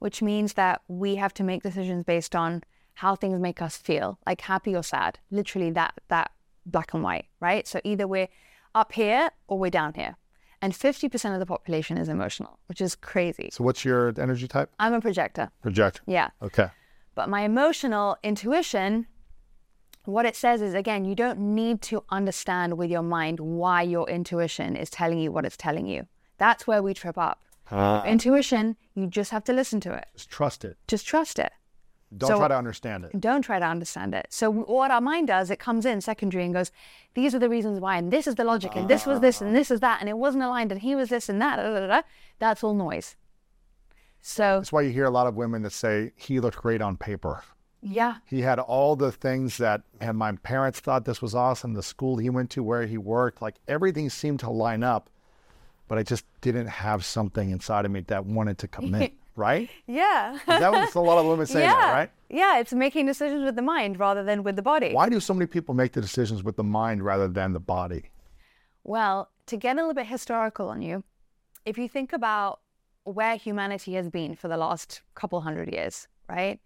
which 0.00 0.20
means 0.20 0.54
that 0.54 0.82
we 0.88 1.14
have 1.14 1.32
to 1.34 1.44
make 1.44 1.62
decisions 1.62 2.04
based 2.04 2.34
on 2.34 2.64
how 2.94 3.14
things 3.14 3.38
make 3.38 3.62
us 3.62 3.76
feel, 3.76 4.18
like 4.26 4.40
happy 4.42 4.74
or 4.74 4.82
sad. 4.82 5.18
Literally 5.30 5.70
that 5.70 5.94
that 6.08 6.32
black 6.66 6.92
and 6.92 7.02
white, 7.02 7.26
right? 7.38 7.66
So 7.66 7.80
either 7.84 8.06
we're 8.06 8.28
up 8.74 8.92
here 8.92 9.30
or 9.46 9.58
we're 9.58 9.70
down 9.70 9.94
here. 9.94 10.16
And 10.62 10.74
50% 10.74 11.32
of 11.32 11.40
the 11.40 11.46
population 11.46 11.96
is 11.96 12.08
emotional, 12.08 12.58
which 12.66 12.82
is 12.82 12.94
crazy. 12.94 13.48
So, 13.50 13.64
what's 13.64 13.82
your 13.82 14.12
energy 14.18 14.46
type? 14.46 14.70
I'm 14.78 14.92
a 14.92 15.00
projector. 15.00 15.50
Projector. 15.62 16.02
Yeah. 16.06 16.28
Okay. 16.42 16.68
But 17.14 17.30
my 17.30 17.42
emotional 17.42 18.18
intuition, 18.22 19.06
what 20.04 20.26
it 20.26 20.36
says 20.36 20.60
is 20.60 20.74
again, 20.74 21.06
you 21.06 21.14
don't 21.14 21.38
need 21.38 21.80
to 21.82 22.04
understand 22.10 22.76
with 22.76 22.90
your 22.90 23.02
mind 23.02 23.40
why 23.40 23.82
your 23.82 24.08
intuition 24.08 24.76
is 24.76 24.90
telling 24.90 25.18
you 25.18 25.32
what 25.32 25.46
it's 25.46 25.56
telling 25.56 25.86
you. 25.86 26.06
That's 26.36 26.66
where 26.66 26.82
we 26.82 26.92
trip 26.92 27.16
up. 27.16 27.42
Ah. 27.70 28.04
Intuition, 28.04 28.76
you 28.94 29.06
just 29.06 29.30
have 29.30 29.44
to 29.44 29.52
listen 29.52 29.80
to 29.80 29.92
it. 29.94 30.06
Just 30.14 30.30
trust 30.30 30.64
it. 30.64 30.76
Just 30.88 31.06
trust 31.06 31.38
it. 31.38 31.52
Don't 32.16 32.28
So- 32.28 32.38
try 32.38 32.48
to 32.48 32.56
understand 32.56 33.04
it. 33.04 33.20
Don't 33.20 33.42
try 33.42 33.58
to 33.60 33.64
understand 33.66 34.14
it. 34.14 34.26
So 34.30 34.50
what 34.50 34.90
our 34.90 35.00
mind 35.00 35.28
does, 35.28 35.48
it 35.50 35.60
comes 35.60 35.86
in 35.86 36.00
secondary 36.00 36.44
and 36.44 36.52
goes, 36.52 36.72
these 37.14 37.34
are 37.34 37.38
the 37.38 37.48
reasons 37.48 37.78
why, 37.80 37.96
and 37.98 38.12
this 38.12 38.26
is 38.26 38.34
the 38.34 38.42
logic, 38.44 38.74
and 38.74 38.88
this 38.88 39.06
was 39.06 39.20
this, 39.20 39.40
and 39.40 39.54
this 39.54 39.70
is 39.70 39.78
that, 39.80 40.00
and 40.00 40.08
it 40.08 40.18
wasn't 40.18 40.42
aligned, 40.42 40.72
and 40.72 40.80
he 40.80 40.96
was 40.96 41.08
this 41.08 41.28
and 41.28 41.40
that. 41.40 41.56
Da, 41.56 41.62
da, 41.62 41.80
da, 41.80 41.86
da. 41.86 42.02
That's 42.40 42.64
all 42.64 42.74
noise. 42.74 43.14
So 44.20 44.56
That's 44.58 44.72
why 44.72 44.82
you 44.82 44.90
hear 44.90 45.04
a 45.06 45.10
lot 45.10 45.26
of 45.26 45.34
women 45.36 45.62
that 45.62 45.72
say 45.72 46.12
he 46.16 46.40
looked 46.40 46.58
great 46.58 46.82
on 46.82 46.96
paper. 46.96 47.42
yeah, 47.80 48.16
He 48.26 48.42
had 48.42 48.58
all 48.58 48.96
the 48.96 49.10
things 49.12 49.56
that, 49.58 49.82
and 50.00 50.18
my 50.18 50.32
parents 50.32 50.80
thought 50.80 51.04
this 51.04 51.22
was 51.22 51.34
awesome. 51.34 51.72
The 51.74 51.82
school 51.82 52.18
he 52.18 52.28
went 52.28 52.50
to, 52.50 52.62
where 52.62 52.86
he 52.86 52.98
worked, 52.98 53.40
like 53.40 53.56
everything 53.68 54.10
seemed 54.10 54.40
to 54.40 54.50
line 54.50 54.82
up, 54.82 55.08
but 55.90 55.98
I 55.98 56.04
just 56.04 56.24
didn't 56.40 56.68
have 56.68 57.04
something 57.04 57.50
inside 57.50 57.84
of 57.84 57.90
me 57.90 58.02
that 58.02 58.24
wanted 58.24 58.58
to 58.58 58.68
commit. 58.68 59.12
right? 59.36 59.68
yeah, 59.88 60.34
Is 60.34 60.40
that 60.46 60.70
what 60.70 60.94
a 60.94 61.00
lot 61.00 61.18
of 61.18 61.26
women 61.26 61.46
say 61.46 61.62
yeah, 61.62 61.74
that, 61.74 61.92
right? 61.92 62.10
yeah. 62.28 62.60
It's 62.60 62.72
making 62.72 63.06
decisions 63.06 63.42
with 63.42 63.56
the 63.56 63.62
mind 63.62 63.98
rather 63.98 64.22
than 64.22 64.44
with 64.44 64.54
the 64.54 64.62
body. 64.62 64.92
Why 64.92 65.08
do 65.08 65.18
so 65.18 65.34
many 65.34 65.46
people 65.46 65.74
make 65.74 65.92
the 65.92 66.00
decisions 66.00 66.44
with 66.44 66.54
the 66.54 66.62
mind 66.62 67.02
rather 67.02 67.26
than 67.26 67.52
the 67.54 67.58
body? 67.60 68.10
Well, 68.84 69.30
to 69.46 69.56
get 69.56 69.74
a 69.74 69.80
little 69.80 69.94
bit 69.94 70.06
historical 70.06 70.68
on 70.68 70.80
you, 70.80 71.02
if 71.64 71.76
you 71.76 71.88
think 71.88 72.12
about 72.12 72.60
where 73.02 73.34
humanity 73.34 73.94
has 73.94 74.08
been 74.08 74.36
for 74.36 74.46
the 74.46 74.56
last 74.56 75.02
couple 75.16 75.40
hundred 75.40 75.72
years, 75.72 76.06
right? 76.28 76.60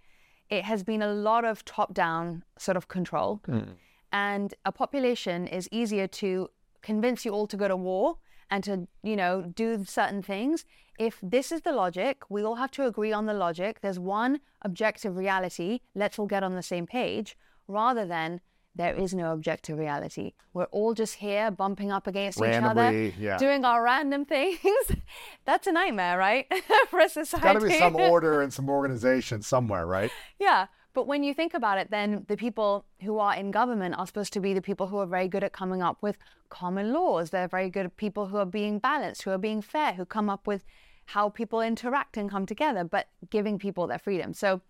It 0.50 0.64
has 0.64 0.82
been 0.82 1.00
a 1.00 1.14
lot 1.14 1.46
of 1.46 1.64
top 1.64 1.94
down 1.94 2.44
sort 2.58 2.76
of 2.76 2.88
control. 2.88 3.40
Hmm. 3.46 3.72
And 4.12 4.52
a 4.66 4.72
population 4.72 5.46
is 5.46 5.66
easier 5.72 6.08
to 6.08 6.50
convince 6.82 7.24
you 7.24 7.32
all 7.32 7.46
to 7.46 7.56
go 7.56 7.68
to 7.68 7.76
war 7.76 8.18
and 8.50 8.64
to, 8.64 8.88
you 9.02 9.16
know, 9.16 9.42
do 9.42 9.84
certain 9.84 10.22
things. 10.22 10.64
If 10.98 11.18
this 11.22 11.50
is 11.50 11.62
the 11.62 11.72
logic, 11.72 12.22
we 12.28 12.42
all 12.44 12.56
have 12.56 12.70
to 12.72 12.86
agree 12.86 13.12
on 13.12 13.26
the 13.26 13.34
logic. 13.34 13.80
There's 13.80 13.98
one 13.98 14.40
objective 14.62 15.16
reality. 15.16 15.80
Let's 15.94 16.18
all 16.18 16.26
get 16.26 16.42
on 16.42 16.54
the 16.54 16.62
same 16.62 16.86
page 16.86 17.36
rather 17.66 18.06
than 18.06 18.40
there 18.76 18.94
is 18.94 19.14
no 19.14 19.32
objective 19.32 19.78
reality. 19.78 20.32
We're 20.52 20.64
all 20.64 20.94
just 20.94 21.16
here 21.16 21.50
bumping 21.50 21.92
up 21.92 22.06
against 22.06 22.38
each 22.38 22.54
other, 22.54 22.92
yeah. 23.18 23.38
doing 23.38 23.64
our 23.64 23.82
random 23.84 24.24
things. 24.24 24.58
That's 25.44 25.66
a 25.66 25.72
nightmare, 25.72 26.18
right? 26.18 26.52
For 26.90 26.98
a 26.98 27.08
society. 27.08 27.44
Got 27.44 27.60
to 27.60 27.66
be 27.66 27.78
some 27.78 27.96
order 27.96 28.42
and 28.42 28.52
some 28.52 28.68
organization 28.68 29.42
somewhere, 29.42 29.86
right? 29.86 30.10
Yeah. 30.40 30.66
But 30.94 31.08
when 31.08 31.24
you 31.24 31.34
think 31.34 31.54
about 31.54 31.78
it, 31.78 31.90
then 31.90 32.24
the 32.28 32.36
people 32.36 32.84
who 33.02 33.18
are 33.18 33.34
in 33.34 33.50
government 33.50 33.96
are 33.98 34.06
supposed 34.06 34.32
to 34.34 34.40
be 34.40 34.54
the 34.54 34.62
people 34.62 34.86
who 34.86 34.98
are 34.98 35.06
very 35.06 35.28
good 35.28 35.42
at 35.42 35.52
coming 35.52 35.82
up 35.82 35.98
with 36.00 36.16
common 36.48 36.92
laws. 36.92 37.30
They're 37.30 37.48
very 37.48 37.68
good 37.68 37.86
at 37.86 37.96
people 37.96 38.28
who 38.28 38.36
are 38.36 38.46
being 38.46 38.78
balanced, 38.78 39.22
who 39.22 39.30
are 39.30 39.38
being 39.38 39.60
fair, 39.60 39.94
who 39.94 40.04
come 40.04 40.30
up 40.30 40.46
with 40.46 40.64
how 41.06 41.28
people 41.28 41.60
interact 41.60 42.16
and 42.16 42.30
come 42.30 42.46
together, 42.46 42.84
but 42.84 43.08
giving 43.28 43.58
people 43.58 43.88
their 43.88 43.98
freedom. 43.98 44.32
So 44.32 44.60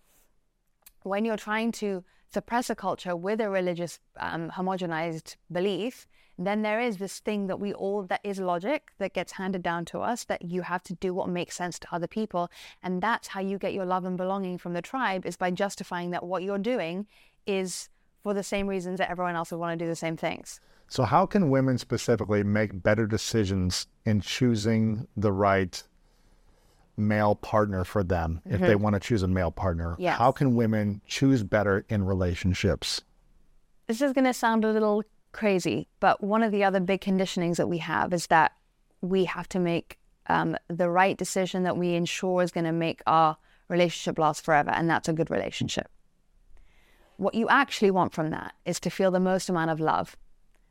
when 1.03 1.27
you're 1.27 1.37
trying 1.37 1.73
to 1.73 2.03
suppress 2.33 2.71
a 2.71 2.75
culture 2.75 3.15
with 3.15 3.41
a 3.41 3.51
religious 3.51 4.01
um, 4.19 4.51
homogenized 4.51 5.37
belief, 5.53 6.07
then 6.39 6.63
there 6.63 6.81
is 6.81 6.97
this 6.97 7.21
thing 7.21 7.47
that 7.47 7.61
we 7.61 7.73
all 7.73 8.03
that 8.05 8.21
is 8.25 8.41
logic 8.41 8.91
that 8.99 9.13
gets 9.13 9.33
handed 9.33 9.63
down 9.63 9.85
to 9.87 10.01
us 10.01 10.25
that 10.25 10.43
you 10.43 10.63
have 10.63 10.83
to 10.83 10.95
do 10.95 11.15
what 11.15 11.29
makes 11.29 11.57
sense 11.57 11.79
to 11.79 11.95
other 11.95 12.07
people 12.07 12.51
and 12.83 13.03
that's 13.03 13.29
how 13.29 13.41
you 13.41 13.59
get 13.59 13.73
your 13.73 13.85
love 13.85 14.05
and 14.05 14.17
belonging 14.17 14.59
from 14.59 14.73
the 14.73 14.83
tribe 14.83 15.25
is 15.25 15.37
by 15.37 15.51
justifying 15.51 16.11
that 16.11 16.25
what 16.25 16.43
you're 16.43 16.59
doing 16.59 17.07
is 17.47 17.89
for 18.23 18.35
the 18.35 18.43
same 18.43 18.67
reasons 18.67 18.99
that 18.99 19.11
everyone 19.11 19.37
else 19.37 19.51
would 19.51 19.59
want 19.59 19.79
to 19.79 19.85
do 19.85 19.89
the 19.89 19.97
same 19.97 20.17
things 20.17 20.61
So, 20.89 21.05
how 21.05 21.27
can 21.27 21.51
women 21.51 21.79
specifically 21.79 22.43
make 22.43 22.83
better 22.83 23.07
decisions 23.07 23.87
in 24.05 24.21
choosing 24.21 25.07
the 25.17 25.33
right 25.33 25.83
male 26.97 27.35
partner 27.35 27.85
for 27.85 28.05
them 28.05 28.41
if 28.45 28.61
they 28.61 28.69
mm-hmm. 28.69 28.83
want 28.83 28.95
to 28.95 29.01
choose 29.01 29.23
a 29.23 29.29
male 29.29 29.51
partner? 29.51 29.97
Yes. 29.99 30.19
How 30.19 30.31
can 30.31 30.55
women 30.55 31.01
choose 31.07 31.43
better 31.43 31.85
in 31.89 32.05
relationships? 32.05 33.03
this 33.87 34.01
is 34.01 34.13
going 34.13 34.25
to 34.25 34.33
sound 34.33 34.65
a 34.65 34.73
little 34.73 35.03
crazy, 35.35 35.89
but 36.01 36.23
one 36.23 36.43
of 36.43 36.53
the 36.53 36.65
other 36.65 36.81
big 36.81 37.03
conditionings 37.03 37.57
that 37.57 37.69
we 37.69 37.79
have 37.79 38.15
is 38.15 38.29
that 38.29 38.53
we 39.03 39.27
have 39.27 39.49
to 39.51 39.59
make 39.59 39.99
um, 40.29 40.57
the 40.69 40.89
right 40.89 41.19
decision 41.19 41.65
that 41.65 41.77
we 41.77 41.95
ensure 41.95 42.43
is 42.43 42.51
going 42.51 42.65
to 42.65 42.73
make 42.73 43.03
our 43.07 43.37
relationship 43.69 44.19
last 44.19 44.45
forever, 44.45 44.71
and 44.71 44.89
that's 44.89 45.09
a 45.09 45.13
good 45.13 45.31
relationship. 45.31 45.89
What 47.19 47.35
you 47.35 47.49
actually 47.49 47.91
want 47.91 48.15
from 48.15 48.31
that 48.31 48.55
is 48.65 48.81
to 48.81 48.91
feel 48.91 49.11
the 49.11 49.21
most 49.21 49.49
amount 49.51 49.71
of 49.71 49.81
love, 49.81 50.17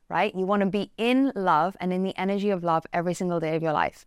right? 0.09 0.34
You 0.36 0.45
want 0.45 0.61
to 0.61 0.66
be 0.66 0.91
in 0.97 1.32
love 1.36 1.78
and 1.80 1.93
in 1.93 2.03
the 2.03 2.18
energy 2.18 2.49
of 2.49 2.64
love 2.64 2.86
every 2.91 3.14
single 3.14 3.39
day 3.39 3.55
of 3.55 3.61
your 3.61 3.74
life. 3.74 4.05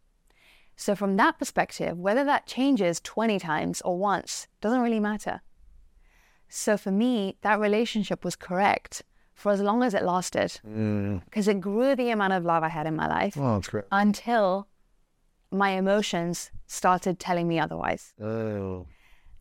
So, 0.77 0.95
from 0.95 1.17
that 1.17 1.39
perspective, 1.39 1.97
whether 1.97 2.25
that 2.25 2.47
changes 2.47 3.01
20 3.01 3.39
times 3.39 3.81
or 3.83 3.97
once 3.97 4.49
doesn't 4.61 4.83
really 4.83 5.01
matter. 5.01 5.41
So 6.49 6.77
for 6.77 6.91
me, 6.91 7.37
that 7.43 7.59
relationship 7.59 8.25
was 8.25 8.37
correct 8.37 9.03
for 9.37 9.53
as 9.53 9.61
long 9.61 9.83
as 9.85 9.95
it 9.95 10.03
lasted 10.03 10.59
because 10.65 11.47
it 11.47 11.61
grew 11.61 11.95
the 11.95 12.11
amount 12.11 12.33
of 12.33 12.45
love 12.45 12.63
I 12.65 12.69
had 12.69 12.87
in 12.87 12.97
my 12.97 13.07
life 13.07 13.37
Oh, 13.39 13.55
that's 13.55 13.69
great. 13.69 13.85
until 13.93 14.67
my 15.53 15.71
emotions 15.71 16.51
started 16.67 17.19
telling 17.21 17.47
me 17.47 17.61
otherwise. 17.61 18.13
Oh. 18.21 18.87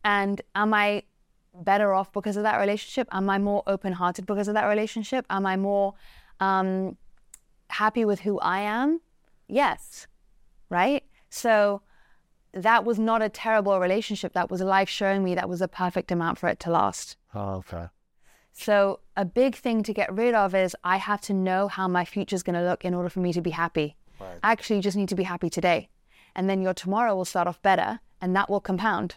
And 0.04 0.40
am 0.54 0.72
I 0.72 1.02
better 1.54 1.92
off 1.92 2.12
because 2.12 2.36
of 2.36 2.42
that 2.44 2.58
relationship? 2.58 3.08
Am 3.10 3.28
I 3.28 3.38
more 3.38 3.62
open 3.66 3.92
hearted 3.94 4.24
because 4.26 4.46
of 4.48 4.54
that 4.54 4.66
relationship? 4.66 5.24
Am 5.30 5.44
I 5.46 5.56
more 5.56 5.94
um, 6.38 6.96
happy 7.70 8.04
with 8.04 8.20
who 8.20 8.38
I 8.38 8.60
am? 8.60 9.00
Yes. 9.48 10.06
Right? 10.68 11.02
So 11.30 11.80
that 12.52 12.84
was 12.84 12.98
not 12.98 13.20
a 13.22 13.28
terrible 13.28 13.80
relationship. 13.80 14.32
That 14.34 14.50
was 14.50 14.60
life 14.60 14.88
showing 14.88 15.24
me 15.24 15.34
that 15.34 15.48
was 15.48 15.60
a 15.62 15.68
perfect 15.68 16.12
amount 16.12 16.38
for 16.38 16.48
it 16.48 16.60
to 16.60 16.70
last. 16.70 17.16
Oh, 17.34 17.54
okay. 17.64 17.86
So 18.58 19.00
a 19.16 19.24
big 19.26 19.54
thing 19.54 19.82
to 19.82 19.92
get 19.92 20.12
rid 20.12 20.34
of 20.34 20.54
is 20.54 20.74
I 20.82 20.96
have 20.96 21.20
to 21.22 21.34
know 21.34 21.68
how 21.68 21.88
my 21.88 22.06
future 22.06 22.34
is 22.34 22.42
going 22.42 22.54
to 22.54 22.64
look 22.64 22.86
in 22.86 22.94
order 22.94 23.10
for 23.10 23.20
me 23.20 23.32
to 23.34 23.42
be 23.42 23.50
happy. 23.50 23.96
Actually, 24.42 24.76
you 24.76 24.82
just 24.82 24.96
need 24.96 25.10
to 25.10 25.14
be 25.14 25.24
happy 25.24 25.50
today. 25.50 25.90
And 26.34 26.48
then 26.48 26.62
your 26.62 26.72
tomorrow 26.72 27.14
will 27.14 27.26
start 27.26 27.46
off 27.46 27.60
better 27.60 28.00
and 28.20 28.34
that 28.34 28.48
will 28.48 28.60
compound. 28.60 29.16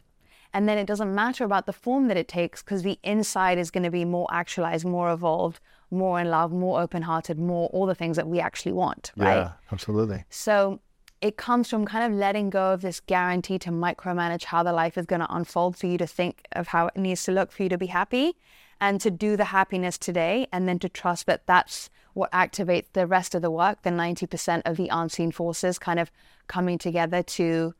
And 0.54 0.68
then 0.68 0.78
it 0.78 0.86
doesn't 0.86 1.16
matter 1.16 1.46
about 1.46 1.68
the 1.68 1.74
form 1.74 2.10
that 2.10 2.18
it 2.18 2.28
takes 2.28 2.62
because 2.62 2.84
the 2.84 3.00
inside 3.02 3.58
is 3.58 3.72
going 3.72 3.84
to 3.84 3.90
be 3.92 4.04
more 4.04 4.28
actualized, 4.30 4.86
more 4.86 5.10
evolved, 5.10 5.62
more 5.90 6.20
in 6.20 6.30
love, 6.30 6.52
more 6.52 6.82
open 6.82 7.04
hearted, 7.04 7.40
more 7.40 7.70
all 7.70 7.86
the 7.86 7.96
things 7.96 8.18
that 8.18 8.28
we 8.28 8.42
actually 8.42 8.74
want, 8.74 9.14
right? 9.16 9.36
Yeah, 9.36 9.52
absolutely. 9.72 10.26
So 10.30 10.82
it 11.22 11.38
comes 11.38 11.70
from 11.70 11.86
kind 11.86 12.12
of 12.12 12.18
letting 12.18 12.50
go 12.50 12.74
of 12.74 12.82
this 12.82 13.00
guarantee 13.00 13.58
to 13.60 13.70
micromanage 13.70 14.44
how 14.44 14.64
the 14.64 14.74
life 14.74 14.98
is 14.98 15.06
going 15.06 15.22
to 15.22 15.34
unfold 15.34 15.78
for 15.78 15.88
you 15.88 15.98
to 15.98 16.08
think 16.08 16.46
of 16.52 16.68
how 16.68 16.88
it 16.88 16.98
needs 16.98 17.24
to 17.24 17.32
look 17.32 17.54
for 17.54 17.64
you 17.64 17.70
to 17.70 17.78
be 17.78 17.88
happy 17.88 18.36
and 18.82 19.02
to 19.02 19.12
do 19.12 19.36
the 19.36 19.46
happiness 19.46 19.98
today 19.98 20.48
and 20.52 20.68
then 20.68 20.80
to 20.80 20.90
trust 20.90 21.26
that 21.26 21.46
that's 21.46 21.90
what 22.14 22.32
activates 22.32 22.88
the 22.94 23.06
rest 23.08 23.36
of 23.36 23.42
the 23.42 23.52
work, 23.52 23.82
the 23.84 23.90
90% 23.90 24.62
of 24.66 24.78
the 24.78 24.90
unseen 24.90 25.32
forces 25.32 25.78
kind 25.78 26.00
of 26.00 26.12
coming 26.48 26.78
together 26.78 27.22
to 27.24 27.74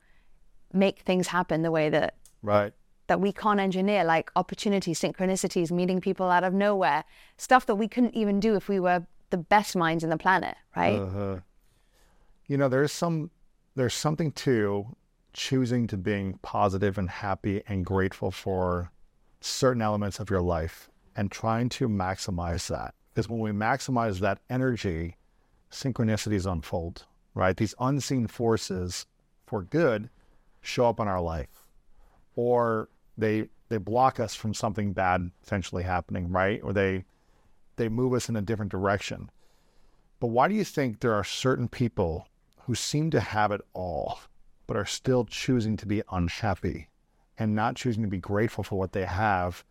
make 0.72 1.00
things 1.00 1.28
happen 1.28 1.62
the 1.62 1.72
way 1.72 1.90
that 1.90 2.16
Right. 2.42 2.74
that 3.08 3.20
we 3.20 3.34
can't 3.34 3.60
engineer, 3.60 4.04
like 4.04 4.32
opportunities, 4.36 5.00
synchronicities, 5.02 5.72
meeting 5.72 6.00
people 6.00 6.30
out 6.30 6.44
of 6.44 6.54
nowhere, 6.54 7.04
stuff 7.38 7.66
that 7.66 7.76
we 7.76 7.88
couldn't 7.88 8.16
even 8.16 8.40
do 8.40 8.56
if 8.56 8.70
we 8.70 8.80
were 8.80 9.06
the 9.32 9.38
best 9.38 9.76
minds 9.76 10.04
in 10.04 10.10
the 10.10 10.18
planet, 10.18 10.56
right? 10.76 11.00
Uh-huh. 11.00 11.38
You 12.48 12.58
know, 12.58 12.70
there's 12.70 12.92
some 12.92 13.32
there's 13.76 13.94
something 13.94 14.32
to 14.34 14.96
choosing 15.34 15.88
to 15.88 15.98
being 15.98 16.40
positive 16.42 16.98
and 16.98 17.10
happy 17.10 17.62
and 17.68 17.86
grateful 17.86 18.32
for 18.32 18.92
certain 19.42 19.82
elements 19.82 20.20
of 20.20 20.30
your 20.30 20.42
life 20.42 20.90
and 21.16 21.32
trying 21.32 21.70
to 21.70 21.88
maximize 21.88 22.68
that. 22.68 22.94
Because 23.14 23.30
when 23.30 23.40
we 23.40 23.52
maximize 23.52 24.20
that 24.20 24.40
energy, 24.50 25.18
synchronicities 25.72 26.52
unfold, 26.52 27.06
right? 27.34 27.56
These 27.56 27.76
unseen 27.80 28.28
forces 28.28 29.06
for 29.46 29.64
good 29.64 30.10
show 30.62 30.90
up 30.90 31.00
in 31.00 31.08
our 31.08 31.22
life. 31.22 31.68
Or 32.36 32.90
they 33.18 33.50
they 33.70 33.78
block 33.78 34.20
us 34.20 34.36
from 34.36 34.54
something 34.54 34.94
bad 34.94 35.32
potentially 35.42 35.84
happening, 35.84 36.32
right? 36.32 36.62
Or 36.64 36.74
they 36.74 37.06
they 37.76 37.90
move 37.90 38.14
us 38.14 38.30
in 38.30 38.36
a 38.36 38.42
different 38.42 38.72
direction. 38.72 39.30
But 40.20 40.28
why 40.28 40.48
do 40.48 40.56
you 40.56 40.66
think 40.66 41.00
there 41.00 41.14
are 41.14 41.24
certain 41.24 41.70
people 41.70 42.28
who 42.64 42.76
seem 42.76 43.10
to 43.12 43.20
have 43.22 43.52
it 43.52 43.62
all, 43.74 44.20
but 44.68 44.76
are 44.76 44.86
still 44.86 45.26
choosing 45.26 45.78
to 45.78 45.86
be 45.86 46.04
unhappy 46.12 46.89
and 47.40 47.56
not 47.56 47.76
choosing 47.76 48.04
to 48.04 48.10
be 48.10 48.20
grateful 48.20 48.64
for 48.64 48.78
what 48.78 48.92
they 48.92 49.06
have, 49.06 49.64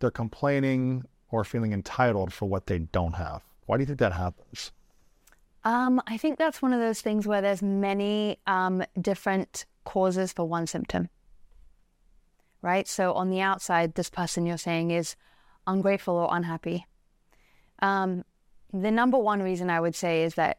they're 0.00 0.10
complaining 0.10 1.04
or 1.30 1.44
feeling 1.44 1.72
entitled 1.72 2.32
for 2.32 2.46
what 2.46 2.66
they 2.66 2.80
don't 2.80 3.14
have. 3.14 3.42
Why 3.66 3.76
do 3.76 3.82
you 3.82 3.86
think 3.86 4.00
that 4.00 4.12
happens? 4.12 4.72
Um, 5.64 6.02
I 6.06 6.16
think 6.16 6.38
that's 6.38 6.60
one 6.60 6.72
of 6.72 6.80
those 6.80 7.00
things 7.00 7.26
where 7.26 7.40
there's 7.40 7.62
many 7.62 8.38
um, 8.46 8.82
different 9.00 9.64
causes 9.84 10.32
for 10.32 10.44
one 10.44 10.66
symptom. 10.66 11.08
Right? 12.60 12.86
So 12.86 13.12
on 13.14 13.30
the 13.30 13.40
outside, 13.40 13.94
this 13.94 14.10
person 14.10 14.44
you're 14.44 14.58
saying 14.58 14.90
is 14.90 15.16
ungrateful 15.66 16.14
or 16.14 16.28
unhappy. 16.34 16.86
Um, 17.80 18.24
the 18.72 18.90
number 18.90 19.18
one 19.18 19.42
reason 19.42 19.70
I 19.70 19.80
would 19.80 19.94
say 19.94 20.24
is 20.24 20.34
that 20.34 20.58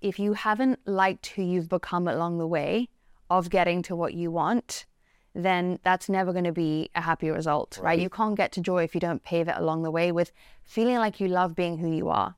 if 0.00 0.18
you 0.18 0.32
haven't 0.32 0.80
liked 0.86 1.26
who 1.28 1.42
you've 1.42 1.68
become 1.68 2.08
along 2.08 2.38
the 2.38 2.46
way 2.46 2.88
of 3.28 3.50
getting 3.50 3.82
to 3.82 3.96
what 3.96 4.14
you 4.14 4.30
want, 4.30 4.86
then 5.34 5.78
that's 5.82 6.08
never 6.08 6.32
going 6.32 6.44
to 6.44 6.52
be 6.52 6.90
a 6.94 7.00
happy 7.00 7.30
result, 7.30 7.78
right. 7.78 7.90
right? 7.90 8.00
You 8.00 8.10
can't 8.10 8.36
get 8.36 8.52
to 8.52 8.60
joy 8.60 8.84
if 8.84 8.94
you 8.94 9.00
don't 9.00 9.22
pave 9.22 9.48
it 9.48 9.54
along 9.56 9.82
the 9.82 9.90
way 9.90 10.12
with 10.12 10.32
feeling 10.64 10.96
like 10.96 11.20
you 11.20 11.28
love 11.28 11.54
being 11.54 11.78
who 11.78 11.90
you 11.90 12.08
are. 12.08 12.34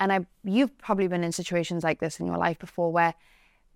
And 0.00 0.12
I, 0.12 0.26
you've 0.42 0.76
probably 0.78 1.06
been 1.06 1.22
in 1.22 1.32
situations 1.32 1.84
like 1.84 2.00
this 2.00 2.18
in 2.18 2.26
your 2.26 2.38
life 2.38 2.58
before 2.58 2.90
where 2.90 3.14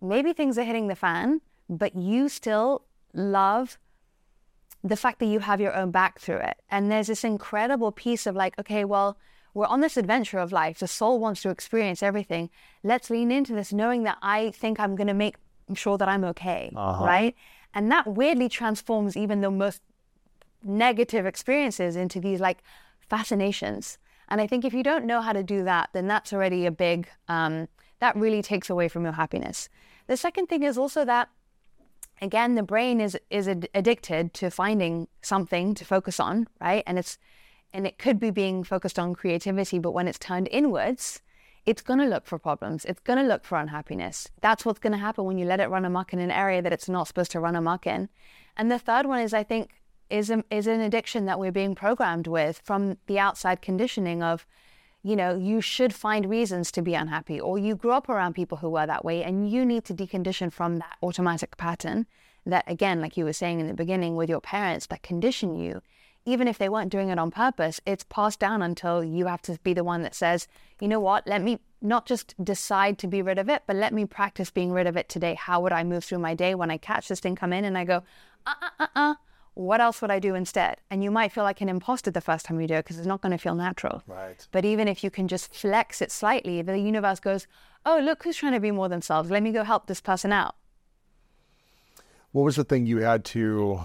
maybe 0.01 0.33
things 0.33 0.59
are 0.59 0.65
hitting 0.65 0.89
the 0.89 0.97
fan, 0.97 1.41
but 1.69 1.95
you 1.95 2.29
still 2.29 2.83
love 3.13 3.79
the 4.83 4.97
fact 4.97 5.21
that 5.21 5.27
you 5.27 5.41
have 5.41 5.61
your 5.61 5.75
own 5.75 5.91
back 5.91 6.19
through 6.19 6.39
it. 6.39 6.57
And 6.71 6.91
there's 6.91 7.07
this 7.07 7.25
incredible 7.25 7.93
piece 7.93 8.27
of 8.27 8.35
like, 8.35 8.59
okay, 8.59 8.85
well, 8.85 9.17
we're 9.55 9.67
on 9.67 9.81
this 9.81 9.97
adventure 9.97 10.39
of 10.39 10.53
life. 10.53 10.81
The 10.81 10.89
soul 10.89 11.19
wants 11.19 11.43
to 11.43 11.51
experience 11.51 12.03
everything. 12.03 12.51
Let's 12.83 13.09
lean 13.09 13.33
into 13.33 13.55
this, 13.55 13.73
knowing 13.73 14.03
that 14.03 14.19
I 14.21 14.51
think 14.51 14.79
I'm 14.79 14.97
going 14.97 15.07
to 15.07 15.15
make 15.15 15.37
sure 15.75 15.97
that 15.99 16.09
I'm 16.09 16.25
okay, 16.25 16.73
uh-huh. 16.77 17.05
right? 17.05 17.35
And 17.77 17.93
that 17.93 18.07
weirdly 18.07 18.49
transforms 18.49 19.19
even 19.19 19.43
the 19.43 19.51
most 19.51 19.83
negative 20.65 21.27
experiences 21.27 21.95
into 21.95 22.19
these 22.19 22.41
like 22.41 22.63
fascinations. 23.11 23.99
And 24.31 24.41
I 24.41 24.47
think 24.47 24.65
if 24.65 24.73
you 24.73 24.83
don't 24.83 25.05
know 25.05 25.21
how 25.21 25.35
to 25.35 25.43
do 25.43 25.63
that, 25.65 25.91
then 25.93 26.07
that's 26.07 26.33
already 26.33 26.65
a 26.65 26.71
big, 26.71 27.07
um, 27.29 27.69
that 28.01 28.17
really 28.17 28.41
takes 28.41 28.71
away 28.71 28.89
from 28.89 29.05
your 29.05 29.13
happiness. 29.13 29.69
The 30.07 30.17
second 30.17 30.47
thing 30.47 30.63
is 30.63 30.79
also 30.79 31.05
that, 31.05 31.29
again, 32.23 32.55
the 32.55 32.63
brain 32.63 32.99
is 32.99 33.19
is 33.29 33.47
addicted 33.47 34.33
to 34.35 34.51
finding 34.51 35.07
something 35.21 35.75
to 35.75 35.85
focus 35.85 36.19
on, 36.19 36.49
right? 36.59 36.83
And 36.87 36.99
it's 36.99 37.19
and 37.75 37.87
it 37.87 37.99
could 37.99 38.19
be 38.19 38.31
being 38.31 38.65
focused 38.65 38.99
on 38.99 39.15
creativity, 39.15 39.79
but 39.79 39.93
when 39.93 40.09
it's 40.09 40.19
turned 40.19 40.49
inwards, 40.51 41.21
it's 41.67 41.83
going 41.83 41.99
to 41.99 42.07
look 42.07 42.27
for 42.27 42.39
problems. 42.39 42.85
It's 42.85 43.01
going 43.01 43.19
to 43.19 43.25
look 43.25 43.45
for 43.45 43.59
unhappiness. 43.59 44.29
That's 44.41 44.65
what's 44.65 44.79
going 44.79 44.93
to 44.93 44.99
happen 44.99 45.25
when 45.25 45.37
you 45.37 45.45
let 45.45 45.61
it 45.61 45.69
run 45.69 45.85
amok 45.85 46.13
in 46.13 46.21
an 46.21 46.31
area 46.31 46.63
that 46.63 46.73
it's 46.73 46.89
not 46.89 47.09
supposed 47.09 47.33
to 47.33 47.41
run 47.41 47.57
amok 47.57 47.87
in. 47.87 48.09
And 48.57 48.71
the 48.71 48.79
third 48.79 49.07
one 49.07 49.21
is, 49.21 49.35
I 49.35 49.43
think, 49.43 49.83
is, 50.09 50.31
a, 50.31 50.45
is 50.51 50.69
an 50.69 50.81
addiction 50.81 51.27
that 51.27 51.41
we're 51.41 51.53
being 51.53 51.75
programmed 51.75 52.29
with 52.29 52.61
from 52.65 52.99
the 53.09 53.19
outside 53.19 53.61
conditioning 53.61 54.23
of, 54.23 54.47
you 55.03 55.17
know, 55.17 55.37
you 55.37 55.61
should 55.61 55.93
find 55.93 56.31
reasons 56.31 56.71
to 56.73 56.83
be 56.83 56.95
unhappy, 56.95 57.41
or 57.41 57.59
you 57.59 57.75
grew 57.75 57.93
up 57.93 58.09
around 58.09 58.35
people 58.35 58.59
who 58.59 58.71
were 58.71 58.87
that 58.87 59.05
way, 59.05 59.25
and 59.25 59.51
you 59.51 59.67
need 59.67 59.85
to 59.85 59.95
decondition 59.95 60.53
from 60.53 60.79
that 60.79 60.97
automatic 61.03 61.57
pattern 61.57 62.07
that, 62.45 62.65
again, 62.69 63.01
like 63.01 63.17
you 63.17 63.25
were 63.25 63.33
saying 63.33 63.59
in 63.59 63.67
the 63.67 63.75
beginning 63.75 64.15
with 64.15 64.29
your 64.29 64.41
parents, 64.41 64.87
that 64.87 65.03
condition 65.03 65.57
you 65.57 65.83
even 66.27 66.49
if 66.49 66.59
they 66.59 66.69
weren't 66.69 66.91
doing 66.91 67.09
it 67.09 67.19
on 67.19 67.31
purpose, 67.31 67.81
it's 67.87 68.05
passed 68.05 68.41
down 68.41 68.61
until 68.61 69.03
you 69.03 69.27
have 69.27 69.41
to 69.43 69.59
be 69.63 69.73
the 69.73 69.85
one 69.85 70.03
that 70.03 70.15
says, 70.15 70.49
you 70.81 70.89
know 70.89 71.01
what, 71.01 71.27
let 71.27 71.41
me 71.41 71.61
not 71.81 72.05
just 72.05 72.35
decide 72.43 72.99
to 72.99 73.07
be 73.07 73.23
rid 73.23 73.39
of 73.39 73.49
it, 73.49 73.63
but 73.67 73.77
let 73.77 73.95
me 73.95 74.05
practice 74.05 74.51
being 74.51 74.73
rid 74.73 74.89
of 74.89 74.97
it 74.97 75.09
today. 75.09 75.35
How 75.35 75.61
would 75.61 75.73
I 75.73 75.85
move 75.85 76.05
through 76.05 76.19
my 76.19 76.35
day 76.35 76.55
when 76.55 76.71
I 76.71 76.79
catch 76.79 77.09
this 77.09 77.21
thing 77.21 77.37
come 77.37 77.53
in 77.53 77.65
and 77.65 77.79
I 77.79 77.85
go, 77.85 78.03
uh 78.45 78.55
uh 78.61 78.71
uh 78.81 78.87
uh, 78.95 79.15
what 79.55 79.81
else 79.81 80.03
would 80.03 80.11
I 80.11 80.19
do 80.19 80.35
instead? 80.35 80.79
And 80.91 81.03
you 81.03 81.11
might 81.11 81.33
feel 81.33 81.45
like 81.45 81.61
an 81.61 81.69
imposter 81.69 82.11
the 82.11 82.21
first 82.21 82.45
time 82.45 82.61
you 82.61 82.67
do 82.67 82.75
it 82.75 82.85
because 82.85 82.99
it's 82.99 83.07
not 83.07 83.23
going 83.23 83.33
to 83.33 83.39
feel 83.39 83.55
natural. 83.55 84.03
Right. 84.07 84.47
But 84.51 84.65
even 84.65 84.87
if 84.87 85.03
you 85.03 85.11
can 85.11 85.29
just 85.29 85.55
flex 85.55 86.03
it 86.03 86.13
slightly, 86.13 86.61
the 86.61 86.79
universe 86.79 87.21
goes, 87.21 87.47
oh, 87.87 87.99
look 87.99 88.25
who's 88.25 88.37
trying 88.37 88.53
to 88.53 88.61
be 88.61 88.71
more 88.71 88.89
themselves. 88.89 89.31
Let 89.31 89.43
me 89.43 89.53
go 89.53 89.65
help 89.65 89.87
this 89.87 90.01
person 90.01 90.31
out. 90.31 90.57
What 92.33 92.43
was 92.43 92.57
the 92.57 92.65
thing 92.65 92.85
you 92.85 92.99
had 92.99 93.25
to 93.27 93.81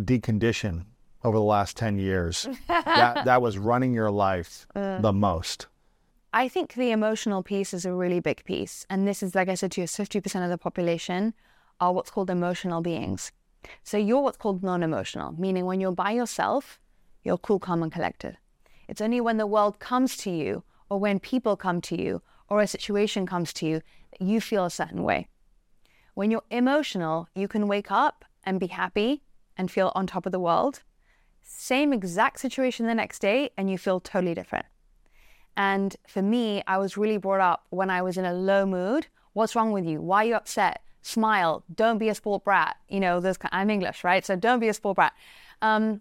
decondition 0.00 0.84
over 1.22 1.36
the 1.36 1.42
last 1.42 1.76
10 1.76 1.98
years 1.98 2.48
that, 2.68 3.24
that 3.24 3.42
was 3.42 3.58
running 3.58 3.92
your 3.92 4.10
life 4.10 4.66
uh, 4.74 5.00
the 5.00 5.12
most? 5.12 5.66
I 6.32 6.48
think 6.48 6.74
the 6.74 6.92
emotional 6.92 7.42
piece 7.42 7.74
is 7.74 7.84
a 7.84 7.92
really 7.92 8.20
big 8.20 8.44
piece. 8.44 8.86
And 8.88 9.06
this 9.06 9.22
is, 9.22 9.34
like 9.34 9.48
I 9.48 9.54
said 9.54 9.72
to 9.72 9.80
you, 9.80 9.86
50% 9.86 10.44
of 10.44 10.50
the 10.50 10.58
population 10.58 11.34
are 11.80 11.92
what's 11.92 12.10
called 12.10 12.30
emotional 12.30 12.82
beings. 12.82 13.32
So 13.82 13.98
you're 13.98 14.20
what's 14.20 14.36
called 14.36 14.62
non 14.62 14.82
emotional, 14.82 15.32
meaning 15.32 15.66
when 15.66 15.80
you're 15.80 15.92
by 15.92 16.12
yourself, 16.12 16.78
you're 17.24 17.38
cool, 17.38 17.58
calm, 17.58 17.82
and 17.82 17.92
collected. 17.92 18.38
It's 18.88 19.00
only 19.00 19.20
when 19.20 19.36
the 19.36 19.46
world 19.46 19.78
comes 19.80 20.16
to 20.18 20.30
you, 20.30 20.62
or 20.88 20.98
when 20.98 21.20
people 21.20 21.56
come 21.56 21.80
to 21.82 22.00
you, 22.00 22.22
or 22.48 22.60
a 22.60 22.66
situation 22.66 23.26
comes 23.26 23.52
to 23.54 23.66
you, 23.66 23.82
that 24.10 24.22
you 24.22 24.40
feel 24.40 24.64
a 24.64 24.70
certain 24.70 25.02
way. 25.02 25.28
When 26.14 26.30
you're 26.30 26.42
emotional, 26.50 27.28
you 27.34 27.48
can 27.48 27.68
wake 27.68 27.90
up 27.90 28.24
and 28.44 28.58
be 28.58 28.68
happy 28.68 29.22
and 29.56 29.70
feel 29.70 29.92
on 29.94 30.06
top 30.06 30.26
of 30.26 30.32
the 30.32 30.40
world 30.40 30.82
same 31.50 31.92
exact 31.92 32.40
situation 32.40 32.86
the 32.86 32.94
next 32.94 33.18
day 33.18 33.50
and 33.56 33.68
you 33.70 33.76
feel 33.76 34.00
totally 34.00 34.34
different. 34.34 34.66
And 35.56 35.96
for 36.06 36.22
me, 36.22 36.62
I 36.66 36.78
was 36.78 36.96
really 36.96 37.16
brought 37.16 37.40
up 37.40 37.66
when 37.70 37.90
I 37.90 38.02
was 38.02 38.16
in 38.16 38.24
a 38.24 38.32
low 38.32 38.64
mood. 38.64 39.08
What's 39.32 39.56
wrong 39.56 39.72
with 39.72 39.84
you? 39.84 40.00
Why 40.00 40.24
are 40.24 40.28
you 40.28 40.34
upset? 40.34 40.82
Smile. 41.02 41.64
Don't 41.74 41.98
be 41.98 42.08
a 42.08 42.14
sport 42.14 42.44
brat. 42.44 42.76
You 42.88 43.00
know, 43.00 43.20
those, 43.20 43.36
I'm 43.50 43.68
English, 43.68 44.04
right? 44.04 44.24
So 44.24 44.36
don't 44.36 44.60
be 44.60 44.68
a 44.68 44.74
sport 44.74 44.96
brat. 44.96 45.12
Um, 45.60 46.00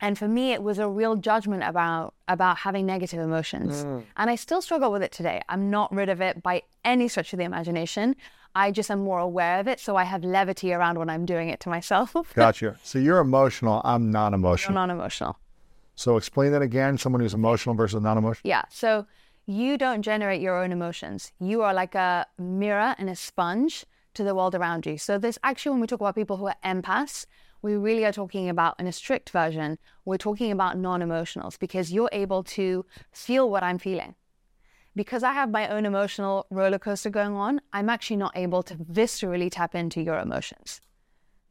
and 0.00 0.16
for 0.18 0.28
me, 0.28 0.52
it 0.52 0.62
was 0.62 0.78
a 0.78 0.88
real 0.88 1.16
judgment 1.16 1.64
about 1.64 2.14
about 2.28 2.58
having 2.58 2.86
negative 2.86 3.18
emotions, 3.18 3.84
mm. 3.84 4.04
and 4.16 4.30
I 4.30 4.36
still 4.36 4.62
struggle 4.62 4.92
with 4.92 5.02
it 5.02 5.10
today. 5.10 5.42
I'm 5.48 5.70
not 5.70 5.92
rid 5.92 6.08
of 6.08 6.20
it 6.20 6.40
by 6.40 6.62
any 6.84 7.08
stretch 7.08 7.32
of 7.32 7.40
the 7.40 7.44
imagination. 7.44 8.14
I 8.54 8.70
just 8.70 8.90
am 8.90 9.00
more 9.00 9.18
aware 9.18 9.60
of 9.60 9.68
it, 9.68 9.80
so 9.80 9.96
I 9.96 10.04
have 10.04 10.24
levity 10.24 10.72
around 10.72 10.98
when 10.98 11.10
I'm 11.10 11.24
doing 11.26 11.48
it 11.48 11.60
to 11.60 11.68
myself. 11.68 12.14
gotcha. 12.34 12.78
So 12.82 12.98
you're 12.98 13.18
emotional. 13.18 13.80
I'm 13.84 14.10
non-emotional. 14.10 14.74
non-emotional. 14.74 15.38
So 15.94 16.16
explain 16.16 16.52
that 16.52 16.62
again. 16.62 16.98
Someone 16.98 17.20
who's 17.20 17.34
emotional 17.34 17.74
versus 17.74 18.02
non-emotional. 18.02 18.48
Yeah. 18.48 18.62
So 18.70 19.06
you 19.46 19.78
don't 19.78 20.02
generate 20.02 20.40
your 20.40 20.62
own 20.62 20.72
emotions. 20.72 21.32
You 21.40 21.62
are 21.62 21.74
like 21.74 21.94
a 21.94 22.26
mirror 22.38 22.94
and 22.98 23.08
a 23.08 23.16
sponge 23.16 23.84
to 24.14 24.24
the 24.24 24.34
world 24.34 24.54
around 24.54 24.86
you. 24.86 24.98
So 24.98 25.18
this 25.18 25.38
actually, 25.42 25.70
when 25.70 25.80
we 25.80 25.86
talk 25.86 26.00
about 26.00 26.14
people 26.14 26.36
who 26.36 26.46
are 26.46 26.56
empaths, 26.64 27.26
we 27.62 27.74
really 27.74 28.04
are 28.04 28.12
talking 28.12 28.48
about 28.48 28.78
in 28.78 28.86
a 28.86 28.92
strict 28.92 29.30
version. 29.30 29.78
We're 30.04 30.18
talking 30.18 30.52
about 30.52 30.78
non-emotionals 30.78 31.58
because 31.58 31.92
you're 31.92 32.10
able 32.12 32.44
to 32.44 32.84
feel 33.10 33.50
what 33.50 33.62
I'm 33.62 33.78
feeling 33.78 34.14
because 34.98 35.22
I 35.22 35.32
have 35.32 35.48
my 35.48 35.68
own 35.68 35.86
emotional 35.86 36.48
roller 36.50 36.80
coaster 36.80 37.08
going 37.08 37.34
on, 37.34 37.60
I'm 37.72 37.88
actually 37.88 38.16
not 38.16 38.32
able 38.36 38.64
to 38.64 38.74
viscerally 38.74 39.48
tap 39.48 39.76
into 39.76 40.02
your 40.02 40.18
emotions. 40.18 40.80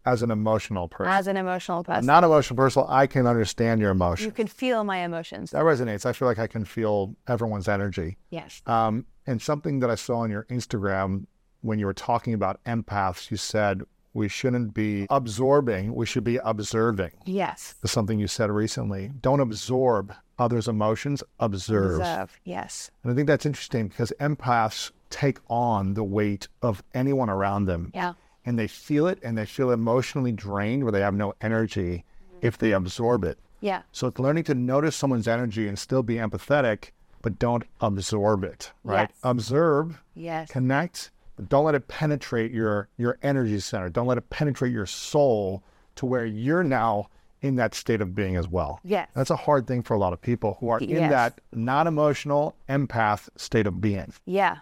As 0.06 0.22
an 0.22 0.32
emotional 0.32 0.90
person. 0.90 1.14
As 1.14 1.28
an 1.28 1.38
emotional 1.38 1.82
person. 1.86 2.06
Not 2.06 2.26
emotional 2.26 2.58
person, 2.58 2.84
I 2.90 3.08
can 3.08 3.26
understand 3.26 3.80
your 3.80 3.92
emotions. 3.92 4.26
You 4.26 4.34
can 4.34 4.48
feel 4.48 4.84
my 4.84 4.98
emotions. 4.98 5.52
That 5.52 5.64
resonates. 5.64 6.06
I 6.06 6.12
feel 6.12 6.28
like 6.28 6.40
I 6.40 6.48
can 6.48 6.66
feel 6.66 7.16
everyone's 7.30 7.70
energy. 7.70 8.18
Yes. 8.32 8.62
Um, 8.66 9.06
and 9.26 9.42
something 9.42 9.80
that 9.80 9.90
I 9.90 9.96
saw 9.96 10.18
on 10.18 10.30
your 10.30 10.44
Instagram 10.50 11.26
when 11.62 11.80
you 11.80 11.86
were 11.86 11.94
talking 11.94 12.34
about 12.34 12.62
empaths, 12.66 13.32
you 13.32 13.38
said 13.38 13.82
we 14.14 14.28
shouldn't 14.28 14.74
be 14.74 15.08
absorbing, 15.10 15.96
we 15.96 16.06
should 16.06 16.26
be 16.26 16.38
observing. 16.44 17.12
Yes. 17.26 17.76
That's 17.82 17.94
something 17.94 18.20
you 18.20 18.28
said 18.28 18.52
recently. 18.52 19.12
Don't 19.22 19.40
absorb 19.40 20.14
others' 20.40 20.68
emotions, 20.68 21.24
observe. 21.40 22.00
Observe, 22.00 22.40
yes. 22.44 22.92
And 23.04 23.12
I 23.12 23.16
think 23.16 23.28
that's 23.28 23.46
interesting 23.46 23.88
because 23.88 24.14
empaths 24.20 24.92
take 25.10 25.40
on 25.50 25.94
the 25.94 26.04
weight 26.04 26.48
of 26.62 26.84
anyone 26.94 27.30
around 27.30 27.66
them. 27.66 27.92
Yeah. 27.94 28.14
And 28.46 28.58
they 28.58 28.68
feel 28.68 29.08
it 29.08 29.20
and 29.24 29.38
they 29.38 29.46
feel 29.46 29.72
emotionally 29.72 30.32
drained 30.32 30.84
where 30.84 30.92
they 30.92 31.02
have 31.02 31.14
no 31.14 31.34
energy 31.42 32.06
if 32.42 32.58
they 32.58 32.72
absorb 32.72 33.24
it. 33.24 33.38
Yeah. 33.60 33.82
So 33.92 34.08
it's 34.08 34.20
learning 34.20 34.46
to 34.46 34.56
notice 34.56 34.96
someone's 34.96 35.28
energy 35.28 35.68
and 35.68 35.78
still 35.78 36.04
be 36.04 36.16
empathetic, 36.16 36.92
but 37.22 37.40
don't 37.40 37.64
absorb 37.82 38.44
it, 38.44 38.72
right? 38.84 39.10
Yes. 39.10 39.20
Observe, 39.24 40.02
yes. 40.16 40.50
connect, 40.50 41.12
but 41.36 41.50
don't 41.50 41.66
let 41.66 41.76
it 41.76 41.88
penetrate 41.88 42.52
your 42.52 42.90
your 42.98 43.18
energy 43.24 43.60
center. 43.60 43.90
Don't 43.90 44.08
let 44.08 44.18
it 44.18 44.30
penetrate 44.30 44.72
your 44.72 44.86
soul 44.86 45.64
to 45.96 46.06
where 46.06 46.26
you're 46.26 46.64
now 46.64 47.10
in 47.42 47.56
that 47.56 47.76
state 47.76 48.02
of 48.02 48.16
being 48.16 48.36
as 48.36 48.48
well. 48.48 48.80
Yes. 48.84 49.10
That's 49.16 49.30
a 49.30 49.36
hard 49.36 49.68
thing 49.68 49.84
for 49.84 49.94
a 49.94 50.00
lot 50.00 50.14
of 50.14 50.22
people 50.22 50.58
who 50.60 50.70
are 50.70 50.80
yes. 50.82 50.90
in 50.90 51.10
that 51.10 51.42
non 51.52 51.88
emotional 51.88 52.56
empath 52.68 53.30
state 53.36 53.68
of 53.68 53.80
being. 53.82 54.14
Yeah. 54.26 54.58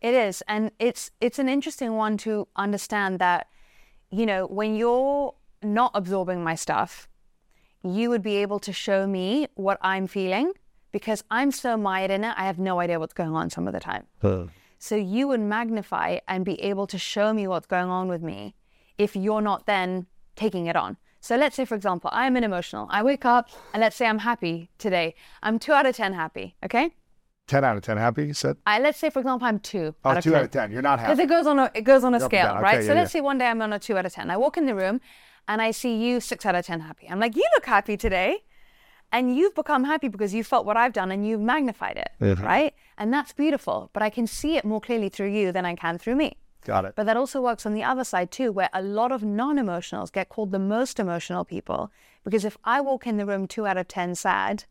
It 0.00 0.14
is. 0.14 0.42
And 0.48 0.70
it's 0.78 1.10
it's 1.20 1.38
an 1.38 1.48
interesting 1.48 1.94
one 1.94 2.16
to 2.18 2.48
understand 2.56 3.18
that, 3.18 3.48
you 4.10 4.26
know, 4.26 4.46
when 4.46 4.76
you're 4.76 5.34
not 5.62 5.90
absorbing 5.94 6.42
my 6.42 6.54
stuff, 6.54 7.08
you 7.82 8.10
would 8.10 8.22
be 8.22 8.36
able 8.36 8.58
to 8.60 8.72
show 8.72 9.06
me 9.06 9.48
what 9.54 9.78
I'm 9.82 10.06
feeling 10.06 10.52
because 10.92 11.22
I'm 11.30 11.50
so 11.50 11.76
mired 11.76 12.10
in 12.10 12.24
it, 12.24 12.34
I 12.36 12.44
have 12.44 12.58
no 12.58 12.80
idea 12.80 12.98
what's 12.98 13.14
going 13.14 13.34
on 13.34 13.50
some 13.50 13.66
of 13.66 13.72
the 13.72 13.80
time. 13.80 14.06
Huh. 14.20 14.46
So 14.78 14.96
you 14.96 15.28
would 15.28 15.40
magnify 15.40 16.18
and 16.26 16.44
be 16.44 16.60
able 16.62 16.86
to 16.88 16.98
show 16.98 17.32
me 17.32 17.46
what's 17.46 17.66
going 17.66 17.90
on 17.90 18.08
with 18.08 18.22
me 18.22 18.54
if 18.96 19.14
you're 19.14 19.42
not 19.42 19.66
then 19.66 20.06
taking 20.36 20.66
it 20.66 20.76
on. 20.76 20.96
So 21.20 21.36
let's 21.36 21.54
say, 21.56 21.64
for 21.64 21.74
example, 21.74 22.10
I'm 22.12 22.36
an 22.36 22.44
emotional. 22.44 22.86
I 22.90 23.02
wake 23.02 23.24
up 23.24 23.50
and 23.74 23.80
let's 23.82 23.96
say 23.96 24.06
I'm 24.06 24.20
happy 24.20 24.70
today. 24.78 25.14
I'm 25.42 25.58
two 25.58 25.72
out 25.72 25.86
of 25.86 25.94
10 25.94 26.14
happy. 26.14 26.56
Okay. 26.64 26.90
10 27.46 27.64
out 27.64 27.76
of 27.76 27.82
10 27.82 27.96
happy, 27.98 28.26
you 28.26 28.32
said? 28.34 28.56
I, 28.66 28.78
let's 28.78 28.98
say, 28.98 29.10
for 29.10 29.18
example, 29.18 29.46
I'm 29.46 29.58
two. 29.58 29.94
Oh, 30.04 30.10
out 30.10 30.18
of 30.18 30.24
two 30.24 30.30
10. 30.30 30.38
out 30.38 30.44
of 30.44 30.50
10. 30.52 30.72
You're 30.72 30.82
not 30.82 30.98
Because 30.98 31.18
happy. 31.18 31.22
it 31.24 31.26
goes 31.28 31.46
on 31.46 31.58
a 31.58 31.70
it 31.74 31.82
goes 31.82 32.04
on 32.04 32.14
a 32.14 32.20
scale. 32.20 32.52
Okay, 32.52 32.62
right? 32.62 32.80
yeah, 32.80 32.86
so 32.86 32.94
let's 32.94 33.12
yeah. 33.14 33.18
say 33.18 33.20
one 33.20 33.38
day 33.38 33.46
I'm 33.46 33.60
on 33.60 33.72
a 33.72 33.78
two 33.78 33.96
out 33.98 34.06
of 34.06 34.12
ten. 34.12 34.30
I 34.30 34.36
walk 34.36 34.56
in 34.56 34.66
the 34.66 34.74
room 34.74 35.00
and 35.48 35.60
I 35.60 35.72
see 35.72 35.96
you 35.96 36.20
six 36.20 36.46
out 36.46 36.54
of 36.54 36.64
ten 36.64 36.80
happy. 36.80 37.06
I'm 37.08 37.18
like, 37.20 37.36
you 37.36 37.44
look 37.54 37.66
happy 37.66 37.96
today. 37.96 38.38
And 39.12 39.34
you've 39.36 39.56
become 39.56 39.82
happy 39.82 40.06
because 40.06 40.32
you 40.32 40.44
felt 40.44 40.64
what 40.64 40.76
I've 40.76 40.92
done 40.92 41.10
and 41.10 41.26
you've 41.26 41.40
magnified 41.40 41.96
it, 41.96 42.10
Mhm. 42.20 42.44
right? 42.44 42.72
And 42.96 43.12
that's 43.12 43.32
beautiful. 43.32 43.90
But 43.92 44.04
I 44.04 44.08
can 44.10 44.28
see 44.28 44.56
it 44.56 44.64
more 44.64 44.80
clearly 44.80 45.08
through 45.08 45.30
you 45.30 45.50
than 45.50 45.64
I 45.66 45.74
can 45.74 45.98
through 45.98 46.14
me. 46.14 46.36
Got 46.64 46.84
it. 46.84 46.92
But 46.94 47.06
that 47.06 47.16
also 47.16 47.40
works 47.40 47.64
on 47.66 47.74
the 47.74 47.82
other 47.82 48.04
side 48.04 48.30
too, 48.30 48.52
where 48.52 48.68
a 48.72 48.82
lot 48.82 49.12
of 49.12 49.22
non 49.22 49.56
emotionals 49.56 50.12
get 50.12 50.28
called 50.28 50.50
the 50.52 50.58
most 50.58 50.98
emotional 51.00 51.44
people. 51.44 51.90
Because 52.24 52.44
if 52.44 52.56
I 52.64 52.80
walk 52.80 53.06
in 53.06 53.16
the 53.16 53.24
room 53.26 53.46
two 53.46 53.66
out 53.66 53.76
of 53.78 53.88
10 53.88 54.14
sad, 54.14 54.64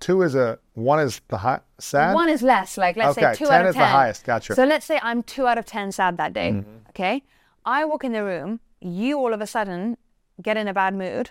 Two 0.00 0.22
is 0.22 0.34
a, 0.34 0.58
one 0.74 0.98
is 0.98 1.20
the 1.28 1.36
high, 1.38 1.60
sad? 1.78 2.12
one 2.14 2.28
is 2.28 2.42
less. 2.42 2.76
Like, 2.76 2.96
let's 2.96 3.16
Okay, 3.16 3.34
say 3.34 3.38
two 3.38 3.46
10 3.46 3.54
out 3.54 3.60
of 3.62 3.68
is 3.68 3.74
10. 3.76 3.80
the 3.82 3.86
highest. 3.86 4.24
Gotcha. 4.24 4.54
So 4.56 4.64
let's 4.64 4.84
say 4.84 4.98
I'm 5.00 5.22
two 5.22 5.46
out 5.46 5.58
of 5.58 5.64
10 5.64 5.92
sad 5.92 6.16
that 6.16 6.32
day. 6.32 6.50
Mm-hmm. 6.50 6.88
Okay. 6.90 7.22
I 7.64 7.84
walk 7.84 8.02
in 8.02 8.12
the 8.12 8.24
room, 8.24 8.58
you 8.80 9.16
all 9.18 9.32
of 9.32 9.40
a 9.40 9.46
sudden 9.46 9.96
get 10.42 10.56
in 10.56 10.66
a 10.66 10.74
bad 10.74 10.94
mood. 10.94 11.30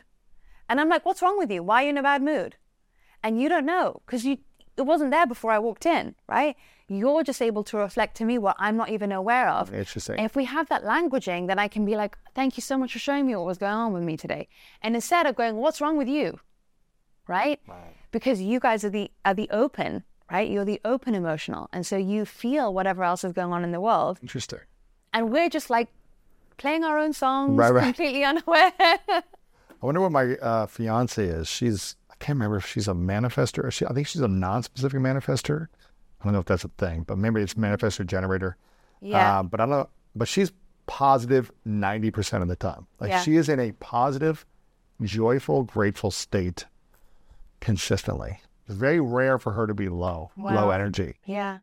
And 0.69 0.79
I'm 0.79 0.87
like, 0.87 1.05
what's 1.05 1.21
wrong 1.21 1.37
with 1.37 1.51
you? 1.51 1.61
Why 1.63 1.81
are 1.81 1.83
you 1.83 1.89
in 1.89 1.97
a 1.97 2.03
bad 2.03 2.23
mood? 2.23 2.55
And 3.21 3.41
you 3.41 3.49
don't 3.49 3.65
know 3.65 4.01
because 4.05 4.25
you 4.25 4.37
it 4.77 4.83
wasn't 4.83 5.11
there 5.11 5.27
before 5.27 5.51
I 5.51 5.59
walked 5.59 5.85
in, 5.85 6.15
right? 6.29 6.55
You're 6.93 7.23
just 7.23 7.41
able 7.41 7.63
to 7.65 7.77
reflect 7.77 8.17
to 8.17 8.25
me 8.25 8.37
what 8.37 8.57
I'm 8.59 8.75
not 8.75 8.89
even 8.89 9.13
aware 9.13 9.47
of. 9.49 9.73
Interesting. 9.73 10.19
If 10.19 10.35
we 10.35 10.43
have 10.45 10.67
that 10.67 10.83
languaging, 10.83 11.47
then 11.47 11.57
I 11.57 11.69
can 11.69 11.85
be 11.85 11.95
like, 11.95 12.17
thank 12.35 12.57
you 12.57 12.61
so 12.61 12.77
much 12.77 12.91
for 12.93 12.99
showing 12.99 13.25
me 13.27 13.35
what 13.35 13.45
was 13.45 13.57
going 13.57 13.71
on 13.73 13.93
with 13.93 14.03
me 14.03 14.17
today. 14.17 14.49
And 14.81 14.93
instead 14.93 15.25
of 15.25 15.35
going, 15.37 15.55
what's 15.55 15.79
wrong 15.79 15.95
with 15.97 16.09
you? 16.09 16.39
Right? 17.27 17.61
Because 18.11 18.41
you 18.41 18.59
guys 18.59 18.83
are 18.83 18.89
the 18.89 19.09
are 19.23 19.33
the 19.33 19.49
open, 19.51 20.03
right? 20.29 20.49
You're 20.49 20.65
the 20.65 20.81
open 20.83 21.15
emotional. 21.15 21.69
And 21.71 21.85
so 21.85 21.95
you 21.95 22.25
feel 22.25 22.73
whatever 22.73 23.03
else 23.05 23.23
is 23.23 23.31
going 23.31 23.53
on 23.53 23.63
in 23.63 23.71
the 23.71 23.79
world. 23.79 24.19
Interesting. 24.21 24.59
And 25.13 25.31
we're 25.31 25.49
just 25.49 25.69
like 25.69 25.87
playing 26.57 26.83
our 26.83 26.97
own 26.99 27.13
songs, 27.13 27.57
Right, 27.57 27.71
right. 27.73 27.83
completely 27.85 28.23
unaware. 28.31 28.73
I 28.77 29.23
wonder 29.81 30.01
what 30.01 30.11
my 30.11 30.35
uh, 30.35 30.65
fiance 30.67 31.23
is. 31.25 31.47
She's 31.47 31.95
I 32.09 32.15
can't 32.19 32.35
remember 32.35 32.57
if 32.57 32.67
she's 32.67 32.89
a 32.89 32.93
manifester. 32.93 33.63
Or 33.63 33.71
she, 33.71 33.85
I 33.85 33.93
think 33.93 34.07
she's 34.07 34.21
a 34.21 34.27
non-specific 34.27 34.99
manifester. 34.99 35.67
I 36.22 36.24
don't 36.24 36.34
know 36.34 36.39
if 36.39 36.45
that's 36.45 36.63
a 36.63 36.69
thing, 36.78 37.03
but 37.03 37.17
maybe 37.17 37.41
it's 37.41 37.55
manifester 37.55 38.05
generator. 38.05 38.55
Yeah. 39.01 39.39
Uh, 39.39 39.43
but 39.43 39.59
I 39.59 39.63
don't 39.63 39.72
know. 39.72 39.89
But 40.15 40.28
she's 40.28 40.51
positive 40.51 40.57
positive 40.88 41.51
ninety 41.63 42.11
percent 42.11 42.43
of 42.43 42.49
the 42.49 42.55
time. 42.55 42.86
Like 42.99 43.11
Yeah. 43.11 43.22
she 43.22 43.36
is 43.38 43.47
in 43.49 43.59
a 43.59 43.72
positive, 43.74 44.45
joyful, 45.01 45.63
grateful 45.63 46.11
state 46.11 46.65
consistently. 47.59 48.39
It's 48.67 48.76
very 48.76 48.99
rare 48.99 49.38
for 49.39 49.51
her 49.53 49.67
to 49.67 49.74
be 49.74 49.89
low, 49.89 50.32
low 50.38 50.69
energy. 50.72 51.15
yeah. 51.26 51.59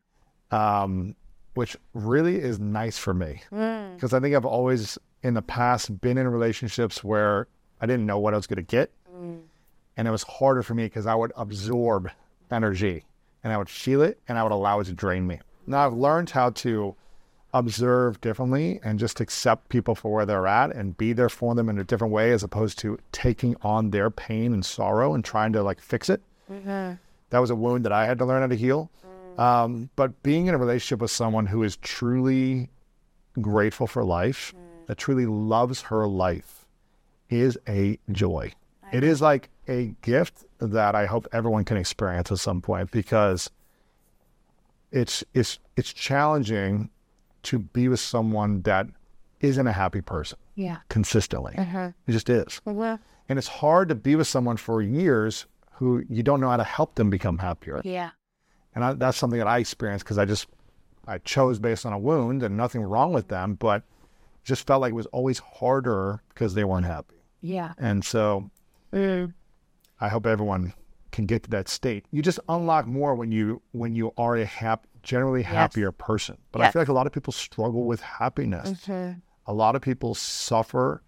um, 0.51 1.15
which 1.53 1.75
really 1.93 2.37
is 2.37 2.59
nice 2.59 2.97
for 2.97 3.13
me 3.13 3.41
Mm. 3.51 3.95
because 3.95 4.13
I 4.13 4.19
think 4.19 4.35
I've 4.35 4.45
always 4.45 4.97
in 5.21 5.33
the 5.35 5.41
past 5.41 5.99
been 6.01 6.17
in 6.17 6.27
relationships 6.27 7.03
where 7.03 7.47
I 7.81 7.85
didn't 7.85 8.05
know 8.05 8.17
what 8.17 8.33
I 8.33 8.37
was 8.37 8.47
going 8.47 8.57
to 8.57 8.63
get, 8.63 8.91
Mm. 9.13 9.41
and 9.97 10.07
it 10.07 10.11
was 10.11 10.23
harder 10.23 10.63
for 10.63 10.73
me 10.73 10.85
because 10.85 11.05
I 11.05 11.13
would 11.15 11.31
absorb 11.35 12.09
energy 12.49 13.03
and 13.43 13.53
I 13.53 13.57
would 13.57 13.69
feel 13.69 14.01
it 14.01 14.19
and 14.27 14.37
I 14.37 14.43
would 14.43 14.51
allow 14.51 14.79
it 14.79 14.85
to 14.85 14.93
drain 14.93 15.27
me. 15.27 15.39
Now 15.67 15.85
I've 15.85 15.93
learned 15.93 16.31
how 16.31 16.49
to 16.51 16.95
observe 17.53 18.21
differently 18.21 18.79
and 18.83 18.99
just 18.99 19.19
accept 19.19 19.69
people 19.69 19.95
for 19.95 20.13
where 20.13 20.25
they're 20.25 20.45
at 20.47 20.75
and 20.75 20.95
be 20.97 21.13
there 21.13 21.29
for 21.29 21.55
them 21.55 21.67
in 21.67 21.79
a 21.79 21.83
different 21.83 22.13
way 22.13 22.31
as 22.31 22.43
opposed 22.43 22.77
to 22.79 22.99
taking 23.11 23.55
on 23.61 23.89
their 23.89 24.09
pain 24.11 24.53
and 24.53 24.63
sorrow 24.63 25.13
and 25.15 25.25
trying 25.25 25.51
to 25.53 25.63
like 25.63 25.81
fix 25.81 26.09
it 26.09 26.21
that 27.29 27.39
was 27.39 27.49
a 27.49 27.55
wound 27.55 27.85
that 27.85 27.91
I 27.91 28.05
had 28.05 28.17
to 28.19 28.25
learn 28.25 28.41
how 28.41 28.47
to 28.47 28.55
heal. 28.55 28.91
Um, 29.37 29.89
but 29.95 30.21
being 30.23 30.47
in 30.47 30.55
a 30.55 30.57
relationship 30.57 30.99
with 31.01 31.11
someone 31.11 31.45
who 31.45 31.63
is 31.63 31.77
truly 31.77 32.69
grateful 33.39 33.87
for 33.87 34.03
life, 34.03 34.53
that 34.87 34.97
truly 34.97 35.25
loves 35.25 35.83
her 35.83 36.07
life, 36.07 36.65
is 37.29 37.57
a 37.67 37.99
joy. 38.11 38.51
It 38.91 39.03
is 39.03 39.21
like 39.21 39.49
a 39.67 39.95
gift 40.01 40.45
that 40.59 40.95
I 40.95 41.05
hope 41.05 41.27
everyone 41.31 41.65
can 41.65 41.77
experience 41.77 42.31
at 42.31 42.39
some 42.39 42.61
point 42.61 42.91
because 42.91 43.49
it's 44.91 45.23
it's 45.33 45.59
it's 45.77 45.93
challenging 45.93 46.89
to 47.43 47.59
be 47.59 47.87
with 47.87 47.99
someone 47.99 48.61
that 48.63 48.87
isn't 49.39 49.67
a 49.67 49.71
happy 49.71 50.01
person 50.01 50.37
Yeah. 50.55 50.77
consistently. 50.89 51.55
Uh-huh. 51.57 51.91
It 52.07 52.11
just 52.11 52.29
is. 52.29 52.59
Yeah. 52.65 52.97
And 53.29 53.39
it's 53.39 53.47
hard 53.47 53.87
to 53.89 53.95
be 53.95 54.15
with 54.17 54.27
someone 54.27 54.57
for 54.57 54.81
years 54.81 55.45
who 55.73 56.03
you 56.09 56.23
don't 56.23 56.41
know 56.41 56.49
how 56.49 56.57
to 56.57 56.63
help 56.65 56.95
them 56.95 57.09
become 57.09 57.37
happier. 57.37 57.81
Yeah. 57.85 58.09
And 58.75 58.83
I, 58.83 58.93
that's 58.93 59.17
something 59.17 59.39
that 59.39 59.47
I 59.47 59.59
experienced 59.59 60.03
because 60.03 60.17
I 60.17 60.25
just, 60.25 60.47
I 61.07 61.19
chose 61.19 61.57
based 61.59 61.85
on 61.85 61.93
a 61.93 61.97
wound 61.97 62.43
and 62.43 62.57
nothing 62.57 62.81
wrong 62.81 63.13
with 63.13 63.29
them, 63.29 63.53
but 63.53 63.83
just 64.43 64.67
felt 64.67 64.81
like 64.81 64.91
it 64.91 64.95
was 64.95 65.05
always 65.07 65.39
harder 65.39 66.21
because 66.29 66.53
they 66.55 66.65
weren't 66.65 66.85
happy. 66.85 67.15
Yeah. 67.41 67.71
And 67.77 68.03
so 68.03 68.49
mm. 68.91 69.33
I 70.01 70.09
hope 70.09 70.25
everyone 70.25 70.73
can 71.11 71.25
get 71.25 71.43
to 71.43 71.49
that 71.49 71.67
state. 71.67 72.05
You 72.11 72.21
just 72.21 72.39
unlock 72.47 72.87
more 72.87 73.15
when 73.15 73.31
you, 73.31 73.61
when 73.71 73.95
you 73.95 74.13
are 74.17 74.37
a 74.37 74.45
hap- 74.45 74.87
generally 75.03 75.43
happier 75.43 75.91
person. 75.91 76.37
But 76.51 76.61
I 76.61 76.71
feel 76.71 76.81
like 76.81 76.89
a 76.89 76.93
lot 76.93 77.07
of 77.07 77.13
people 77.13 77.33
struggle 77.33 77.85
with 77.85 78.01
happiness 78.01 78.69
mm-hmm. 78.69 79.19
a 79.47 79.53
lot 79.53 79.75
of 79.75 79.81
people 79.81 80.13
suffer 80.13 81.01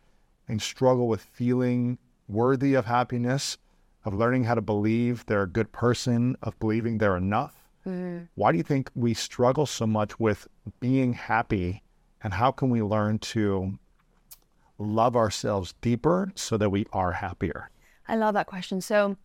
and 0.47 0.61
struggle 0.61 1.07
with 1.07 1.21
feeling 1.21 1.97
worthy 2.27 2.73
of 2.73 2.85
happiness, 2.85 3.57
of 4.05 4.13
learning 4.13 4.45
how 4.45 4.55
to 4.55 4.61
believe 4.61 5.25
they're 5.25 5.43
a 5.43 5.47
good 5.47 5.71
person, 5.71 6.35
of 6.41 6.57
believing 6.59 6.97
they're 6.97 7.17
enough. 7.17 7.55
Mm. 7.85 8.27
Why 8.35 8.51
do 8.51 8.57
you 8.57 8.63
think 8.63 8.89
we 8.95 9.13
struggle 9.13 9.65
so 9.65 9.85
much 9.85 10.19
with 10.19 10.47
being 10.79 11.13
happy? 11.13 11.83
And 12.23 12.33
how 12.33 12.51
can 12.51 12.69
we 12.69 12.81
learn 12.81 13.19
to 13.19 13.77
love 14.77 15.15
ourselves 15.15 15.73
deeper 15.81 16.31
so 16.35 16.57
that 16.57 16.69
we 16.69 16.85
are 16.93 17.13
happier? 17.13 17.69
I 18.07 18.15
love 18.15 18.33
that 18.33 18.47
question. 18.47 18.81
So 18.81 19.17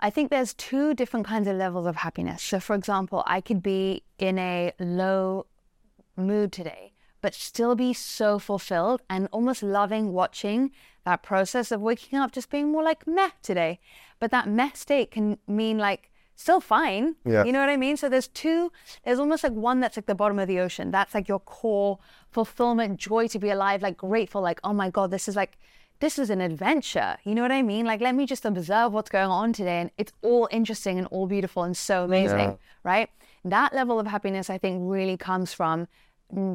I 0.00 0.10
think 0.10 0.30
there's 0.30 0.54
two 0.54 0.94
different 0.94 1.26
kinds 1.26 1.48
of 1.48 1.56
levels 1.56 1.86
of 1.86 1.96
happiness. 1.96 2.42
So, 2.42 2.60
for 2.60 2.74
example, 2.74 3.22
I 3.26 3.40
could 3.40 3.62
be 3.62 4.02
in 4.18 4.38
a 4.38 4.72
low 4.78 5.46
mood 6.16 6.52
today, 6.52 6.92
but 7.20 7.34
still 7.34 7.74
be 7.74 7.92
so 7.92 8.38
fulfilled 8.38 9.02
and 9.08 9.28
almost 9.32 9.62
loving 9.62 10.12
watching 10.12 10.72
that 11.04 11.22
process 11.22 11.72
of 11.72 11.80
waking 11.80 12.18
up, 12.18 12.32
just 12.32 12.50
being 12.50 12.70
more 12.70 12.82
like 12.82 13.06
meh 13.06 13.30
today. 13.42 13.80
But 14.18 14.30
that 14.30 14.48
meh 14.48 14.70
state 14.74 15.10
can 15.10 15.38
mean 15.46 15.78
like 15.78 16.10
still 16.36 16.60
fine. 16.60 17.16
Yeah. 17.24 17.44
You 17.44 17.52
know 17.52 17.60
what 17.60 17.68
I 17.68 17.76
mean? 17.76 17.96
So 17.96 18.08
there's 18.08 18.28
two, 18.28 18.72
there's 19.04 19.18
almost 19.18 19.44
like 19.44 19.52
one 19.52 19.80
that's 19.80 19.96
like 19.96 20.06
the 20.06 20.14
bottom 20.14 20.38
of 20.38 20.48
the 20.48 20.60
ocean. 20.60 20.90
That's 20.90 21.14
like 21.14 21.28
your 21.28 21.40
core 21.40 21.98
fulfillment, 22.30 22.98
joy 22.98 23.28
to 23.28 23.38
be 23.38 23.50
alive, 23.50 23.82
like 23.82 23.96
grateful, 23.96 24.42
like, 24.42 24.60
oh 24.64 24.72
my 24.72 24.90
God, 24.90 25.10
this 25.10 25.28
is 25.28 25.36
like, 25.36 25.58
this 26.00 26.18
is 26.18 26.30
an 26.30 26.40
adventure. 26.40 27.16
You 27.24 27.34
know 27.34 27.42
what 27.42 27.52
I 27.52 27.62
mean? 27.62 27.86
Like, 27.86 28.00
let 28.00 28.14
me 28.14 28.26
just 28.26 28.44
observe 28.44 28.92
what's 28.92 29.10
going 29.10 29.30
on 29.30 29.52
today. 29.52 29.80
And 29.80 29.90
it's 29.96 30.12
all 30.22 30.48
interesting 30.50 30.98
and 30.98 31.06
all 31.08 31.26
beautiful 31.26 31.62
and 31.62 31.76
so 31.76 32.04
amazing, 32.04 32.38
Yeah. 32.38 32.56
right? 32.82 33.08
That 33.44 33.72
level 33.74 33.98
of 34.00 34.06
happiness, 34.06 34.50
I 34.50 34.58
think, 34.58 34.80
really 34.82 35.16
comes 35.16 35.52
from 35.52 35.86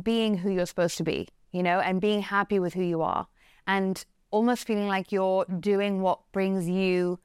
being 0.03 0.37
who 0.39 0.51
you're 0.51 0.65
supposed 0.65 0.97
to 0.97 1.03
be, 1.03 1.29
you 1.51 1.63
know, 1.63 1.79
and 1.79 2.01
being 2.01 2.21
happy 2.21 2.59
with 2.59 2.73
who 2.73 2.83
you 2.83 3.01
are 3.01 3.27
and 3.65 4.03
almost 4.31 4.65
feeling 4.65 4.87
like 4.87 5.11
you're 5.11 5.45
doing 5.45 6.01
what 6.01 6.19
brings 6.31 6.67
you 6.67 7.19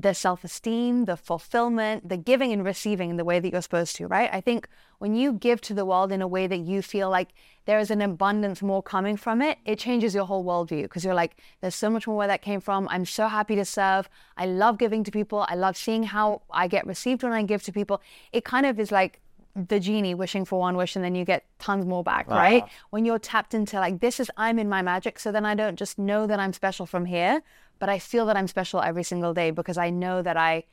the 0.00 0.14
self 0.14 0.44
esteem, 0.44 1.04
the 1.04 1.16
fulfillment, 1.16 2.08
the 2.08 2.16
giving 2.16 2.52
and 2.52 2.64
receiving 2.64 3.10
in 3.10 3.16
the 3.16 3.24
way 3.24 3.40
that 3.40 3.50
you're 3.52 3.62
supposed 3.62 3.96
to, 3.96 4.06
right? 4.06 4.28
I 4.32 4.40
think 4.40 4.68
when 4.98 5.14
you 5.14 5.32
give 5.32 5.60
to 5.62 5.74
the 5.74 5.84
world 5.84 6.12
in 6.12 6.22
a 6.22 6.28
way 6.28 6.46
that 6.46 6.58
you 6.58 6.82
feel 6.82 7.10
like 7.10 7.28
there 7.66 7.78
is 7.78 7.90
an 7.90 8.00
abundance 8.00 8.62
more 8.62 8.82
coming 8.82 9.16
from 9.16 9.42
it, 9.42 9.58
it 9.64 9.78
changes 9.78 10.14
your 10.14 10.24
whole 10.24 10.44
worldview 10.44 10.82
because 10.82 11.04
you're 11.04 11.14
like, 11.14 11.36
there's 11.60 11.74
so 11.74 11.90
much 11.90 12.06
more 12.06 12.16
where 12.16 12.28
that 12.28 12.42
came 12.42 12.60
from. 12.60 12.88
I'm 12.90 13.04
so 13.04 13.28
happy 13.28 13.56
to 13.56 13.64
serve. 13.64 14.08
I 14.36 14.46
love 14.46 14.78
giving 14.78 15.04
to 15.04 15.10
people. 15.10 15.44
I 15.48 15.54
love 15.54 15.76
seeing 15.76 16.04
how 16.04 16.42
I 16.50 16.68
get 16.68 16.86
received 16.86 17.22
when 17.22 17.32
I 17.32 17.42
give 17.42 17.62
to 17.64 17.72
people. 17.72 18.00
It 18.32 18.44
kind 18.44 18.66
of 18.66 18.78
is 18.78 18.90
like 18.92 19.20
the 19.56 19.80
genie 19.80 20.14
wishing 20.14 20.44
for 20.44 20.60
one 20.60 20.76
wish 20.76 20.96
and 20.96 21.04
then 21.04 21.14
you 21.14 21.24
get 21.24 21.44
tons 21.58 21.86
more 21.86 22.04
back, 22.04 22.26
ah. 22.28 22.36
right? 22.36 22.64
When 22.90 23.04
you're 23.04 23.18
tapped 23.18 23.54
into 23.54 23.76
like, 23.80 24.00
this 24.00 24.20
is, 24.20 24.30
I'm 24.36 24.58
in 24.58 24.68
my 24.68 24.82
magic. 24.82 25.18
So 25.18 25.32
then 25.32 25.46
I 25.46 25.54
don't 25.54 25.76
just 25.76 25.98
know 25.98 26.26
that 26.26 26.38
I'm 26.38 26.52
special 26.52 26.84
from 26.84 27.06
here, 27.06 27.42
but 27.78 27.88
I 27.88 27.98
feel 27.98 28.26
that 28.26 28.36
I'm 28.36 28.48
special 28.48 28.80
every 28.80 29.02
single 29.02 29.34
day 29.34 29.50
because 29.50 29.78
I 29.78 29.90
know 29.90 30.22
that 30.22 30.36
I 30.36 30.64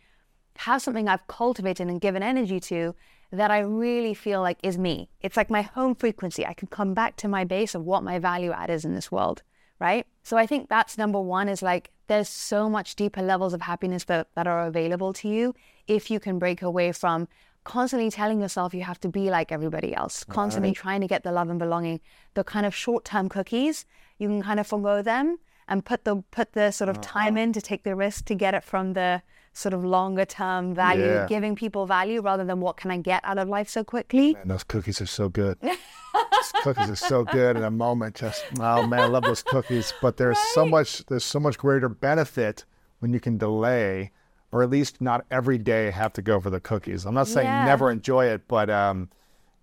have 0.58 0.82
something 0.82 1.08
I've 1.08 1.28
cultivated 1.28 1.88
and 1.88 1.99
given 1.99 2.24
energy 2.24 2.60
to 2.62 2.95
that 3.32 3.49
I 3.49 3.60
really 3.60 4.14
feel 4.14 4.41
like 4.41 4.60
is 4.62 4.78
me. 4.78 5.10
It's 5.22 5.36
like 5.36 5.49
my 5.49 5.64
home 5.64 5.95
frequency. 5.95 6.45
I 6.45 6.54
can 6.54 6.68
come 6.68 6.93
back 6.93 7.16
to 7.18 7.28
my 7.28 7.43
base 7.43 7.74
of 7.74 7.84
what 7.84 8.04
my 8.04 8.20
value 8.20 8.51
add 8.51 8.70
is 8.70 8.86
in 8.86 8.93
this 8.93 9.12
world, 9.12 9.41
right? 9.80 10.06
So 10.22 10.38
I 10.38 10.45
think 10.45 10.70
that's 10.70 10.97
number 10.97 11.20
one 11.20 11.49
is 11.49 11.64
like 11.64 11.89
there's 12.08 12.30
so 12.30 12.70
much 12.70 12.95
deeper 12.95 13.22
levels 13.22 13.54
of 13.54 13.62
happiness 13.62 14.04
that, 14.06 14.28
that 14.36 14.45
are 14.45 14.68
available 14.68 15.14
to 15.14 15.28
you 15.28 15.56
if 15.88 16.12
you 16.12 16.20
can 16.20 16.38
break 16.38 16.62
away 16.62 16.91
from 16.91 17.28
constantly 17.64 18.12
telling 18.12 18.41
yourself 18.41 18.74
you 18.74 18.84
have 18.84 18.99
to 18.99 19.10
be 19.10 19.30
like 19.30 19.51
everybody 19.51 19.95
else, 19.95 20.24
constantly 20.26 20.74
trying 20.74 21.01
to 21.01 21.08
get 21.08 21.24
the 21.24 21.32
love 21.32 21.49
and 21.49 21.60
belonging, 21.60 22.01
the 22.34 22.43
kind 22.43 22.66
of 22.66 22.76
short 22.76 23.06
term 23.06 23.30
cookies, 23.30 23.86
you 24.20 24.28
can 24.28 24.43
kind 24.43 24.60
of 24.60 24.68
forego 24.68 25.01
them 25.01 25.39
and 25.74 25.84
put 25.84 26.04
the 26.06 26.18
put 26.30 26.54
the 26.54 26.70
sort 26.72 26.88
of 26.90 27.02
time 27.02 27.36
in 27.36 27.52
to 27.52 27.60
take 27.62 27.82
the 27.84 27.96
risk 27.96 28.26
to 28.26 28.36
get 28.36 28.54
it 28.54 28.64
from 28.64 28.94
the 28.94 29.22
sort 29.54 29.74
of 29.74 29.84
longer 29.84 30.24
term 30.26 30.74
value, 30.76 31.06
Yeah. 31.06 31.26
giving 31.28 31.56
people 31.56 31.86
value 31.88 32.22
rather 32.22 32.46
than 32.46 32.60
what 32.60 32.78
can 32.78 32.92
I 32.92 32.98
get 32.98 33.22
out 33.24 33.38
of 33.40 33.48
life 33.50 33.68
so 33.70 33.84
quickly. 33.84 34.36
And 34.40 34.50
those 34.52 34.64
cookies 34.64 35.02
are 35.02 35.06
so 35.08 35.30
good. 35.30 35.58
those 35.62 36.52
cookies 36.64 36.90
are 36.90 36.96
so 36.96 37.24
good 37.24 37.58
in 37.58 37.64
a 37.64 37.72
moment. 37.72 38.16
Just 38.16 38.46
oh 38.60 38.86
man, 38.88 39.00
I 39.00 39.06
love 39.08 39.24
those 39.24 39.42
cookies. 39.44 39.94
But 40.02 40.18
there's 40.18 40.38
so 40.54 40.66
much 40.66 41.06
there's 41.08 41.26
so 41.26 41.40
much 41.40 41.58
greater 41.58 41.90
benefit 41.90 42.66
when 43.00 43.12
you 43.14 43.20
can 43.20 43.38
delay, 43.38 44.12
or 44.52 44.62
at 44.64 44.70
least 44.70 45.02
not 45.02 45.26
every 45.32 45.58
day 45.58 45.90
have 45.92 46.14
to 46.14 46.22
go 46.22 46.40
for 46.40 46.52
the 46.52 46.60
cookies. 46.60 47.06
I'm 47.06 47.16
not 47.16 47.28
saying 47.28 47.48
Yeah. 47.48 47.66
never 47.66 47.90
enjoy 47.92 48.26
it, 48.28 48.48
but 48.48 48.70
um, 48.70 49.10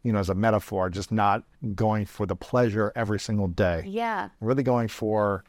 you 0.03 0.13
know, 0.13 0.19
as 0.19 0.29
a 0.31 0.35
metaphor, 0.35 0.91
just 0.91 1.13
not 1.13 1.45
going 1.75 2.05
for 2.07 2.27
the 2.27 2.37
pleasure 2.37 2.93
every 2.97 3.21
single 3.21 3.49
day. 3.49 3.85
Yeah. 3.87 4.29
Really 4.41 4.63
going 4.65 4.89
for 4.89 5.45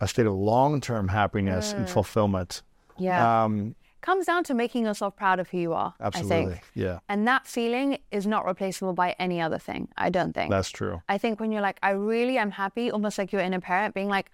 a 0.00 0.08
state 0.08 0.26
of 0.26 0.34
long 0.34 0.80
term 0.80 1.08
happiness 1.08 1.72
and 1.72 1.88
fulfillment. 1.88 2.62
Yeah. 2.98 3.44
Um, 3.44 3.74
Comes 4.00 4.26
down 4.26 4.44
to 4.44 4.54
making 4.54 4.84
yourself 4.84 5.16
proud 5.16 5.40
of 5.40 5.48
who 5.50 5.58
you 5.58 5.72
are. 5.72 5.92
I 6.00 6.06
absolutely. 6.06 6.52
think. 6.54 6.64
Yeah. 6.74 7.00
And 7.08 7.26
that 7.26 7.46
feeling 7.46 7.98
is 8.12 8.26
not 8.26 8.46
replaceable 8.46 8.92
by 8.92 9.16
any 9.18 9.40
other 9.40 9.58
thing. 9.58 9.88
I 9.96 10.08
don't 10.08 10.32
think. 10.32 10.50
That's 10.50 10.70
true. 10.70 11.02
I 11.08 11.18
think 11.18 11.40
when 11.40 11.50
you're 11.50 11.62
like, 11.62 11.78
I 11.82 11.90
really 11.90 12.38
am 12.38 12.52
happy, 12.52 12.90
almost 12.92 13.18
like 13.18 13.32
your 13.32 13.42
inner 13.42 13.60
parent 13.60 13.94
being 13.94 14.08
like, 14.08 14.30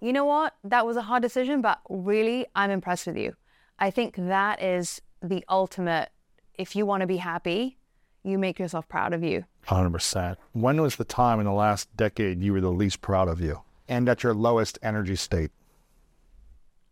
you 0.00 0.12
know 0.12 0.26
what, 0.26 0.54
that 0.64 0.84
was 0.84 0.98
a 0.98 1.02
hard 1.02 1.22
decision, 1.22 1.62
but 1.62 1.80
really, 1.88 2.46
I'm 2.54 2.70
impressed 2.70 3.06
with 3.06 3.16
you. 3.16 3.34
I 3.78 3.90
think 3.90 4.16
that 4.16 4.62
is 4.62 5.00
the 5.22 5.42
ultimate. 5.48 6.10
If 6.54 6.76
you 6.76 6.84
want 6.84 7.00
to 7.00 7.06
be 7.06 7.16
happy, 7.16 7.78
you 8.22 8.38
make 8.38 8.58
yourself 8.58 8.86
proud 8.88 9.14
of 9.14 9.22
you. 9.22 9.44
100%. 9.68 10.36
When 10.52 10.80
was 10.80 10.96
the 10.96 11.04
time 11.04 11.40
in 11.40 11.46
the 11.46 11.52
last 11.52 11.94
decade 11.96 12.42
you 12.42 12.52
were 12.52 12.60
the 12.60 12.70
least 12.70 13.00
proud 13.00 13.28
of 13.28 13.40
you 13.40 13.62
and 13.88 14.08
at 14.08 14.22
your 14.22 14.34
lowest 14.34 14.78
energy 14.82 15.16
state? 15.16 15.50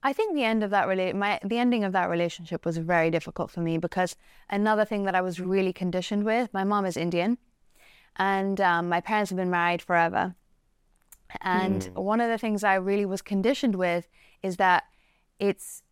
I 0.03 0.13
think 0.13 0.35
the 0.35 0.45
end 0.45 0.63
of 0.63 0.71
that 0.71 0.87
rela- 0.87 1.15
my 1.15 1.41
the 1.43 1.59
ending 1.59 1.83
of 1.83 1.93
that 1.93 2.11
relationship 2.11 2.67
was 2.67 2.77
very 2.77 3.11
difficult 3.11 3.51
for 3.51 3.61
me 3.61 3.79
because 3.79 4.17
another 4.51 4.85
thing 4.85 5.05
that 5.05 5.15
I 5.15 5.23
was 5.23 5.41
really 5.41 5.73
conditioned 5.73 6.25
with. 6.25 6.53
My 6.53 6.63
mom 6.63 6.85
is 6.85 6.99
Indian, 6.99 7.39
and 8.17 8.61
um, 8.61 8.91
my 8.91 9.01
parents 9.01 9.31
have 9.31 9.39
been 9.39 9.51
married 9.51 9.81
forever. 9.81 10.35
And 11.41 11.91
one 11.95 12.21
of 12.21 12.29
the 12.29 12.39
things 12.39 12.63
I 12.63 12.75
really 12.75 13.07
was 13.07 13.23
conditioned 13.23 13.77
with 13.77 14.07
is 14.43 14.59
that 14.59 14.85
it's 15.39 15.83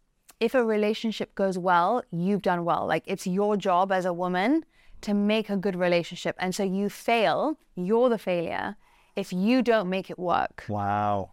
if 0.41 0.55
a 0.55 0.63
relationship 0.63 1.35
goes 1.35 1.57
well, 1.57 2.05
you've 2.11 2.43
done 2.43 2.65
well. 2.67 2.87
Like 2.87 3.05
it's 3.07 3.27
your 3.27 3.57
job 3.57 3.91
as 3.91 4.05
a 4.05 4.13
woman 4.13 4.67
to 5.01 5.15
make 5.15 5.49
a 5.49 5.57
good 5.57 5.75
relationship, 5.75 6.37
and 6.39 6.55
so 6.55 6.63
you 6.63 6.91
fail, 6.91 7.59
you're 7.75 8.11
the 8.11 8.19
failure 8.19 8.77
if 9.17 9.33
you 9.33 9.63
don't 9.63 9.89
make 9.89 10.11
it 10.11 10.19
work 10.19 10.65
Wow. 10.69 11.33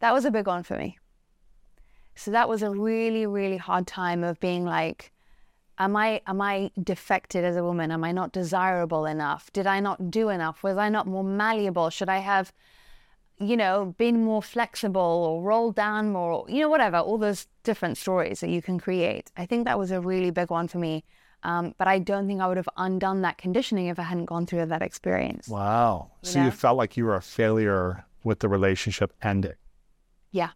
that 0.00 0.12
was 0.12 0.24
a 0.24 0.30
big 0.30 0.46
one 0.46 0.62
for 0.62 0.76
me. 0.76 0.98
So 2.14 2.30
that 2.32 2.48
was 2.48 2.62
a 2.62 2.70
really, 2.70 3.24
really 3.26 3.56
hard 3.56 3.86
time 3.86 4.24
of 4.24 4.38
being 4.40 4.64
like, 4.64 5.12
am 5.78 5.96
I 5.96 6.20
am 6.26 6.40
I 6.42 6.70
defected 6.82 7.44
as 7.44 7.56
a 7.56 7.64
woman? 7.64 7.90
Am 7.90 8.04
I 8.04 8.12
not 8.12 8.32
desirable 8.32 9.06
enough? 9.06 9.50
Did 9.52 9.66
I 9.66 9.80
not 9.80 10.10
do 10.10 10.28
enough? 10.28 10.62
Was 10.62 10.76
I 10.76 10.88
not 10.90 11.06
more 11.06 11.24
malleable? 11.24 11.88
Should 11.88 12.10
I 12.10 12.18
have, 12.18 12.52
you 13.38 13.56
know, 13.56 13.94
been 13.96 14.22
more 14.24 14.42
flexible 14.42 15.00
or 15.00 15.42
rolled 15.42 15.76
down 15.76 16.12
more? 16.12 16.44
You 16.48 16.60
know, 16.62 16.68
whatever. 16.68 16.98
All 16.98 17.16
those 17.16 17.46
different 17.62 17.96
stories 17.96 18.40
that 18.40 18.50
you 18.50 18.60
can 18.60 18.78
create. 18.78 19.30
I 19.36 19.46
think 19.46 19.64
that 19.64 19.78
was 19.78 19.90
a 19.90 20.00
really 20.00 20.30
big 20.30 20.50
one 20.50 20.68
for 20.68 20.78
me. 20.78 21.04
Um, 21.42 21.74
but 21.78 21.88
I 21.88 21.98
don't 21.98 22.26
think 22.26 22.40
I 22.40 22.46
would 22.46 22.58
have 22.58 22.68
undone 22.76 23.22
that 23.22 23.38
conditioning 23.38 23.86
if 23.86 23.98
I 23.98 24.02
hadn't 24.02 24.26
gone 24.26 24.46
through 24.46 24.66
that 24.66 24.82
experience. 24.82 25.48
Wow. 25.48 26.10
So 26.22 26.42
you 26.42 26.50
felt 26.50 26.76
like 26.76 26.96
you 26.96 27.04
were 27.06 27.16
a 27.16 27.22
failure 27.22 28.04
with 28.24 28.40
the 28.40 28.48
relationship 28.48 29.12
ending. 29.22 29.54
Yeah. 30.32 30.50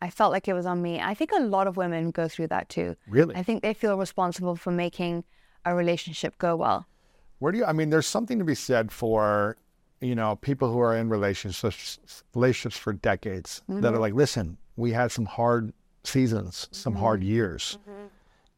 I 0.00 0.10
felt 0.10 0.32
like 0.32 0.48
it 0.48 0.52
was 0.52 0.66
on 0.66 0.80
me. 0.82 1.00
I 1.00 1.14
think 1.14 1.32
a 1.32 1.40
lot 1.40 1.66
of 1.66 1.76
women 1.76 2.10
go 2.10 2.28
through 2.28 2.48
that 2.48 2.68
too. 2.68 2.96
Really? 3.08 3.34
I 3.34 3.42
think 3.42 3.62
they 3.62 3.74
feel 3.74 3.96
responsible 3.98 4.56
for 4.56 4.70
making 4.70 5.24
a 5.64 5.74
relationship 5.74 6.38
go 6.38 6.56
well. 6.56 6.86
Where 7.38 7.52
do 7.52 7.58
you, 7.58 7.64
I 7.64 7.72
mean, 7.72 7.90
there's 7.90 8.06
something 8.06 8.38
to 8.38 8.44
be 8.44 8.54
said 8.54 8.92
for, 8.92 9.56
you 10.00 10.14
know, 10.14 10.36
people 10.36 10.72
who 10.72 10.78
are 10.80 10.96
in 10.96 11.08
relationships, 11.08 11.98
relationships 12.34 12.76
for 12.76 12.92
decades 12.92 13.62
that 13.68 13.88
are 13.88 13.92
mm-hmm. 13.92 14.00
like, 14.00 14.14
listen, 14.14 14.56
we 14.76 14.92
had 14.92 15.10
some 15.10 15.26
hard 15.26 15.72
seasons, 16.04 16.68
some 16.70 16.94
hard 16.94 17.20
mm-hmm. 17.20 17.30
years. 17.30 17.78
Mm-hmm. 17.88 18.06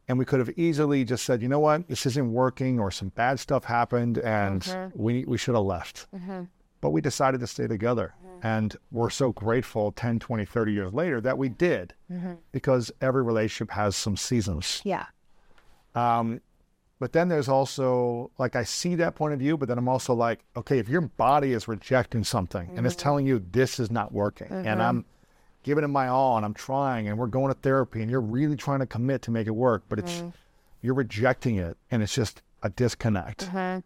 And 0.09 0.19
we 0.19 0.25
could 0.25 0.39
have 0.39 0.51
easily 0.57 1.05
just 1.05 1.25
said, 1.25 1.41
you 1.41 1.49
know 1.49 1.61
what, 1.61 1.89
this 1.89 2.05
isn't 2.07 2.33
working, 2.33 2.79
or 2.79 2.91
some 2.91 3.09
bad 3.09 3.41
stuff 3.41 3.65
happened, 3.65 4.19
and 4.19 4.63
uh-huh. 4.69 4.91
we 4.95 5.25
we 5.25 5.39
should 5.39 5.55
have 5.55 5.65
left. 5.65 6.07
Mm-hmm. 6.15 6.43
But 6.81 6.91
we 6.91 7.01
decided 7.01 7.41
to 7.41 7.47
stay 7.47 7.67
together, 7.67 8.15
mm-hmm. 8.23 8.47
and 8.47 8.77
we're 8.91 9.09
so 9.09 9.33
grateful 9.33 9.93
10, 9.93 10.19
20, 10.19 10.45
30 10.45 10.73
years 10.73 10.93
later 10.93 11.21
that 11.23 11.39
we 11.39 11.49
did, 11.49 11.95
mm-hmm. 12.13 12.35
because 12.53 12.93
every 13.01 13.23
relationship 13.23 13.71
has 13.73 13.97
some 13.97 14.17
seasons. 14.17 14.83
Yeah. 14.85 15.07
Um, 15.95 16.41
but 16.99 17.13
then 17.13 17.29
there's 17.29 17.49
also 17.49 18.31
like 18.39 18.57
I 18.57 18.65
see 18.65 18.95
that 18.97 19.15
point 19.15 19.35
of 19.35 19.39
view, 19.39 19.57
but 19.57 19.69
then 19.69 19.79
I'm 19.79 19.89
also 19.89 20.15
like, 20.15 20.45
okay, 20.57 20.79
if 20.79 20.89
your 20.89 21.03
body 21.03 21.53
is 21.53 21.67
rejecting 21.69 22.25
something 22.25 22.71
and 22.77 22.87
it's 22.87 22.97
telling 22.97 23.27
you 23.27 23.45
this 23.51 23.81
is 23.81 23.91
not 23.91 24.13
working, 24.13 24.49
and 24.51 24.83
I'm 24.83 25.05
giving 25.65 25.83
it 25.83 25.89
my 25.89 26.09
all 26.09 26.37
and 26.37 26.47
I'm 26.47 26.55
trying 26.55 27.09
and 27.09 27.19
we're 27.19 27.27
going 27.27 27.53
to 27.53 27.59
therapy 27.61 28.03
and 28.03 28.11
you're 28.11 28.21
really 28.21 28.57
trying 28.57 28.81
to 28.81 28.87
commit 28.87 29.23
to 29.23 29.31
make 29.31 29.47
it 29.49 29.53
work, 29.53 29.83
but 29.89 29.99
it's 29.99 30.12
mm-hmm. 30.12 30.29
you're 30.83 30.95
rejecting 30.95 31.57
it 31.57 31.77
and 31.91 32.03
it's 32.03 32.15
just 32.15 32.43
a 32.62 32.71
disconnect. 32.71 33.47
Mm-hmm. 33.49 33.81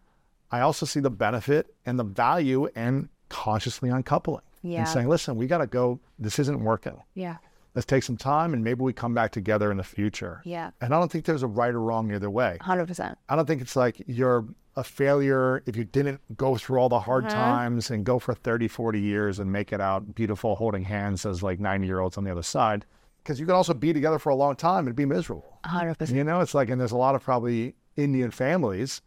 I 0.50 0.60
also 0.60 0.84
see 0.86 1.00
the 1.00 1.10
benefit 1.10 1.74
and 1.86 1.98
the 1.98 2.04
value 2.04 2.68
and 2.74 3.08
consciously 3.28 3.90
uncoupling 3.90 4.42
Yeah. 4.62 4.80
and 4.80 4.88
saying, 4.88 5.08
listen, 5.08 5.36
we 5.36 5.46
got 5.46 5.58
to 5.58 5.66
go. 5.66 6.00
This 6.18 6.38
isn't 6.38 6.62
working. 6.62 7.00
Yeah. 7.14 7.36
Let's 7.74 7.86
take 7.86 8.02
some 8.02 8.16
time 8.16 8.54
and 8.54 8.64
maybe 8.64 8.80
we 8.82 8.92
come 8.92 9.14
back 9.14 9.30
together 9.30 9.70
in 9.70 9.76
the 9.76 9.84
future. 9.84 10.42
Yeah. 10.44 10.70
And 10.80 10.94
I 10.94 10.98
don't 10.98 11.12
think 11.12 11.26
there's 11.26 11.42
a 11.42 11.46
right 11.46 11.72
or 11.72 11.80
wrong 11.80 12.12
either 12.12 12.30
way. 12.30 12.58
100%. 12.60 13.14
I 13.28 13.36
don't 13.36 13.46
think 13.46 13.60
it's 13.60 13.76
like 13.76 14.02
you're 14.06 14.46
a 14.78 14.84
failure 14.84 15.62
if 15.66 15.76
you 15.76 15.84
didn't 15.84 16.20
go 16.36 16.56
through 16.56 16.78
all 16.78 16.88
the 16.88 17.00
hard 17.00 17.26
uh-huh. 17.26 17.34
times 17.34 17.90
and 17.90 18.04
go 18.04 18.18
for 18.18 18.32
30, 18.32 18.68
40 18.68 19.00
years 19.00 19.38
and 19.38 19.50
make 19.50 19.72
it 19.72 19.80
out 19.80 20.14
beautiful 20.14 20.54
holding 20.54 20.84
hands 20.84 21.26
as 21.26 21.42
like 21.42 21.58
90 21.58 21.86
year 21.86 22.00
olds 22.00 22.16
on 22.16 22.24
the 22.24 22.30
other 22.30 22.42
side. 22.42 22.84
Because 23.18 23.40
you 23.40 23.46
could 23.46 23.54
also 23.54 23.74
be 23.74 23.92
together 23.92 24.18
for 24.18 24.30
a 24.30 24.36
long 24.36 24.56
time 24.56 24.86
and 24.86 24.94
be 24.94 25.04
miserable. 25.04 25.58
100%. 25.66 26.14
You 26.14 26.24
know, 26.24 26.40
it's 26.40 26.54
like, 26.54 26.70
and 26.70 26.80
there's 26.80 26.92
a 26.92 26.96
lot 26.96 27.14
of 27.14 27.22
probably 27.22 27.74
Indian 27.96 28.30
families 28.30 29.02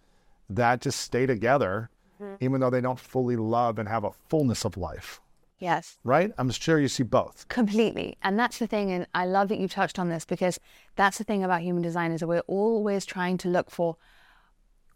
that 0.49 0.81
just 0.81 0.99
stay 0.99 1.25
together 1.25 1.89
mm-hmm. 2.21 2.35
even 2.39 2.61
though 2.61 2.69
they 2.69 2.81
don't 2.81 2.99
fully 2.99 3.35
love 3.35 3.79
and 3.79 3.87
have 3.87 4.03
a 4.03 4.11
fullness 4.29 4.65
of 4.65 4.77
life, 4.77 5.21
Yes. 5.59 5.97
right? 6.03 6.31
I'm 6.37 6.49
sure 6.51 6.79
you 6.79 6.87
see 6.87 7.03
both. 7.03 7.47
Completely. 7.47 8.17
And 8.21 8.37
that's 8.37 8.59
the 8.59 8.67
thing. 8.67 8.91
And 8.91 9.07
I 9.13 9.25
love 9.25 9.49
that 9.49 9.59
you 9.59 9.67
touched 9.67 9.99
on 9.99 10.09
this 10.09 10.25
because 10.25 10.59
that's 10.95 11.17
the 11.17 11.23
thing 11.23 11.43
about 11.43 11.61
human 11.61 11.81
design 11.81 12.11
is 12.11 12.19
that 12.19 12.27
we're 12.27 12.39
always 12.41 13.05
trying 13.05 13.37
to 13.39 13.49
look 13.49 13.69
for, 13.71 13.97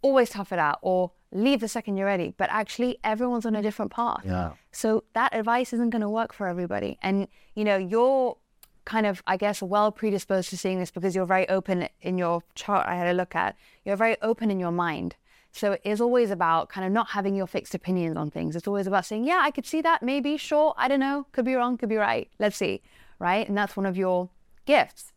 always 0.06 0.30
tough 0.30 0.52
it 0.54 0.60
out 0.60 0.78
or 0.82 1.12
leave 1.32 1.60
the 1.60 1.68
second 1.68 1.98
you're 1.98 2.06
ready. 2.06 2.34
But 2.38 2.50
actually, 2.52 2.98
everyone's 3.04 3.46
on 3.46 3.56
a 3.56 3.62
different 3.62 3.92
path. 3.92 4.22
Yeah. 4.24 4.52
So 4.72 5.04
that 5.14 5.34
advice 5.34 5.74
isn't 5.74 5.90
going 5.90 6.04
to 6.04 6.10
work 6.10 6.32
for 6.32 6.48
everybody. 6.48 7.00
And, 7.02 7.28
you 7.56 7.64
know, 7.64 7.78
you're 7.78 8.38
kind 8.86 9.08
of, 9.08 9.24
I 9.26 9.36
guess, 9.38 9.64
well 9.64 9.92
predisposed 9.92 10.50
to 10.52 10.58
seeing 10.58 10.80
this 10.80 10.92
because 10.92 11.16
you're 11.16 11.26
very 11.26 11.50
open 11.50 11.90
in 12.02 12.20
your 12.20 12.44
chart 12.54 12.88
I 12.88 12.96
had 12.96 13.08
a 13.08 13.14
look 13.14 13.36
at. 13.36 13.56
You're 13.84 13.98
very 13.98 14.16
open 14.22 14.52
in 14.52 14.60
your 14.60 14.72
mind. 14.72 15.16
So 15.52 15.72
it 15.72 15.82
is 15.84 16.00
always 16.02 16.30
about 16.32 16.70
kind 16.70 16.86
of 16.86 16.94
not 16.94 17.08
having 17.10 17.34
your 17.34 17.48
fixed 17.48 17.74
opinions 17.74 18.16
on 18.18 18.30
things. 18.30 18.56
It's 18.56 18.68
always 18.68 18.88
about 18.88 19.06
saying, 19.06 19.26
yeah, 19.26 19.40
I 19.42 19.52
could 19.52 19.66
see 19.66 19.82
that, 19.82 20.04
maybe, 20.04 20.38
sure, 20.38 20.76
I 20.78 20.88
don't 20.88 21.00
know, 21.00 21.26
could 21.32 21.46
be 21.46 21.56
wrong, 21.56 21.78
could 21.78 21.90
be 21.90 21.96
right. 21.96 22.30
Let's 22.38 22.58
see. 22.58 22.82
Right. 23.18 23.48
And 23.48 23.58
that's 23.58 23.76
one 23.76 23.86
of 23.86 23.98
your 23.98 24.30
gifts. 24.66 25.14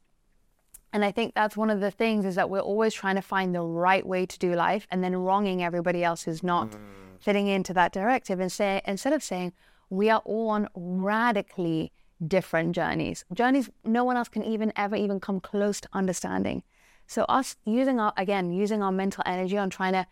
And 0.93 1.05
I 1.05 1.13
think 1.13 1.35
that's 1.35 1.57
one 1.57 1.71
of 1.71 1.81
the 1.81 1.91
things 1.91 2.25
is 2.25 2.35
that 2.37 2.49
we're 2.49 2.61
always 2.61 2.95
trying 2.95 3.17
to 3.17 3.23
find 3.23 3.55
the 3.55 3.63
right 3.63 4.07
way 4.07 4.25
to 4.27 4.39
do 4.39 4.55
life 4.55 4.87
and 4.91 5.05
then 5.05 5.15
wronging 5.17 5.63
everybody 5.63 6.03
else 6.03 6.23
who's 6.23 6.43
not 6.43 6.71
mm. 6.71 6.79
fitting 7.21 7.47
into 7.47 7.75
that 7.75 7.93
directive 7.93 8.41
and 8.41 8.51
say 8.51 8.81
instead 8.87 9.13
of 9.13 9.23
saying 9.23 9.53
we 9.91 10.09
are 10.09 10.23
all 10.25 10.49
on 10.51 10.69
radically 10.75 11.93
different 12.27 12.75
journeys. 12.75 13.25
Journeys 13.33 13.71
no 13.85 14.03
one 14.03 14.17
else 14.17 14.29
can 14.29 14.45
even 14.45 14.73
ever 14.77 14.97
even 14.97 15.21
come 15.21 15.41
close 15.41 15.81
to 15.83 15.89
understanding. 15.93 16.63
So 17.07 17.25
us 17.25 17.57
using 17.65 18.01
our 18.01 18.13
again, 18.17 18.51
using 18.51 18.83
our 18.83 18.93
mental 18.93 19.23
energy 19.27 19.57
on 19.57 19.71
trying 19.71 19.93
to 19.93 20.07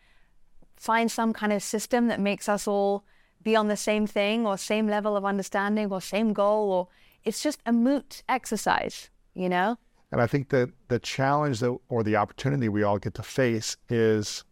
find 0.77 1.11
some 1.11 1.33
kind 1.33 1.53
of 1.53 1.63
system 1.63 2.09
that 2.09 2.21
makes 2.21 2.49
us 2.49 2.69
all 2.69 3.05
be 3.43 3.57
on 3.57 3.69
the 3.69 3.77
same 3.77 4.07
thing 4.07 4.47
or 4.47 4.59
same 4.59 4.87
level 4.89 5.17
of 5.17 5.25
understanding 5.25 5.91
or 5.91 6.01
same 6.01 6.33
goal 6.33 6.71
or 6.71 6.89
it's 7.25 7.43
just 7.43 7.61
a 7.67 7.73
moot 7.73 8.23
exercise, 8.29 9.11
you 9.35 9.49
know? 9.49 9.79
And 10.13 10.21
I 10.21 10.27
think 10.27 10.51
that 10.51 10.71
the 10.89 10.99
challenge 10.99 11.61
that, 11.61 11.77
or 11.89 12.03
the 12.03 12.17
opportunity 12.17 12.69
we 12.69 12.83
all 12.83 12.99
get 12.99 13.15
to 13.15 13.23
face 13.23 13.77
is 13.89 14.45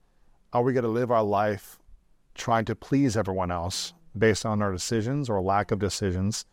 are 0.53 0.63
we 0.63 0.73
going 0.73 0.85
to 0.85 0.91
live 0.91 1.11
our 1.11 1.23
life 1.23 1.79
trying 2.35 2.65
to 2.65 2.75
please 2.75 3.17
everyone 3.17 3.51
else 3.51 3.93
based 4.17 4.45
on 4.47 4.63
our 4.63 4.73
decisions 4.73 5.29
or 5.29 5.41
lack 5.41 5.71
of 5.71 5.79
decisions, 5.79 6.45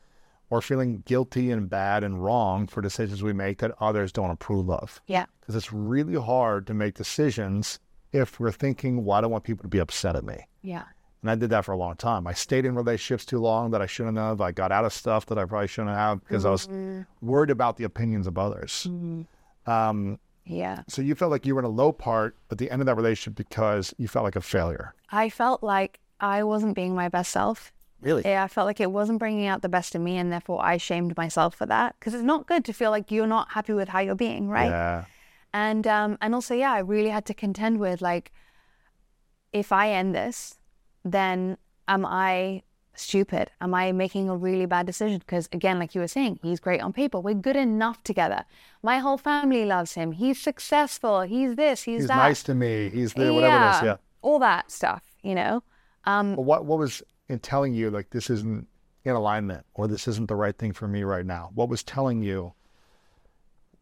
or 0.49 0.61
feeling 0.61 1.01
guilty 1.05 1.49
and 1.49 1.69
bad 1.69 2.03
and 2.03 2.23
wrong 2.23 2.67
for 2.67 2.81
decisions 2.81 3.23
we 3.23 3.33
make 3.33 3.59
that 3.59 3.71
others 3.79 4.11
don't 4.11 4.31
approve 4.31 4.69
of? 4.69 5.01
Yeah. 5.07 5.25
Because 5.39 5.55
it's 5.55 5.71
really 5.71 6.19
hard 6.19 6.67
to 6.67 6.73
make 6.73 6.95
decisions 6.95 7.79
if 8.11 8.39
we're 8.39 8.51
thinking, 8.51 9.05
well, 9.05 9.17
I 9.17 9.21
don't 9.21 9.31
want 9.31 9.45
people 9.45 9.63
to 9.63 9.69
be 9.69 9.79
upset 9.79 10.15
at 10.15 10.25
me. 10.25 10.45
Yeah. 10.61 10.83
And 11.21 11.29
I 11.29 11.35
did 11.35 11.51
that 11.51 11.65
for 11.65 11.71
a 11.71 11.77
long 11.77 11.95
time. 11.95 12.25
I 12.25 12.33
stayed 12.33 12.65
in 12.65 12.73
relationships 12.75 13.25
too 13.25 13.39
long 13.39 13.71
that 13.71 13.81
I 13.81 13.85
shouldn't 13.85 14.17
have. 14.17 14.41
I 14.41 14.51
got 14.51 14.71
out 14.71 14.85
of 14.85 14.93
stuff 14.93 15.27
that 15.27 15.37
I 15.37 15.45
probably 15.45 15.67
shouldn't 15.67 15.95
have 15.95 16.19
because 16.21 16.45
I 16.45 16.49
was 16.49 16.67
worried 17.21 17.51
about 17.51 17.77
the 17.77 17.83
opinions 17.83 18.25
of 18.25 18.37
others. 18.39 18.87
Um, 19.67 20.19
Yeah. 20.45 20.81
so 20.87 21.03
you 21.03 21.13
felt 21.13 21.29
like 21.31 21.45
you 21.45 21.53
were 21.53 21.61
in 21.61 21.65
a 21.65 21.69
low 21.69 21.91
part 21.91 22.35
at 22.49 22.57
the 22.57 22.71
end 22.71 22.81
of 22.81 22.87
that 22.87 22.95
relationship 22.95 23.35
because 23.37 23.93
you 23.99 24.07
felt 24.07 24.23
like 24.23 24.35
a 24.35 24.41
failure. 24.41 24.95
I 25.11 25.29
felt 25.29 25.61
like 25.61 25.99
I 26.19 26.43
wasn't 26.43 26.75
being 26.75 26.95
my 26.95 27.07
best 27.09 27.31
self. 27.31 27.71
Really? 28.01 28.23
Yeah, 28.25 28.43
I 28.43 28.47
felt 28.47 28.65
like 28.65 28.79
it 28.79 28.91
wasn't 28.91 29.19
bringing 29.19 29.45
out 29.45 29.61
the 29.61 29.69
best 29.69 29.93
in 29.93 30.03
me, 30.03 30.17
and 30.17 30.31
therefore 30.31 30.65
I 30.65 30.77
shamed 30.77 31.15
myself 31.15 31.53
for 31.53 31.67
that 31.67 31.95
because 31.99 32.15
it's 32.15 32.23
not 32.23 32.47
good 32.47 32.65
to 32.65 32.73
feel 32.73 32.89
like 32.89 33.11
you're 33.11 33.27
not 33.27 33.51
happy 33.51 33.73
with 33.73 33.89
how 33.89 33.99
you're 33.99 34.15
being, 34.15 34.49
right? 34.49 34.69
Yeah. 34.71 35.05
And 35.53 35.85
um, 35.85 36.17
and 36.19 36.33
also, 36.33 36.55
yeah, 36.55 36.71
I 36.71 36.79
really 36.79 37.09
had 37.09 37.25
to 37.27 37.35
contend 37.35 37.79
with 37.79 38.01
like, 38.01 38.31
if 39.53 39.71
I 39.71 39.91
end 39.91 40.15
this, 40.15 40.57
then 41.03 41.57
am 41.87 42.05
I 42.05 42.63
stupid? 42.93 43.49
Am 43.61 43.73
I 43.73 43.91
making 43.91 44.29
a 44.29 44.35
really 44.35 44.65
bad 44.65 44.85
decision? 44.85 45.19
Because 45.19 45.49
again, 45.51 45.79
like 45.79 45.95
you 45.95 46.01
were 46.01 46.07
saying, 46.07 46.39
he's 46.41 46.59
great 46.59 46.81
on 46.81 46.93
paper. 46.93 47.19
We're 47.19 47.33
good 47.33 47.55
enough 47.55 48.03
together. 48.03 48.45
My 48.83 48.99
whole 48.99 49.17
family 49.17 49.65
loves 49.65 49.93
him. 49.93 50.11
He's 50.13 50.39
successful. 50.39 51.21
He's 51.21 51.55
this. 51.55 51.83
He's, 51.83 52.01
He's 52.01 52.07
that. 52.07 52.17
nice 52.17 52.43
to 52.43 52.53
me. 52.55 52.89
He's 52.89 53.13
the 53.13 53.33
whatever 53.33 53.65
it 53.65 53.75
is. 53.77 53.83
Yeah. 53.83 53.95
all 54.21 54.39
that 54.39 54.71
stuff. 54.71 55.03
You 55.23 55.35
know. 55.35 55.63
Um, 56.05 56.35
what 56.35 56.65
what 56.65 56.79
was 56.79 57.03
in 57.29 57.39
telling 57.39 57.73
you 57.73 57.89
like 57.89 58.09
this 58.09 58.29
isn't 58.29 58.67
in 59.03 59.15
alignment 59.15 59.65
or 59.73 59.87
this 59.87 60.07
isn't 60.07 60.27
the 60.27 60.35
right 60.35 60.57
thing 60.57 60.73
for 60.73 60.87
me 60.87 61.03
right 61.03 61.25
now? 61.25 61.51
What 61.53 61.69
was 61.69 61.83
telling 61.83 62.21
you? 62.21 62.53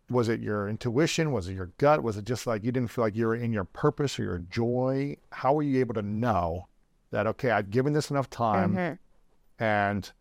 Was 0.09 0.27
it 0.27 0.39
your 0.39 0.67
intuition? 0.67 1.31
Was 1.31 1.47
it 1.49 1.53
your 1.53 1.71
gut? 1.77 2.01
Was 2.03 2.17
it 2.17 2.25
just 2.25 2.47
like 2.47 2.63
you 2.63 2.71
didn't 2.71 2.89
feel 2.89 3.03
like 3.03 3.15
you 3.15 3.27
were 3.27 3.35
in 3.35 3.53
your 3.53 3.65
purpose 3.65 4.19
or 4.19 4.23
your 4.23 4.39
joy? 4.39 5.15
How 5.31 5.53
were 5.53 5.61
you 5.61 5.79
able 5.79 5.93
to 5.93 6.01
know 6.01 6.67
that 7.11 7.27
okay, 7.27 7.51
I've 7.51 7.69
given 7.71 7.93
this 7.93 8.09
enough 8.11 8.29
time 8.29 8.75
Mm-hmm. 8.75 9.63
and 9.63 10.11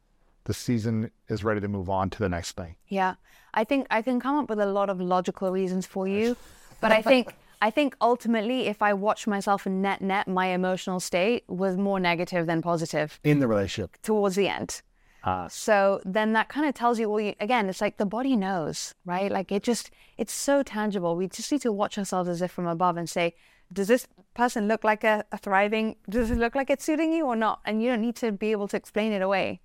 the 0.45 0.55
season 0.55 1.11
is 1.29 1.45
ready 1.45 1.61
to 1.61 1.69
move 1.69 1.91
on 1.91 2.09
to 2.11 2.19
the 2.19 2.29
next 2.29 2.53
thing? 2.53 2.77
Yeah, 2.89 3.15
I 3.55 3.65
think 3.65 3.87
I 3.91 4.03
can 4.03 4.19
come 4.21 4.39
up 4.39 4.49
with 4.49 4.61
a 4.61 4.67
lot 4.67 4.89
of 4.91 5.01
logical 5.01 5.51
reasons 5.51 5.85
for 5.87 6.09
you, 6.09 6.37
but 6.81 6.93
I 6.93 7.03
think 7.03 7.35
I 7.61 7.71
think 7.71 7.97
ultimately, 8.01 8.69
if 8.69 8.83
I 8.83 8.95
watch 8.95 9.27
myself 9.27 9.67
in 9.67 9.83
net 9.83 10.01
net, 10.01 10.29
my 10.29 10.47
emotional 10.47 11.01
state 11.01 11.43
was 11.49 11.77
more 11.77 11.99
negative 11.99 12.47
than 12.47 12.63
positive 12.63 13.19
In 13.25 13.41
the 13.41 13.49
relationship. 13.49 13.97
towards 14.03 14.37
the 14.37 14.49
end. 14.49 14.81
Ah. 15.25 15.49
So 15.49 16.01
then 16.05 16.33
that 16.35 16.49
kind 16.49 16.69
of 16.69 16.75
tells 16.75 17.01
you, 17.01 17.11
well, 17.11 17.21
you, 17.21 17.35
again, 17.41 17.69
it's 17.69 17.81
like 17.81 17.97
the 17.97 18.07
body 18.07 18.37
knows, 18.37 18.95
right? 19.05 19.29
Like 19.33 19.51
it 19.51 19.65
just, 19.65 19.91
it's 20.17 20.33
so 20.33 20.63
tangible. 20.63 21.17
We 21.17 21.27
just 21.27 21.51
need 21.51 21.63
to 21.63 21.73
watch 21.73 21.99
ourselves 21.99 22.29
as 22.29 22.41
if 22.41 22.53
from 22.53 22.69
above 22.69 22.97
and 22.97 23.11
say, 23.11 23.35
does 23.73 23.89
this 23.89 24.07
person 24.39 24.69
look 24.69 24.85
like 24.85 25.05
a, 25.05 25.25
a 25.33 25.37
thriving, 25.37 25.97
does 26.09 26.31
it 26.31 26.39
look 26.39 26.55
like 26.55 26.71
it's 26.71 26.85
suiting 26.85 27.13
you 27.13 27.27
or 27.27 27.37
not? 27.37 27.61
And 27.65 27.83
you 27.83 27.91
don't 27.91 28.01
need 28.01 28.17
to 28.17 28.33
be 28.33 28.53
able 28.53 28.69
to 28.69 28.77
explain 28.77 29.13
it 29.13 29.21
away. 29.21 29.61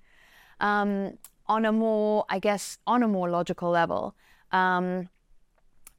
Um, 0.60 1.20
on 1.48 1.64
a 1.66 1.72
more, 1.72 2.26
I 2.28 2.40
guess, 2.40 2.80
on 2.88 3.04
a 3.04 3.08
more 3.08 3.30
logical 3.30 3.70
level, 3.70 4.16
um, 4.52 5.10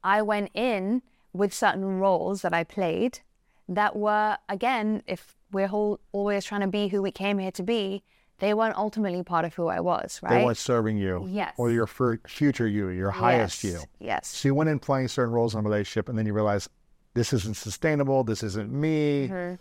I 0.02 0.22
went 0.22 0.50
in 0.54 1.02
with 1.32 1.54
certain 1.54 1.84
roles 2.00 2.42
that 2.42 2.52
I 2.52 2.64
played 2.64 3.20
that 3.68 3.96
were, 3.96 4.36
again, 4.48 5.02
if 5.06 5.36
we're 5.52 5.68
whole, 5.68 6.00
always 6.12 6.44
trying 6.44 6.62
to 6.62 6.66
be 6.66 6.88
who 6.88 7.00
we 7.00 7.10
came 7.10 7.38
here 7.38 7.52
to 7.52 7.62
be, 7.62 8.02
they 8.40 8.52
weren't 8.52 8.76
ultimately 8.76 9.22
part 9.22 9.44
of 9.44 9.54
who 9.54 9.68
I 9.68 9.80
was, 9.80 10.18
right? 10.22 10.38
They 10.38 10.44
weren't 10.44 10.58
serving 10.58 10.98
you. 10.98 11.26
Yes. 11.30 11.54
Or 11.56 11.70
your 11.70 11.86
future 11.86 12.66
you, 12.66 12.88
your 12.88 13.12
highest 13.12 13.62
you. 13.62 13.70
Yes, 13.70 13.86
Yes. 14.00 14.28
So 14.28 14.48
you 14.48 14.54
went 14.54 14.70
in 14.70 14.80
playing 14.80 15.08
certain 15.08 15.32
roles 15.32 15.54
in 15.54 15.60
a 15.60 15.62
relationship, 15.62 16.08
and 16.08 16.18
then 16.18 16.26
you 16.26 16.32
realize 16.32 16.68
this 17.14 17.32
isn't 17.32 17.56
sustainable. 17.56 18.24
This 18.24 18.42
isn't 18.42 18.70
me. 18.72 19.28
Mm-hmm. 19.28 19.54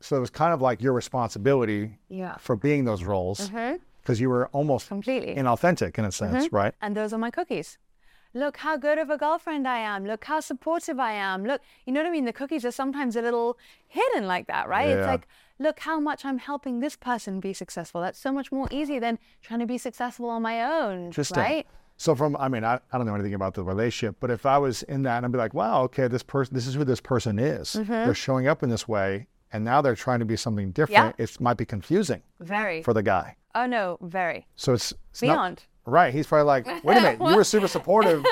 So 0.00 0.16
it 0.16 0.20
was 0.20 0.30
kind 0.30 0.52
of 0.52 0.60
like 0.60 0.82
your 0.82 0.92
responsibility 0.92 1.98
Yeah. 2.08 2.36
for 2.38 2.56
being 2.56 2.84
those 2.84 3.04
roles 3.04 3.50
because 4.02 4.20
you 4.20 4.28
were 4.28 4.48
almost 4.48 4.88
Completely. 4.88 5.34
inauthentic 5.36 5.96
in 5.98 6.04
a 6.04 6.12
sense, 6.12 6.52
right? 6.52 6.74
and 6.80 6.96
those 6.96 7.12
are 7.12 7.18
my 7.18 7.30
cookies. 7.30 7.78
Look 8.34 8.56
how 8.58 8.76
good 8.78 8.96
of 8.98 9.10
a 9.10 9.18
girlfriend 9.18 9.68
I 9.68 9.78
am. 9.78 10.06
Look 10.06 10.24
how 10.24 10.40
supportive 10.40 10.98
I 10.98 11.12
am. 11.12 11.44
Look, 11.44 11.60
you 11.84 11.92
know 11.92 12.00
what 12.00 12.08
I 12.08 12.10
mean? 12.10 12.24
The 12.24 12.32
cookies 12.32 12.64
are 12.64 12.70
sometimes 12.70 13.14
a 13.14 13.20
little 13.22 13.58
hidden 13.86 14.26
like 14.26 14.46
that, 14.46 14.68
right? 14.70 14.88
It's 14.88 15.06
like, 15.06 15.28
look 15.58 15.80
how 15.80 16.00
much 16.00 16.24
I'm 16.24 16.38
helping 16.38 16.80
this 16.80 16.96
person 16.96 17.40
be 17.40 17.52
successful. 17.52 18.00
That's 18.00 18.18
so 18.18 18.32
much 18.32 18.50
more 18.50 18.68
easy 18.70 18.98
than 18.98 19.18
trying 19.42 19.60
to 19.60 19.66
be 19.66 19.76
successful 19.76 20.30
on 20.30 20.40
my 20.42 20.62
own, 20.64 21.06
Interesting. 21.06 21.38
right? 21.42 21.66
So 22.02 22.16
from, 22.16 22.36
I 22.36 22.48
mean, 22.48 22.64
I, 22.64 22.80
I 22.92 22.98
don't 22.98 23.06
know 23.06 23.14
anything 23.14 23.34
about 23.34 23.54
the 23.54 23.62
relationship, 23.62 24.16
but 24.18 24.28
if 24.28 24.44
I 24.44 24.58
was 24.58 24.82
in 24.82 25.04
that, 25.04 25.18
and 25.18 25.26
I'd 25.26 25.30
be 25.30 25.38
like, 25.38 25.54
wow, 25.54 25.82
okay, 25.84 26.08
this 26.08 26.24
person, 26.24 26.52
this 26.52 26.66
is 26.66 26.74
who 26.74 26.82
this 26.84 27.00
person 27.00 27.38
is. 27.38 27.74
Mm-hmm. 27.74 27.92
They're 27.92 28.12
showing 28.12 28.48
up 28.48 28.64
in 28.64 28.70
this 28.70 28.88
way, 28.88 29.28
and 29.52 29.64
now 29.64 29.80
they're 29.80 29.94
trying 29.94 30.18
to 30.18 30.24
be 30.24 30.34
something 30.36 30.72
different. 30.72 31.14
Yeah. 31.16 31.22
It 31.22 31.40
might 31.40 31.56
be 31.58 31.64
confusing 31.64 32.20
Very. 32.40 32.82
for 32.82 32.92
the 32.92 33.04
guy. 33.04 33.36
oh 33.54 33.66
no, 33.66 33.98
very. 34.02 34.48
So 34.56 34.72
it's, 34.72 34.92
it's 35.12 35.22
not- 35.22 35.34
Beyond. 35.34 35.62
Right. 35.86 36.12
He's 36.12 36.26
probably 36.26 36.46
like, 36.46 36.66
wait 36.84 36.96
a 36.98 37.00
minute, 37.02 37.20
you 37.20 37.36
were 37.36 37.44
super 37.44 37.68
supportive, 37.78 38.24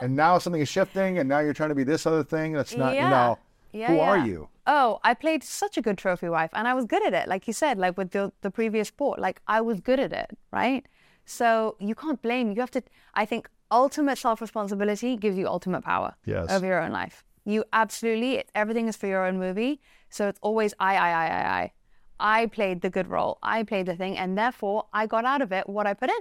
and 0.00 0.14
now 0.14 0.38
something 0.38 0.62
is 0.62 0.68
shifting, 0.68 1.18
and 1.18 1.28
now 1.28 1.40
you're 1.40 1.54
trying 1.54 1.70
to 1.70 1.74
be 1.74 1.82
this 1.82 2.06
other 2.06 2.22
thing. 2.22 2.52
That's 2.52 2.76
not, 2.76 2.92
you 2.92 3.00
Yeah. 3.00 3.10
know, 3.10 3.38
Yeah, 3.72 3.88
who 3.88 3.98
are 3.98 4.18
you? 4.18 4.48
Oh, 4.68 5.00
I 5.02 5.14
played 5.14 5.42
such 5.42 5.76
a 5.76 5.82
good 5.82 5.98
trophy 5.98 6.28
wife 6.28 6.50
and 6.52 6.68
I 6.68 6.74
was 6.74 6.84
good 6.84 7.04
at 7.04 7.14
it. 7.14 7.26
Like 7.28 7.48
you 7.48 7.52
said, 7.52 7.78
like 7.78 7.96
with 7.96 8.10
the, 8.12 8.32
the 8.42 8.50
previous 8.50 8.88
sport, 8.88 9.18
like 9.20 9.40
I 9.48 9.60
was 9.60 9.80
good 9.80 9.98
at 10.00 10.12
it, 10.12 10.36
right? 10.52 10.86
So 11.26 11.76
you 11.78 11.94
can't 11.94 12.20
blame. 12.22 12.52
You 12.52 12.60
have 12.60 12.70
to, 12.70 12.82
I 13.14 13.26
think 13.26 13.48
ultimate 13.70 14.16
self 14.16 14.40
responsibility 14.40 15.16
gives 15.16 15.36
you 15.36 15.46
ultimate 15.48 15.82
power 15.82 16.14
Yes. 16.24 16.50
over 16.50 16.64
your 16.64 16.80
own 16.80 16.92
life. 16.92 17.24
You 17.44 17.64
absolutely, 17.72 18.44
everything 18.54 18.88
is 18.88 18.96
for 18.96 19.06
your 19.06 19.26
own 19.26 19.38
movie. 19.38 19.80
So 20.08 20.28
it's 20.28 20.38
always 20.42 20.72
I, 20.80 20.96
I, 20.96 21.10
I, 21.10 21.26
I, 21.26 21.60
I. 21.60 21.72
I 22.18 22.46
played 22.46 22.80
the 22.80 22.88
good 22.88 23.08
role. 23.08 23.38
I 23.42 23.62
played 23.62 23.86
the 23.86 23.94
thing. 23.96 24.16
And 24.16 24.38
therefore 24.38 24.86
I 24.92 25.06
got 25.06 25.24
out 25.26 25.42
of 25.42 25.52
it 25.52 25.68
what 25.68 25.86
I 25.86 25.92
put 25.94 26.08
in. 26.10 26.16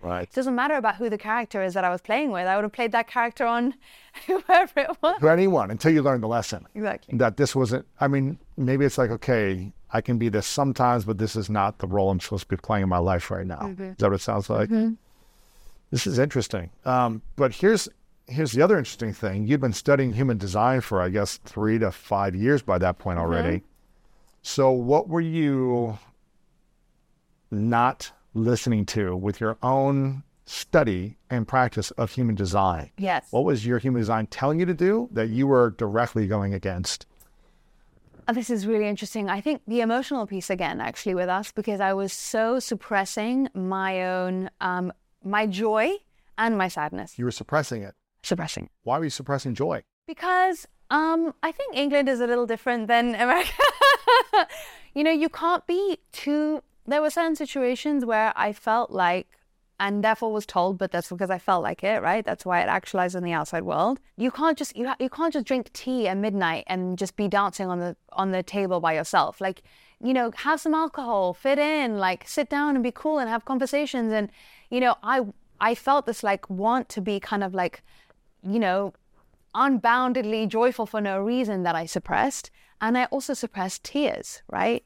Right. 0.00 0.24
It 0.24 0.32
doesn't 0.34 0.54
matter 0.54 0.74
about 0.74 0.96
who 0.96 1.08
the 1.10 1.18
character 1.18 1.62
is 1.62 1.74
that 1.74 1.84
I 1.84 1.90
was 1.90 2.00
playing 2.00 2.30
with. 2.30 2.46
I 2.46 2.54
would 2.56 2.62
have 2.64 2.72
played 2.72 2.92
that 2.92 3.08
character 3.08 3.46
on 3.46 3.74
whoever 4.26 4.80
it 4.80 4.90
was. 5.02 5.18
To 5.20 5.28
anyone 5.28 5.70
until 5.70 5.92
you 5.92 6.02
learn 6.02 6.20
the 6.20 6.28
lesson. 6.28 6.66
Exactly. 6.74 7.16
That 7.18 7.36
this 7.36 7.56
wasn't, 7.56 7.86
I 8.00 8.06
mean, 8.08 8.38
maybe 8.56 8.84
it's 8.84 8.98
like, 8.98 9.10
okay, 9.10 9.72
I 9.92 10.00
can 10.00 10.18
be 10.18 10.28
this 10.28 10.46
sometimes, 10.46 11.04
but 11.04 11.18
this 11.18 11.34
is 11.36 11.48
not 11.48 11.78
the 11.78 11.86
role 11.86 12.10
I'm 12.10 12.20
supposed 12.20 12.44
to 12.44 12.48
be 12.48 12.56
playing 12.56 12.82
in 12.82 12.88
my 12.88 12.98
life 12.98 13.30
right 13.30 13.46
now. 13.46 13.60
Mm-hmm. 13.60 13.82
Is 13.82 13.96
that 13.96 14.06
what 14.06 14.14
it 14.14 14.20
sounds 14.20 14.50
like? 14.50 14.68
Mm-hmm. 14.68 14.94
This 15.90 16.06
is 16.06 16.18
interesting. 16.18 16.70
Um, 16.84 17.22
but 17.36 17.54
here's 17.54 17.88
here's 18.26 18.52
the 18.52 18.62
other 18.62 18.76
interesting 18.76 19.12
thing. 19.12 19.46
You've 19.46 19.60
been 19.60 19.72
studying 19.72 20.12
human 20.12 20.36
design 20.36 20.82
for, 20.82 21.00
I 21.00 21.08
guess, 21.08 21.38
three 21.38 21.78
to 21.78 21.90
five 21.90 22.34
years 22.34 22.60
by 22.60 22.78
that 22.78 22.98
point 22.98 23.18
mm-hmm. 23.18 23.26
already. 23.26 23.62
So 24.42 24.70
what 24.70 25.08
were 25.08 25.20
you 25.20 25.98
not 27.50 28.12
listening 28.34 28.84
to 28.86 29.16
with 29.16 29.40
your 29.40 29.56
own 29.62 30.22
study 30.44 31.16
and 31.30 31.46
practice 31.46 31.90
of 31.92 32.12
human 32.12 32.34
design? 32.34 32.90
Yes. 32.98 33.26
What 33.30 33.44
was 33.44 33.66
your 33.66 33.78
human 33.78 34.00
design 34.00 34.26
telling 34.26 34.60
you 34.60 34.66
to 34.66 34.74
do 34.74 35.08
that 35.12 35.28
you 35.28 35.46
were 35.46 35.70
directly 35.70 36.26
going 36.26 36.54
against? 36.54 37.06
Oh, 38.28 38.34
This 38.34 38.50
is 38.50 38.66
really 38.66 38.86
interesting. 38.86 39.30
I 39.30 39.40
think 39.40 39.62
the 39.66 39.80
emotional 39.80 40.26
piece 40.26 40.50
again, 40.50 40.82
actually, 40.82 41.14
with 41.14 41.30
us, 41.30 41.50
because 41.50 41.80
I 41.80 41.94
was 41.94 42.12
so 42.12 42.58
suppressing 42.58 43.48
my 43.54 44.04
own, 44.04 44.50
um, 44.60 44.92
my 45.24 45.46
joy 45.46 45.92
and 46.36 46.58
my 46.58 46.68
sadness. 46.68 47.18
You 47.18 47.24
were 47.24 47.30
suppressing 47.30 47.82
it. 47.82 47.94
Suppressing. 48.22 48.68
Why 48.82 48.98
were 48.98 49.04
you 49.04 49.10
suppressing 49.10 49.54
joy? 49.54 49.82
Because 50.06 50.66
um, 50.90 51.32
I 51.42 51.52
think 51.52 51.74
England 51.74 52.06
is 52.08 52.20
a 52.20 52.26
little 52.26 52.44
different 52.44 52.86
than 52.86 53.14
America. 53.24 53.50
you 54.94 55.02
know, 55.02 55.10
you 55.10 55.30
can't 55.30 55.66
be 55.66 55.96
too. 56.12 56.62
There 56.86 57.00
were 57.00 57.10
certain 57.10 57.34
situations 57.36 58.04
where 58.04 58.34
I 58.36 58.52
felt 58.52 58.90
like, 58.90 59.37
and 59.80 60.02
therefore 60.02 60.32
was 60.32 60.46
told, 60.46 60.76
but 60.76 60.90
that's 60.90 61.08
because 61.08 61.30
I 61.30 61.38
felt 61.38 61.62
like 61.62 61.84
it, 61.84 62.02
right? 62.02 62.24
That's 62.24 62.44
why 62.44 62.60
it 62.60 62.68
actualized 62.68 63.14
in 63.14 63.22
the 63.22 63.32
outside 63.32 63.62
world. 63.62 64.00
You 64.16 64.30
can't 64.30 64.58
just 64.58 64.76
you 64.76 64.88
ha- 64.88 64.96
you 64.98 65.08
can't 65.08 65.32
just 65.32 65.46
drink 65.46 65.72
tea 65.72 66.08
at 66.08 66.16
midnight 66.16 66.64
and 66.66 66.98
just 66.98 67.16
be 67.16 67.28
dancing 67.28 67.68
on 67.68 67.78
the 67.78 67.96
on 68.12 68.32
the 68.32 68.42
table 68.42 68.80
by 68.80 68.94
yourself. 68.94 69.40
Like, 69.40 69.62
you 70.02 70.12
know, 70.12 70.32
have 70.36 70.60
some 70.60 70.74
alcohol, 70.74 71.32
fit 71.32 71.58
in, 71.58 71.98
like 71.98 72.26
sit 72.26 72.48
down 72.48 72.74
and 72.74 72.82
be 72.82 72.90
cool 72.90 73.18
and 73.18 73.28
have 73.28 73.44
conversations. 73.44 74.12
And 74.12 74.30
you 74.70 74.80
know, 74.80 74.96
I 75.02 75.26
I 75.60 75.74
felt 75.74 76.06
this 76.06 76.22
like 76.22 76.48
want 76.50 76.88
to 76.90 77.00
be 77.00 77.20
kind 77.20 77.44
of 77.44 77.54
like, 77.54 77.82
you 78.42 78.58
know, 78.58 78.94
unboundedly 79.54 80.48
joyful 80.48 80.86
for 80.86 81.00
no 81.00 81.20
reason 81.20 81.62
that 81.62 81.76
I 81.76 81.86
suppressed. 81.86 82.50
And 82.80 82.98
I 82.98 83.04
also 83.06 83.34
suppressed 83.34 83.84
tears, 83.84 84.42
right? 84.48 84.84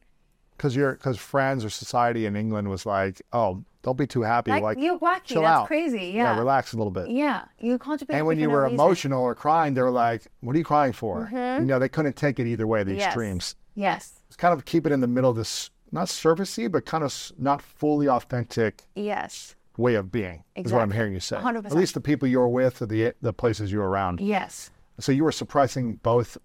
Because 0.56 0.76
your 0.76 0.92
because 0.92 1.16
friends 1.18 1.64
or 1.64 1.70
society 1.70 2.26
in 2.26 2.36
England 2.36 2.68
was 2.68 2.84
like, 2.84 3.22
oh, 3.32 3.64
don't 3.82 3.96
be 3.98 4.06
too 4.06 4.22
happy. 4.22 4.50
Like, 4.52 4.62
Like, 4.62 4.78
you're 4.78 4.98
wacky. 4.98 5.24
chill 5.24 5.42
That's 5.42 5.60
out. 5.60 5.66
crazy. 5.66 6.06
Yeah. 6.14 6.32
yeah. 6.34 6.38
relax 6.38 6.72
a 6.72 6.76
little 6.76 6.90
bit. 6.92 7.08
Yeah. 7.10 7.44
You 7.58 7.78
can't 7.78 8.02
And 8.08 8.26
when 8.26 8.38
you 8.38 8.48
were 8.48 8.62
reason. 8.62 8.74
emotional 8.74 9.22
or 9.22 9.34
crying, 9.34 9.74
they 9.74 9.82
were 9.82 9.90
like, 9.90 10.26
"What 10.40 10.54
are 10.54 10.58
you 10.58 10.64
crying 10.64 10.92
for?" 10.92 11.28
You 11.32 11.64
know, 11.66 11.78
they 11.78 11.88
couldn't 11.88 12.16
take 12.16 12.38
it 12.38 12.46
either 12.46 12.66
way. 12.66 12.82
The 12.84 12.92
Mm-hmm. 12.92 12.98
Yes. 12.98 13.06
extremes. 13.06 13.56
Yes. 13.74 14.20
It's 14.28 14.36
kind 14.36 14.54
of 14.54 14.64
keep 14.64 14.86
it 14.86 14.92
in 14.92 15.00
the 15.00 15.06
middle 15.08 15.30
of 15.30 15.36
this, 15.36 15.70
not 15.90 16.08
surfacey, 16.08 16.70
but 16.70 16.86
kind 16.86 17.02
of 17.04 17.32
not 17.38 17.60
fully 17.62 18.08
authentic 18.08 18.82
Yes. 18.94 19.56
way 19.76 19.94
of 19.94 20.12
being. 20.12 20.44
Is 20.54 20.72
what 20.72 20.82
I'm 20.82 20.90
hearing 20.92 21.12
you 21.12 21.20
say. 21.20 21.36
100%. 21.36 21.66
At 21.66 21.72
least 21.74 21.94
the 21.94 22.00
people 22.00 22.28
you 22.28 22.38
were 22.38 22.48
with, 22.48 22.80
or 22.82 22.86
the 22.86 23.14
the 23.20 23.32
places 23.32 23.72
you 23.72 23.78
were 23.78 23.88
around. 23.88 24.20
Yes. 24.20 24.70
So 25.00 25.10
you 25.12 25.24
were 25.24 25.32
suppressing 25.32 25.96
both 25.96 26.36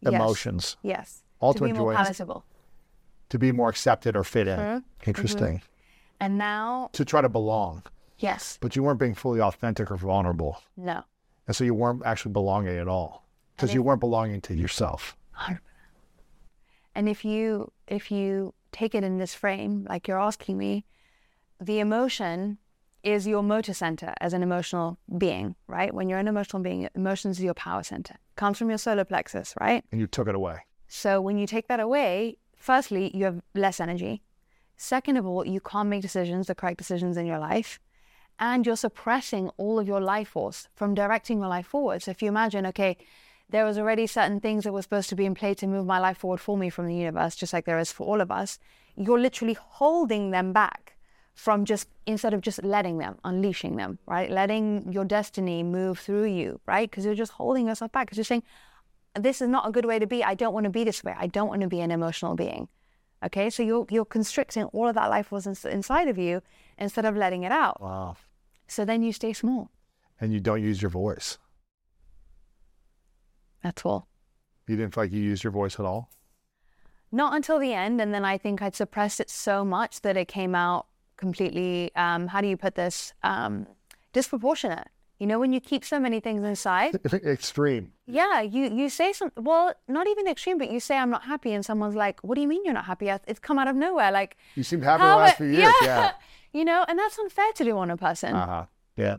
Yes. 0.00 0.14
emotions. 0.14 0.76
Yes. 0.82 1.22
Ultimate 1.42 1.68
to 1.68 1.74
be 1.74 1.78
more 1.80 1.94
palatable. 1.94 2.44
to 3.28 3.38
be 3.38 3.52
more 3.52 3.68
accepted 3.68 4.16
or 4.16 4.24
fit 4.24 4.48
in. 4.48 4.58
Mm-hmm. 4.58 5.08
Interesting. 5.08 5.62
And 6.20 6.36
now, 6.38 6.90
To 6.92 7.04
try 7.04 7.20
to 7.22 7.28
belong, 7.28 7.82
yes, 8.18 8.58
but 8.60 8.76
you 8.76 8.82
weren't 8.82 9.00
being 9.00 9.14
fully 9.14 9.40
authentic 9.40 9.90
or 9.90 9.96
vulnerable. 9.96 10.62
no. 10.76 11.02
And 11.46 11.56
so 11.56 11.64
you 11.64 11.74
weren't 11.74 12.02
actually 12.06 12.32
belonging 12.32 12.76
at 12.78 12.86
all 12.86 13.26
because 13.56 13.74
you 13.74 13.82
weren't 13.82 13.98
belonging 14.00 14.40
to 14.42 14.54
yourself. 14.54 15.16
100%. 15.36 15.58
And 16.94 17.08
if 17.08 17.24
you 17.24 17.72
if 17.88 18.10
you 18.12 18.54
take 18.72 18.94
it 18.94 19.02
in 19.02 19.18
this 19.18 19.34
frame, 19.34 19.86
like 19.88 20.06
you're 20.06 20.20
asking 20.20 20.58
me, 20.58 20.84
the 21.60 21.80
emotion 21.80 22.58
is 23.02 23.26
your 23.26 23.42
motor 23.42 23.72
center 23.74 24.12
as 24.20 24.32
an 24.32 24.42
emotional 24.42 24.98
being, 25.18 25.56
right? 25.66 25.92
When 25.92 26.08
you're 26.08 26.18
an 26.18 26.28
emotional 26.28 26.62
being, 26.62 26.88
emotions 26.94 27.38
is 27.38 27.44
your 27.44 27.54
power 27.54 27.82
center. 27.82 28.16
Comes 28.36 28.58
from 28.58 28.68
your 28.68 28.78
solar 28.78 29.04
plexus, 29.04 29.54
right? 29.60 29.82
And 29.90 30.00
you 30.00 30.06
took 30.06 30.28
it 30.28 30.34
away. 30.34 30.58
So 30.86 31.20
when 31.20 31.38
you 31.38 31.46
take 31.46 31.66
that 31.68 31.80
away, 31.80 32.36
firstly, 32.56 33.10
you 33.16 33.24
have 33.24 33.40
less 33.54 33.80
energy. 33.80 34.22
Second 34.82 35.18
of 35.18 35.26
all, 35.26 35.46
you 35.46 35.60
can't 35.60 35.90
make 35.90 36.00
decisions, 36.00 36.46
the 36.46 36.54
correct 36.54 36.78
decisions 36.78 37.18
in 37.18 37.26
your 37.26 37.38
life. 37.38 37.78
And 38.38 38.64
you're 38.64 38.76
suppressing 38.76 39.50
all 39.58 39.78
of 39.78 39.86
your 39.86 40.00
life 40.00 40.28
force 40.28 40.68
from 40.74 40.94
directing 40.94 41.40
your 41.40 41.48
life 41.48 41.66
forward. 41.66 42.02
So 42.02 42.12
if 42.12 42.22
you 42.22 42.28
imagine, 42.28 42.64
okay, 42.64 42.96
there 43.50 43.66
was 43.66 43.76
already 43.76 44.06
certain 44.06 44.40
things 44.40 44.64
that 44.64 44.72
were 44.72 44.80
supposed 44.80 45.10
to 45.10 45.14
be 45.14 45.26
in 45.26 45.34
play 45.34 45.52
to 45.52 45.66
move 45.66 45.84
my 45.84 45.98
life 45.98 46.16
forward 46.16 46.40
for 46.40 46.56
me 46.56 46.70
from 46.70 46.86
the 46.86 46.94
universe, 46.94 47.36
just 47.36 47.52
like 47.52 47.66
there 47.66 47.78
is 47.78 47.92
for 47.92 48.06
all 48.06 48.22
of 48.22 48.30
us, 48.30 48.58
you're 48.96 49.20
literally 49.20 49.52
holding 49.60 50.30
them 50.30 50.54
back 50.54 50.96
from 51.34 51.66
just 51.66 51.86
instead 52.06 52.32
of 52.32 52.40
just 52.40 52.64
letting 52.64 52.96
them, 52.96 53.18
unleashing 53.22 53.76
them, 53.76 53.98
right? 54.06 54.30
Letting 54.30 54.90
your 54.90 55.04
destiny 55.04 55.62
move 55.62 55.98
through 55.98 56.28
you, 56.28 56.58
right? 56.64 56.90
Because 56.90 57.04
you're 57.04 57.14
just 57.14 57.32
holding 57.32 57.66
yourself 57.66 57.92
back 57.92 58.06
because 58.06 58.16
you're 58.16 58.24
saying, 58.24 58.44
this 59.14 59.42
is 59.42 59.48
not 59.48 59.68
a 59.68 59.72
good 59.72 59.84
way 59.84 59.98
to 59.98 60.06
be. 60.06 60.24
I 60.24 60.34
don't 60.34 60.54
want 60.54 60.64
to 60.64 60.70
be 60.70 60.84
this 60.84 61.04
way. 61.04 61.14
I 61.18 61.26
don't 61.26 61.48
want 61.48 61.60
to 61.60 61.68
be 61.68 61.82
an 61.82 61.90
emotional 61.90 62.34
being. 62.34 62.68
Okay, 63.24 63.50
so 63.50 63.62
you're 63.62 63.86
you're 63.90 64.04
constricting 64.04 64.64
all 64.64 64.88
of 64.88 64.94
that 64.94 65.10
life 65.10 65.26
force 65.26 65.46
ins- 65.46 65.64
inside 65.64 66.08
of 66.08 66.16
you 66.18 66.42
instead 66.78 67.04
of 67.04 67.16
letting 67.16 67.42
it 67.42 67.52
out. 67.52 67.80
Wow. 67.80 68.16
So 68.66 68.84
then 68.84 69.02
you 69.02 69.12
stay 69.12 69.32
small. 69.32 69.70
And 70.20 70.32
you 70.32 70.40
don't 70.40 70.62
use 70.62 70.80
your 70.80 70.90
voice. 70.90 71.38
That's 73.62 73.84
all. 73.84 74.08
You 74.66 74.76
didn't 74.76 74.94
feel 74.94 75.04
like 75.04 75.12
you 75.12 75.20
used 75.20 75.44
your 75.44 75.50
voice 75.50 75.78
at 75.78 75.84
all? 75.84 76.10
Not 77.12 77.34
until 77.34 77.58
the 77.58 77.72
end, 77.72 78.00
and 78.00 78.14
then 78.14 78.24
I 78.24 78.38
think 78.38 78.62
I'd 78.62 78.76
suppressed 78.76 79.20
it 79.20 79.28
so 79.28 79.64
much 79.64 80.02
that 80.02 80.16
it 80.16 80.28
came 80.28 80.54
out 80.54 80.86
completely. 81.16 81.90
Um, 81.96 82.28
how 82.28 82.40
do 82.40 82.46
you 82.46 82.56
put 82.56 82.76
this? 82.76 83.12
Um, 83.22 83.66
disproportionate. 84.12 84.88
You 85.20 85.26
know, 85.28 85.38
when 85.38 85.52
you 85.52 85.60
keep 85.60 85.84
so 85.84 86.00
many 86.00 86.18
things 86.18 86.42
inside, 86.42 86.98
Extreme. 87.36 87.92
yeah, 88.06 88.40
you 88.40 88.62
you 88.80 88.88
say 88.88 89.12
some. 89.12 89.30
Well, 89.36 89.74
not 89.86 90.06
even 90.08 90.26
extreme, 90.26 90.56
but 90.58 90.70
you 90.72 90.80
say 90.80 90.96
I'm 90.96 91.10
not 91.10 91.24
happy, 91.24 91.52
and 91.52 91.62
someone's 91.64 91.94
like, 91.94 92.18
"What 92.26 92.34
do 92.36 92.40
you 92.40 92.48
mean 92.48 92.62
you're 92.64 92.74
not 92.82 92.86
happy?" 92.86 93.08
It's 93.30 93.38
come 93.38 93.58
out 93.58 93.68
of 93.68 93.76
nowhere. 93.76 94.10
Like 94.10 94.36
You 94.56 94.64
seemed 94.64 94.82
happy 94.82 95.02
the 95.04 95.16
last 95.22 95.36
few 95.36 95.46
years. 95.46 95.74
Yeah. 95.82 96.12
you 96.58 96.64
know, 96.64 96.84
and 96.88 96.98
that's 96.98 97.18
unfair 97.18 97.52
to 97.58 97.64
do 97.64 97.76
on 97.76 97.90
a 97.90 97.96
person. 97.96 98.34
Uh 98.34 98.46
huh. 98.46 98.64
Yeah. 98.96 99.16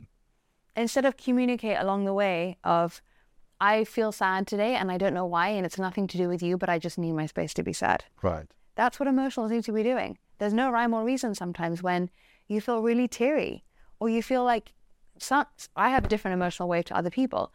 instead 0.76 1.06
of 1.06 1.18
communicate 1.18 1.78
along 1.80 2.06
the 2.06 2.14
way 2.14 2.58
of 2.64 3.02
i 3.60 3.84
feel 3.84 4.12
sad 4.12 4.48
today 4.48 4.74
and 4.76 4.92
i 4.92 4.98
don't 4.98 5.14
know 5.20 5.26
why 5.26 5.48
and 5.50 5.66
it's 5.68 5.78
nothing 5.88 6.08
to 6.08 6.18
do 6.18 6.28
with 6.34 6.42
you 6.48 6.58
but 6.58 6.70
i 6.70 6.78
just 6.80 6.98
need 6.98 7.12
my 7.14 7.26
space 7.26 7.54
to 7.54 7.64
be 7.64 7.74
sad 7.74 8.00
Right. 8.22 8.48
that's 8.76 9.00
what 9.00 9.10
emotionals 9.10 9.50
need 9.52 9.64
to 9.66 9.74
be 9.80 9.84
doing 9.84 10.18
there's 10.40 10.54
no 10.54 10.72
rhyme 10.72 10.94
or 10.94 11.04
reason 11.04 11.36
sometimes 11.36 11.84
when 11.84 12.10
you 12.48 12.62
feel 12.62 12.80
really 12.82 13.08
teary 13.08 13.64
or 14.00 14.08
you 14.10 14.22
feel 14.24 14.44
like 14.54 14.74
some, 15.18 15.46
i 15.76 15.90
have 15.90 16.06
a 16.06 16.08
different 16.08 16.34
emotional 16.34 16.68
wave 16.70 16.86
to 16.86 16.96
other 16.96 17.10
people 17.10 17.52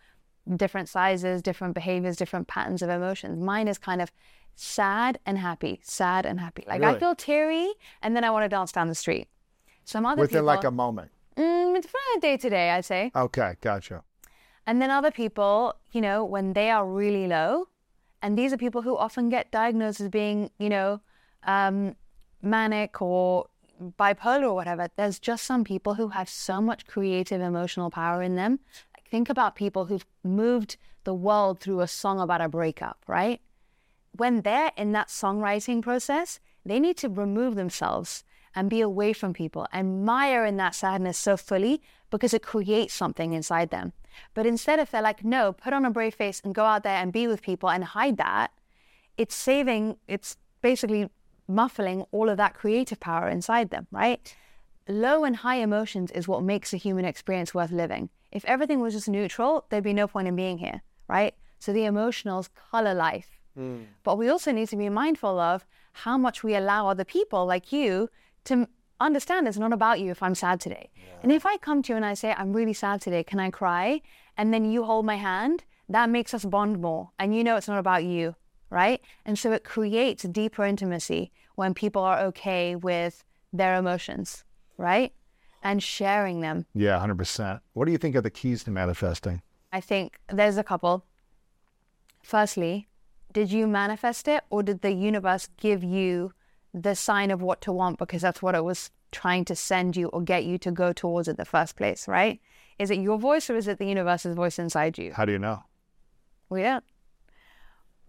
different 0.56 0.88
sizes 0.88 1.42
different 1.42 1.74
behaviors 1.74 2.16
different 2.16 2.46
patterns 2.46 2.82
of 2.82 2.88
emotions 2.90 3.42
mine 3.42 3.68
is 3.68 3.78
kind 3.78 4.00
of 4.00 4.10
sad 4.54 5.18
and 5.26 5.38
happy 5.38 5.80
sad 5.82 6.24
and 6.24 6.40
happy 6.40 6.64
like 6.66 6.82
i 6.82 6.98
feel 6.98 7.14
teary 7.14 7.68
and 8.02 8.14
then 8.16 8.24
i 8.24 8.30
want 8.30 8.44
to 8.44 8.48
dance 8.48 8.72
down 8.72 8.86
the 8.88 8.94
street 8.94 9.28
some 9.84 10.06
other 10.06 10.20
Within 10.20 10.38
people 10.38 10.46
like 10.46 10.64
a 10.64 10.70
moment. 10.70 11.10
mm, 11.36 11.76
it's 11.76 11.88
day 12.20 12.36
to 12.36 12.48
day 12.48 12.70
i'd 12.70 12.84
say 12.84 13.10
Okay. 13.14 13.56
Gotcha. 13.60 14.02
and 14.66 14.80
then 14.80 14.90
other 14.90 15.10
people, 15.10 15.74
you 15.92 16.00
know, 16.00 16.24
when 16.24 16.52
they 16.54 16.70
are 16.70 16.84
really 16.86 17.26
low, 17.28 17.68
and 18.22 18.36
these 18.36 18.52
are 18.52 18.56
people 18.56 18.82
who 18.82 18.96
often 18.96 19.28
get 19.28 19.50
diagnosed 19.52 20.00
as 20.00 20.08
being, 20.08 20.50
you 20.58 20.68
know, 20.68 21.00
um, 21.44 21.94
manic 22.42 23.00
or 23.00 23.46
bipolar 23.98 24.42
or 24.42 24.54
whatever. 24.54 24.88
There's 24.96 25.18
just 25.18 25.44
some 25.44 25.64
people 25.64 25.94
who 25.94 26.08
have 26.08 26.28
so 26.28 26.60
much 26.60 26.86
creative 26.86 27.40
emotional 27.40 27.90
power 27.90 28.22
in 28.22 28.36
them. 28.36 28.60
Like, 28.96 29.08
think 29.08 29.28
about 29.28 29.56
people 29.56 29.86
who've 29.86 30.06
moved 30.24 30.76
the 31.04 31.14
world 31.14 31.60
through 31.60 31.80
a 31.80 31.88
song 31.88 32.20
about 32.20 32.40
a 32.40 32.48
breakup, 32.48 33.04
right? 33.06 33.40
When 34.12 34.42
they're 34.42 34.72
in 34.76 34.92
that 34.92 35.08
songwriting 35.08 35.82
process, 35.82 36.40
they 36.64 36.80
need 36.80 36.96
to 36.98 37.08
remove 37.08 37.54
themselves 37.54 38.24
and 38.54 38.70
be 38.70 38.80
away 38.80 39.12
from 39.12 39.34
people 39.34 39.68
and 39.72 40.04
mire 40.04 40.44
in 40.44 40.56
that 40.56 40.74
sadness 40.74 41.18
so 41.18 41.36
fully 41.36 41.82
because 42.10 42.32
it 42.32 42.42
creates 42.42 42.94
something 42.94 43.34
inside 43.34 43.70
them. 43.70 43.92
But 44.32 44.46
instead, 44.46 44.78
if 44.78 44.90
they're 44.90 45.02
like, 45.02 45.24
no, 45.24 45.52
put 45.52 45.74
on 45.74 45.84
a 45.84 45.90
brave 45.90 46.14
face 46.14 46.40
and 46.42 46.54
go 46.54 46.64
out 46.64 46.82
there 46.82 46.96
and 46.96 47.12
be 47.12 47.26
with 47.26 47.42
people 47.42 47.68
and 47.68 47.84
hide 47.84 48.16
that, 48.16 48.50
it's 49.18 49.34
saving, 49.34 49.98
it's 50.08 50.38
basically 50.62 51.10
muffling 51.48 52.04
all 52.12 52.28
of 52.28 52.36
that 52.36 52.54
creative 52.54 53.00
power 53.00 53.28
inside 53.28 53.70
them, 53.70 53.86
right? 53.90 54.34
Low 54.88 55.24
and 55.24 55.36
high 55.36 55.56
emotions 55.56 56.10
is 56.12 56.28
what 56.28 56.42
makes 56.42 56.72
a 56.72 56.76
human 56.76 57.04
experience 57.04 57.54
worth 57.54 57.70
living. 57.70 58.08
If 58.30 58.44
everything 58.44 58.80
was 58.80 58.94
just 58.94 59.08
neutral, 59.08 59.66
there'd 59.68 59.84
be 59.84 59.92
no 59.92 60.06
point 60.06 60.28
in 60.28 60.36
being 60.36 60.58
here, 60.58 60.82
right? 61.08 61.34
So 61.58 61.72
the 61.72 61.80
emotionals 61.80 62.48
color 62.70 62.94
life. 62.94 63.40
Hmm. 63.54 63.84
But 64.02 64.18
we 64.18 64.28
also 64.28 64.52
need 64.52 64.68
to 64.68 64.76
be 64.76 64.88
mindful 64.88 65.40
of 65.40 65.66
how 65.92 66.18
much 66.18 66.44
we 66.44 66.54
allow 66.54 66.88
other 66.88 67.04
people 67.04 67.46
like 67.46 67.72
you 67.72 68.10
to 68.44 68.68
understand 69.00 69.48
it's 69.48 69.58
not 69.58 69.72
about 69.72 70.00
you 70.00 70.10
if 70.10 70.22
I'm 70.22 70.34
sad 70.34 70.60
today. 70.60 70.90
And 71.22 71.32
if 71.32 71.46
I 71.46 71.56
come 71.56 71.82
to 71.82 71.92
you 71.92 71.96
and 71.96 72.04
I 72.04 72.14
say, 72.14 72.34
I'm 72.36 72.52
really 72.52 72.72
sad 72.72 73.00
today, 73.00 73.24
can 73.24 73.40
I 73.40 73.50
cry? 73.50 74.02
And 74.36 74.52
then 74.52 74.70
you 74.70 74.84
hold 74.84 75.06
my 75.06 75.16
hand, 75.16 75.64
that 75.88 76.10
makes 76.10 76.34
us 76.34 76.44
bond 76.44 76.80
more. 76.80 77.10
And 77.18 77.34
you 77.34 77.42
know 77.42 77.56
it's 77.56 77.68
not 77.68 77.78
about 77.78 78.04
you, 78.04 78.36
right? 78.70 79.00
And 79.24 79.38
so 79.38 79.52
it 79.52 79.64
creates 79.64 80.24
deeper 80.24 80.64
intimacy 80.64 81.32
when 81.54 81.74
people 81.74 82.02
are 82.02 82.20
okay 82.20 82.76
with 82.76 83.24
their 83.52 83.76
emotions, 83.76 84.44
right? 84.76 85.12
And 85.62 85.82
sharing 85.82 86.40
them. 86.40 86.66
Yeah. 86.74 86.98
Hundred 86.98 87.18
percent. 87.18 87.60
What 87.72 87.86
do 87.86 87.92
you 87.92 87.98
think 87.98 88.14
are 88.16 88.20
the 88.20 88.30
keys 88.30 88.64
to 88.64 88.70
manifesting? 88.70 89.42
I 89.72 89.80
think 89.80 90.18
there's 90.32 90.58
a 90.58 90.64
couple. 90.64 91.04
Firstly, 92.22 92.88
did 93.32 93.52
you 93.52 93.66
manifest 93.66 94.28
it 94.28 94.44
or 94.50 94.62
did 94.62 94.82
the 94.82 94.92
universe 94.92 95.48
give 95.56 95.82
you 95.82 96.32
the 96.72 96.94
sign 96.94 97.30
of 97.30 97.42
what 97.42 97.60
to 97.62 97.72
want 97.72 97.98
because 97.98 98.22
that's 98.22 98.42
what 98.42 98.54
it 98.54 98.64
was 98.64 98.90
trying 99.12 99.44
to 99.46 99.56
send 99.56 99.96
you 99.96 100.08
or 100.08 100.20
get 100.20 100.44
you 100.44 100.58
to 100.58 100.70
go 100.70 100.92
towards 100.92 101.28
in 101.28 101.36
the 101.36 101.44
first 101.44 101.76
place, 101.76 102.06
right? 102.06 102.40
Is 102.78 102.90
it 102.90 102.98
your 102.98 103.18
voice 103.18 103.48
or 103.48 103.56
is 103.56 103.68
it 103.68 103.78
the 103.78 103.86
universe's 103.86 104.34
voice 104.34 104.58
inside 104.58 104.98
you? 104.98 105.12
How 105.12 105.24
do 105.24 105.32
you 105.32 105.38
know? 105.38 105.62
We 106.48 106.62
don't. 106.62 106.84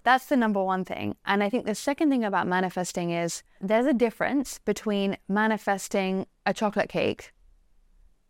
That's 0.08 0.28
the 0.28 0.38
number 0.38 0.64
one 0.64 0.86
thing. 0.86 1.18
And 1.26 1.44
I 1.44 1.50
think 1.50 1.66
the 1.66 1.76
second 1.76 2.10
thing 2.10 2.24
about 2.24 2.48
manifesting 2.48 3.12
is 3.12 3.44
there's 3.60 3.86
a 3.86 3.92
difference 3.92 4.58
between 4.58 5.18
manifesting 5.28 6.28
a 6.46 6.54
chocolate 6.54 6.88
cake, 6.88 7.34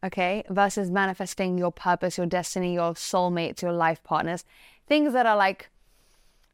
okay, 0.04 0.44
versus 0.50 0.90
manifesting 0.90 1.56
your 1.56 1.72
purpose, 1.72 2.18
your 2.18 2.26
destiny, 2.26 2.74
your 2.74 2.96
soulmates, 2.96 3.62
your 3.62 3.74
life 3.74 4.02
partners, 4.04 4.44
things 4.88 5.14
that 5.14 5.28
are 5.28 5.38
like 5.38 5.70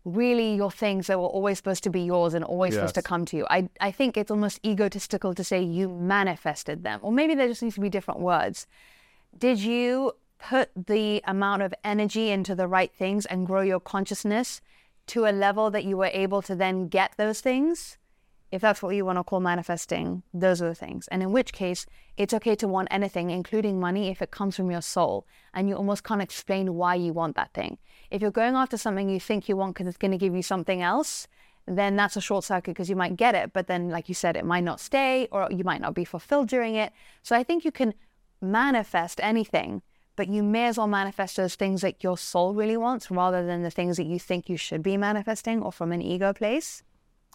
really 0.04 0.56
your 0.56 0.70
things 0.70 1.08
that 1.08 1.18
were 1.18 1.26
always 1.38 1.56
supposed 1.56 1.84
to 1.84 1.90
be 1.90 2.02
yours 2.02 2.34
and 2.34 2.44
always 2.44 2.74
supposed 2.74 2.96
to 2.96 3.02
come 3.02 3.24
to 3.28 3.38
you. 3.38 3.48
I, 3.50 3.70
I 3.80 3.92
think 3.92 4.18
it's 4.18 4.30
almost 4.30 4.60
egotistical 4.66 5.34
to 5.36 5.44
say 5.46 5.64
you 5.64 5.88
manifested 5.88 6.84
them, 6.84 7.00
or 7.02 7.14
maybe 7.14 7.34
there 7.34 7.48
just 7.48 7.64
needs 7.64 7.76
to 7.76 7.82
be 7.82 7.88
different 7.88 8.20
words. 8.20 8.68
Did 9.38 9.58
you 9.62 10.18
put 10.38 10.70
the 10.76 11.22
amount 11.24 11.62
of 11.62 11.74
energy 11.82 12.30
into 12.30 12.56
the 12.56 12.68
right 12.68 12.92
things 12.94 13.26
and 13.26 13.48
grow 13.48 13.62
your 13.62 13.80
consciousness 13.80 14.60
to 15.08 15.26
a 15.26 15.32
level 15.32 15.70
that 15.72 15.84
you 15.84 15.98
were 15.98 16.12
able 16.14 16.42
to 16.44 16.56
then 16.56 16.88
get 16.88 17.14
those 17.18 17.42
things? 17.42 17.98
If 18.52 18.62
that's 18.62 18.84
what 18.84 18.96
you 18.96 19.04
want 19.04 19.18
to 19.18 19.24
call 19.24 19.40
manifesting, 19.40 20.22
those 20.32 20.62
are 20.62 20.70
the 20.70 20.76
things. 20.76 21.08
And 21.08 21.24
in 21.24 21.32
which 21.32 21.54
case, 21.54 21.88
it's 22.18 22.36
okay 22.36 22.56
to 22.58 22.68
want 22.68 22.88
anything, 22.92 23.32
including 23.32 23.80
money, 23.80 24.10
if 24.10 24.22
it 24.22 24.30
comes 24.30 24.56
from 24.56 24.70
your 24.70 24.82
soul 24.82 25.26
and 25.56 25.68
you 25.68 25.76
almost 25.76 26.04
can't 26.04 26.22
explain 26.22 26.76
why 26.76 26.94
you 26.94 27.14
want 27.14 27.36
that 27.36 27.54
thing. 27.54 27.80
If 28.12 28.22
you're 28.22 28.30
going 28.30 28.54
after 28.54 28.78
something 28.78 29.10
you 29.10 29.20
think 29.20 29.50
you 29.50 29.58
want 29.58 29.74
because 29.74 29.88
it's 29.88 29.98
going 29.98 30.12
to 30.12 30.20
give 30.20 30.36
you 30.36 30.44
something 30.44 30.84
else, 30.84 31.28
then 31.66 31.96
that's 31.96 32.16
a 32.16 32.22
short 32.22 32.44
circuit 32.44 32.72
because 32.72 32.90
you 32.90 32.96
might 32.96 33.16
get 33.16 33.36
it, 33.36 33.54
but 33.54 33.68
then, 33.68 33.90
like 33.90 34.10
you 34.10 34.16
said, 34.16 34.36
it 34.36 34.46
might 34.46 34.64
not 34.64 34.80
stay 34.80 35.28
or 35.32 35.48
you 35.50 35.64
might 35.64 35.82
not 35.82 35.96
be 35.96 36.06
fulfilled 36.06 36.48
during 36.48 36.76
it. 36.76 36.94
So 37.24 37.36
I 37.36 37.44
think 37.44 37.66
you 37.66 37.72
can 37.72 37.94
manifest 38.42 39.20
anything, 39.24 39.82
but 40.16 40.28
you 40.28 40.44
may 40.44 40.66
as 40.68 40.78
well 40.78 40.88
manifest 40.88 41.38
those 41.38 41.56
things 41.56 41.82
that 41.82 42.04
your 42.04 42.18
soul 42.18 42.54
really 42.54 42.78
wants 42.78 43.10
rather 43.10 43.46
than 43.46 43.64
the 43.64 43.72
things 43.72 43.98
that 43.98 44.06
you 44.06 44.20
think 44.20 44.50
you 44.50 44.58
should 44.58 44.84
be 44.84 44.98
manifesting 44.98 45.62
or 45.62 45.72
from 45.72 45.92
an 45.92 46.02
ego 46.02 46.34
place. 46.34 46.84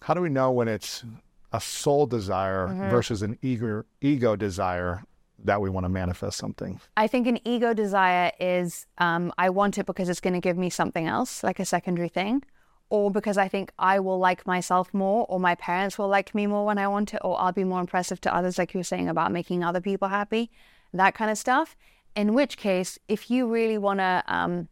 How 0.01 0.13
do 0.13 0.21
we 0.21 0.29
know 0.29 0.51
when 0.51 0.67
it's 0.67 1.03
a 1.51 1.59
soul 1.59 2.05
desire 2.05 2.67
versus 2.89 3.21
an 3.21 3.37
ego 3.41 3.83
ego 4.01 4.35
desire 4.35 5.03
that 5.43 5.59
we 5.61 5.69
want 5.69 5.85
to 5.85 5.89
manifest 5.89 6.37
something? 6.37 6.79
I 6.95 7.07
think 7.07 7.27
an 7.27 7.39
ego 7.45 7.73
desire 7.73 8.31
is 8.39 8.85
um, 8.97 9.33
I 9.37 9.49
want 9.49 9.77
it 9.77 9.85
because 9.85 10.07
it's 10.09 10.19
going 10.21 10.33
to 10.33 10.39
give 10.39 10.57
me 10.57 10.69
something 10.69 11.07
else, 11.07 11.43
like 11.43 11.59
a 11.59 11.65
secondary 11.65 12.09
thing. 12.09 12.43
or 12.91 13.11
because 13.11 13.37
I 13.37 13.47
think 13.47 13.71
I 13.77 13.99
will 13.99 14.17
like 14.19 14.47
myself 14.47 14.93
more, 14.93 15.25
or 15.29 15.39
my 15.39 15.55
parents 15.55 15.97
will 15.97 16.07
like 16.07 16.33
me 16.33 16.47
more 16.47 16.65
when 16.65 16.77
I 16.79 16.87
want 16.87 17.13
it, 17.13 17.21
or 17.23 17.39
I'll 17.39 17.51
be 17.51 17.63
more 17.63 17.79
impressive 17.81 18.19
to 18.21 18.33
others, 18.33 18.57
like 18.57 18.73
you 18.73 18.79
were 18.79 18.83
saying 18.83 19.07
about 19.09 19.31
making 19.31 19.63
other 19.63 19.81
people 19.81 20.07
happy, 20.07 20.49
that 20.93 21.13
kind 21.13 21.29
of 21.29 21.37
stuff. 21.37 21.75
In 22.15 22.33
which 22.33 22.57
case, 22.57 22.99
if 23.07 23.29
you 23.29 23.47
really 23.47 23.77
want 23.77 23.99
to 23.99 24.23
um, 24.27 24.67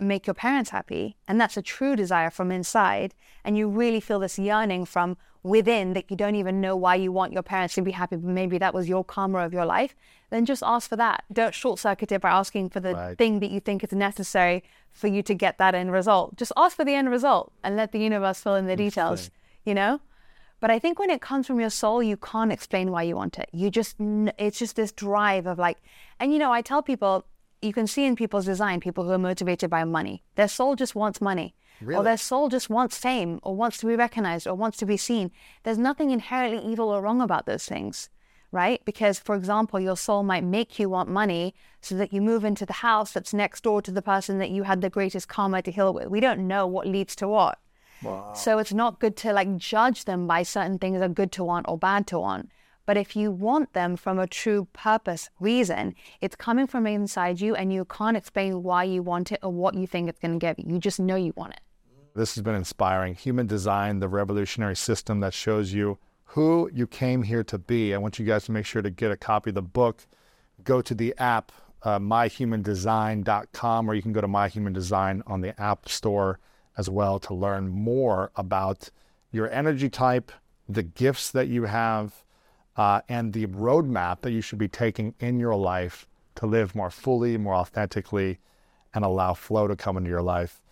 make 0.00 0.26
your 0.26 0.34
parents 0.34 0.70
happy, 0.70 1.16
and 1.28 1.40
that's 1.40 1.56
a 1.56 1.62
true 1.62 1.96
desire 1.96 2.30
from 2.30 2.50
inside, 2.50 3.14
and 3.44 3.56
you 3.56 3.68
really 3.68 4.00
feel 4.00 4.18
this 4.18 4.38
yearning 4.38 4.84
from 4.84 5.16
within 5.44 5.92
that 5.92 6.08
you 6.08 6.16
don't 6.16 6.36
even 6.36 6.60
know 6.60 6.76
why 6.76 6.94
you 6.94 7.10
want 7.10 7.32
your 7.32 7.42
parents 7.42 7.74
to 7.74 7.82
be 7.82 7.90
happy, 7.90 8.16
but 8.16 8.30
maybe 8.30 8.58
that 8.58 8.72
was 8.72 8.88
your 8.88 9.04
karma 9.04 9.38
of 9.38 9.52
your 9.52 9.64
life, 9.64 9.94
then 10.30 10.44
just 10.46 10.62
ask 10.64 10.88
for 10.88 10.96
that. 10.96 11.24
Don't 11.32 11.54
short 11.54 11.80
circuit 11.80 12.12
it 12.12 12.20
by 12.20 12.30
asking 12.30 12.70
for 12.70 12.78
the 12.80 12.94
Right. 12.94 13.18
thing 13.18 13.40
that 13.40 13.50
you 13.50 13.58
think 13.58 13.82
is 13.82 13.92
necessary 13.92 14.62
for 14.92 15.08
you 15.08 15.22
to 15.24 15.34
get 15.34 15.58
that 15.58 15.74
end 15.74 15.90
result. 15.92 16.36
Just 16.36 16.52
ask 16.56 16.76
for 16.76 16.84
the 16.84 16.94
end 16.94 17.10
result 17.10 17.52
and 17.64 17.76
let 17.76 17.90
the 17.90 17.98
universe 17.98 18.40
fill 18.40 18.54
in 18.54 18.66
the 18.66 18.76
details, 18.76 19.30
you 19.64 19.74
know? 19.74 20.00
But 20.62 20.70
I 20.70 20.78
think 20.78 21.00
when 21.00 21.10
it 21.10 21.20
comes 21.20 21.48
from 21.48 21.58
your 21.58 21.70
soul, 21.70 22.04
you 22.04 22.16
can't 22.16 22.52
explain 22.52 22.92
why 22.92 23.02
you 23.02 23.16
want 23.16 23.36
it. 23.36 23.50
You 23.52 23.68
just, 23.68 23.96
it's 23.98 24.60
just 24.60 24.76
this 24.76 24.92
drive 24.92 25.44
of 25.44 25.58
like, 25.58 25.78
and 26.20 26.32
you 26.32 26.38
know, 26.38 26.52
I 26.52 26.62
tell 26.62 26.84
people, 26.84 27.26
you 27.60 27.72
can 27.72 27.88
see 27.88 28.04
in 28.04 28.14
people's 28.14 28.44
design 28.44 28.78
people 28.78 29.02
who 29.02 29.10
are 29.10 29.18
motivated 29.18 29.68
by 29.68 29.82
money. 29.82 30.22
Their 30.36 30.46
soul 30.46 30.76
just 30.76 30.94
wants 30.94 31.20
money. 31.20 31.56
Or 31.98 32.04
their 32.04 32.16
soul 32.16 32.48
just 32.48 32.70
wants 32.70 32.96
fame 32.96 33.40
or 33.42 33.56
wants 33.56 33.78
to 33.78 33.86
be 33.86 33.96
recognized 33.96 34.46
or 34.46 34.54
wants 34.54 34.78
to 34.78 34.86
be 34.86 34.96
seen. 34.96 35.32
There's 35.64 35.78
nothing 35.78 36.12
inherently 36.12 36.64
evil 36.64 36.90
or 36.90 37.02
wrong 37.02 37.20
about 37.20 37.44
those 37.44 37.66
things, 37.66 38.08
right? 38.52 38.80
Because, 38.84 39.18
for 39.18 39.34
example, 39.34 39.80
your 39.80 39.96
soul 39.96 40.22
might 40.22 40.44
make 40.44 40.78
you 40.78 40.88
want 40.88 41.08
money 41.08 41.56
so 41.80 41.96
that 41.96 42.12
you 42.12 42.20
move 42.22 42.44
into 42.44 42.64
the 42.64 42.74
house 42.74 43.10
that's 43.10 43.34
next 43.34 43.64
door 43.64 43.82
to 43.82 43.90
the 43.90 44.00
person 44.00 44.38
that 44.38 44.50
you 44.50 44.62
had 44.62 44.80
the 44.80 44.90
greatest 44.90 45.26
karma 45.26 45.60
to 45.62 45.72
heal 45.72 45.92
with. 45.92 46.06
We 46.06 46.20
don't 46.20 46.46
know 46.46 46.68
what 46.68 46.86
leads 46.86 47.16
to 47.16 47.26
what. 47.26 47.58
So 48.34 48.58
it's 48.58 48.72
not 48.72 49.00
good 49.00 49.16
to 49.18 49.32
like 49.32 49.56
judge 49.56 50.04
them 50.04 50.26
by 50.26 50.42
certain 50.42 50.78
things 50.78 51.00
are 51.00 51.08
good 51.08 51.32
to 51.32 51.44
want 51.44 51.66
or 51.68 51.78
bad 51.78 52.06
to 52.08 52.18
want. 52.18 52.50
But 52.84 52.96
if 52.96 53.14
you 53.14 53.30
want 53.30 53.74
them 53.74 53.96
from 53.96 54.18
a 54.18 54.26
true 54.26 54.66
purpose, 54.72 55.30
reason, 55.38 55.94
it's 56.20 56.34
coming 56.34 56.66
from 56.66 56.86
inside 56.86 57.40
you 57.40 57.54
and 57.54 57.72
you 57.72 57.84
can't 57.84 58.16
explain 58.16 58.62
why 58.62 58.84
you 58.84 59.02
want 59.02 59.30
it 59.30 59.38
or 59.42 59.52
what 59.52 59.74
you 59.74 59.86
think 59.86 60.08
it's 60.08 60.18
going 60.18 60.38
to 60.38 60.44
give 60.44 60.58
you. 60.58 60.64
You 60.74 60.80
just 60.80 60.98
know 60.98 61.14
you 61.14 61.32
want 61.36 61.52
it. 61.52 61.60
This 62.14 62.34
has 62.34 62.42
been 62.42 62.56
inspiring. 62.56 63.14
Human 63.14 63.46
design, 63.46 64.00
the 64.00 64.08
revolutionary 64.08 64.76
system 64.76 65.20
that 65.20 65.32
shows 65.32 65.72
you 65.72 65.98
who 66.24 66.68
you 66.72 66.86
came 66.86 67.22
here 67.22 67.44
to 67.44 67.58
be. 67.58 67.94
I 67.94 67.98
want 67.98 68.18
you 68.18 68.26
guys 68.26 68.44
to 68.44 68.52
make 68.52 68.66
sure 68.66 68.82
to 68.82 68.90
get 68.90 69.12
a 69.12 69.16
copy 69.16 69.50
of 69.50 69.54
the 69.54 69.62
book. 69.62 70.06
Go 70.64 70.82
to 70.82 70.94
the 70.94 71.14
app, 71.18 71.52
uh, 71.82 71.98
myhumandesign.com, 71.98 73.88
or 73.88 73.94
you 73.94 74.02
can 74.02 74.12
go 74.12 74.20
to 74.20 74.28
myhumandesign 74.28 75.22
on 75.26 75.40
the 75.40 75.58
App 75.60 75.88
Store 75.88 76.40
as 76.76 76.88
well 76.88 77.18
to 77.20 77.34
learn 77.34 77.68
more 77.68 78.30
about 78.36 78.90
your 79.30 79.50
energy 79.50 79.88
type, 79.88 80.32
the 80.68 80.82
gifts 80.82 81.30
that 81.30 81.48
you 81.48 81.64
have, 81.64 82.24
uh, 82.76 83.00
and 83.08 83.32
the 83.32 83.46
roadmap 83.46 84.20
that 84.22 84.30
you 84.30 84.40
should 84.40 84.58
be 84.58 84.68
taking 84.68 85.14
in 85.20 85.38
your 85.38 85.54
life 85.54 86.06
to 86.36 86.46
live 86.46 86.74
more 86.74 86.90
fully, 86.90 87.36
more 87.36 87.54
authentically, 87.54 88.38
and 88.94 89.04
allow 89.04 89.34
flow 89.34 89.66
to 89.66 89.76
come 89.76 89.96
into 89.96 90.08
your 90.10 90.22
life. 90.22 90.62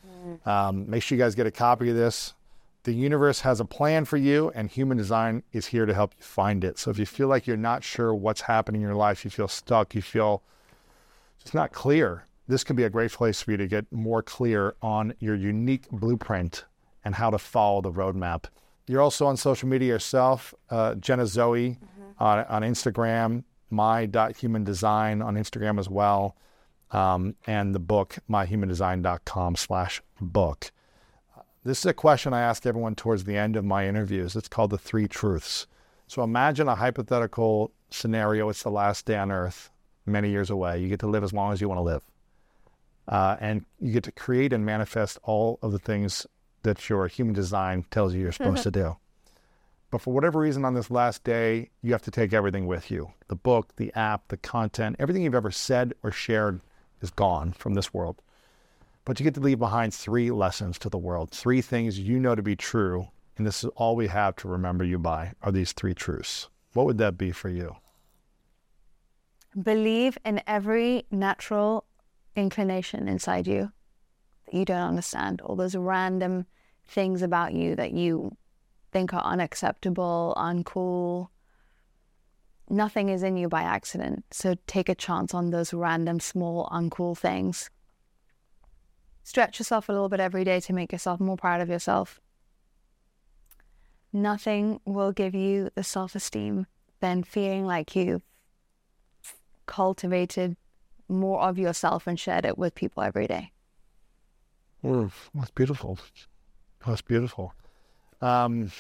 Um, 0.46 0.88
make 0.88 1.02
sure 1.02 1.16
you 1.16 1.22
guys 1.22 1.34
get 1.34 1.46
a 1.46 1.50
copy 1.50 1.90
of 1.90 1.96
this. 1.96 2.34
The 2.84 2.92
universe 2.92 3.40
has 3.40 3.60
a 3.60 3.64
plan 3.64 4.06
for 4.06 4.16
you, 4.16 4.50
and 4.54 4.70
human 4.70 4.96
design 4.96 5.42
is 5.52 5.66
here 5.66 5.84
to 5.84 5.92
help 5.92 6.14
you 6.16 6.24
find 6.24 6.64
it. 6.64 6.78
So 6.78 6.90
if 6.90 6.98
you 6.98 7.06
feel 7.06 7.28
like 7.28 7.46
you're 7.46 7.56
not 7.56 7.84
sure 7.84 8.14
what's 8.14 8.42
happening 8.42 8.80
in 8.80 8.86
your 8.86 8.96
life, 8.96 9.24
you 9.24 9.30
feel 9.30 9.48
stuck, 9.48 9.94
you 9.94 10.02
feel 10.02 10.42
just 11.42 11.54
not 11.54 11.72
clear, 11.72 12.24
this 12.50 12.64
can 12.64 12.74
be 12.74 12.82
a 12.82 12.90
great 12.90 13.12
place 13.12 13.40
for 13.40 13.52
you 13.52 13.56
to 13.56 13.68
get 13.68 13.90
more 13.92 14.22
clear 14.22 14.74
on 14.82 15.14
your 15.20 15.36
unique 15.36 15.88
blueprint 15.90 16.64
and 17.04 17.14
how 17.14 17.30
to 17.30 17.38
follow 17.38 17.80
the 17.80 17.92
roadmap. 17.92 18.46
You're 18.86 19.00
also 19.00 19.26
on 19.26 19.36
social 19.36 19.68
media 19.68 19.88
yourself, 19.88 20.52
uh, 20.68 20.96
Jenna 20.96 21.26
Zoe 21.26 21.78
on, 22.18 22.44
on 22.46 22.62
Instagram, 22.62 23.44
my.humandesign 23.70 25.24
on 25.24 25.36
Instagram 25.36 25.78
as 25.78 25.88
well, 25.88 26.36
um, 26.90 27.36
and 27.46 27.72
the 27.72 27.78
book, 27.78 28.18
myhumandesign.com 28.28 29.54
slash 29.54 30.02
book. 30.20 30.72
This 31.62 31.78
is 31.78 31.86
a 31.86 31.94
question 31.94 32.32
I 32.32 32.40
ask 32.40 32.66
everyone 32.66 32.96
towards 32.96 33.24
the 33.24 33.36
end 33.36 33.54
of 33.54 33.64
my 33.64 33.86
interviews. 33.86 34.34
It's 34.34 34.48
called 34.48 34.70
the 34.70 34.78
three 34.78 35.06
truths. 35.06 35.68
So 36.08 36.24
imagine 36.24 36.66
a 36.66 36.74
hypothetical 36.74 37.70
scenario. 37.90 38.48
It's 38.48 38.64
the 38.64 38.70
last 38.70 39.06
day 39.06 39.16
on 39.16 39.30
earth, 39.30 39.70
many 40.04 40.30
years 40.30 40.50
away. 40.50 40.80
You 40.80 40.88
get 40.88 41.00
to 41.00 41.06
live 41.06 41.22
as 41.22 41.32
long 41.32 41.52
as 41.52 41.60
you 41.60 41.68
want 41.68 41.78
to 41.78 41.82
live. 41.82 42.02
Uh, 43.10 43.36
and 43.40 43.66
you 43.80 43.92
get 43.92 44.04
to 44.04 44.12
create 44.12 44.52
and 44.52 44.64
manifest 44.64 45.18
all 45.24 45.58
of 45.62 45.72
the 45.72 45.78
things 45.78 46.26
that 46.62 46.88
your 46.88 47.08
human 47.08 47.34
design 47.34 47.84
tells 47.90 48.14
you 48.14 48.20
you're 48.20 48.32
supposed 48.32 48.62
to 48.62 48.70
do. 48.70 48.96
But 49.90 50.00
for 50.00 50.14
whatever 50.14 50.38
reason, 50.38 50.64
on 50.64 50.74
this 50.74 50.90
last 50.90 51.24
day, 51.24 51.70
you 51.82 51.90
have 51.90 52.02
to 52.02 52.12
take 52.12 52.32
everything 52.32 52.66
with 52.66 52.90
you 52.90 53.12
the 53.26 53.34
book, 53.34 53.74
the 53.76 53.92
app, 53.94 54.28
the 54.28 54.36
content, 54.36 54.96
everything 54.98 55.22
you've 55.22 55.34
ever 55.34 55.50
said 55.50 55.92
or 56.02 56.12
shared 56.12 56.60
is 57.00 57.10
gone 57.10 57.52
from 57.52 57.74
this 57.74 57.92
world. 57.92 58.22
But 59.04 59.18
you 59.18 59.24
get 59.24 59.34
to 59.34 59.40
leave 59.40 59.58
behind 59.58 59.92
three 59.92 60.30
lessons 60.30 60.78
to 60.80 60.88
the 60.88 60.98
world, 60.98 61.30
three 61.30 61.62
things 61.62 61.98
you 61.98 62.20
know 62.20 62.34
to 62.34 62.42
be 62.42 62.54
true. 62.54 63.08
And 63.36 63.46
this 63.46 63.64
is 63.64 63.70
all 63.74 63.96
we 63.96 64.06
have 64.06 64.36
to 64.36 64.48
remember 64.48 64.84
you 64.84 64.98
by 64.98 65.32
are 65.42 65.50
these 65.50 65.72
three 65.72 65.94
truths. 65.94 66.48
What 66.74 66.86
would 66.86 66.98
that 66.98 67.18
be 67.18 67.32
for 67.32 67.48
you? 67.48 67.76
Believe 69.60 70.16
in 70.24 70.42
every 70.46 71.06
natural 71.10 71.84
inclination 72.36 73.08
inside 73.08 73.46
you 73.46 73.72
that 74.46 74.54
you 74.54 74.64
don't 74.64 74.88
understand, 74.88 75.40
all 75.40 75.56
those 75.56 75.74
random 75.74 76.46
things 76.86 77.22
about 77.22 77.52
you 77.52 77.76
that 77.76 77.92
you 77.92 78.36
think 78.92 79.14
are 79.14 79.22
unacceptable, 79.22 80.34
uncool. 80.36 81.28
Nothing 82.68 83.08
is 83.08 83.22
in 83.22 83.36
you 83.36 83.48
by 83.48 83.62
accident. 83.62 84.24
So 84.30 84.56
take 84.66 84.88
a 84.88 84.94
chance 84.94 85.34
on 85.34 85.50
those 85.50 85.72
random, 85.72 86.20
small, 86.20 86.68
uncool 86.72 87.16
things. 87.16 87.70
Stretch 89.22 89.58
yourself 89.58 89.88
a 89.88 89.92
little 89.92 90.08
bit 90.08 90.20
every 90.20 90.44
day 90.44 90.60
to 90.60 90.72
make 90.72 90.92
yourself 90.92 91.20
more 91.20 91.36
proud 91.36 91.60
of 91.60 91.68
yourself. 91.68 92.20
Nothing 94.12 94.80
will 94.84 95.12
give 95.12 95.34
you 95.34 95.70
the 95.74 95.84
self 95.84 96.14
esteem 96.14 96.66
than 97.00 97.22
feeling 97.22 97.64
like 97.64 97.94
you've 97.94 98.22
cultivated 99.66 100.56
more 101.10 101.42
of 101.42 101.58
yourself 101.58 102.06
and 102.06 102.18
shared 102.18 102.44
it 102.44 102.56
with 102.56 102.74
people 102.74 103.02
every 103.02 103.26
day. 103.26 103.52
Mm, 104.84 105.10
that's 105.34 105.50
beautiful. 105.50 105.98
That's 106.86 107.02
beautiful. 107.02 107.52
Um, 108.22 108.70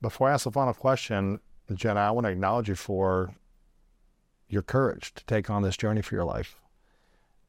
before 0.00 0.30
I 0.30 0.34
ask 0.34 0.44
the 0.44 0.52
final 0.52 0.74
question, 0.74 1.40
Jenna, 1.72 2.00
I 2.00 2.10
want 2.10 2.26
to 2.26 2.30
acknowledge 2.30 2.68
you 2.68 2.74
for 2.74 3.34
your 4.48 4.62
courage 4.62 5.12
to 5.14 5.24
take 5.24 5.50
on 5.50 5.62
this 5.62 5.76
journey 5.76 6.02
for 6.02 6.14
your 6.14 6.24
life. 6.24 6.56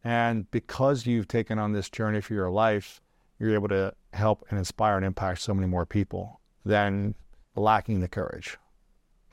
And 0.04 0.50
because 0.52 1.06
you've 1.06 1.28
taken 1.28 1.60
on 1.60 1.74
this 1.74 1.90
journey 1.90 2.22
for 2.22 2.34
your 2.34 2.50
life, 2.50 3.02
you're 3.40 3.54
able 3.54 3.68
to 3.70 3.94
help 4.14 4.46
and 4.50 4.58
inspire 4.58 4.98
and 4.98 5.06
impact 5.06 5.42
so 5.42 5.54
many 5.54 5.68
more 5.68 5.86
people 5.86 6.40
than 6.64 7.16
lacking 7.56 8.00
the 8.00 8.08
courage, 8.08 8.58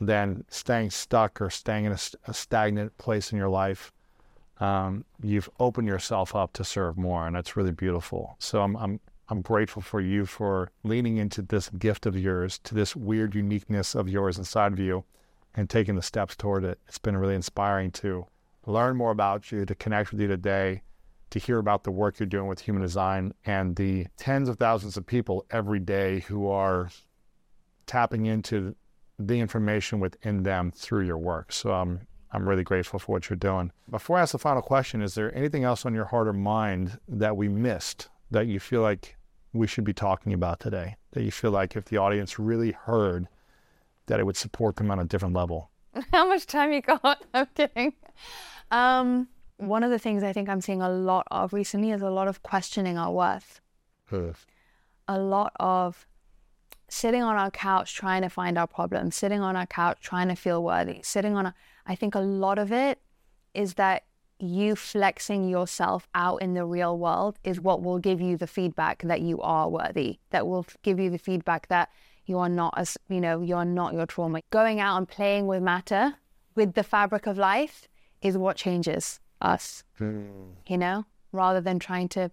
than 0.00 0.44
staying 0.48 0.90
stuck 0.90 1.40
or 1.40 1.50
staying 1.50 1.84
in 1.84 1.92
a, 1.92 1.98
a 2.26 2.34
stagnant 2.34 2.96
place 2.98 3.32
in 3.32 3.38
your 3.38 3.48
life. 3.48 3.92
Um, 4.62 5.04
you've 5.20 5.50
opened 5.58 5.88
yourself 5.88 6.36
up 6.36 6.52
to 6.52 6.62
serve 6.62 6.96
more, 6.96 7.26
and 7.26 7.34
that's 7.34 7.56
really 7.56 7.72
beautiful. 7.72 8.36
So 8.38 8.62
I'm, 8.62 8.76
I'm 8.76 9.00
I'm 9.28 9.40
grateful 9.42 9.82
for 9.82 10.00
you 10.00 10.26
for 10.26 10.70
leaning 10.84 11.16
into 11.16 11.42
this 11.42 11.68
gift 11.70 12.06
of 12.06 12.16
yours, 12.16 12.58
to 12.64 12.74
this 12.74 12.94
weird 12.94 13.34
uniqueness 13.34 13.94
of 13.94 14.08
yours 14.08 14.38
inside 14.38 14.72
of 14.72 14.78
you, 14.78 15.04
and 15.54 15.68
taking 15.68 15.96
the 15.96 16.02
steps 16.02 16.36
toward 16.36 16.64
it. 16.64 16.78
It's 16.86 16.98
been 16.98 17.16
really 17.16 17.34
inspiring 17.34 17.90
to 17.92 18.26
learn 18.66 18.96
more 18.96 19.10
about 19.10 19.50
you, 19.50 19.64
to 19.64 19.74
connect 19.74 20.12
with 20.12 20.20
you 20.20 20.28
today, 20.28 20.82
to 21.30 21.38
hear 21.38 21.58
about 21.58 21.82
the 21.82 21.90
work 21.90 22.20
you're 22.20 22.26
doing 22.26 22.46
with 22.46 22.60
human 22.60 22.82
design 22.82 23.32
and 23.46 23.74
the 23.74 24.06
tens 24.16 24.48
of 24.48 24.58
thousands 24.58 24.96
of 24.96 25.06
people 25.06 25.44
every 25.50 25.80
day 25.80 26.20
who 26.20 26.48
are 26.48 26.90
tapping 27.86 28.26
into 28.26 28.76
the 29.18 29.40
information 29.40 29.98
within 29.98 30.42
them 30.42 30.70
through 30.70 31.06
your 31.06 31.18
work. 31.18 31.52
So 31.52 31.72
I'm 31.72 32.06
I'm 32.32 32.48
really 32.48 32.64
grateful 32.64 32.98
for 32.98 33.12
what 33.12 33.28
you're 33.28 33.36
doing. 33.36 33.72
Before 33.90 34.16
I 34.18 34.22
ask 34.22 34.32
the 34.32 34.38
final 34.38 34.62
question, 34.62 35.02
is 35.02 35.14
there 35.14 35.34
anything 35.36 35.64
else 35.64 35.84
on 35.84 35.94
your 35.94 36.06
heart 36.06 36.28
or 36.28 36.32
mind 36.32 36.98
that 37.08 37.36
we 37.36 37.48
missed 37.48 38.08
that 38.30 38.46
you 38.46 38.58
feel 38.58 38.80
like 38.80 39.16
we 39.52 39.66
should 39.66 39.84
be 39.84 39.92
talking 39.92 40.32
about 40.32 40.58
today? 40.58 40.96
That 41.12 41.24
you 41.24 41.30
feel 41.30 41.50
like 41.50 41.76
if 41.76 41.84
the 41.86 41.98
audience 41.98 42.38
really 42.38 42.72
heard 42.72 43.28
that 44.06 44.18
it 44.18 44.24
would 44.24 44.36
support 44.36 44.76
them 44.76 44.90
on 44.90 44.98
a 44.98 45.04
different 45.04 45.34
level? 45.34 45.70
How 46.12 46.26
much 46.26 46.46
time 46.46 46.72
you 46.72 46.80
got? 46.80 47.22
I'm 47.34 47.46
kidding. 47.54 47.92
Um, 48.70 49.28
one 49.58 49.84
of 49.84 49.90
the 49.90 49.98
things 49.98 50.22
I 50.22 50.32
think 50.32 50.48
I'm 50.48 50.62
seeing 50.62 50.80
a 50.80 50.88
lot 50.88 51.26
of 51.30 51.52
recently 51.52 51.90
is 51.90 52.02
a 52.02 52.10
lot 52.10 52.28
of 52.28 52.42
questioning 52.42 52.96
our 52.96 53.12
worth. 53.12 53.60
A 55.06 55.18
lot 55.18 55.52
of 55.60 56.06
sitting 56.88 57.22
on 57.22 57.36
our 57.36 57.50
couch 57.50 57.94
trying 57.94 58.22
to 58.22 58.28
find 58.28 58.56
our 58.56 58.66
problems, 58.66 59.16
sitting 59.16 59.40
on 59.40 59.56
our 59.56 59.66
couch 59.66 59.98
trying 60.00 60.28
to 60.28 60.34
feel 60.34 60.62
worthy, 60.62 61.00
sitting 61.02 61.36
on 61.36 61.46
a 61.46 61.54
I 61.86 61.94
think 61.94 62.14
a 62.14 62.20
lot 62.20 62.58
of 62.58 62.72
it 62.72 63.00
is 63.54 63.74
that 63.74 64.04
you 64.38 64.74
flexing 64.74 65.48
yourself 65.48 66.08
out 66.14 66.42
in 66.42 66.54
the 66.54 66.64
real 66.64 66.98
world 66.98 67.38
is 67.44 67.60
what 67.60 67.82
will 67.82 67.98
give 67.98 68.20
you 68.20 68.36
the 68.36 68.46
feedback 68.46 69.02
that 69.02 69.20
you 69.20 69.40
are 69.40 69.68
worthy, 69.68 70.18
that 70.30 70.46
will 70.46 70.66
give 70.82 70.98
you 70.98 71.10
the 71.10 71.18
feedback 71.18 71.68
that 71.68 71.88
you 72.26 72.38
are 72.38 72.48
not 72.48 72.74
as, 72.76 72.98
you 73.08 73.20
know, 73.20 73.40
you're 73.40 73.64
not 73.64 73.94
your 73.94 74.06
trauma. 74.06 74.40
Going 74.50 74.80
out 74.80 74.96
and 74.96 75.08
playing 75.08 75.46
with 75.46 75.62
matter, 75.62 76.14
with 76.54 76.74
the 76.74 76.82
fabric 76.82 77.26
of 77.26 77.38
life, 77.38 77.88
is 78.20 78.36
what 78.36 78.56
changes 78.56 79.20
us, 79.40 79.84
mm. 80.00 80.26
you 80.66 80.78
know, 80.78 81.04
rather 81.32 81.60
than 81.60 81.78
trying 81.78 82.08
to. 82.08 82.30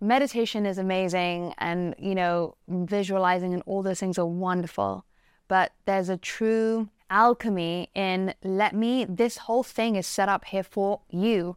Meditation 0.00 0.66
is 0.66 0.78
amazing 0.78 1.52
and, 1.58 1.94
you 1.98 2.14
know, 2.14 2.54
visualizing 2.68 3.52
and 3.52 3.62
all 3.66 3.82
those 3.82 4.00
things 4.00 4.18
are 4.18 4.26
wonderful. 4.26 5.04
But 5.46 5.72
there's 5.84 6.08
a 6.08 6.16
true 6.16 6.88
alchemy 7.10 7.90
in 7.94 8.34
let 8.42 8.74
me, 8.74 9.04
this 9.04 9.38
whole 9.38 9.62
thing 9.62 9.96
is 9.96 10.06
set 10.06 10.28
up 10.28 10.46
here 10.46 10.62
for 10.62 11.00
you 11.10 11.56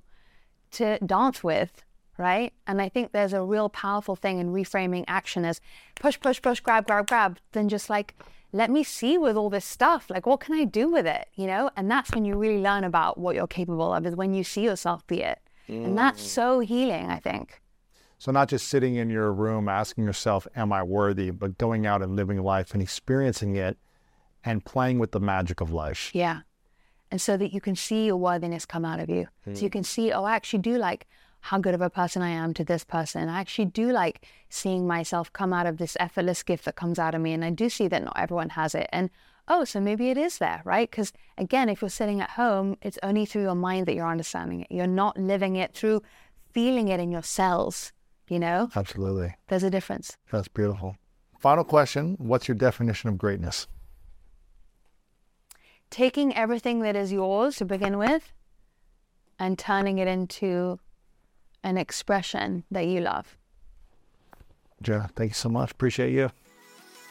to 0.71 0.97
dance 1.05 1.43
with, 1.43 1.83
right? 2.17 2.53
And 2.67 2.81
I 2.81 2.89
think 2.89 3.11
there's 3.11 3.33
a 3.33 3.43
real 3.43 3.69
powerful 3.69 4.15
thing 4.15 4.39
in 4.39 4.51
reframing 4.51 5.05
action 5.07 5.45
as 5.45 5.61
push, 5.95 6.19
push, 6.19 6.41
push, 6.41 6.59
grab, 6.59 6.87
grab, 6.87 7.07
grab, 7.07 7.39
then 7.51 7.69
just 7.69 7.89
like, 7.89 8.15
let 8.51 8.69
me 8.69 8.83
see 8.83 9.17
with 9.17 9.35
all 9.35 9.49
this 9.49 9.65
stuff. 9.65 10.09
Like, 10.09 10.25
what 10.25 10.39
can 10.39 10.55
I 10.55 10.65
do 10.65 10.91
with 10.91 11.07
it? 11.07 11.27
You 11.35 11.47
know? 11.47 11.69
And 11.75 11.89
that's 11.89 12.11
when 12.11 12.25
you 12.25 12.35
really 12.35 12.61
learn 12.61 12.83
about 12.83 13.17
what 13.17 13.35
you're 13.35 13.47
capable 13.47 13.93
of, 13.93 14.05
is 14.05 14.15
when 14.15 14.33
you 14.33 14.43
see 14.43 14.63
yourself 14.63 15.05
be 15.07 15.21
it. 15.21 15.39
Mm. 15.69 15.85
And 15.85 15.97
that's 15.97 16.21
mm. 16.21 16.27
so 16.27 16.59
healing, 16.59 17.09
I 17.09 17.17
think. 17.17 17.61
So, 18.19 18.31
not 18.31 18.47
just 18.47 18.67
sitting 18.67 18.95
in 18.95 19.09
your 19.09 19.33
room 19.33 19.67
asking 19.67 20.05
yourself, 20.05 20.47
Am 20.55 20.71
I 20.71 20.83
worthy? 20.83 21.31
but 21.31 21.57
going 21.57 21.85
out 21.85 22.01
and 22.01 22.15
living 22.15 22.41
life 22.41 22.73
and 22.73 22.81
experiencing 22.81 23.55
it 23.55 23.77
and 24.45 24.63
playing 24.65 24.99
with 24.99 25.11
the 25.11 25.19
magic 25.19 25.61
of 25.61 25.71
life. 25.71 26.11
Yeah. 26.13 26.41
And 27.11 27.21
so 27.21 27.37
that 27.37 27.53
you 27.53 27.61
can 27.61 27.75
see 27.75 28.07
your 28.07 28.17
worthiness 28.17 28.65
come 28.65 28.85
out 28.85 28.99
of 28.99 29.09
you. 29.09 29.27
Mm. 29.47 29.55
So 29.55 29.61
you 29.61 29.67
hmm. 29.67 29.73
can 29.73 29.83
see, 29.83 30.11
oh, 30.11 30.23
I 30.23 30.35
actually 30.35 30.59
do 30.59 30.77
like 30.77 31.07
how 31.41 31.59
good 31.59 31.75
of 31.75 31.81
a 31.81 31.89
person 31.89 32.21
I 32.21 32.29
am 32.29 32.53
to 32.55 32.63
this 32.63 32.83
person. 32.83 33.27
I 33.27 33.41
actually 33.41 33.65
do 33.65 33.91
like 33.91 34.25
seeing 34.49 34.87
myself 34.87 35.31
come 35.33 35.51
out 35.51 35.67
of 35.67 35.77
this 35.77 35.97
effortless 35.99 36.41
gift 36.41 36.65
that 36.65 36.75
comes 36.75 36.97
out 36.97 37.13
of 37.13 37.21
me. 37.21 37.33
And 37.33 37.43
I 37.43 37.49
do 37.49 37.69
see 37.69 37.87
that 37.89 38.03
not 38.03 38.17
everyone 38.17 38.49
has 38.49 38.73
it. 38.73 38.87
And 38.93 39.09
oh, 39.47 39.65
so 39.65 39.81
maybe 39.81 40.09
it 40.09 40.17
is 40.17 40.37
there, 40.37 40.61
right? 40.63 40.89
Because 40.89 41.11
again, 41.37 41.67
if 41.67 41.81
you're 41.81 41.89
sitting 41.89 42.21
at 42.21 42.31
home, 42.31 42.77
it's 42.81 42.97
only 43.03 43.25
through 43.25 43.41
your 43.41 43.55
mind 43.55 43.85
that 43.87 43.93
you're 43.93 44.07
understanding 44.07 44.61
it. 44.61 44.67
You're 44.71 44.87
not 44.87 45.17
living 45.17 45.57
it 45.57 45.73
through 45.73 46.01
feeling 46.53 46.87
it 46.87 46.99
in 46.99 47.11
your 47.11 47.23
cells, 47.23 47.91
you 48.29 48.39
know? 48.39 48.69
Absolutely. 48.75 49.35
There's 49.49 49.63
a 49.63 49.69
difference. 49.69 50.17
That's 50.31 50.47
beautiful. 50.47 50.95
Final 51.39 51.65
question 51.65 52.15
What's 52.19 52.47
your 52.47 52.55
definition 52.55 53.09
of 53.09 53.17
greatness? 53.17 53.67
Taking 55.93 56.35
everything 56.35 56.79
that 56.79 56.95
is 56.95 57.11
yours 57.11 57.57
to 57.57 57.65
begin 57.65 57.99
with 57.99 58.33
and 59.37 59.59
turning 59.59 59.99
it 59.99 60.07
into 60.07 60.79
an 61.63 61.77
expression 61.77 62.63
that 62.71 62.87
you 62.87 62.99
love. 62.99 63.37
Jenna, 64.81 65.07
thank 65.15 65.29
you 65.29 65.35
so 65.35 65.49
much. 65.49 65.69
Appreciate 65.71 66.11
you. 66.11 66.31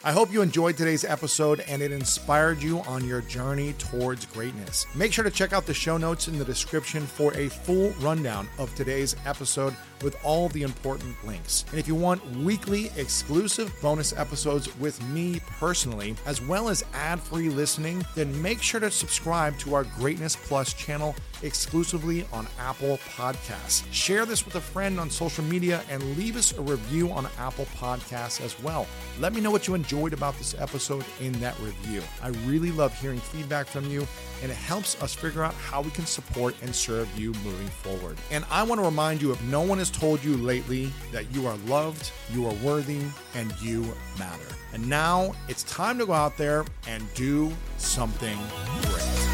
I 0.05 0.11
hope 0.11 0.33
you 0.33 0.43
enjoyed 0.43 0.77
today's 0.77 1.05
episode 1.05 1.61
and 1.69 1.81
it 1.81 1.93
inspired 1.93 2.61
you 2.61 2.81
on 2.81 3.07
your 3.07 3.21
journey 3.21 3.73
towards 3.75 4.27
greatness. 4.27 4.85
Make 4.97 5.13
sure 5.13 5.23
to 5.23 5.31
check 5.31 5.53
out 5.53 5.65
the 5.65 5.73
show 5.73 5.97
notes 5.97 6.27
in 6.27 6.37
the 6.37 6.45
description 6.45 7.07
for 7.07 7.33
a 7.35 7.49
full 7.49 7.91
rundown 8.01 8.49
of 8.59 8.75
today's 8.75 9.15
episode 9.27 9.77
with 10.03 10.17
all 10.25 10.49
the 10.51 10.63
important 10.63 11.15
links. 11.25 11.65
And 11.71 11.79
if 11.79 11.89
you 11.89 11.95
want 11.95 12.25
weekly 12.37 12.91
exclusive 12.97 13.73
bonus 13.81 14.13
episodes 14.13 14.75
with 14.79 15.03
me 15.09 15.41
personally, 15.59 16.15
as 16.27 16.41
well 16.43 16.69
as 16.69 16.85
ad 16.95 17.21
free 17.21 17.49
listening, 17.49 18.05
then 18.15 18.41
make 18.43 18.63
sure 18.63 18.81
to 18.81 18.91
subscribe 18.91 19.59
to 19.61 19.75
our 19.75 19.85
Greatness 19.85 20.37
Plus 20.37 20.73
channel 20.73 21.15
exclusively 21.43 22.25
on 22.33 22.47
Apple 22.59 22.99
Podcasts. 23.17 23.85
Share 23.93 24.25
this 24.25 24.45
with 24.45 24.55
a 24.55 24.61
friend 24.61 25.01
on 25.01 25.11
social 25.11 25.45
media 25.45 25.83
and 25.91 26.03
leave 26.17 26.37
us 26.37 26.57
a 26.57 26.61
review 26.61 27.11
on 27.11 27.27
Apple 27.39 27.67
Podcasts 27.77 28.41
as 28.41 28.61
well. 28.63 28.87
Let 29.19 29.33
me 29.33 29.41
know 29.41 29.51
what 29.51 29.67
you 29.67 29.75
enjoyed 29.75 30.13
about 30.13 30.39
this 30.39 30.55
episode 30.59 31.05
in 31.21 31.33
that 31.41 31.59
review. 31.61 32.03
I 32.23 32.29
really 32.47 32.71
love 32.71 32.99
hearing 32.99 33.19
feedback 33.19 33.67
from 33.67 33.91
you, 33.91 34.07
and 34.43 34.51
it 34.51 34.57
helps 34.57 35.01
us 35.03 35.15
figure 35.15 35.43
out 35.43 35.55
how 35.55 35.83
we 35.83 35.91
can 35.91 36.07
support 36.07 36.55
and 36.63 36.75
serve 36.75 37.09
you 37.19 37.33
moving 37.45 37.69
forward. 37.69 38.17
And 38.31 38.45
I 38.51 38.63
want 38.63 38.81
to 38.81 38.85
remind 38.85 39.21
you 39.21 39.33
if 39.33 39.43
no 39.45 39.61
one 39.63 39.79
has 39.79 39.91
told 39.93 40.25
you 40.25 40.37
lately 40.37 40.93
that 41.13 41.33
you 41.35 41.47
are 41.47 41.57
loved, 41.67 42.11
you 42.33 42.47
are 42.47 42.55
worthy, 42.55 43.03
and 43.35 43.53
you 43.61 43.83
matter. 44.19 44.49
And 44.73 44.89
now 44.89 45.35
it's 45.49 45.63
time 45.65 45.99
to 45.99 46.07
go 46.07 46.13
out 46.13 46.37
there 46.37 46.65
and 46.87 47.03
do 47.15 47.53
something 47.77 48.39
great. 48.83 49.33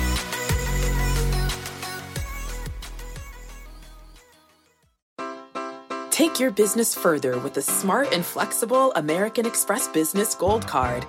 Take 6.10 6.40
your 6.40 6.51
business 6.51 6.97
further 6.97 7.39
with 7.39 7.55
the 7.55 7.62
smart 7.62 8.12
and 8.12 8.24
flexible 8.24 8.93
American 8.94 9.47
Express 9.47 9.86
Business 9.86 10.35
Gold 10.35 10.66
Card. 10.66 11.06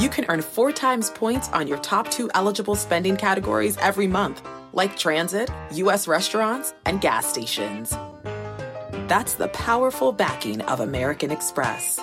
You 0.00 0.08
can 0.08 0.24
earn 0.28 0.42
four 0.42 0.72
times 0.72 1.10
points 1.10 1.48
on 1.50 1.68
your 1.68 1.78
top 1.78 2.10
two 2.10 2.28
eligible 2.34 2.74
spending 2.74 3.16
categories 3.16 3.76
every 3.76 4.08
month, 4.08 4.42
like 4.72 4.96
transit, 4.96 5.48
U.S. 5.74 6.08
restaurants, 6.08 6.74
and 6.84 7.00
gas 7.00 7.24
stations. 7.24 7.96
That's 9.08 9.34
the 9.34 9.48
powerful 9.48 10.12
backing 10.12 10.62
of 10.62 10.80
American 10.80 11.30
Express. 11.30 12.00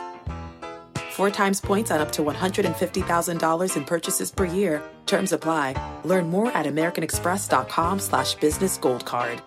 Four 1.11 1.31
times 1.31 1.59
points 1.59 1.91
on 1.91 1.99
up 1.99 2.11
to 2.13 2.21
$150,000 2.23 3.77
in 3.77 3.85
purchases 3.85 4.31
per 4.31 4.45
year. 4.45 4.81
Terms 5.05 5.33
apply. 5.33 5.75
Learn 6.05 6.29
more 6.29 6.51
at 6.51 6.65
americanexpress.com 6.65 7.99
slash 7.99 8.35
business 8.35 8.77
gold 8.77 9.05
card. 9.05 9.41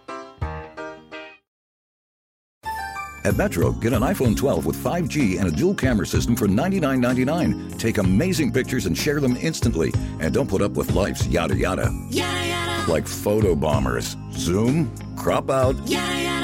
At 3.26 3.39
Metro, 3.39 3.72
get 3.72 3.94
an 3.94 4.02
iPhone 4.02 4.36
12 4.36 4.66
with 4.66 4.76
5G 4.76 5.39
and 5.40 5.48
a 5.48 5.51
dual 5.51 5.74
camera 5.74 6.06
system 6.06 6.36
for 6.36 6.47
$99.99. 6.47 7.78
Take 7.78 7.97
amazing 7.97 8.52
pictures 8.52 8.85
and 8.85 8.98
share 8.98 9.18
them 9.18 9.39
instantly. 9.40 9.94
And 10.20 10.35
don't 10.35 10.48
put 10.48 10.60
up 10.60 10.72
with 10.72 10.93
life's 10.93 11.26
yada 11.26 11.56
yada. 11.56 11.89
Yada 12.10 12.47
yada. 12.47 12.93
Like 12.93 13.09
photo 13.09 13.55
bombers. 13.55 14.14
Zoom, 14.32 14.94
crop 15.16 15.51
out, 15.51 15.74
yada 15.89 16.22
yada. 16.22 16.44